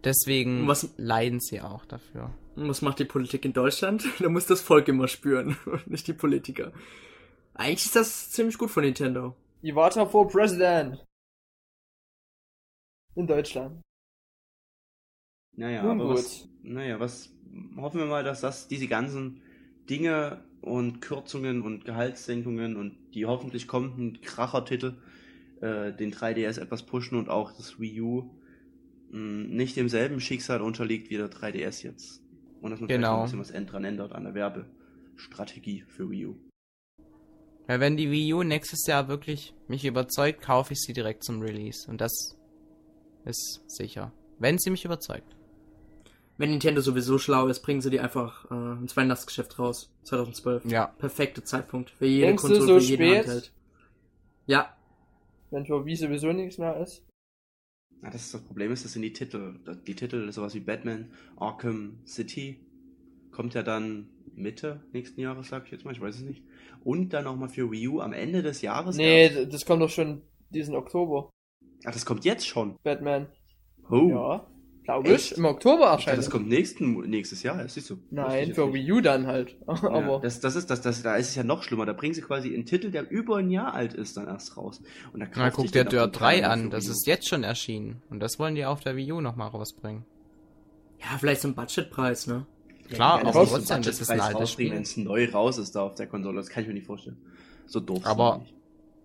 deswegen 0.04 0.62
Und 0.62 0.68
was- 0.68 0.94
leiden 0.96 1.40
sie 1.40 1.60
auch 1.60 1.84
dafür. 1.84 2.30
Und 2.56 2.68
was 2.68 2.80
macht 2.82 2.98
die 2.98 3.04
Politik 3.04 3.44
in 3.44 3.52
Deutschland? 3.52 4.04
Da 4.20 4.28
muss 4.28 4.46
das 4.46 4.60
Volk 4.60 4.88
immer 4.88 5.06
spüren 5.08 5.56
und 5.66 5.86
nicht 5.90 6.06
die 6.06 6.12
Politiker. 6.14 6.72
Eigentlich 7.54 7.86
ist 7.86 7.96
das 7.96 8.30
ziemlich 8.30 8.56
gut 8.56 8.70
von 8.70 8.82
Nintendo. 8.84 9.36
Iwata 9.62 10.06
for 10.06 10.28
President. 10.28 11.04
In 13.14 13.26
Deutschland. 13.26 13.80
Naja, 15.56 15.82
Nun 15.82 15.92
aber 16.00 16.04
gut. 16.08 16.18
was, 16.18 16.48
naja, 16.62 17.00
was 17.00 17.30
hoffen 17.76 17.98
wir 18.00 18.06
mal, 18.06 18.24
dass 18.24 18.40
das 18.40 18.68
diese 18.68 18.86
ganzen 18.86 19.42
Dinge 19.88 20.44
und 20.60 21.00
Kürzungen 21.00 21.62
und 21.62 21.84
Gehaltssenkungen 21.84 22.76
und 22.76 22.96
die 23.14 23.26
hoffentlich 23.26 23.66
kommenden 23.66 24.20
Krachertitel 24.20 24.94
äh, 25.60 25.92
den 25.92 26.12
3DS 26.12 26.60
etwas 26.60 26.84
pushen 26.84 27.18
und 27.18 27.28
auch 27.28 27.52
das 27.52 27.80
Wii 27.80 28.00
U 28.00 28.30
mh, 29.10 29.48
nicht 29.54 29.76
demselben 29.76 30.20
Schicksal 30.20 30.60
unterliegt 30.62 31.10
wie 31.10 31.16
der 31.16 31.30
3DS 31.30 31.82
jetzt. 31.82 32.22
Und 32.60 32.70
dass 32.70 32.80
man 32.80 32.88
vielleicht 32.88 33.00
Genau. 33.00 33.12
noch 33.16 33.32
ein 33.32 33.38
bisschen 33.38 33.60
was 33.60 33.70
dran 33.70 33.84
ändert 33.84 34.12
an 34.12 34.24
der 34.24 34.34
Werbestrategie 34.34 35.84
für 35.88 36.08
Wii 36.10 36.26
U. 36.26 36.36
Weil 37.66 37.80
wenn 37.80 37.96
die 37.96 38.10
Wii 38.10 38.34
U 38.34 38.42
nächstes 38.42 38.86
Jahr 38.86 39.08
wirklich 39.08 39.54
mich 39.68 39.84
überzeugt, 39.84 40.42
kaufe 40.42 40.72
ich 40.74 40.80
sie 40.80 40.92
direkt 40.92 41.24
zum 41.24 41.40
Release. 41.40 41.90
Und 41.90 42.00
das 42.00 42.36
ist 43.24 43.62
sicher. 43.66 44.12
Wenn 44.38 44.58
sie 44.58 44.70
mich 44.70 44.84
überzeugt. 44.84 45.36
Wenn 46.38 46.50
Nintendo 46.50 46.80
sowieso 46.80 47.18
schlau 47.18 47.48
ist, 47.48 47.60
bringen 47.60 47.82
sie 47.82 47.90
die 47.90 48.00
einfach 48.00 48.50
äh, 48.50 48.80
ins 48.80 48.96
Weihnachtsgeschäft 48.96 49.58
raus. 49.58 49.92
2012. 50.04 50.64
Ja. 50.64 50.86
Perfekte 50.86 51.44
Zeitpunkt. 51.44 51.90
Für 51.90 52.06
jede 52.06 52.28
Denkst 52.28 52.42
Konsole, 52.42 52.66
so 52.66 52.80
für 52.80 52.84
jeden 52.84 53.04
spät? 53.04 53.18
Handheld. 53.18 53.52
Ja, 54.46 54.76
Wenn 55.50 55.66
für 55.66 55.84
Wii 55.84 55.96
sowieso 55.96 56.32
nichts 56.32 56.58
mehr 56.58 56.76
ist. 56.78 57.04
Ja, 58.02 58.10
das, 58.10 58.22
ist 58.22 58.34
das 58.34 58.40
Problem 58.42 58.72
ist, 58.72 58.84
das 58.84 58.92
sind 58.92 59.02
die 59.02 59.12
Titel. 59.12 59.58
Die 59.86 59.94
Titel, 59.94 60.32
sowas 60.32 60.54
wie 60.54 60.60
Batman, 60.60 61.10
Arkham 61.36 61.98
City, 62.06 62.58
kommt 63.30 63.54
ja 63.54 63.62
dann 63.62 64.08
Mitte 64.34 64.82
nächsten 64.92 65.20
Jahres, 65.20 65.48
sag 65.48 65.66
ich 65.66 65.72
jetzt 65.72 65.84
mal, 65.84 65.92
ich 65.92 66.00
weiß 66.00 66.16
es 66.16 66.22
nicht. 66.22 66.42
Und 66.82 67.10
dann 67.10 67.24
nochmal 67.24 67.50
für 67.50 67.70
Wii 67.70 67.88
U 67.88 68.00
am 68.00 68.12
Ende 68.12 68.42
des 68.42 68.62
Jahres. 68.62 68.96
Nee, 68.96 69.26
erst. 69.26 69.52
das 69.52 69.66
kommt 69.66 69.82
doch 69.82 69.90
schon 69.90 70.22
diesen 70.48 70.74
Oktober. 70.74 71.30
Ach, 71.84 71.92
das 71.92 72.04
kommt 72.04 72.24
jetzt 72.24 72.46
schon. 72.46 72.76
Batman. 72.82 73.26
Oh. 73.90 74.08
Ja. 74.08 74.46
Glaube 74.84 75.08
ich. 75.10 75.36
Im 75.36 75.44
Oktober 75.44 75.86
erscheint. 75.86 76.18
das 76.18 76.30
kommt 76.30 76.48
nächsten, 76.48 77.00
nächstes 77.08 77.42
Jahr, 77.42 77.58
das 77.62 77.74
siehst 77.74 77.90
du. 77.90 77.98
Nein, 78.10 78.54
für. 78.54 78.72
Wii 78.72 78.92
U 78.92 79.00
dann 79.00 79.26
halt. 79.26 79.56
Ja, 79.66 79.74
Aber 79.90 80.20
das, 80.20 80.40
das 80.40 80.56
ist 80.56 80.70
das, 80.70 80.80
das, 80.80 81.02
da 81.02 81.16
ist 81.16 81.28
es 81.28 81.34
ja 81.34 81.44
noch 81.44 81.62
schlimmer. 81.62 81.86
Da 81.86 81.92
bringen 81.92 82.14
sie 82.14 82.22
quasi 82.22 82.52
einen 82.52 82.66
Titel, 82.66 82.90
der 82.90 83.08
über 83.10 83.36
ein 83.36 83.50
Jahr 83.50 83.74
alt 83.74 83.94
ist, 83.94 84.16
dann 84.16 84.26
erst 84.26 84.56
raus. 84.56 84.80
Und 85.12 85.20
da 85.20 85.26
Na, 85.36 85.50
guck 85.50 85.62
sich 85.62 85.70
dir 85.72 85.84
Dirt 85.84 86.14
total 86.14 86.36
3 86.36 86.38
für 86.38 86.48
an. 86.48 86.70
Das 86.70 86.86
ist 86.88 87.06
jetzt 87.06 87.28
schon 87.28 87.44
erschienen. 87.44 88.02
Und 88.10 88.20
das 88.20 88.38
wollen 88.38 88.54
die 88.54 88.64
auf 88.64 88.80
der 88.80 88.96
Wii 88.96 89.12
U 89.12 89.20
nochmal 89.20 89.48
rausbringen. 89.48 90.04
ja, 90.98 91.18
vielleicht 91.18 91.42
so 91.42 91.48
ein 91.48 91.54
Budgetpreis, 91.54 92.26
ne? 92.26 92.46
Klar, 92.90 93.20
Ja, 93.22 93.28
aber 93.28 93.40
das 93.40 93.50
trotzdem, 93.50 93.82
das 93.82 94.00
ist 94.00 94.10
ein 94.10 94.16
Budgetpreis 94.18 94.20
altes 94.20 94.40
rausbringen, 94.40 94.70
Spiel. 94.70 94.76
wenn 94.76 94.82
es 94.82 94.96
neu 94.96 95.30
raus 95.30 95.58
ist 95.58 95.76
da 95.76 95.82
auf 95.82 95.94
der 95.94 96.06
Konsole. 96.08 96.36
Das 96.36 96.48
kann 96.48 96.62
ich 96.62 96.68
mir 96.68 96.74
nicht 96.74 96.86
vorstellen. 96.86 97.16
So 97.66 97.78
doof. 97.80 98.00
Aber-. 98.04 98.42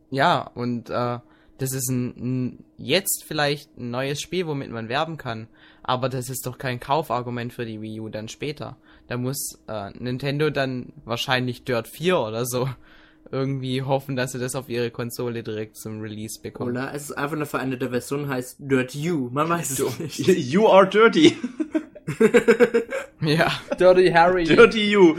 Ja, 0.10 0.50
und 0.56 0.90
äh, 0.90 1.20
das 1.58 1.74
ist 1.74 1.90
ein, 1.90 2.08
ein 2.18 2.66
jetzt 2.78 3.24
vielleicht 3.26 3.78
ein 3.78 3.92
neues 3.92 4.22
Spiel, 4.22 4.48
womit 4.48 4.72
man 4.72 4.90
werben 4.90 5.18
kann. 5.18 5.48
Aber 5.84 6.10
das 6.10 6.30
ist 6.30 6.46
doch 6.46 6.58
kein 6.58 6.80
Kaufargument 6.80 7.54
für 7.54 7.66
die 7.66 7.82
Wii 7.82 8.00
U 8.02 8.10
dann 8.10 8.28
später. 8.28 8.78
Da 9.08 9.18
muss 9.18 9.60
äh, 9.68 9.92
Nintendo 9.92 10.50
dann 10.50 10.94
wahrscheinlich 11.06 11.64
Dirt 11.64 11.88
4 11.88 12.20
oder 12.20 12.46
so 12.46 12.70
irgendwie 13.32 13.82
hoffen, 13.82 14.16
dass 14.16 14.34
sie 14.34 14.40
das 14.40 14.56
auf 14.56 14.70
ihre 14.70 14.92
Konsole 14.92 15.44
direkt 15.44 15.78
zum 15.78 16.02
Release 16.02 16.42
bekommen. 16.42 16.72
Oder 16.72 16.94
es 16.94 17.04
ist 17.04 17.12
einfach 17.14 17.36
eine 17.36 17.46
veränderte 17.46 17.90
Version, 17.90 18.28
heißt 18.28 18.58
Dirt 18.60 18.96
U. 18.96 19.30
Man 19.32 19.48
weiß 19.48 19.80
es 19.80 20.00
nicht. 20.00 20.20
You 20.28 20.68
are 20.68 20.88
dirty. 20.88 21.38
Ja. 23.22 23.52
Dirty 23.80 24.12
Harry. 24.12 24.44
Dirty 24.44 24.92
you. 24.92 25.18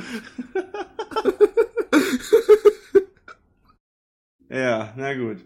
ja, 4.49 4.93
na 4.97 5.15
gut. 5.15 5.39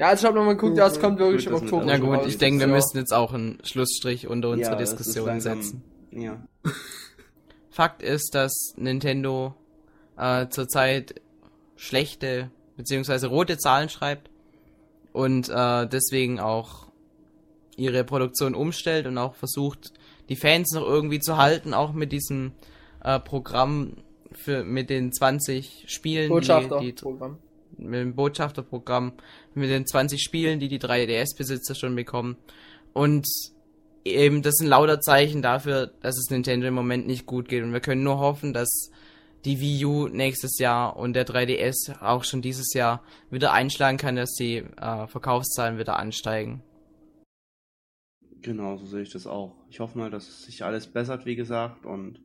Ja, 0.00 0.08
also 0.08 0.22
ich 0.22 0.26
habe 0.28 0.38
nochmal 0.38 0.56
geguckt, 0.56 0.78
ja, 0.78 0.86
es 0.86 0.98
kommt 0.98 1.18
wirklich 1.18 1.44
Gut, 1.44 1.58
im 1.58 1.64
Oktober. 1.64 1.84
Na 1.84 1.98
gut, 1.98 2.26
ich 2.26 2.38
denke, 2.38 2.60
wir 2.60 2.68
Ja. 2.68 2.74
müssen 2.74 2.96
jetzt 2.96 3.12
auch 3.12 3.34
einen 3.34 3.58
Schlussstrich 3.64 4.26
unter 4.26 4.48
unsere 4.48 4.72
Ja, 4.72 4.78
Diskussion 4.78 5.26
langsam- 5.26 5.60
setzen. 5.60 5.82
Ja. 6.10 6.42
Fakt 7.70 8.02
ist, 8.02 8.34
dass 8.34 8.72
Nintendo 8.76 9.54
äh, 10.16 10.48
zurzeit 10.48 11.20
schlechte 11.76 12.50
beziehungsweise 12.78 13.26
rote 13.26 13.58
Zahlen 13.58 13.90
schreibt 13.90 14.30
und 15.12 15.50
äh, 15.50 15.86
deswegen 15.86 16.40
auch 16.40 16.86
ihre 17.76 18.02
Produktion 18.04 18.54
umstellt 18.54 19.06
und 19.06 19.18
auch 19.18 19.34
versucht, 19.34 19.92
die 20.30 20.36
Fans 20.36 20.72
noch 20.72 20.86
irgendwie 20.86 21.20
zu 21.20 21.36
halten, 21.36 21.74
auch 21.74 21.92
mit 21.92 22.10
diesem 22.12 22.52
äh, 23.04 23.18
Programm 23.20 23.98
für 24.32 24.64
mit 24.64 24.88
den 24.88 25.12
20 25.12 25.84
Spielen, 25.88 26.22
die, 26.22 26.28
die 26.28 26.32
Botschafterprogramm. 26.34 27.36
Mit 27.80 28.00
dem 28.00 28.14
Botschafterprogramm, 28.14 29.12
mit 29.54 29.70
den 29.70 29.86
20 29.86 30.22
Spielen, 30.22 30.60
die 30.60 30.68
die 30.68 30.80
3DS-Besitzer 30.80 31.74
schon 31.74 31.94
bekommen. 31.94 32.36
Und 32.92 33.26
eben, 34.04 34.42
das 34.42 34.56
sind 34.56 34.68
lauter 34.68 35.00
Zeichen 35.00 35.42
dafür, 35.42 35.92
dass 36.00 36.18
es 36.18 36.30
Nintendo 36.30 36.66
im 36.66 36.74
Moment 36.74 37.06
nicht 37.06 37.26
gut 37.26 37.48
geht. 37.48 37.62
Und 37.62 37.72
wir 37.72 37.80
können 37.80 38.02
nur 38.02 38.18
hoffen, 38.18 38.52
dass 38.52 38.90
die 39.44 39.60
Wii 39.60 39.84
U 39.86 40.08
nächstes 40.08 40.58
Jahr 40.58 40.96
und 40.96 41.14
der 41.14 41.26
3DS 41.26 42.00
auch 42.00 42.24
schon 42.24 42.42
dieses 42.42 42.74
Jahr 42.74 43.02
wieder 43.30 43.52
einschlagen 43.52 43.96
kann, 43.96 44.16
dass 44.16 44.32
die 44.34 44.56
äh, 44.58 45.06
Verkaufszahlen 45.06 45.78
wieder 45.78 45.98
ansteigen. 45.98 46.62
Genau, 48.42 48.76
so 48.76 48.86
sehe 48.86 49.02
ich 49.02 49.10
das 49.10 49.26
auch. 49.26 49.54
Ich 49.68 49.80
hoffe 49.80 49.98
mal, 49.98 50.10
dass 50.10 50.42
sich 50.44 50.64
alles 50.64 50.86
bessert, 50.86 51.26
wie 51.26 51.36
gesagt, 51.36 51.84
und 51.84 52.20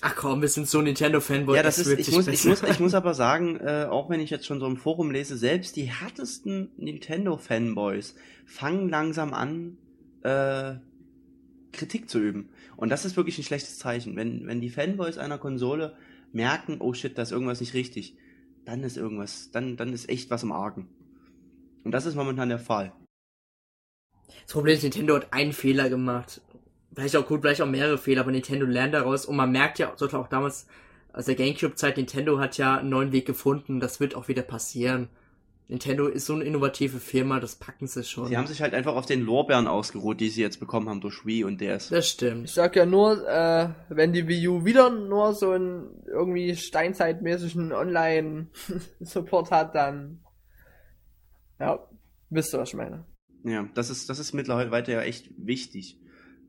Ach 0.00 0.14
komm, 0.16 0.42
wir 0.42 0.48
sind 0.48 0.68
so 0.68 0.82
Nintendo-Fanboy. 0.82 1.56
ja, 1.56 1.62
das 1.62 1.78
es 1.78 1.86
ist, 1.86 2.08
ich 2.08 2.14
muss, 2.14 2.26
ich 2.26 2.44
muss, 2.44 2.62
ich 2.62 2.80
muss 2.80 2.94
aber 2.94 3.14
sagen, 3.14 3.58
äh, 3.58 3.86
auch 3.88 4.10
wenn 4.10 4.20
ich 4.20 4.30
jetzt 4.30 4.44
schon 4.44 4.60
so 4.60 4.66
im 4.66 4.76
Forum 4.76 5.10
lese, 5.10 5.36
selbst 5.36 5.76
die 5.76 5.84
härtesten 5.84 6.72
Nintendo-Fanboys 6.76 8.14
fangen 8.44 8.88
langsam 8.88 9.32
an, 9.32 9.78
äh, 10.22 10.74
Kritik 11.72 12.08
zu 12.08 12.18
üben. 12.18 12.50
Und 12.76 12.90
das 12.90 13.04
ist 13.04 13.16
wirklich 13.16 13.38
ein 13.38 13.44
schlechtes 13.44 13.78
Zeichen. 13.78 14.16
Wenn, 14.16 14.46
wenn 14.46 14.60
die 14.60 14.70
Fanboys 14.70 15.18
einer 15.18 15.38
Konsole 15.38 15.96
merken, 16.32 16.76
oh 16.80 16.92
shit, 16.92 17.16
da 17.16 17.22
ist 17.22 17.32
irgendwas 17.32 17.60
nicht 17.60 17.74
richtig, 17.74 18.16
dann 18.64 18.82
ist 18.82 18.96
irgendwas, 18.96 19.50
dann, 19.52 19.76
dann 19.76 19.92
ist 19.92 20.08
echt 20.08 20.30
was 20.30 20.42
im 20.42 20.52
Argen. 20.52 20.88
Und 21.84 21.92
das 21.92 22.06
ist 22.06 22.14
momentan 22.14 22.48
der 22.48 22.58
Fall. 22.58 22.92
Das 24.42 24.52
Problem 24.52 24.74
ist, 24.74 24.82
Nintendo 24.82 25.16
hat 25.16 25.32
einen 25.32 25.52
Fehler 25.52 25.88
gemacht. 25.88 26.40
Vielleicht 26.94 27.16
auch 27.16 27.26
gut, 27.26 27.40
vielleicht 27.42 27.60
auch 27.60 27.66
mehrere 27.66 27.98
Fehler, 27.98 28.20
aber 28.20 28.30
Nintendo 28.30 28.66
lernt 28.66 28.94
daraus 28.94 29.26
und 29.26 29.36
man 29.36 29.50
merkt 29.50 29.78
ja, 29.78 29.92
sollte 29.96 30.18
auch 30.18 30.28
damals, 30.28 30.66
aus 31.12 31.26
der 31.26 31.34
Gamecube-Zeit, 31.36 31.96
Nintendo 31.96 32.38
hat 32.40 32.58
ja 32.58 32.78
einen 32.78 32.88
neuen 32.90 33.12
Weg 33.12 33.26
gefunden, 33.26 33.78
das 33.80 34.00
wird 34.00 34.14
auch 34.16 34.28
wieder 34.28 34.42
passieren. 34.42 35.08
Nintendo 35.68 36.08
ist 36.08 36.26
so 36.26 36.34
eine 36.34 36.44
innovative 36.44 36.98
Firma, 36.98 37.40
das 37.40 37.56
packen 37.56 37.86
sie 37.86 38.04
schon. 38.04 38.28
Sie 38.28 38.36
haben 38.36 38.46
sich 38.46 38.60
halt 38.60 38.74
einfach 38.74 38.94
auf 38.96 39.06
den 39.06 39.22
Lorbeeren 39.22 39.66
ausgeruht, 39.66 40.20
die 40.20 40.28
sie 40.28 40.42
jetzt 40.42 40.60
bekommen 40.60 40.88
haben 40.90 41.00
durch 41.00 41.24
Wii 41.24 41.44
und 41.44 41.60
DS. 41.60 41.88
das 41.88 42.04
Ich 42.06 42.10
stimmt. 42.12 42.50
sag 42.50 42.76
ja 42.76 42.84
nur, 42.84 43.26
äh, 43.26 43.70
wenn 43.88 44.12
die 44.12 44.28
Wii 44.28 44.48
U 44.48 44.64
wieder 44.66 44.90
nur 44.90 45.32
so 45.34 45.52
einen 45.52 46.02
irgendwie 46.06 46.54
steinzeitmäßigen 46.54 47.72
Online-Support 47.72 49.50
hat, 49.50 49.74
dann 49.74 50.20
ja, 51.58 51.78
wisst 52.28 52.52
ihr, 52.54 52.58
was 52.58 52.68
ich 52.70 52.74
meine. 52.74 53.06
Ja, 53.44 53.66
das 53.74 53.88
ist, 53.88 54.10
das 54.10 54.18
ist 54.18 54.34
mittlerweile 54.34 54.70
weiter 54.70 54.92
ja 54.92 55.00
echt 55.00 55.30
wichtig. 55.38 55.98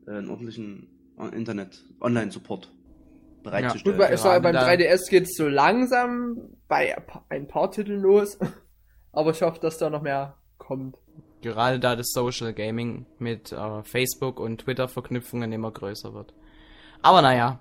Äh, 0.06 0.10
einen 0.10 0.30
ordentlichen 0.30 0.88
äh, 1.18 1.34
Internet-Online-Support 1.36 2.66
Gut, 2.68 3.42
bereitzustellen. 3.42 3.98
bei, 3.98 4.08
es 4.10 4.24
war, 4.24 4.40
beim 4.40 4.52
gerade 4.54 4.78
da- 4.78 4.84
3DS 4.96 5.10
geht's 5.10 5.36
so 5.36 5.48
langsam 5.48 6.38
bei 6.68 6.96
ein 7.28 7.46
paar 7.46 7.70
Titeln 7.70 8.00
los. 8.00 8.38
Aber 9.12 9.30
ich 9.30 9.40
hoffe, 9.42 9.60
dass 9.60 9.78
da 9.78 9.88
noch 9.88 10.02
mehr 10.02 10.36
kommt. 10.58 10.96
Gerade 11.42 11.78
da 11.78 11.96
das 11.96 12.08
Social 12.10 12.52
Gaming 12.52 13.06
mit 13.18 13.52
äh, 13.52 13.82
Facebook 13.82 14.40
und 14.40 14.62
Twitter-Verknüpfungen 14.62 15.52
immer 15.52 15.70
größer 15.70 16.12
wird. 16.12 16.34
Aber 17.02 17.22
naja, 17.22 17.60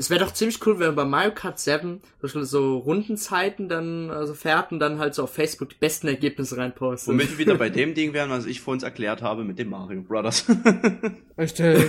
Es 0.00 0.08
wäre 0.08 0.24
doch 0.24 0.32
ziemlich 0.32 0.64
cool, 0.66 0.78
wenn 0.78 0.86
man 0.86 0.96
bei 0.96 1.04
Mario 1.04 1.34
Kart 1.34 1.58
7 1.58 2.00
zum 2.00 2.20
Beispiel 2.22 2.44
so 2.44 2.78
Rundenzeiten 2.78 3.68
dann, 3.68 4.08
also 4.10 4.32
Fährten 4.32 4.78
dann 4.78 4.98
halt 4.98 5.14
so 5.14 5.24
auf 5.24 5.34
Facebook 5.34 5.68
die 5.68 5.76
besten 5.78 6.08
Ergebnisse 6.08 6.56
reinpostet. 6.56 7.12
Womit 7.12 7.32
wir 7.32 7.36
wieder 7.38 7.54
bei 7.56 7.68
dem 7.68 7.92
Ding 7.92 8.14
wären, 8.14 8.30
was 8.30 8.46
ich 8.46 8.62
vor 8.62 8.72
uns 8.72 8.82
erklärt 8.82 9.20
habe 9.20 9.44
mit 9.44 9.58
dem 9.58 9.68
Mario 9.68 10.00
Brothers. 10.00 10.46
Richtig. 11.38 11.84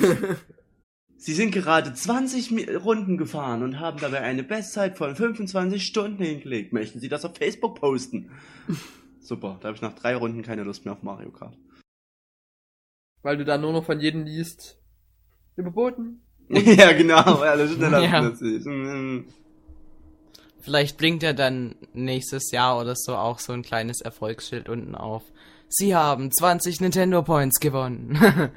Sie 1.15 1.33
sind 1.33 1.51
gerade 1.51 1.93
20 1.93 2.51
Mi- 2.51 2.75
Runden 2.75 3.17
gefahren 3.17 3.63
und 3.63 3.79
haben 3.79 3.99
dabei 4.01 4.19
eine 4.19 4.43
Bestzeit 4.43 4.97
von 4.97 5.15
25 5.15 5.81
Stunden 5.85 6.21
hingelegt. 6.21 6.73
Möchten 6.73 6.99
Sie 6.99 7.07
das 7.07 7.23
auf 7.23 7.37
Facebook 7.37 7.79
posten? 7.79 8.29
Super, 9.21 9.57
da 9.61 9.69
habe 9.69 9.75
ich 9.77 9.81
nach 9.81 9.93
drei 9.93 10.17
Runden 10.17 10.41
keine 10.41 10.63
Lust 10.63 10.83
mehr 10.83 10.93
auf 10.95 11.03
Mario 11.03 11.31
Kart. 11.31 11.57
Weil 13.21 13.37
du 13.37 13.45
dann 13.45 13.61
nur 13.61 13.71
noch 13.71 13.85
von 13.85 14.01
jedem 14.01 14.25
liest. 14.25 14.79
Überboten. 15.55 16.23
ja, 16.77 16.91
genau, 16.93 17.43
ist 17.43 17.75
schneller 17.75 17.99
Ja. 18.03 18.21
als 18.21 18.41
ich. 18.41 18.65
Mm. 18.65 19.25
vielleicht 20.61 20.97
blinkt 20.97 21.23
ja 21.23 21.33
dann 21.33 21.75
nächstes 21.93 22.51
Jahr 22.51 22.79
oder 22.79 22.95
so 22.95 23.15
auch 23.15 23.39
so 23.39 23.53
ein 23.53 23.61
kleines 23.61 24.01
Erfolgsschild 24.01 24.69
unten 24.69 24.95
auf. 24.95 25.23
Sie 25.69 25.95
haben 25.95 26.31
20 26.31 26.81
Nintendo 26.81 27.21
Points 27.23 27.59
gewonnen. 27.59 28.19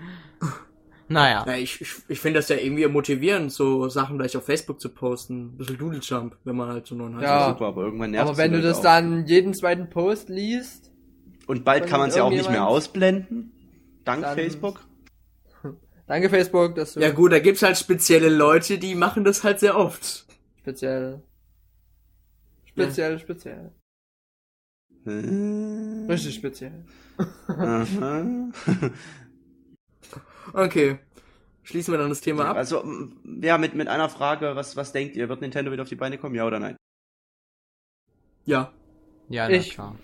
naja. 1.09 1.45
Ja, 1.47 1.55
ich, 1.57 1.81
ich, 1.81 1.93
ich 2.09 2.19
finde 2.19 2.41
das 2.41 2.49
ja 2.49 2.57
irgendwie 2.57 2.87
motivierend, 2.89 3.53
so 3.53 3.89
Sachen 3.89 4.19
gleich 4.19 4.37
auf 4.37 4.45
Facebook 4.45 4.81
zu 4.81 4.89
posten. 4.89 5.47
Ein 5.55 5.57
bisschen 5.57 5.79
Doodle 5.79 6.01
Jump, 6.01 6.37
wenn 6.45 6.57
man 6.57 6.69
halt 6.69 6.87
so 6.87 6.95
neuen 6.97 7.21
Ja. 7.21 7.51
Super, 7.51 7.67
aber 7.67 7.83
irgendwann 7.83 8.11
nervt 8.11 8.29
Aber 8.29 8.37
wenn 8.37 8.53
du 8.53 8.61
das 8.61 8.79
auch. 8.79 8.83
dann 8.83 9.27
jeden 9.27 9.55
zweiten 9.55 9.89
Post 9.91 10.29
liest, 10.29 10.91
Und 11.47 11.65
bald 11.65 11.87
kann 11.87 12.01
man 12.01 12.09
es 12.09 12.17
ja 12.17 12.25
auch 12.25 12.31
nicht 12.31 12.51
mehr 12.51 12.67
ausblenden. 12.67 13.53
Dank 14.05 14.27
Facebook. 14.35 14.81
Danke 16.07 16.29
Facebook, 16.31 16.75
dass 16.75 16.95
du 16.95 17.01
Ja 17.01 17.11
gut, 17.11 17.33
da 17.33 17.39
gibt's 17.39 17.63
halt 17.63 17.77
spezielle 17.79 18.29
Leute, 18.29 18.79
die 18.79 18.95
machen 18.95 19.25
das 19.25 19.45
halt 19.45 19.61
sehr 19.61 19.77
oft. 19.77 20.27
speziell. 20.61 21.23
Speziell, 22.67 23.19
speziell. 23.19 23.73
Äh, 25.07 26.11
Richtig 26.11 26.35
speziell. 26.37 26.85
aha. 27.49 28.25
Okay. 30.53 30.99
Schließen 31.63 31.93
wir 31.95 31.99
dann 31.99 32.11
das 32.11 32.21
Thema 32.21 32.45
ab. 32.51 32.57
Also, 32.57 32.85
ja, 33.41 33.57
mit, 33.57 33.75
mit 33.75 33.89
einer 33.89 34.09
Frage, 34.11 34.55
was, 34.55 34.77
was 34.77 34.93
denkt 34.93 35.17
ihr? 35.17 35.29
Wird 35.31 35.41
Nintendo 35.41 35.73
wieder 35.73 35.83
auf 35.83 35.89
die 35.89 35.97
Beine 35.97 36.19
kommen, 36.19 36.35
ja 36.35 36.47
oder 36.47 36.61
nein? 36.61 36.77
Ja. 38.45 38.73
Ja, 39.31 39.49
na 39.49 39.55
Ich- 39.57 39.71
klar. 39.73 39.97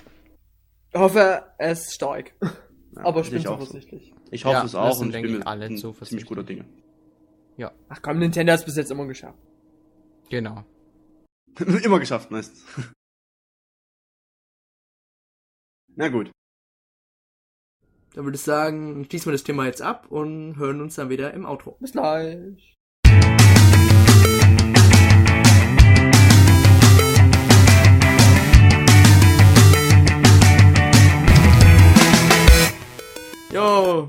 hoffe, 0.94 1.44
es 1.58 1.80
ist 1.88 1.94
stark. 1.94 2.32
Ja, 2.42 3.04
Aber 3.04 3.20
ich 3.20 3.30
bin 3.30 3.42
zuversichtlich. 3.42 4.14
Ich 4.30 4.44
hoffe 4.44 4.56
Ja, 4.56 4.64
es 4.64 4.74
auch 4.74 4.98
und 5.00 5.08
ich 5.08 5.12
denke 5.12 5.28
bin 5.28 5.38
mir 5.38 5.46
alle 5.46 5.74
zuversichtlich. 5.74 6.08
ziemlich 6.08 6.26
guter 6.26 6.42
Dinge. 6.44 6.64
Ach 7.88 8.00
komm, 8.00 8.18
Nintendo 8.20 8.52
hat's 8.52 8.64
bis 8.64 8.76
jetzt 8.76 8.90
immer 8.90 9.06
geschafft. 9.06 9.38
Genau. 10.30 10.64
Immer 11.84 11.98
geschafft, 11.98 12.30
meistens. 12.30 12.64
Na 15.96 16.08
gut. 16.08 16.30
Dann 18.14 18.24
würde 18.24 18.36
ich 18.36 18.42
sagen, 18.42 19.04
schließen 19.04 19.26
wir 19.26 19.32
das 19.32 19.42
Thema 19.44 19.66
jetzt 19.66 19.82
ab 19.82 20.06
und 20.10 20.56
hören 20.56 20.80
uns 20.80 20.94
dann 20.94 21.10
wieder 21.10 21.34
im 21.34 21.44
Outro. 21.44 21.76
Bis 21.80 21.92
gleich. 21.92 22.76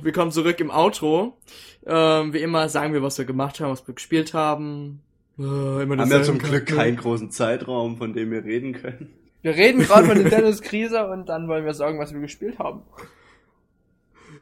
Willkommen 0.04 0.32
zurück 0.32 0.60
im 0.60 0.72
Outro. 0.72 1.38
Ähm, 1.86 2.34
wie 2.34 2.40
immer 2.40 2.70
sagen 2.70 2.94
wir, 2.94 3.02
was 3.02 3.18
wir 3.18 3.26
gemacht 3.26 3.60
haben, 3.60 3.72
was 3.72 3.88
wir 3.88 3.94
gespielt 3.96 4.34
haben. 4.34 5.02
Äh, 5.40 5.44
immer 5.84 5.98
Haben 5.98 6.10
wir 6.10 6.24
zum 6.24 6.38
Glück 6.40 6.68
keinen 6.68 6.98
großen 6.98 7.32
Zeitraum, 7.32 7.98
von 7.98 8.14
dem 8.14 8.32
wir 8.32 8.44
reden 8.44 8.74
können. 8.74 9.14
Wir 9.42 9.56
reden 9.56 9.82
gerade 9.82 10.08
von 10.08 10.18
Nintendos 10.22 10.62
Krise 10.62 11.08
und 11.08 11.28
dann 11.30 11.48
wollen 11.48 11.66
wir 11.66 11.74
sagen, 11.74 12.00
was 12.00 12.14
wir 12.14 12.22
gespielt 12.22 12.60
haben. 12.60 12.82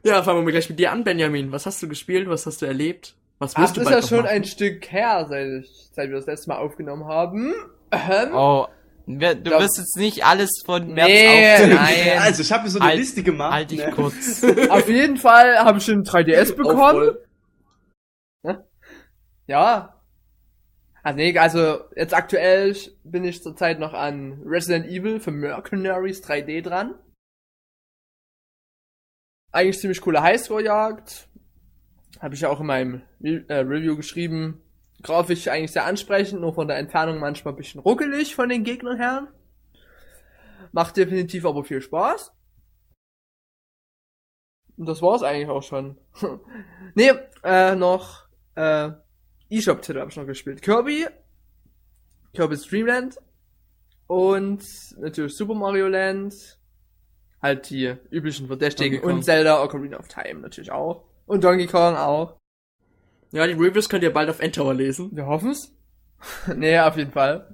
Ja, 0.02 0.22
fangen 0.22 0.38
wir 0.40 0.44
mal 0.44 0.50
gleich 0.50 0.68
mit 0.68 0.78
dir 0.78 0.92
an, 0.92 1.04
Benjamin. 1.04 1.52
Was 1.52 1.66
hast 1.66 1.82
du 1.82 1.88
gespielt? 1.88 2.28
Was 2.28 2.46
hast 2.46 2.62
du 2.62 2.66
erlebt? 2.66 3.16
Was 3.38 3.56
Ach, 3.56 3.62
wirst 3.62 3.76
das 3.76 3.84
du 3.84 3.90
ist 3.90 3.96
ja 3.96 4.08
schon 4.08 4.24
machen? 4.24 4.36
ein 4.36 4.44
Stück 4.44 4.90
her, 4.92 5.26
seit, 5.28 5.46
ich, 5.64 5.88
seit 5.92 6.08
wir 6.10 6.16
das 6.16 6.26
letzte 6.26 6.50
Mal 6.50 6.58
aufgenommen 6.58 7.04
haben. 7.06 7.54
Ähm, 7.92 8.34
Oh, 8.34 8.66
du 9.18 9.50
wirst 9.50 9.78
jetzt 9.78 9.96
nicht 9.96 10.24
alles 10.24 10.62
von 10.64 10.92
März 10.94 11.08
Nee, 11.08 11.52
aufzählen. 11.52 11.74
nein. 11.74 12.18
Also, 12.20 12.42
ich 12.42 12.52
habe 12.52 12.64
mir 12.64 12.70
so 12.70 12.78
eine 12.78 12.88
Halt- 12.88 12.98
Liste 12.98 13.22
gemacht. 13.22 13.52
Halt 13.52 13.70
dich 13.70 13.78
ne? 13.84 13.90
kurz. 13.92 14.44
Auf 14.70 14.88
jeden 14.88 15.16
Fall 15.16 15.58
habe 15.58 15.78
ich 15.78 15.84
schon 15.84 16.00
ein 16.00 16.04
3DS 16.04 16.54
bekommen. 16.54 17.16
Ja. 19.46 19.96
Also 21.02 21.16
nee, 21.16 21.36
also 21.38 21.80
jetzt 21.96 22.14
aktuell 22.14 22.76
bin 23.04 23.24
ich 23.24 23.42
zurzeit 23.42 23.80
noch 23.80 23.94
an 23.94 24.42
Resident 24.44 24.86
Evil 24.86 25.18
für 25.18 25.30
Mercenaries 25.32 26.22
3D 26.22 26.62
dran. 26.62 26.94
Eigentlich 29.50 29.80
ziemlich 29.80 30.00
coole 30.02 30.22
Highscore-Jagd. 30.22 31.26
Habe 32.20 32.34
ich 32.34 32.42
ja 32.42 32.48
auch 32.50 32.60
in 32.60 32.66
meinem 32.66 33.02
Re 33.20 33.44
äh, 33.48 33.54
Review 33.60 33.96
geschrieben. 33.96 34.62
Grafisch 35.02 35.48
eigentlich 35.48 35.72
sehr 35.72 35.84
ansprechend, 35.84 36.40
nur 36.40 36.54
von 36.54 36.68
der 36.68 36.78
Entfernung 36.78 37.18
manchmal 37.18 37.54
ein 37.54 37.56
bisschen 37.56 37.80
ruckelig 37.80 38.34
von 38.34 38.48
den 38.48 38.64
Gegnern 38.64 38.98
her. 38.98 39.28
Macht 40.72 40.96
definitiv 40.96 41.44
aber 41.46 41.64
viel 41.64 41.80
Spaß. 41.80 42.32
Und 44.76 44.86
das 44.86 45.02
war's 45.02 45.22
eigentlich 45.22 45.48
auch 45.48 45.62
schon. 45.62 45.98
nee, 46.94 47.12
äh, 47.44 47.74
noch 47.76 48.26
äh, 48.54 48.90
eShop-Titel 49.50 50.00
habe 50.00 50.10
ich 50.10 50.16
noch 50.16 50.26
gespielt. 50.26 50.62
Kirby, 50.62 51.06
Kirby's 52.34 52.66
Dreamland 52.66 53.18
und 54.06 54.62
natürlich 54.98 55.36
Super 55.36 55.54
Mario 55.54 55.88
Land. 55.88 56.58
Halt 57.42 57.70
die 57.70 57.94
üblichen 58.10 58.46
Verdächtigen. 58.48 59.00
Und 59.00 59.22
Zelda 59.24 59.62
Ocarina 59.62 59.98
of 59.98 60.08
Time 60.08 60.40
natürlich 60.40 60.70
auch. 60.70 61.04
Und 61.26 61.42
Donkey 61.44 61.66
Kong 61.66 61.96
auch. 61.96 62.39
Ja, 63.32 63.46
die 63.46 63.52
Reviews 63.52 63.88
könnt 63.88 64.02
ihr 64.02 64.12
bald 64.12 64.28
auf 64.28 64.40
Endtower 64.40 64.74
lesen. 64.74 65.10
Wir 65.14 65.26
hoffen's. 65.26 65.72
nee, 66.56 66.78
auf 66.78 66.96
jeden 66.96 67.12
Fall. 67.12 67.52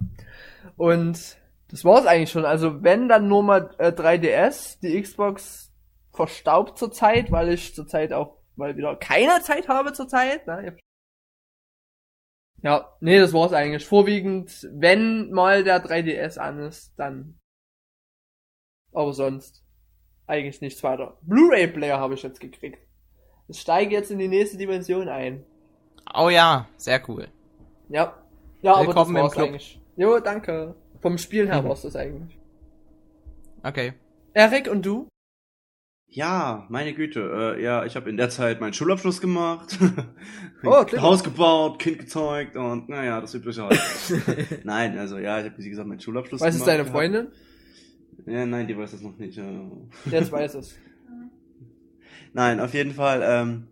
Und 0.77 1.37
das 1.69 1.85
war's 1.85 2.07
eigentlich 2.07 2.31
schon. 2.31 2.45
Also 2.45 2.83
wenn 2.83 3.09
dann 3.09 3.29
nur 3.29 3.43
mal 3.43 3.75
äh, 3.79 3.89
3DS, 3.89 4.81
die 4.81 5.01
Xbox 5.01 5.73
verstaubt 6.13 6.79
zurzeit, 6.79 7.31
weil 7.31 7.51
ich 7.51 7.75
zurzeit 7.75 8.13
auch 8.13 8.39
mal 8.57 8.77
wieder 8.77 8.97
keine 8.97 9.41
Zeit 9.43 9.69
habe 9.69 9.93
zurzeit. 9.93 10.47
Ne? 10.47 10.77
Ja, 12.63 12.97
nee, 13.01 13.19
das 13.19 13.33
war's 13.33 13.53
eigentlich. 13.53 13.85
Vorwiegend, 13.85 14.67
wenn 14.73 15.31
mal 15.31 15.63
der 15.63 15.85
3DS 15.85 16.39
an 16.39 16.59
ist, 16.61 16.95
dann. 16.97 17.39
Aber 18.93 19.13
sonst 19.13 19.63
eigentlich 20.27 20.63
nichts 20.63 20.83
weiter. 20.83 21.19
Blu-ray-Player 21.23 22.01
habe 22.01 22.15
ich 22.15 22.23
jetzt 22.23 22.41
gekriegt. 22.41 22.79
Ich 23.49 23.61
steige 23.61 23.95
jetzt 23.95 24.11
in 24.11 24.19
die 24.19 24.29
nächste 24.29 24.57
Dimension 24.57 25.09
ein. 25.09 25.45
Oh 26.15 26.29
ja, 26.31 26.69
sehr 26.77 27.03
cool. 27.09 27.29
Ja. 27.89 28.15
Ja, 28.63 28.73
aber 28.75 28.79
das 28.81 28.87
Willkommen 28.89 29.17
im 29.17 29.23
war's 29.23 29.33
Club. 29.33 29.47
eigentlich. 29.49 29.81
Jo, 29.97 30.19
danke. 30.21 30.75
Vom 31.01 31.19
Spiel 31.19 31.47
her 31.49 31.65
war's 31.65 31.83
das 31.83 31.95
eigentlich. 31.97 32.39
Okay. 33.63 33.93
Erik 34.35 34.69
und 34.71 34.85
du? 34.85 35.09
Ja, 36.09 36.67
meine 36.69 36.95
Güte. 36.95 37.55
Äh, 37.59 37.63
ja, 37.63 37.85
ich 37.85 37.97
habe 37.97 38.09
in 38.09 38.17
der 38.17 38.31
Zeit 38.31 38.61
meinen 38.61 38.73
Schulabschluss 38.73 39.21
gemacht. 39.21 39.79
Oh, 40.65 40.83
klingt- 40.85 41.03
Haus 41.03 41.23
gebaut, 41.23 41.79
Kind 41.79 41.99
gezeugt 41.99 42.57
und 42.57 42.89
naja, 42.89 43.21
das 43.21 43.35
übliche 43.35 43.63
halt. 43.65 43.79
nein, 44.65 44.99
also 44.99 45.19
ja, 45.19 45.39
ich 45.39 45.45
habe 45.51 45.59
wie 45.63 45.69
gesagt 45.69 45.87
meinen 45.87 46.01
Schulabschluss 46.01 46.41
Was 46.41 46.49
ist 46.49 46.63
gemacht. 46.65 46.69
deine 46.69 46.79
gehabt. 46.85 46.97
Freundin? 46.97 47.29
Ja, 48.25 48.47
nein, 48.47 48.67
die 48.67 48.77
weiß 48.77 48.91
das 48.93 49.03
noch 49.03 49.17
nicht. 49.19 49.37
Ja. 49.37 49.45
Jetzt 50.11 50.33
weiß 50.33 50.55
es. 50.55 50.77
Nein, 52.33 52.59
auf 52.59 52.73
jeden 52.75 52.93
Fall, 52.93 53.23
ähm, 53.23 53.69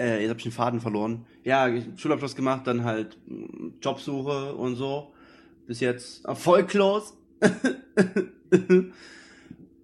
äh, 0.00 0.20
jetzt 0.20 0.30
habe 0.30 0.38
ich 0.38 0.44
den 0.44 0.52
Faden 0.52 0.80
verloren. 0.80 1.26
Ja, 1.44 1.68
ich 1.68 1.84
Schulabschluss 1.96 2.34
gemacht, 2.34 2.66
dann 2.66 2.84
halt 2.84 3.18
mm, 3.26 3.74
Jobsuche 3.82 4.54
und 4.54 4.76
so. 4.76 5.12
Bis 5.66 5.80
jetzt 5.80 6.24
erfolglos. 6.24 7.16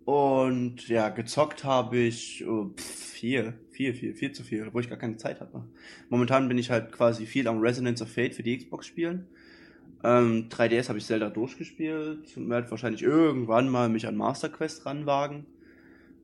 und 0.04 0.88
ja, 0.88 1.10
gezockt 1.10 1.64
habe 1.64 1.98
ich 1.98 2.42
äh, 2.42 2.64
pff, 2.76 3.06
viel, 3.16 3.54
viel, 3.70 3.94
viel, 3.94 4.14
viel 4.14 4.32
zu 4.32 4.42
viel, 4.42 4.68
wo 4.72 4.80
ich 4.80 4.88
gar 4.88 4.98
keine 4.98 5.16
Zeit 5.16 5.40
hatte. 5.40 5.64
Momentan 6.08 6.48
bin 6.48 6.58
ich 6.58 6.70
halt 6.70 6.92
quasi 6.92 7.26
viel 7.26 7.46
am 7.46 7.60
Resonance 7.60 8.02
of 8.02 8.10
Fate 8.10 8.34
für 8.34 8.42
die 8.42 8.56
Xbox 8.56 8.86
spielen. 8.86 9.26
Ähm, 10.02 10.48
3DS 10.48 10.88
habe 10.88 10.98
ich 10.98 11.06
Zelda 11.06 11.28
durchgespielt. 11.30 12.32
Werde 12.36 12.70
wahrscheinlich 12.70 13.02
irgendwann 13.02 13.68
mal 13.68 13.88
mich 13.88 14.06
an 14.06 14.16
Master 14.16 14.48
Quest 14.48 14.86
ranwagen. 14.86 15.46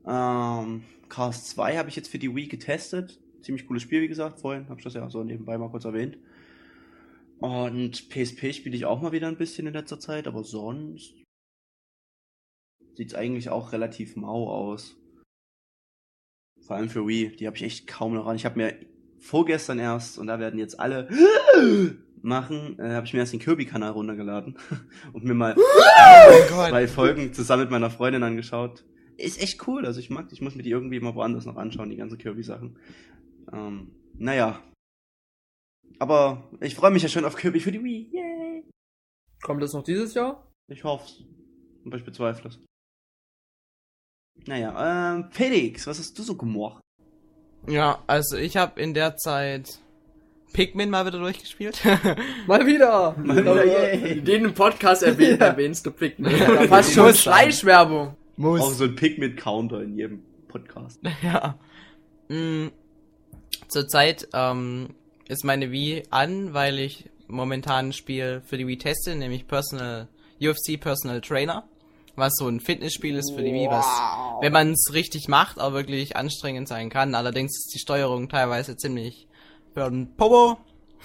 Ähm, 0.06 0.82
Cars 1.08 1.44
2 1.50 1.76
habe 1.76 1.88
ich 1.88 1.96
jetzt 1.96 2.08
für 2.08 2.18
die 2.18 2.34
Wii 2.34 2.48
getestet. 2.48 3.18
Ziemlich 3.42 3.66
cooles 3.66 3.82
Spiel, 3.82 4.02
wie 4.02 4.08
gesagt, 4.08 4.40
vorhin. 4.40 4.68
Habe 4.68 4.80
ich 4.80 4.84
das 4.84 4.94
ja 4.94 5.08
so 5.10 5.22
nebenbei 5.24 5.58
mal 5.58 5.70
kurz 5.70 5.84
erwähnt. 5.84 6.18
Und 7.38 8.08
PSP 8.08 8.52
spiele 8.52 8.76
ich 8.76 8.84
auch 8.84 9.02
mal 9.02 9.12
wieder 9.12 9.26
ein 9.26 9.36
bisschen 9.36 9.66
in 9.66 9.72
letzter 9.72 9.98
Zeit, 9.98 10.28
aber 10.28 10.44
sonst 10.44 11.14
sieht's 12.94 13.14
eigentlich 13.14 13.50
auch 13.50 13.72
relativ 13.72 14.14
mau 14.14 14.48
aus. 14.48 14.96
Vor 16.60 16.76
allem 16.76 16.88
für 16.88 17.06
Wii, 17.06 17.34
die 17.36 17.46
habe 17.48 17.56
ich 17.56 17.64
echt 17.64 17.88
kaum 17.88 18.14
noch 18.14 18.26
an. 18.26 18.36
Ich 18.36 18.44
habe 18.44 18.58
mir 18.58 18.76
vorgestern 19.18 19.80
erst, 19.80 20.18
und 20.18 20.28
da 20.28 20.38
werden 20.38 20.60
jetzt 20.60 20.78
alle 20.78 21.08
machen, 22.22 22.78
äh, 22.78 22.90
habe 22.92 23.06
ich 23.06 23.12
mir 23.12 23.20
erst 23.20 23.32
den 23.32 23.40
Kirby-Kanal 23.40 23.90
runtergeladen 23.90 24.56
und 25.12 25.24
mir 25.24 25.34
mal 25.34 25.56
zwei 26.48 26.86
Folgen 26.86 27.32
zusammen 27.32 27.62
mit 27.62 27.70
meiner 27.70 27.90
Freundin 27.90 28.22
angeschaut. 28.22 28.84
Ist 29.16 29.42
echt 29.42 29.66
cool, 29.66 29.84
also 29.84 30.00
ich 30.00 30.10
mag, 30.10 30.28
ich 30.30 30.40
muss 30.40 30.54
mir 30.54 30.62
die 30.62 30.70
irgendwie 30.70 31.00
mal 31.00 31.14
woanders 31.14 31.44
noch 31.44 31.56
anschauen, 31.56 31.90
die 31.90 31.96
ganzen 31.96 32.18
Kirby-Sachen. 32.18 32.76
Ähm, 33.52 33.92
naja. 34.14 34.62
Aber 35.98 36.48
ich 36.60 36.74
freue 36.74 36.90
mich 36.90 37.02
ja 37.02 37.08
schon 37.08 37.24
auf 37.24 37.36
Kirby 37.36 37.60
für 37.60 37.72
die 37.72 37.82
Wii. 37.82 38.10
Yay! 38.12 38.64
Kommt 39.42 39.62
das 39.62 39.72
noch 39.72 39.84
dieses 39.84 40.14
Jahr? 40.14 40.46
Ich 40.68 40.84
hoff's. 40.84 41.22
Aber 41.84 41.96
ich 41.96 42.04
bezweifle 42.04 42.50
es. 42.50 42.58
Naja, 44.46 45.14
ähm, 45.14 45.28
Felix, 45.30 45.86
was 45.86 45.98
hast 45.98 46.18
du 46.18 46.22
so 46.22 46.36
gemacht? 46.36 46.80
Ja, 47.68 48.02
also 48.06 48.36
ich 48.36 48.56
habe 48.56 48.80
in 48.80 48.94
der 48.94 49.16
Zeit 49.16 49.78
Pikmin 50.52 50.90
mal 50.90 51.06
wieder 51.06 51.18
durchgespielt. 51.18 51.80
Mal 52.46 52.66
wieder! 52.66 53.16
Mal 53.18 53.38
wieder, 53.38 53.64
yay. 53.64 54.18
In 54.18 54.24
dem 54.24 54.54
Podcast 54.54 55.02
erwähnt, 55.02 55.40
Ja. 55.40 55.46
erwähnst 55.48 55.86
du 55.86 55.90
Pikmin. 55.90 56.38
Da 56.38 56.66
passt 56.66 56.92
schon 56.92 57.06
Muss 57.06 57.22
sein. 57.24 57.34
Schleichwerbung. 57.34 58.16
Auch 58.38 58.70
so 58.72 58.84
ein 58.84 58.94
Pikmin-Counter 58.96 59.82
in 59.82 59.96
jedem 59.96 60.22
Podcast. 60.48 61.00
ja. 61.22 61.58
Mm, 62.28 62.68
Zurzeit 63.72 64.28
ähm, 64.34 64.94
ist 65.28 65.44
meine 65.44 65.70
Wii 65.70 66.04
an, 66.10 66.52
weil 66.52 66.78
ich 66.78 67.08
momentan 67.26 67.88
ein 67.88 67.92
Spiel 67.94 68.42
für 68.44 68.58
die 68.58 68.66
Wii 68.66 68.76
teste, 68.76 69.14
nämlich 69.16 69.46
Personal 69.46 70.08
UFC 70.40 70.78
Personal 70.78 71.22
Trainer, 71.22 71.64
was 72.16 72.34
so 72.36 72.48
ein 72.48 72.60
Fitnessspiel 72.60 73.16
ist 73.16 73.32
für 73.34 73.42
die 73.42 73.54
Wii, 73.54 73.68
was, 73.68 73.86
wenn 74.40 74.52
man 74.52 74.72
es 74.72 74.92
richtig 74.92 75.28
macht, 75.28 75.58
auch 75.58 75.72
wirklich 75.72 76.16
anstrengend 76.16 76.68
sein 76.68 76.90
kann. 76.90 77.14
Allerdings 77.14 77.56
ist 77.56 77.72
die 77.74 77.78
Steuerung 77.78 78.28
teilweise 78.28 78.76
ziemlich 78.76 79.26
für 79.72 79.88
den 79.88 80.14
Popo. 80.16 80.58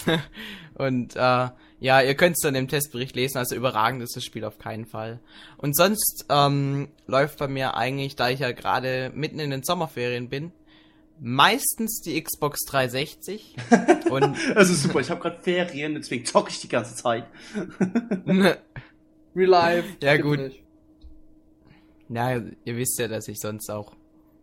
Und 0.75 1.15
äh, 1.15 1.49
ja, 1.79 2.01
ihr 2.01 2.15
könnt 2.15 2.35
es 2.37 2.41
dann 2.41 2.55
im 2.55 2.67
Testbericht 2.67 3.15
lesen, 3.15 3.37
also 3.37 3.55
überragend 3.55 4.01
ist 4.01 4.15
das 4.15 4.23
Spiel 4.23 4.43
auf 4.43 4.57
keinen 4.57 4.85
Fall. 4.85 5.19
Und 5.57 5.75
sonst 5.75 6.25
ähm, 6.29 6.89
läuft 7.05 7.37
bei 7.39 7.47
mir 7.47 7.75
eigentlich, 7.75 8.15
da 8.15 8.29
ich 8.29 8.39
ja 8.39 8.51
gerade 8.51 9.11
mitten 9.15 9.39
in 9.39 9.51
den 9.51 9.63
Sommerferien 9.63 10.27
bin, 10.29 10.51
meistens 11.19 12.01
die 12.01 12.21
Xbox 12.21 12.63
360 12.65 13.55
und 14.09 14.35
Das 14.55 14.69
ist 14.69 14.83
super, 14.83 14.99
ich 14.99 15.09
habe 15.09 15.21
gerade 15.21 15.41
Ferien, 15.41 15.95
deswegen 15.95 16.25
zocke 16.25 16.49
ich 16.51 16.59
die 16.61 16.69
ganze 16.69 16.95
Zeit. 16.95 17.25
Real 18.25 18.59
Life. 19.35 19.87
Ja, 20.01 20.17
gut. 20.17 20.39
nicht. 20.39 20.63
Ja, 22.09 22.37
ihr 22.37 22.77
wisst 22.77 22.97
ja, 22.99 23.07
dass 23.07 23.27
ich 23.27 23.39
sonst 23.39 23.69
auch 23.69 23.93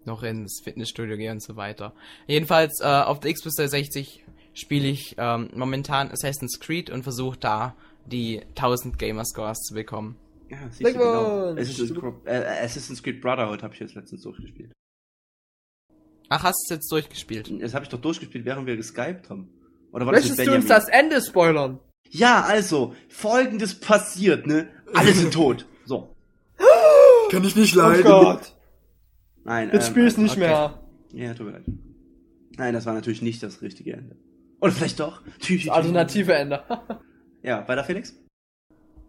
noch 0.04 0.22
ins 0.22 0.60
Fitnessstudio 0.62 1.16
gehe 1.16 1.30
und 1.32 1.42
so 1.42 1.56
weiter. 1.56 1.94
Jedenfalls 2.26 2.80
äh, 2.80 2.84
auf 2.84 3.20
der 3.20 3.32
Xbox 3.32 3.54
360 3.56 4.24
spiele 4.52 4.88
ich 4.88 5.14
ähm, 5.18 5.50
momentan 5.54 6.10
Assassin's 6.10 6.60
Creed 6.60 6.90
und 6.90 7.02
versuche 7.04 7.38
da 7.38 7.74
die 8.06 8.42
1000 8.50 8.98
Gamerscores 8.98 9.60
zu 9.62 9.74
bekommen. 9.74 10.16
Ja, 10.50 10.58
siehst 10.70 10.82
du, 10.90 10.92
genau. 10.92 11.52
Assassin's, 11.54 11.94
Creed- 11.94 12.26
äh, 12.26 12.64
Assassin's 12.64 13.02
Creed 13.02 13.20
Brotherhood 13.22 13.62
habe 13.62 13.72
ich 13.72 13.80
jetzt 13.80 13.94
letztens 13.94 14.22
durchgespielt. 14.22 14.72
Ach, 16.36 16.42
hast 16.42 16.64
du 16.64 16.74
es 16.74 16.78
jetzt 16.78 16.90
durchgespielt? 16.90 17.48
Das 17.62 17.74
habe 17.74 17.84
ich 17.84 17.88
doch 17.88 18.00
durchgespielt, 18.00 18.44
während 18.44 18.66
wir 18.66 18.76
geskypt 18.76 19.30
haben. 19.30 19.48
Oder 19.92 20.04
war 20.04 20.12
das 20.12 20.22
Möchtest 20.22 20.38
mit 20.40 20.48
du 20.48 20.54
uns 20.54 20.66
das 20.66 20.88
Ende 20.88 21.22
spoilern? 21.22 21.78
Ja, 22.10 22.42
also, 22.42 22.96
folgendes 23.08 23.78
passiert, 23.78 24.44
ne? 24.44 24.68
Alle 24.92 25.12
sind 25.12 25.32
tot. 25.34 25.64
So. 25.84 26.12
Kann 27.30 27.44
ich 27.44 27.54
nicht 27.54 27.76
Oh 27.76 27.92
Gott. 28.02 28.52
Nein, 29.44 29.70
Jetzt 29.72 29.86
ähm, 29.86 29.92
spielst 29.92 30.18
nicht 30.18 30.32
okay. 30.32 30.40
mehr. 30.40 30.80
Ja, 31.12 31.34
tut 31.34 31.46
mir 31.46 31.52
leid. 31.52 31.64
Nein, 32.56 32.74
das 32.74 32.84
war 32.84 32.94
natürlich 32.94 33.22
nicht 33.22 33.40
das 33.40 33.62
richtige 33.62 33.92
Ende. 33.92 34.16
Oder 34.60 34.72
vielleicht 34.72 34.98
doch. 34.98 35.22
Das 35.48 35.68
alternative 35.68 36.34
Ende. 36.34 36.64
Ja, 37.42 37.68
weiter 37.68 37.84
Felix? 37.84 38.14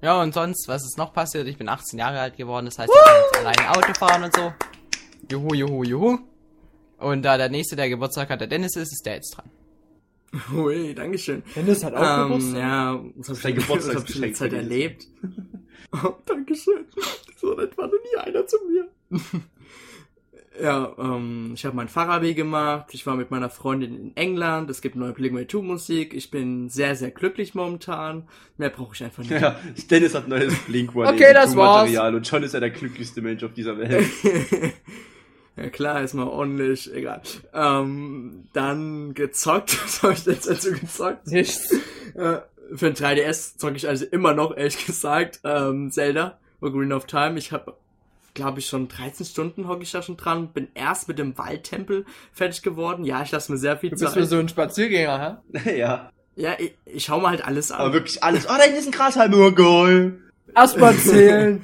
Ja, 0.02 0.22
und 0.22 0.34
sonst, 0.34 0.68
was 0.68 0.84
ist 0.84 0.98
noch 0.98 1.14
passiert? 1.14 1.48
Ich 1.48 1.58
bin 1.58 1.70
18 1.70 1.98
Jahre 1.98 2.20
alt 2.20 2.36
geworden, 2.36 2.66
das 2.66 2.78
heißt, 2.78 2.92
ich 2.94 3.06
kann 3.06 3.16
jetzt 3.24 3.40
alleine 3.40 3.72
Auto 3.72 3.94
fahren 3.94 4.24
und 4.26 4.36
so. 4.36 4.54
Juhu, 5.32 5.54
juhu, 5.56 5.84
juhu. 5.86 6.20
Und 7.06 7.22
da 7.22 7.38
der 7.38 7.49
nächste, 7.49 7.76
der 7.76 7.88
Geburtstag 7.88 8.30
hat, 8.32 8.39
der 8.41 8.47
Dennis 8.47 8.76
ist, 8.76 8.91
ist 8.91 9.06
der 9.06 9.16
jetzt 9.16 9.38
dran. 9.38 9.45
Ui, 10.56 10.95
Dankeschön. 10.95 11.43
Dennis 11.56 11.84
hat 11.84 11.93
auch 11.93 12.01
Ähm, 12.01 12.24
Geburtstag. 12.30 12.60
ja, 12.60 12.99
was 13.16 13.30
hab 13.30 13.36
ich, 13.38 13.43
denn- 13.43 13.70
was 13.70 13.95
hab 13.95 14.10
ich 14.10 14.16
in 14.16 14.22
der 14.24 14.34
Zeit 14.34 14.53
erlebt? 14.53 15.08
Oh, 16.03 16.14
Dankeschön. 16.26 16.86
So 17.39 17.53
nett 17.53 17.78
war 17.78 17.86
noch 17.86 17.93
nie 17.93 18.18
einer 18.20 18.45
zu 18.47 18.58
mir. 18.68 18.88
ja, 20.62 20.93
ähm, 20.97 21.51
ich 21.53 21.64
habe 21.64 21.76
mein 21.76 21.88
Fahrradweh 21.88 22.34
gemacht. 22.34 22.88
Ich 22.91 23.06
war 23.06 23.16
mit 23.16 23.30
meiner 23.32 23.49
Freundin 23.49 23.95
in 23.95 24.18
England. 24.18 24.70
Es 24.70 24.82
gibt 24.82 24.95
neue 24.97 25.14
Blink 25.14 25.49
2 25.49 25.60
Musik. 25.62 26.14
Ich 26.14 26.32
bin 26.32 26.68
sehr, 26.70 26.95
sehr 26.97 27.12
glücklich 27.12 27.53
momentan. 27.56 28.28
Mehr 28.58 28.72
brauche 28.72 28.93
ich 28.95 29.03
einfach 29.03 29.24
nicht. 29.24 29.39
Ja, 29.39 29.58
Dennis 29.89 30.16
hat 30.16 30.28
neues 30.28 30.53
blink 30.66 30.93
Okay, 30.95 31.34
das 31.34 31.56
war's. 31.56 31.89
Und 32.14 32.28
schon 32.28 32.43
ist 32.43 32.56
er 32.56 32.60
der 32.62 32.72
glücklichste 32.72 33.22
Mensch 33.22 33.43
auf 33.43 33.53
dieser 33.53 33.78
Welt. 33.78 34.06
Ja 35.58 35.70
klar, 35.70 36.01
ist 36.01 36.14
mal 36.14 36.28
ordentlich, 36.28 36.93
egal. 36.93 37.22
Ähm, 37.53 38.47
dann 38.53 39.14
gezockt. 39.14 39.84
Was 39.84 40.03
habe 40.03 40.14
ich 40.14 40.24
denn 40.24 40.38
dazu 40.45 40.72
gezockt? 40.72 41.28
Nichts. 41.28 41.72
Äh, 42.16 42.39
für 42.74 42.88
ein 42.88 42.93
3DS 42.95 43.58
zocke 43.58 43.76
ich 43.76 43.88
also 43.88 44.06
immer 44.06 44.34
noch, 44.34 44.56
ehrlich 44.56 44.86
gesagt, 44.86 45.39
ähm, 45.43 45.91
Zelda, 45.91 46.38
Ocarina 46.62 46.95
of 46.95 47.06
Time. 47.06 47.38
Ich 47.38 47.51
habe, 47.51 47.76
glaube 48.34 48.60
ich, 48.60 48.68
schon 48.68 48.88
13 48.88 49.26
Stunden 49.26 49.68
hocke 49.68 49.84
ich 49.84 49.91
da 49.91 50.01
schon 50.01 50.18
dran. 50.18 50.49
Bin 50.51 50.68
erst 50.74 51.08
mit 51.08 51.20
dem 51.20 51.38
Waldtempel 51.38 52.06
fertig 52.34 52.62
geworden. 52.64 53.06
Ja, 53.06 53.22
ich 53.22 53.32
lasse 53.32 53.51
mir 53.51 53.58
sehr 53.58 53.78
viel 53.78 53.91
Du 53.91 53.97
bist 53.97 54.06
Zeit. 54.14 54.16
mir 54.16 54.26
so 54.26 54.38
ein 54.38 54.49
Spaziergänger, 54.49 55.41
hä? 55.53 55.78
ja, 55.80 56.10
ja, 56.36 56.53
ich, 56.60 56.76
ich 56.86 57.06
schau 57.06 57.20
mal 57.22 57.30
halt 57.30 57.45
alles 57.45 57.72
an. 57.72 57.80
aber 57.80 57.93
wirklich 57.93 58.22
alles. 58.24 58.45
Oh, 58.45 58.53
da 58.58 58.64
hinten 58.64 58.80
ist 58.80 58.88
ein 58.88 58.91
Grashalm. 58.91 59.34
Oh, 59.34 59.51
geil. 59.51 60.20
Erstmal 60.53 60.95
zählen. 60.97 61.64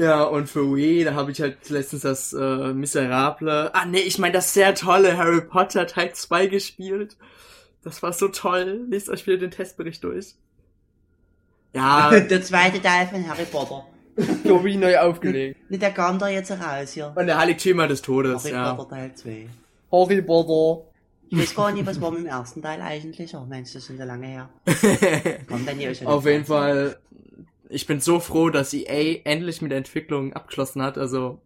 Ja, 0.00 0.22
und 0.24 0.48
für 0.48 0.74
Wii, 0.74 1.04
da 1.04 1.12
habe 1.12 1.30
ich 1.30 1.42
halt 1.42 1.68
letztens 1.68 2.02
das 2.02 2.32
äh, 2.32 2.72
Miserable. 2.72 3.70
Ah, 3.74 3.84
nee, 3.84 3.98
ich 3.98 4.18
meine 4.18 4.32
das 4.32 4.54
sehr 4.54 4.74
tolle 4.74 5.18
Harry 5.18 5.42
Potter 5.42 5.86
Teil 5.86 6.14
2 6.14 6.46
gespielt. 6.46 7.18
Das 7.84 8.02
war 8.02 8.14
so 8.14 8.28
toll. 8.28 8.86
Lest 8.88 9.10
euch 9.10 9.26
wieder 9.26 9.36
den 9.36 9.50
Testbericht 9.50 10.02
durch. 10.02 10.36
Ja, 11.74 12.18
Der 12.30 12.42
zweite 12.42 12.80
Teil 12.80 13.08
von 13.08 13.28
Harry 13.28 13.44
Potter. 13.44 13.84
Tobi 14.44 14.78
neu 14.78 14.98
aufgelegt. 14.98 15.58
Nicht 15.70 15.82
der 15.82 15.92
kam 15.92 16.18
da 16.18 16.28
jetzt 16.28 16.50
raus 16.50 16.92
hier. 16.94 17.12
und 17.14 17.26
der 17.26 17.38
Heiligtümer 17.38 17.86
des 17.86 18.00
Todes, 18.00 18.44
Harry 18.44 18.54
ja. 18.54 18.72
Potter 18.72 18.96
Teil 18.96 19.14
2. 19.14 19.48
Harry 19.92 20.22
Potter. 20.22 20.86
Ich 21.28 21.38
weiß 21.38 21.54
gar 21.54 21.72
nicht, 21.72 21.84
was 21.84 22.00
war 22.00 22.10
mit 22.10 22.20
dem 22.20 22.26
ersten 22.26 22.62
Teil 22.62 22.80
eigentlich. 22.80 23.34
Oh 23.36 23.44
Mensch, 23.46 23.74
das 23.74 23.82
ist 23.82 23.88
schon 23.88 23.98
so 23.98 24.04
lange 24.04 24.26
her. 24.26 24.48
Kommt 25.46 25.68
dann 25.68 25.76
hier 25.76 25.94
schon 25.94 26.06
Auf 26.06 26.24
jeden 26.24 26.44
Fall, 26.44 26.96
ich 27.70 27.86
bin 27.86 28.00
so 28.00 28.20
froh, 28.20 28.50
dass 28.50 28.74
EA 28.74 29.20
endlich 29.24 29.62
mit 29.62 29.70
der 29.70 29.78
Entwicklung 29.78 30.32
abgeschlossen 30.34 30.82
hat, 30.82 30.98
also, 30.98 31.40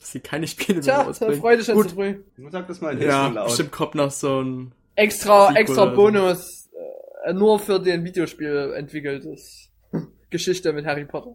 dass 0.00 0.12
sie 0.12 0.20
keine 0.20 0.46
Spiele 0.48 0.74
mehr 0.78 0.82
Tja, 0.82 1.02
rausbringen. 1.02 1.40
freu 1.40 1.56
dich 1.56 1.66
schon 1.66 1.74
Gut. 1.76 1.90
zu 1.90 1.94
früh. 1.94 2.16
Sag 2.50 2.66
das 2.66 2.80
mal 2.80 2.94
in 3.00 3.06
Ja, 3.08 3.28
laut. 3.28 3.46
bestimmt 3.48 3.72
kommt 3.72 3.94
noch 3.94 4.10
so 4.10 4.42
ein, 4.42 4.72
Extra, 4.96 5.48
Sequel 5.48 5.60
extra 5.62 5.82
oder 5.82 5.90
so. 5.90 5.96
Bonus, 5.96 6.70
äh, 7.26 7.32
nur 7.34 7.58
für 7.58 7.78
den 7.78 8.04
Videospiel 8.04 8.72
entwickeltes 8.76 9.70
Geschichte 10.30 10.72
mit 10.72 10.86
Harry 10.86 11.04
Potter. 11.04 11.34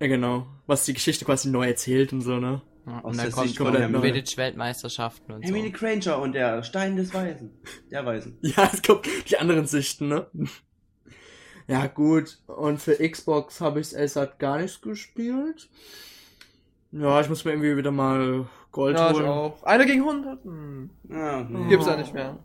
ja 0.00 0.06
genau, 0.06 0.46
was 0.66 0.84
die 0.84 0.94
Geschichte 0.94 1.24
quasi 1.24 1.48
neu 1.50 1.66
erzählt 1.66 2.12
und 2.12 2.20
so, 2.20 2.36
ne? 2.38 2.62
Ja, 2.86 2.98
Aus 3.04 3.10
und 3.12 3.16
der 3.18 3.24
dann 3.26 3.32
kommt 3.34 3.58
noch 3.60 3.78
Hermine. 3.80 4.00
Quidditch-Weltmeisterschaften 4.00 5.32
und 5.34 5.42
so. 5.46 5.52
Hermine 5.54 5.70
Granger 5.70 6.18
und 6.18 6.32
der 6.34 6.62
Stein 6.62 6.96
des 6.96 7.12
Weisen. 7.12 7.50
Der 7.90 8.04
Weisen. 8.06 8.38
Ja, 8.42 8.70
es 8.72 8.82
kommt 8.82 9.06
die 9.30 9.36
anderen 9.38 9.66
Sichten, 9.66 10.08
ne? 10.08 10.26
Ja, 11.70 11.86
gut. 11.86 12.38
Und 12.46 12.80
für 12.80 12.96
Xbox 12.96 13.60
habe 13.60 13.80
ich 13.80 13.92
es 13.92 14.16
halt 14.16 14.38
gar 14.38 14.58
nicht 14.58 14.82
gespielt. 14.82 15.68
Ja, 16.92 17.20
ich 17.20 17.28
muss 17.28 17.44
mir 17.44 17.52
irgendwie 17.52 17.76
wieder 17.76 17.92
mal 17.92 18.48
Gold 18.72 18.96
Ja, 18.96 19.10
ich 19.10 19.16
holen. 19.16 19.26
auch. 19.28 19.62
Einer 19.62 19.84
gegen 19.86 20.00
100? 20.00 20.44
Hm. 20.44 20.90
Ah, 21.10 21.46
nee. 21.48 21.68
Gibt's 21.68 21.86
ja 21.86 21.96
nicht 21.96 22.12
mehr. 22.12 22.38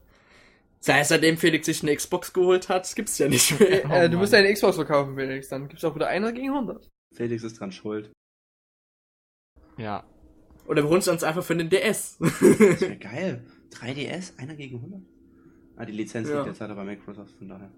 Sei 0.80 1.00
es 1.00 1.08
seitdem 1.08 1.38
Felix 1.38 1.66
sich 1.66 1.82
eine 1.82 1.96
Xbox 1.96 2.32
geholt 2.34 2.70
hat, 2.70 2.96
gibt's 2.96 3.18
ja 3.18 3.28
nicht 3.28 3.60
mehr. 3.60 3.86
Äh, 3.86 4.04
du 4.08 4.10
Mann. 4.12 4.16
musst 4.20 4.34
deine 4.34 4.54
Xbox 4.54 4.76
verkaufen, 4.76 5.16
Felix. 5.16 5.50
Dann 5.50 5.68
gibt's 5.68 5.84
auch 5.84 5.96
wieder 5.96 6.08
einer 6.08 6.32
gegen 6.32 6.50
100. 6.50 6.88
Felix 7.16 7.44
ist 7.44 7.60
dran 7.60 7.72
schuld. 7.72 8.12
Ja. 9.78 10.04
Oder 10.68 10.84
wir 10.84 10.90
holen 10.90 11.00
es 11.00 11.08
uns 11.08 11.24
einfach 11.24 11.44
für 11.44 11.56
den 11.56 11.70
DS. 11.70 12.18
Das 12.20 12.42
wäre 12.42 12.98
geil. 13.00 13.44
3DS, 13.72 14.38
einer 14.38 14.56
gegen 14.56 14.76
100? 14.78 15.02
Ah, 15.78 15.86
die 15.86 15.92
Lizenz 15.94 16.30
Ja. 16.30 16.36
liegt 16.38 16.48
jetzt 16.48 16.60
leider 16.60 16.76
bei 16.76 16.84
Microsoft, 16.84 17.32
von 17.38 17.50
daher. 17.50 17.72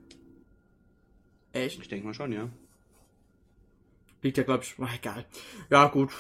Echt? 1.54 1.80
Ich 1.82 1.88
denke 1.88 2.06
mal 2.06 2.14
schon, 2.14 2.32
ja. 2.32 2.50
Liegt 4.22 4.38
ja, 4.38 4.44
glaube 4.44 4.64
ich. 4.64 4.76
Ach, 4.82 4.96
egal. 4.96 5.26
Ja, 5.70 5.88
gut. 5.88 6.12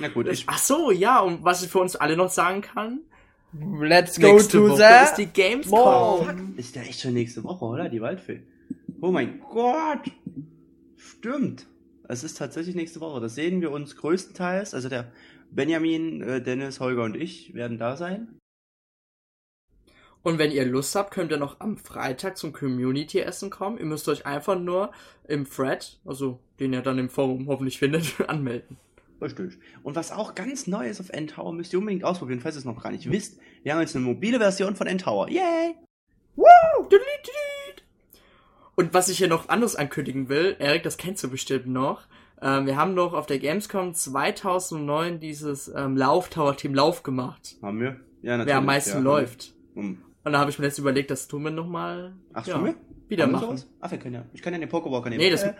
Na 0.00 0.08
gut, 0.08 0.28
ich. 0.28 0.44
Ach 0.46 0.58
so, 0.58 0.90
ja, 0.90 1.20
und 1.20 1.44
was 1.44 1.62
ich 1.62 1.70
für 1.70 1.78
uns 1.78 1.96
alle 1.96 2.16
noch 2.16 2.30
sagen 2.30 2.62
kann, 2.62 3.00
Let's 3.52 4.20
go 4.20 4.32
Nächste 4.34 4.58
to 4.58 4.68
Woche 4.68 4.76
the 4.76 5.04
ist 5.04 5.14
die 5.16 5.26
Gamescom. 5.26 6.26
Mall. 6.26 6.36
Ist 6.56 6.76
ja 6.76 6.82
echt 6.82 7.00
schon 7.00 7.14
nächste 7.14 7.42
Woche, 7.42 7.64
oder? 7.64 7.88
Die 7.88 8.00
Waldfee. 8.00 8.42
Oh 9.00 9.10
mein 9.10 9.40
Gott. 9.40 10.10
Stimmt. 10.96 11.66
Es 12.08 12.22
ist 12.22 12.38
tatsächlich 12.38 12.76
nächste 12.76 13.00
Woche. 13.00 13.20
Das 13.20 13.34
sehen 13.34 13.60
wir 13.60 13.72
uns 13.72 13.96
größtenteils. 13.96 14.72
Also 14.72 14.88
der 14.88 15.10
Benjamin, 15.50 16.22
äh, 16.22 16.40
Dennis, 16.40 16.78
Holger 16.78 17.02
und 17.02 17.16
ich 17.16 17.52
werden 17.54 17.78
da 17.78 17.96
sein. 17.96 18.39
Und 20.22 20.38
wenn 20.38 20.50
ihr 20.50 20.66
Lust 20.66 20.94
habt, 20.94 21.12
könnt 21.12 21.32
ihr 21.32 21.38
noch 21.38 21.60
am 21.60 21.78
Freitag 21.78 22.36
zum 22.36 22.52
Community-Essen 22.52 23.48
kommen. 23.50 23.78
Ihr 23.78 23.86
müsst 23.86 24.08
euch 24.08 24.26
einfach 24.26 24.58
nur 24.58 24.92
im 25.26 25.48
Thread, 25.48 25.98
also 26.04 26.40
den 26.58 26.72
ihr 26.72 26.82
dann 26.82 26.98
im 26.98 27.08
Forum 27.08 27.46
hoffentlich 27.48 27.78
findet, 27.78 28.20
anmelden. 28.28 28.76
Richtig. 29.22 29.58
Und 29.82 29.96
was 29.96 30.12
auch 30.12 30.34
ganz 30.34 30.66
neu 30.66 30.88
ist 30.88 31.00
auf 31.00 31.10
N-Tower, 31.10 31.52
müsst 31.52 31.72
ihr 31.72 31.78
unbedingt 31.78 32.04
ausprobieren, 32.04 32.40
falls 32.40 32.56
ihr 32.56 32.60
es 32.60 32.64
noch 32.64 32.82
gar 32.82 32.92
nicht 32.92 33.10
wisst. 33.10 33.38
Wir 33.62 33.72
haben 33.72 33.80
jetzt 33.80 33.94
eine 33.94 34.04
mobile 34.04 34.38
Version 34.38 34.76
von 34.76 34.86
N-Tower. 34.86 35.28
Yay! 35.28 35.74
Und 38.76 38.94
was 38.94 39.10
ich 39.10 39.18
hier 39.18 39.28
noch 39.28 39.50
anderes 39.50 39.76
ankündigen 39.76 40.30
will, 40.30 40.56
Erik, 40.58 40.84
das 40.84 40.96
kennst 40.96 41.22
du 41.22 41.28
bestimmt 41.28 41.66
noch. 41.66 42.06
Ähm, 42.40 42.64
wir 42.64 42.76
haben 42.76 42.96
doch 42.96 43.12
auf 43.12 43.26
der 43.26 43.38
Gamescom 43.38 43.92
2009 43.92 45.20
dieses 45.20 45.68
ähm, 45.68 45.98
Lauf-Tower-Team 45.98 46.74
Lauf 46.74 47.02
gemacht. 47.02 47.56
Haben 47.60 47.80
wir? 47.80 48.00
Ja, 48.22 48.38
natürlich. 48.38 48.46
Wer 48.46 48.56
am 48.56 48.64
meisten 48.64 48.98
ja, 48.98 49.00
läuft. 49.00 49.54
Um. 49.74 50.02
Und 50.24 50.32
da 50.32 50.38
habe 50.38 50.50
ich 50.50 50.58
mir 50.58 50.66
jetzt 50.66 50.78
überlegt, 50.78 51.10
das 51.10 51.28
tun 51.28 51.42
wir 51.44 51.50
nochmal 51.50 52.14
Ach, 52.34 52.46
ja, 52.46 52.54
tun 52.56 52.66
wir? 52.66 52.74
wieder 53.08 53.24
Haben 53.24 53.32
machen. 53.32 53.62
Ach, 53.80 53.90
wir 53.90 53.98
können 53.98 54.14
ja. 54.14 54.24
Ich 54.34 54.42
kann 54.42 54.52
ja 54.52 54.58
den 54.58 54.68
Pokewalker 54.68 55.08
nehmen. 55.10 55.22
Nee, 55.22 55.30
das, 55.30 55.42
Äh, 55.44 55.54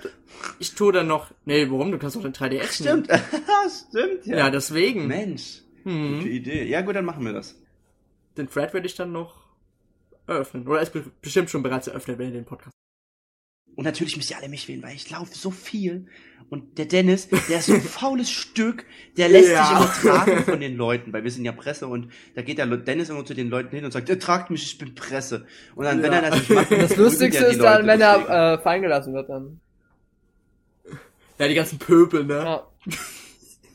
ich 0.58 0.74
tue 0.74 0.92
dann 0.92 1.06
noch, 1.06 1.30
nee, 1.46 1.66
warum? 1.70 1.90
Du 1.92 1.98
kannst 1.98 2.16
doch 2.16 2.22
den 2.22 2.32
3DS 2.34 2.82
nehmen. 2.84 3.04
stimmt. 3.04 3.08
stimmt, 3.88 4.26
ja. 4.26 4.36
Ja, 4.38 4.50
deswegen. 4.50 5.06
Mensch. 5.06 5.62
Gute 5.82 5.88
Mhm. 5.96 6.26
Idee. 6.26 6.64
Ja, 6.68 6.82
gut, 6.82 6.94
dann 6.94 7.06
machen 7.06 7.24
wir 7.24 7.32
das. 7.32 7.58
Den 8.36 8.48
Thread 8.50 8.74
werde 8.74 8.86
ich 8.86 8.94
dann 8.94 9.12
noch 9.12 9.40
eröffnen. 10.26 10.68
Oder 10.68 10.82
ist 10.82 10.92
be- 10.92 11.04
bestimmt 11.22 11.48
schon 11.50 11.62
bereits 11.62 11.86
eröffnet, 11.88 12.18
wenn 12.18 12.26
ihr 12.28 12.34
den 12.34 12.44
Podcast. 12.44 12.74
Und 13.76 13.84
natürlich 13.84 14.16
müsst 14.16 14.30
ihr 14.30 14.36
alle 14.38 14.48
mich 14.48 14.68
wählen, 14.68 14.82
weil 14.82 14.94
ich 14.94 15.08
laufe 15.10 15.34
so 15.34 15.50
viel. 15.50 16.06
Und 16.50 16.78
der 16.78 16.86
Dennis, 16.86 17.28
der 17.48 17.58
ist 17.60 17.66
so 17.66 17.74
ein 17.74 17.80
faules 18.00 18.28
Stück, 18.30 18.84
der 19.16 19.28
lässt 19.28 19.50
Ja. 19.50 19.64
sich 19.64 19.76
immer 19.76 19.92
tragen 20.16 20.44
von 20.44 20.58
den 20.60 20.76
Leuten, 20.76 21.12
weil 21.12 21.22
wir 21.22 21.30
sind 21.30 21.44
ja 21.44 21.52
Presse 21.52 21.86
und 21.86 22.10
da 22.34 22.42
geht 22.42 22.58
der 22.58 22.66
Dennis 22.66 23.08
immer 23.08 23.24
zu 23.24 23.34
den 23.34 23.48
Leuten 23.48 23.74
hin 23.74 23.84
und 23.84 23.92
sagt, 23.92 24.08
ihr 24.08 24.18
tragt 24.18 24.50
mich, 24.50 24.64
ich 24.64 24.76
bin 24.78 24.94
Presse. 24.96 25.46
Und 25.76 25.84
dann, 25.84 26.02
wenn 26.02 26.12
Ja. 26.12 26.18
er 26.18 26.30
das 26.30 26.40
nicht 26.40 26.50
macht, 26.50 26.72
dann 26.72 26.80
Das 26.80 26.96
Lustigste 26.96 27.44
ist 27.44 27.60
dann, 27.60 27.86
Leute 27.86 27.86
wenn 27.86 28.00
er 28.00 28.54
äh, 28.54 28.58
fallen 28.58 28.82
gelassen 28.82 29.14
wird 29.14 29.28
dann. 29.30 29.60
Ja, 31.38 31.48
die 31.48 31.54
ganzen 31.54 31.78
Pöbel, 31.78 32.24
ne? 32.24 32.34
Ja. 32.34 32.66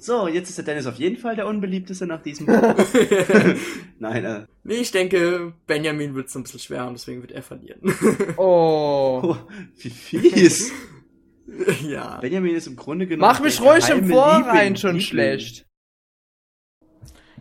So, 0.05 0.27
jetzt 0.27 0.49
ist 0.49 0.57
der 0.59 0.65
Dennis 0.65 0.85
auf 0.85 0.97
jeden 0.97 1.17
Fall 1.17 1.35
der 1.35 1.47
unbeliebteste 1.47 2.05
nach 2.05 2.21
diesem. 2.21 2.45
Nein, 3.99 4.23
äh. 4.23 4.45
Nee, 4.63 4.75
ich 4.75 4.91
denke, 4.91 5.53
Benjamin 5.65 6.13
wird 6.13 6.27
es 6.27 6.35
ein 6.35 6.43
bisschen 6.43 6.59
schwer 6.59 6.85
und 6.85 6.93
deswegen 6.93 7.21
wird 7.21 7.31
er 7.31 7.41
verlieren. 7.41 7.81
Oh. 8.37 9.21
Oh, 9.23 9.37
wie 9.77 9.89
fies. 9.89 10.71
ja. 11.87 12.19
Benjamin 12.19 12.55
ist 12.55 12.67
im 12.67 12.75
Grunde 12.75 13.07
genommen. 13.07 13.31
Mach 13.31 13.41
mich 13.41 13.59
ruhig 13.59 13.89
im 13.89 14.07
Vorrein 14.07 14.43
Liebling- 14.73 14.75
schon 14.75 14.89
Liebling. 14.91 15.01
schlecht. 15.07 15.65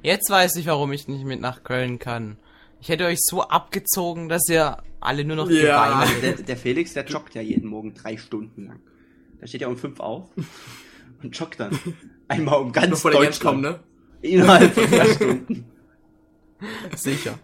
Jetzt 0.02 0.30
weiß 0.30 0.56
ich, 0.56 0.66
warum 0.66 0.90
ich 0.92 1.06
nicht 1.06 1.24
mit 1.26 1.42
nach 1.42 1.64
Köln 1.64 1.98
kann. 1.98 2.38
Ich 2.80 2.88
hätte 2.88 3.04
euch 3.04 3.18
so 3.20 3.42
abgezogen, 3.42 4.30
dass 4.30 4.48
ihr 4.48 4.78
alle 5.00 5.24
nur 5.26 5.36
noch 5.36 5.50
Ja. 5.50 6.02
geweint 6.04 6.22
der, 6.22 6.32
der 6.44 6.56
Felix, 6.56 6.94
der 6.94 7.04
joggt 7.04 7.34
ja 7.34 7.42
jeden 7.42 7.68
Morgen 7.68 7.92
drei 7.92 8.16
Stunden 8.16 8.66
lang. 8.68 8.80
Da 9.40 9.46
steht 9.46 9.60
er 9.60 9.68
um 9.68 9.76
fünf 9.76 10.00
auf 10.00 10.30
und 11.22 11.36
joggt 11.38 11.60
dann 11.60 11.78
einmal 12.28 12.60
um 12.60 12.72
ganz 12.72 12.90
Noch 12.90 12.98
vor 12.98 13.10
der 13.10 13.20
Deutschland. 13.20 13.62
Gamescom, 13.62 13.80
ne? 13.80 13.80
Innerhalb 14.22 14.72
von 14.74 14.90
drei 14.90 15.06
Stunden. 15.14 15.64
Sicher. 16.96 17.38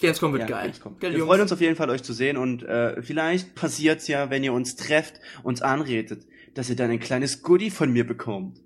Gamescom 0.00 0.32
wird 0.32 0.42
Ja, 0.42 0.48
geil. 0.48 0.62
Gamescom. 0.66 0.98
Geil, 0.98 1.12
Wir 1.12 1.18
Jungs. 1.18 1.28
freuen 1.28 1.40
uns 1.42 1.52
auf 1.52 1.60
jeden 1.60 1.76
Fall, 1.76 1.90
euch 1.90 2.02
zu 2.02 2.12
sehen 2.12 2.36
und 2.36 2.62
äh, 2.64 3.00
vielleicht 3.02 3.54
passiert's 3.54 4.08
ja, 4.08 4.30
wenn 4.30 4.42
ihr 4.42 4.52
uns 4.52 4.76
trefft, 4.76 5.20
uns 5.42 5.62
anredet, 5.62 6.26
dass 6.54 6.68
ihr 6.70 6.76
dann 6.76 6.90
ein 6.90 7.00
kleines 7.00 7.42
Goodie 7.42 7.70
von 7.70 7.92
mir 7.92 8.06
bekommt. 8.06 8.58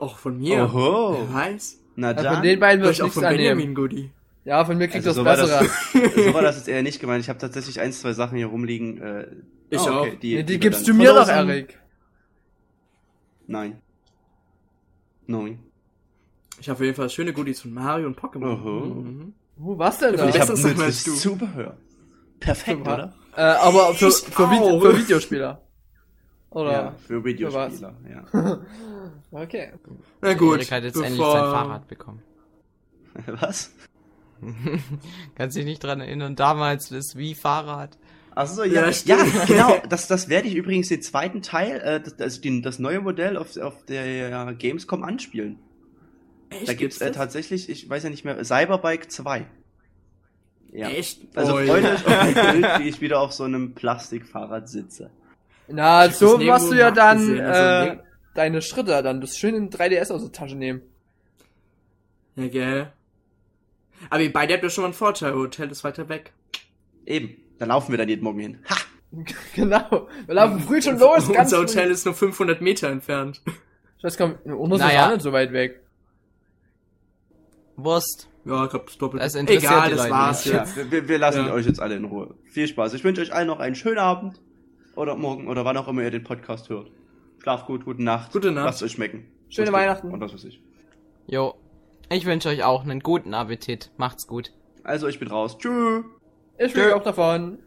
Auch 0.00 0.18
von 0.18 0.38
mir. 0.38 0.64
Oho. 0.64 1.26
Wer 1.28 1.34
weiß. 1.34 1.80
Na 1.96 2.08
Ja, 2.08 2.14
dann. 2.14 2.34
von 2.34 2.42
den 2.42 2.60
beiden 2.60 2.82
wird 2.82 2.94
Vielleicht 2.96 3.10
auch 3.10 3.14
von 3.14 3.24
annehmen. 3.24 3.56
Benjamin 3.58 3.74
Goodie. 3.74 4.10
Ja, 4.44 4.64
von 4.64 4.76
mir 4.78 4.88
kriegt 4.88 5.06
Also 5.06 5.08
das 5.08 5.16
so 5.16 5.24
war 5.24 5.36
bessere. 5.36 5.68
das, 6.14 6.14
so 6.26 6.34
war 6.34 6.42
das 6.42 6.56
jetzt 6.56 6.68
eher 6.68 6.82
nicht 6.82 7.00
gemeint. 7.00 7.22
Ich 7.22 7.28
habe 7.28 7.38
tatsächlich 7.38 7.80
ein, 7.80 7.92
zwei 7.92 8.12
Sachen 8.12 8.36
hier 8.36 8.46
rumliegen. 8.46 9.00
Äh, 9.00 9.26
Ich 9.70 9.80
ah, 9.80 10.00
auch. 10.00 10.06
Die, 10.22 10.36
Nee, 10.36 10.42
die 10.44 10.52
wir 10.54 10.58
gibst 10.58 10.86
du 10.86 10.94
mir 10.94 11.12
doch. 11.12 11.28
Erik. 11.28 11.78
Nein. 13.46 13.80
Nein. 15.26 15.58
Ich 16.60 16.68
habe 16.68 16.76
auf 16.78 16.82
jeden 16.82 16.94
Fall 16.94 17.10
schöne 17.10 17.32
Goodies 17.32 17.60
von 17.62 17.72
Mario 17.72 18.06
und 18.06 18.18
Pokémon. 18.18 18.60
Oho. 18.60 18.86
Mhm. 18.86 19.34
Uh, 19.58 19.78
was 19.78 19.98
denn 19.98 20.16
da? 20.16 20.28
Ich 20.28 20.40
habe 20.40 20.52
du. 20.54 21.14
Zubehör. 21.14 21.76
Perfekt, 22.40 22.78
Super. 22.78 22.94
oder? 22.94 23.14
Äh, 23.36 23.40
aber 23.42 23.94
für, 23.94 24.10
für, 24.10 24.50
Vide 24.50 24.80
für 24.80 24.98
Videospieler. 24.98 25.60
Oder? 26.50 26.72
Ja, 26.72 26.94
für 27.06 27.24
Videospieler, 27.24 27.94
ja. 28.08 28.60
Okay. 29.32 29.72
Na 30.20 30.34
gut. 30.34 30.58
Erik 30.58 30.70
hat 30.70 30.84
jetzt 30.84 30.94
bevor- 30.94 31.06
endlich 31.06 31.26
sein 31.26 31.42
Fahrrad 31.50 31.88
bekommen. 31.88 32.22
Was? 33.26 33.74
Kannst 35.34 35.56
dich 35.56 35.64
nicht 35.64 35.82
dran 35.82 36.00
erinnern, 36.00 36.36
damals 36.36 36.88
das 36.88 37.16
Wii-Fahrrad. 37.16 37.98
Achso, 38.34 38.64
Ja, 38.64 38.88
ja, 38.88 38.94
ja, 39.04 39.44
genau. 39.46 39.82
Das, 39.88 40.08
das 40.08 40.28
werde 40.28 40.48
ich 40.48 40.54
übrigens 40.54 40.88
den 40.88 41.02
zweiten 41.02 41.42
Teil, 41.42 41.80
äh, 41.80 42.00
das, 42.00 42.16
das, 42.16 42.40
den, 42.40 42.62
das 42.62 42.78
neue 42.78 43.00
Modell 43.00 43.36
auf, 43.36 43.56
auf 43.56 43.84
der 43.84 44.54
Gamescom 44.54 45.04
anspielen. 45.04 45.58
Echt? 46.50 46.68
Da 46.68 46.74
gibt's 46.74 47.00
äh, 47.00 47.12
tatsächlich, 47.12 47.68
ich 47.68 47.88
weiß 47.88 48.04
ja 48.04 48.10
nicht 48.10 48.24
mehr, 48.24 48.42
Cyberbike 48.44 49.10
2. 49.10 49.46
Ja. 50.72 50.88
Echt? 50.88 51.20
Also 51.36 51.54
Ui. 51.54 51.66
freut 51.66 51.84
euch 51.84 52.06
auf 52.06 52.06
ein 52.06 52.34
Bild, 52.34 52.78
wie 52.80 52.88
ich 52.88 53.00
wieder 53.00 53.20
auf 53.20 53.32
so 53.32 53.44
einem 53.44 53.74
Plastikfahrrad 53.74 54.68
sitze. 54.68 55.10
Na, 55.68 56.06
Ich 56.06 56.16
so 56.16 56.36
machst 56.38 56.70
du 56.70 56.74
ja 56.74 56.90
dann 56.90 57.40
also 57.40 57.92
äh, 57.92 57.98
deine 58.34 58.60
Schritte 58.60 59.02
dann 59.02 59.20
das 59.20 59.38
schön 59.38 59.54
in 59.54 59.70
3DS 59.70 60.12
aus 60.12 60.22
der 60.22 60.32
Tasche 60.32 60.56
nehmen. 60.56 60.82
Ja, 62.36 62.48
gell. 62.48 62.92
Aber 64.10 64.20
ihr 64.20 64.32
beide 64.32 64.54
habt 64.54 64.64
ja 64.64 64.70
schon 64.70 64.82
mal 64.82 64.88
einen 64.88 64.94
Vorteil. 64.94 65.34
Hotel 65.34 65.70
ist 65.70 65.84
weiter 65.84 66.08
weg. 66.08 66.32
Eben. 67.06 67.36
Da 67.58 67.66
laufen 67.66 67.92
wir 67.92 67.98
dann 67.98 68.08
jeden 68.08 68.24
Morgen 68.24 68.38
hin. 68.40 68.58
Ha! 68.68 68.76
genau. 69.54 70.08
Wir 70.26 70.34
laufen 70.34 70.60
früh 70.60 70.82
schon 70.82 70.98
los, 70.98 71.30
ganz 71.32 71.52
Unser 71.52 71.58
Hotel 71.60 71.84
früh. 71.86 71.92
ist 71.92 72.04
nur 72.04 72.14
500 72.14 72.60
Meter 72.60 72.88
entfernt. 72.90 73.42
Ich 73.98 74.04
weiß 74.04 74.16
gar 74.16 74.28
nicht, 74.28 74.44
Unser 74.46 74.76
ist 74.76 74.80
Naja. 74.82 75.06
auch 75.08 75.12
nicht 75.12 75.22
so 75.22 75.32
weit 75.32 75.52
weg. 75.52 75.80
Wurst. 77.76 78.28
Ja, 78.44 78.64
ich 78.64 78.70
glaub, 78.70 78.86
das 78.86 78.98
doppelte. 78.98 79.24
Das 79.24 79.34
Egal, 79.34 79.90
das 79.90 80.10
war's 80.10 80.44
nicht. 80.44 80.54
jetzt. 80.54 80.90
Wir, 80.90 81.08
wir, 81.08 81.18
lassen 81.18 81.46
Ja. 81.46 81.52
euch 81.52 81.66
jetzt 81.66 81.80
alle 81.80 81.96
in 81.96 82.04
Ruhe. 82.04 82.34
Viel 82.44 82.68
Spaß. 82.68 82.92
Ich 82.94 83.02
wünsche 83.04 83.22
euch 83.22 83.32
allen 83.32 83.46
noch 83.46 83.58
einen 83.60 83.74
schönen 83.74 83.98
Abend. 83.98 84.40
Oder 84.96 85.16
morgen 85.16 85.48
oder 85.48 85.64
wann 85.64 85.76
auch 85.76 85.88
immer 85.88 86.02
ihr 86.02 86.10
den 86.10 86.22
Podcast 86.22 86.68
hört. 86.68 86.90
Schlaft 87.42 87.66
gut, 87.66 87.84
gute 87.84 88.02
Nacht. 88.02 88.32
Gute 88.32 88.52
Nacht. 88.52 88.66
Lasst 88.66 88.82
euch 88.82 88.92
schmecken. 88.92 89.26
Schöne 89.48 89.70
Macht's 89.70 89.82
gut. 89.82 89.88
Weihnachten. 89.88 90.10
Und 90.12 90.20
was 90.20 90.34
weiß 90.34 90.44
ich. 90.44 90.60
Jo. 91.26 91.54
Ich 92.10 92.26
wünsche 92.26 92.48
euch 92.48 92.62
auch 92.62 92.82
einen 92.82 93.00
guten 93.00 93.34
Appetit. 93.34 93.90
Macht's 93.96 94.26
gut. 94.26 94.52
Also 94.84 95.08
ich 95.08 95.18
bin 95.18 95.28
raus. 95.28 95.56
Tschüss. 95.58 96.04
Ich 96.56 96.72
fliege 96.72 96.94
auch 96.94 97.02
davon. 97.02 97.58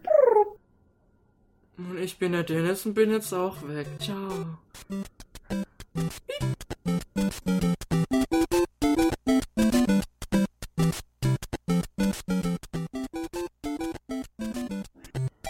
Und 1.77 1.97
ich 1.99 2.17
bin 2.17 2.31
der 2.31 2.43
Dennis 2.43 2.85
und 2.85 2.93
bin 2.93 3.11
jetzt 3.11 3.33
auch 3.33 3.55
weg. 3.67 3.87
Ciao. 3.99 4.57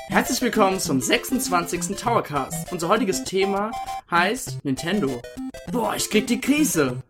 Herzlich 0.09 0.41
willkommen 0.41 0.79
zum 0.79 0.99
26. 0.99 1.95
Towercast. 1.95 2.71
Unser 2.71 2.87
heutiges 2.87 3.23
Thema 3.23 3.71
heißt 4.09 4.65
Nintendo. 4.65 5.21
Boah, 5.71 5.95
ich 5.95 6.09
krieg 6.09 6.25
die 6.25 6.41
Krise. 6.41 7.03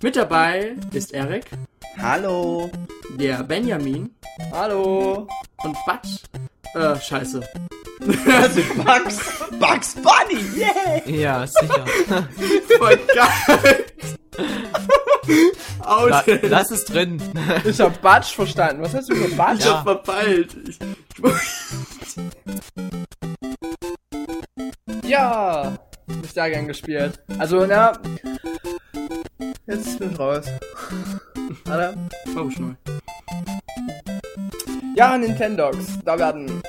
Mit 0.00 0.16
dabei 0.16 0.76
ist 0.92 1.12
Erik, 1.12 1.44
Hallo. 1.98 2.70
der 3.18 3.42
Benjamin 3.42 4.14
Hallo. 4.52 5.28
Und 5.64 5.76
Batsch. 5.86 6.22
Äh, 6.74 7.00
scheiße. 7.00 7.40
Sind 8.00 8.84
Bugs. 8.84 9.18
Bugs 9.58 9.94
Bunny. 9.94 10.40
Yeah. 10.56 11.08
Ja, 11.08 11.46
sicher. 11.46 11.84
Voll 12.78 12.98
geil. 13.14 13.84
La 15.84 16.24
lass 16.42 16.70
es 16.70 16.84
drin. 16.84 17.20
Ich 17.64 17.80
hab 17.80 18.00
Batsch 18.00 18.34
verstanden. 18.34 18.82
Was 18.82 18.94
hast 18.94 19.10
du 19.10 19.16
für 19.16 19.34
Batsch? 19.36 19.60
Ich 19.60 19.66
hab 19.66 19.82
verpeilt. 19.84 20.56
Ich, 20.68 20.78
Ja. 25.10 25.76
Hab 26.08 26.24
ich 26.24 26.32
da 26.34 26.48
gern 26.48 26.68
gespielt. 26.68 27.20
Also, 27.38 27.66
na. 27.66 27.92
Jetzt 29.66 29.98
bin 29.98 30.12
ich 30.12 30.18
raus. 30.18 30.46
Warte. 31.64 31.96
oh, 32.36 32.50
schnell. 32.50 32.76
Ja, 35.00 35.16
Nintendogs. 35.16 35.98
Da 36.04 36.18
werden. 36.18 36.60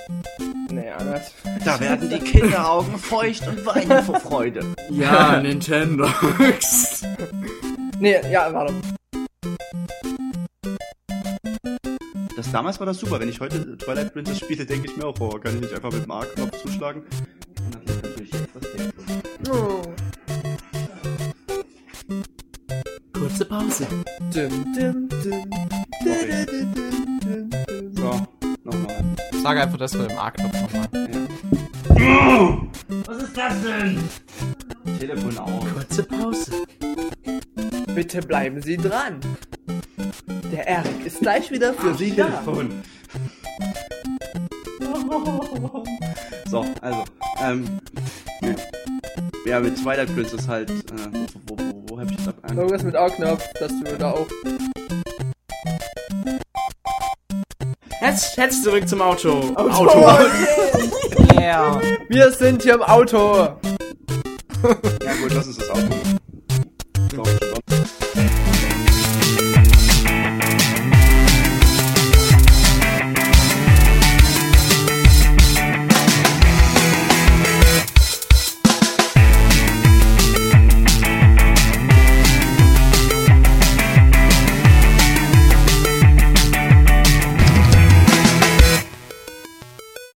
Naja, 0.71 0.95
das. 0.99 1.33
Da 1.65 1.77
werden 1.81 2.09
die 2.09 2.19
Kinderaugen 2.19 2.97
feucht 2.97 3.45
und 3.45 3.65
weinen 3.65 4.01
vor 4.05 4.21
Freude. 4.21 4.65
Ja, 4.89 5.37
Nintendo. 5.41 6.07
Nee, 7.99 8.21
ja, 8.31 8.53
warte. 8.53 8.73
damals 12.53 12.79
war 12.79 12.85
das 12.85 12.99
super. 12.99 13.19
Wenn 13.19 13.27
ich 13.27 13.41
heute 13.41 13.77
Twilight 13.77 14.13
Princess 14.13 14.39
spiele, 14.39 14.65
denke 14.65 14.87
ich 14.87 14.95
mir 14.95 15.07
auch, 15.07 15.19
oh, 15.19 15.31
kann 15.31 15.55
ich 15.55 15.61
nicht 15.63 15.73
einfach 15.73 15.91
mit 15.91 16.05
dem 16.05 16.11
A-Knopf 16.11 16.61
zuschlagen? 16.61 17.03
Das 17.85 17.97
das. 18.53 19.53
Oh. 19.53 19.81
Kurze 23.11 23.43
Pause. 23.43 23.85
Dum, 24.33 24.73
dum, 24.73 25.09
dum. 25.09 25.49
Sorry. 26.01 27.80
Nochmal. 28.63 29.03
Sag 29.41 29.57
einfach 29.57 29.77
das 29.77 29.93
mit 29.93 30.09
dem 30.09 30.17
A-Knopf 30.17 30.61
nochmal. 30.61 30.87
Telefon 34.99 35.37
aus. 35.37 35.65
Kurze 35.73 36.03
Pause. 36.03 36.51
Bitte 37.95 38.21
bleiben 38.21 38.61
Sie 38.61 38.77
dran. 38.77 39.19
Der 40.51 40.67
Erik 40.67 41.05
ist 41.05 41.21
gleich 41.21 41.49
wieder 41.49 41.73
für 41.73 41.93
Sie 41.95 42.15
da. 42.15 42.25
Telefon. 42.25 42.69
So, 46.47 46.65
also, 46.81 47.03
ähm, 47.41 47.79
ja. 48.41 48.55
ja, 49.45 49.59
mit 49.59 49.75
Twilight 49.77 50.13
Princess 50.13 50.47
halt, 50.47 50.69
äh, 50.69 50.73
wo, 51.47 51.57
wo, 51.57 51.63
wo, 51.63 51.85
wo 51.89 51.99
hab 51.99 52.11
ich 52.11 52.17
das 52.17 52.27
ab? 52.27 52.35
Irgendwas 52.49 52.83
mit 52.83 52.95
A-Knopf, 52.95 53.43
dass 53.59 53.71
du 53.71 53.97
da 53.97 54.11
auch. 54.11 54.27
Jetzt, 58.01 58.35
jetzt 58.35 58.63
zurück 58.63 58.87
zum 58.89 58.99
Auto. 58.99 59.53
Auto. 59.53 59.53
Oh, 59.55 60.05
Auto. 60.05 60.25
yeah. 61.39 61.79
Wir 62.09 62.31
sind 62.31 62.63
hier 62.63 62.73
im 62.73 62.81
Auto. 62.81 63.43
Ja 65.03 65.13
gut, 65.21 65.35
das 65.35 65.45
ist 65.45 65.61
das 65.61 65.69
Auto. 65.69 65.83
Ich 66.97 67.09
glaube, 67.09 67.29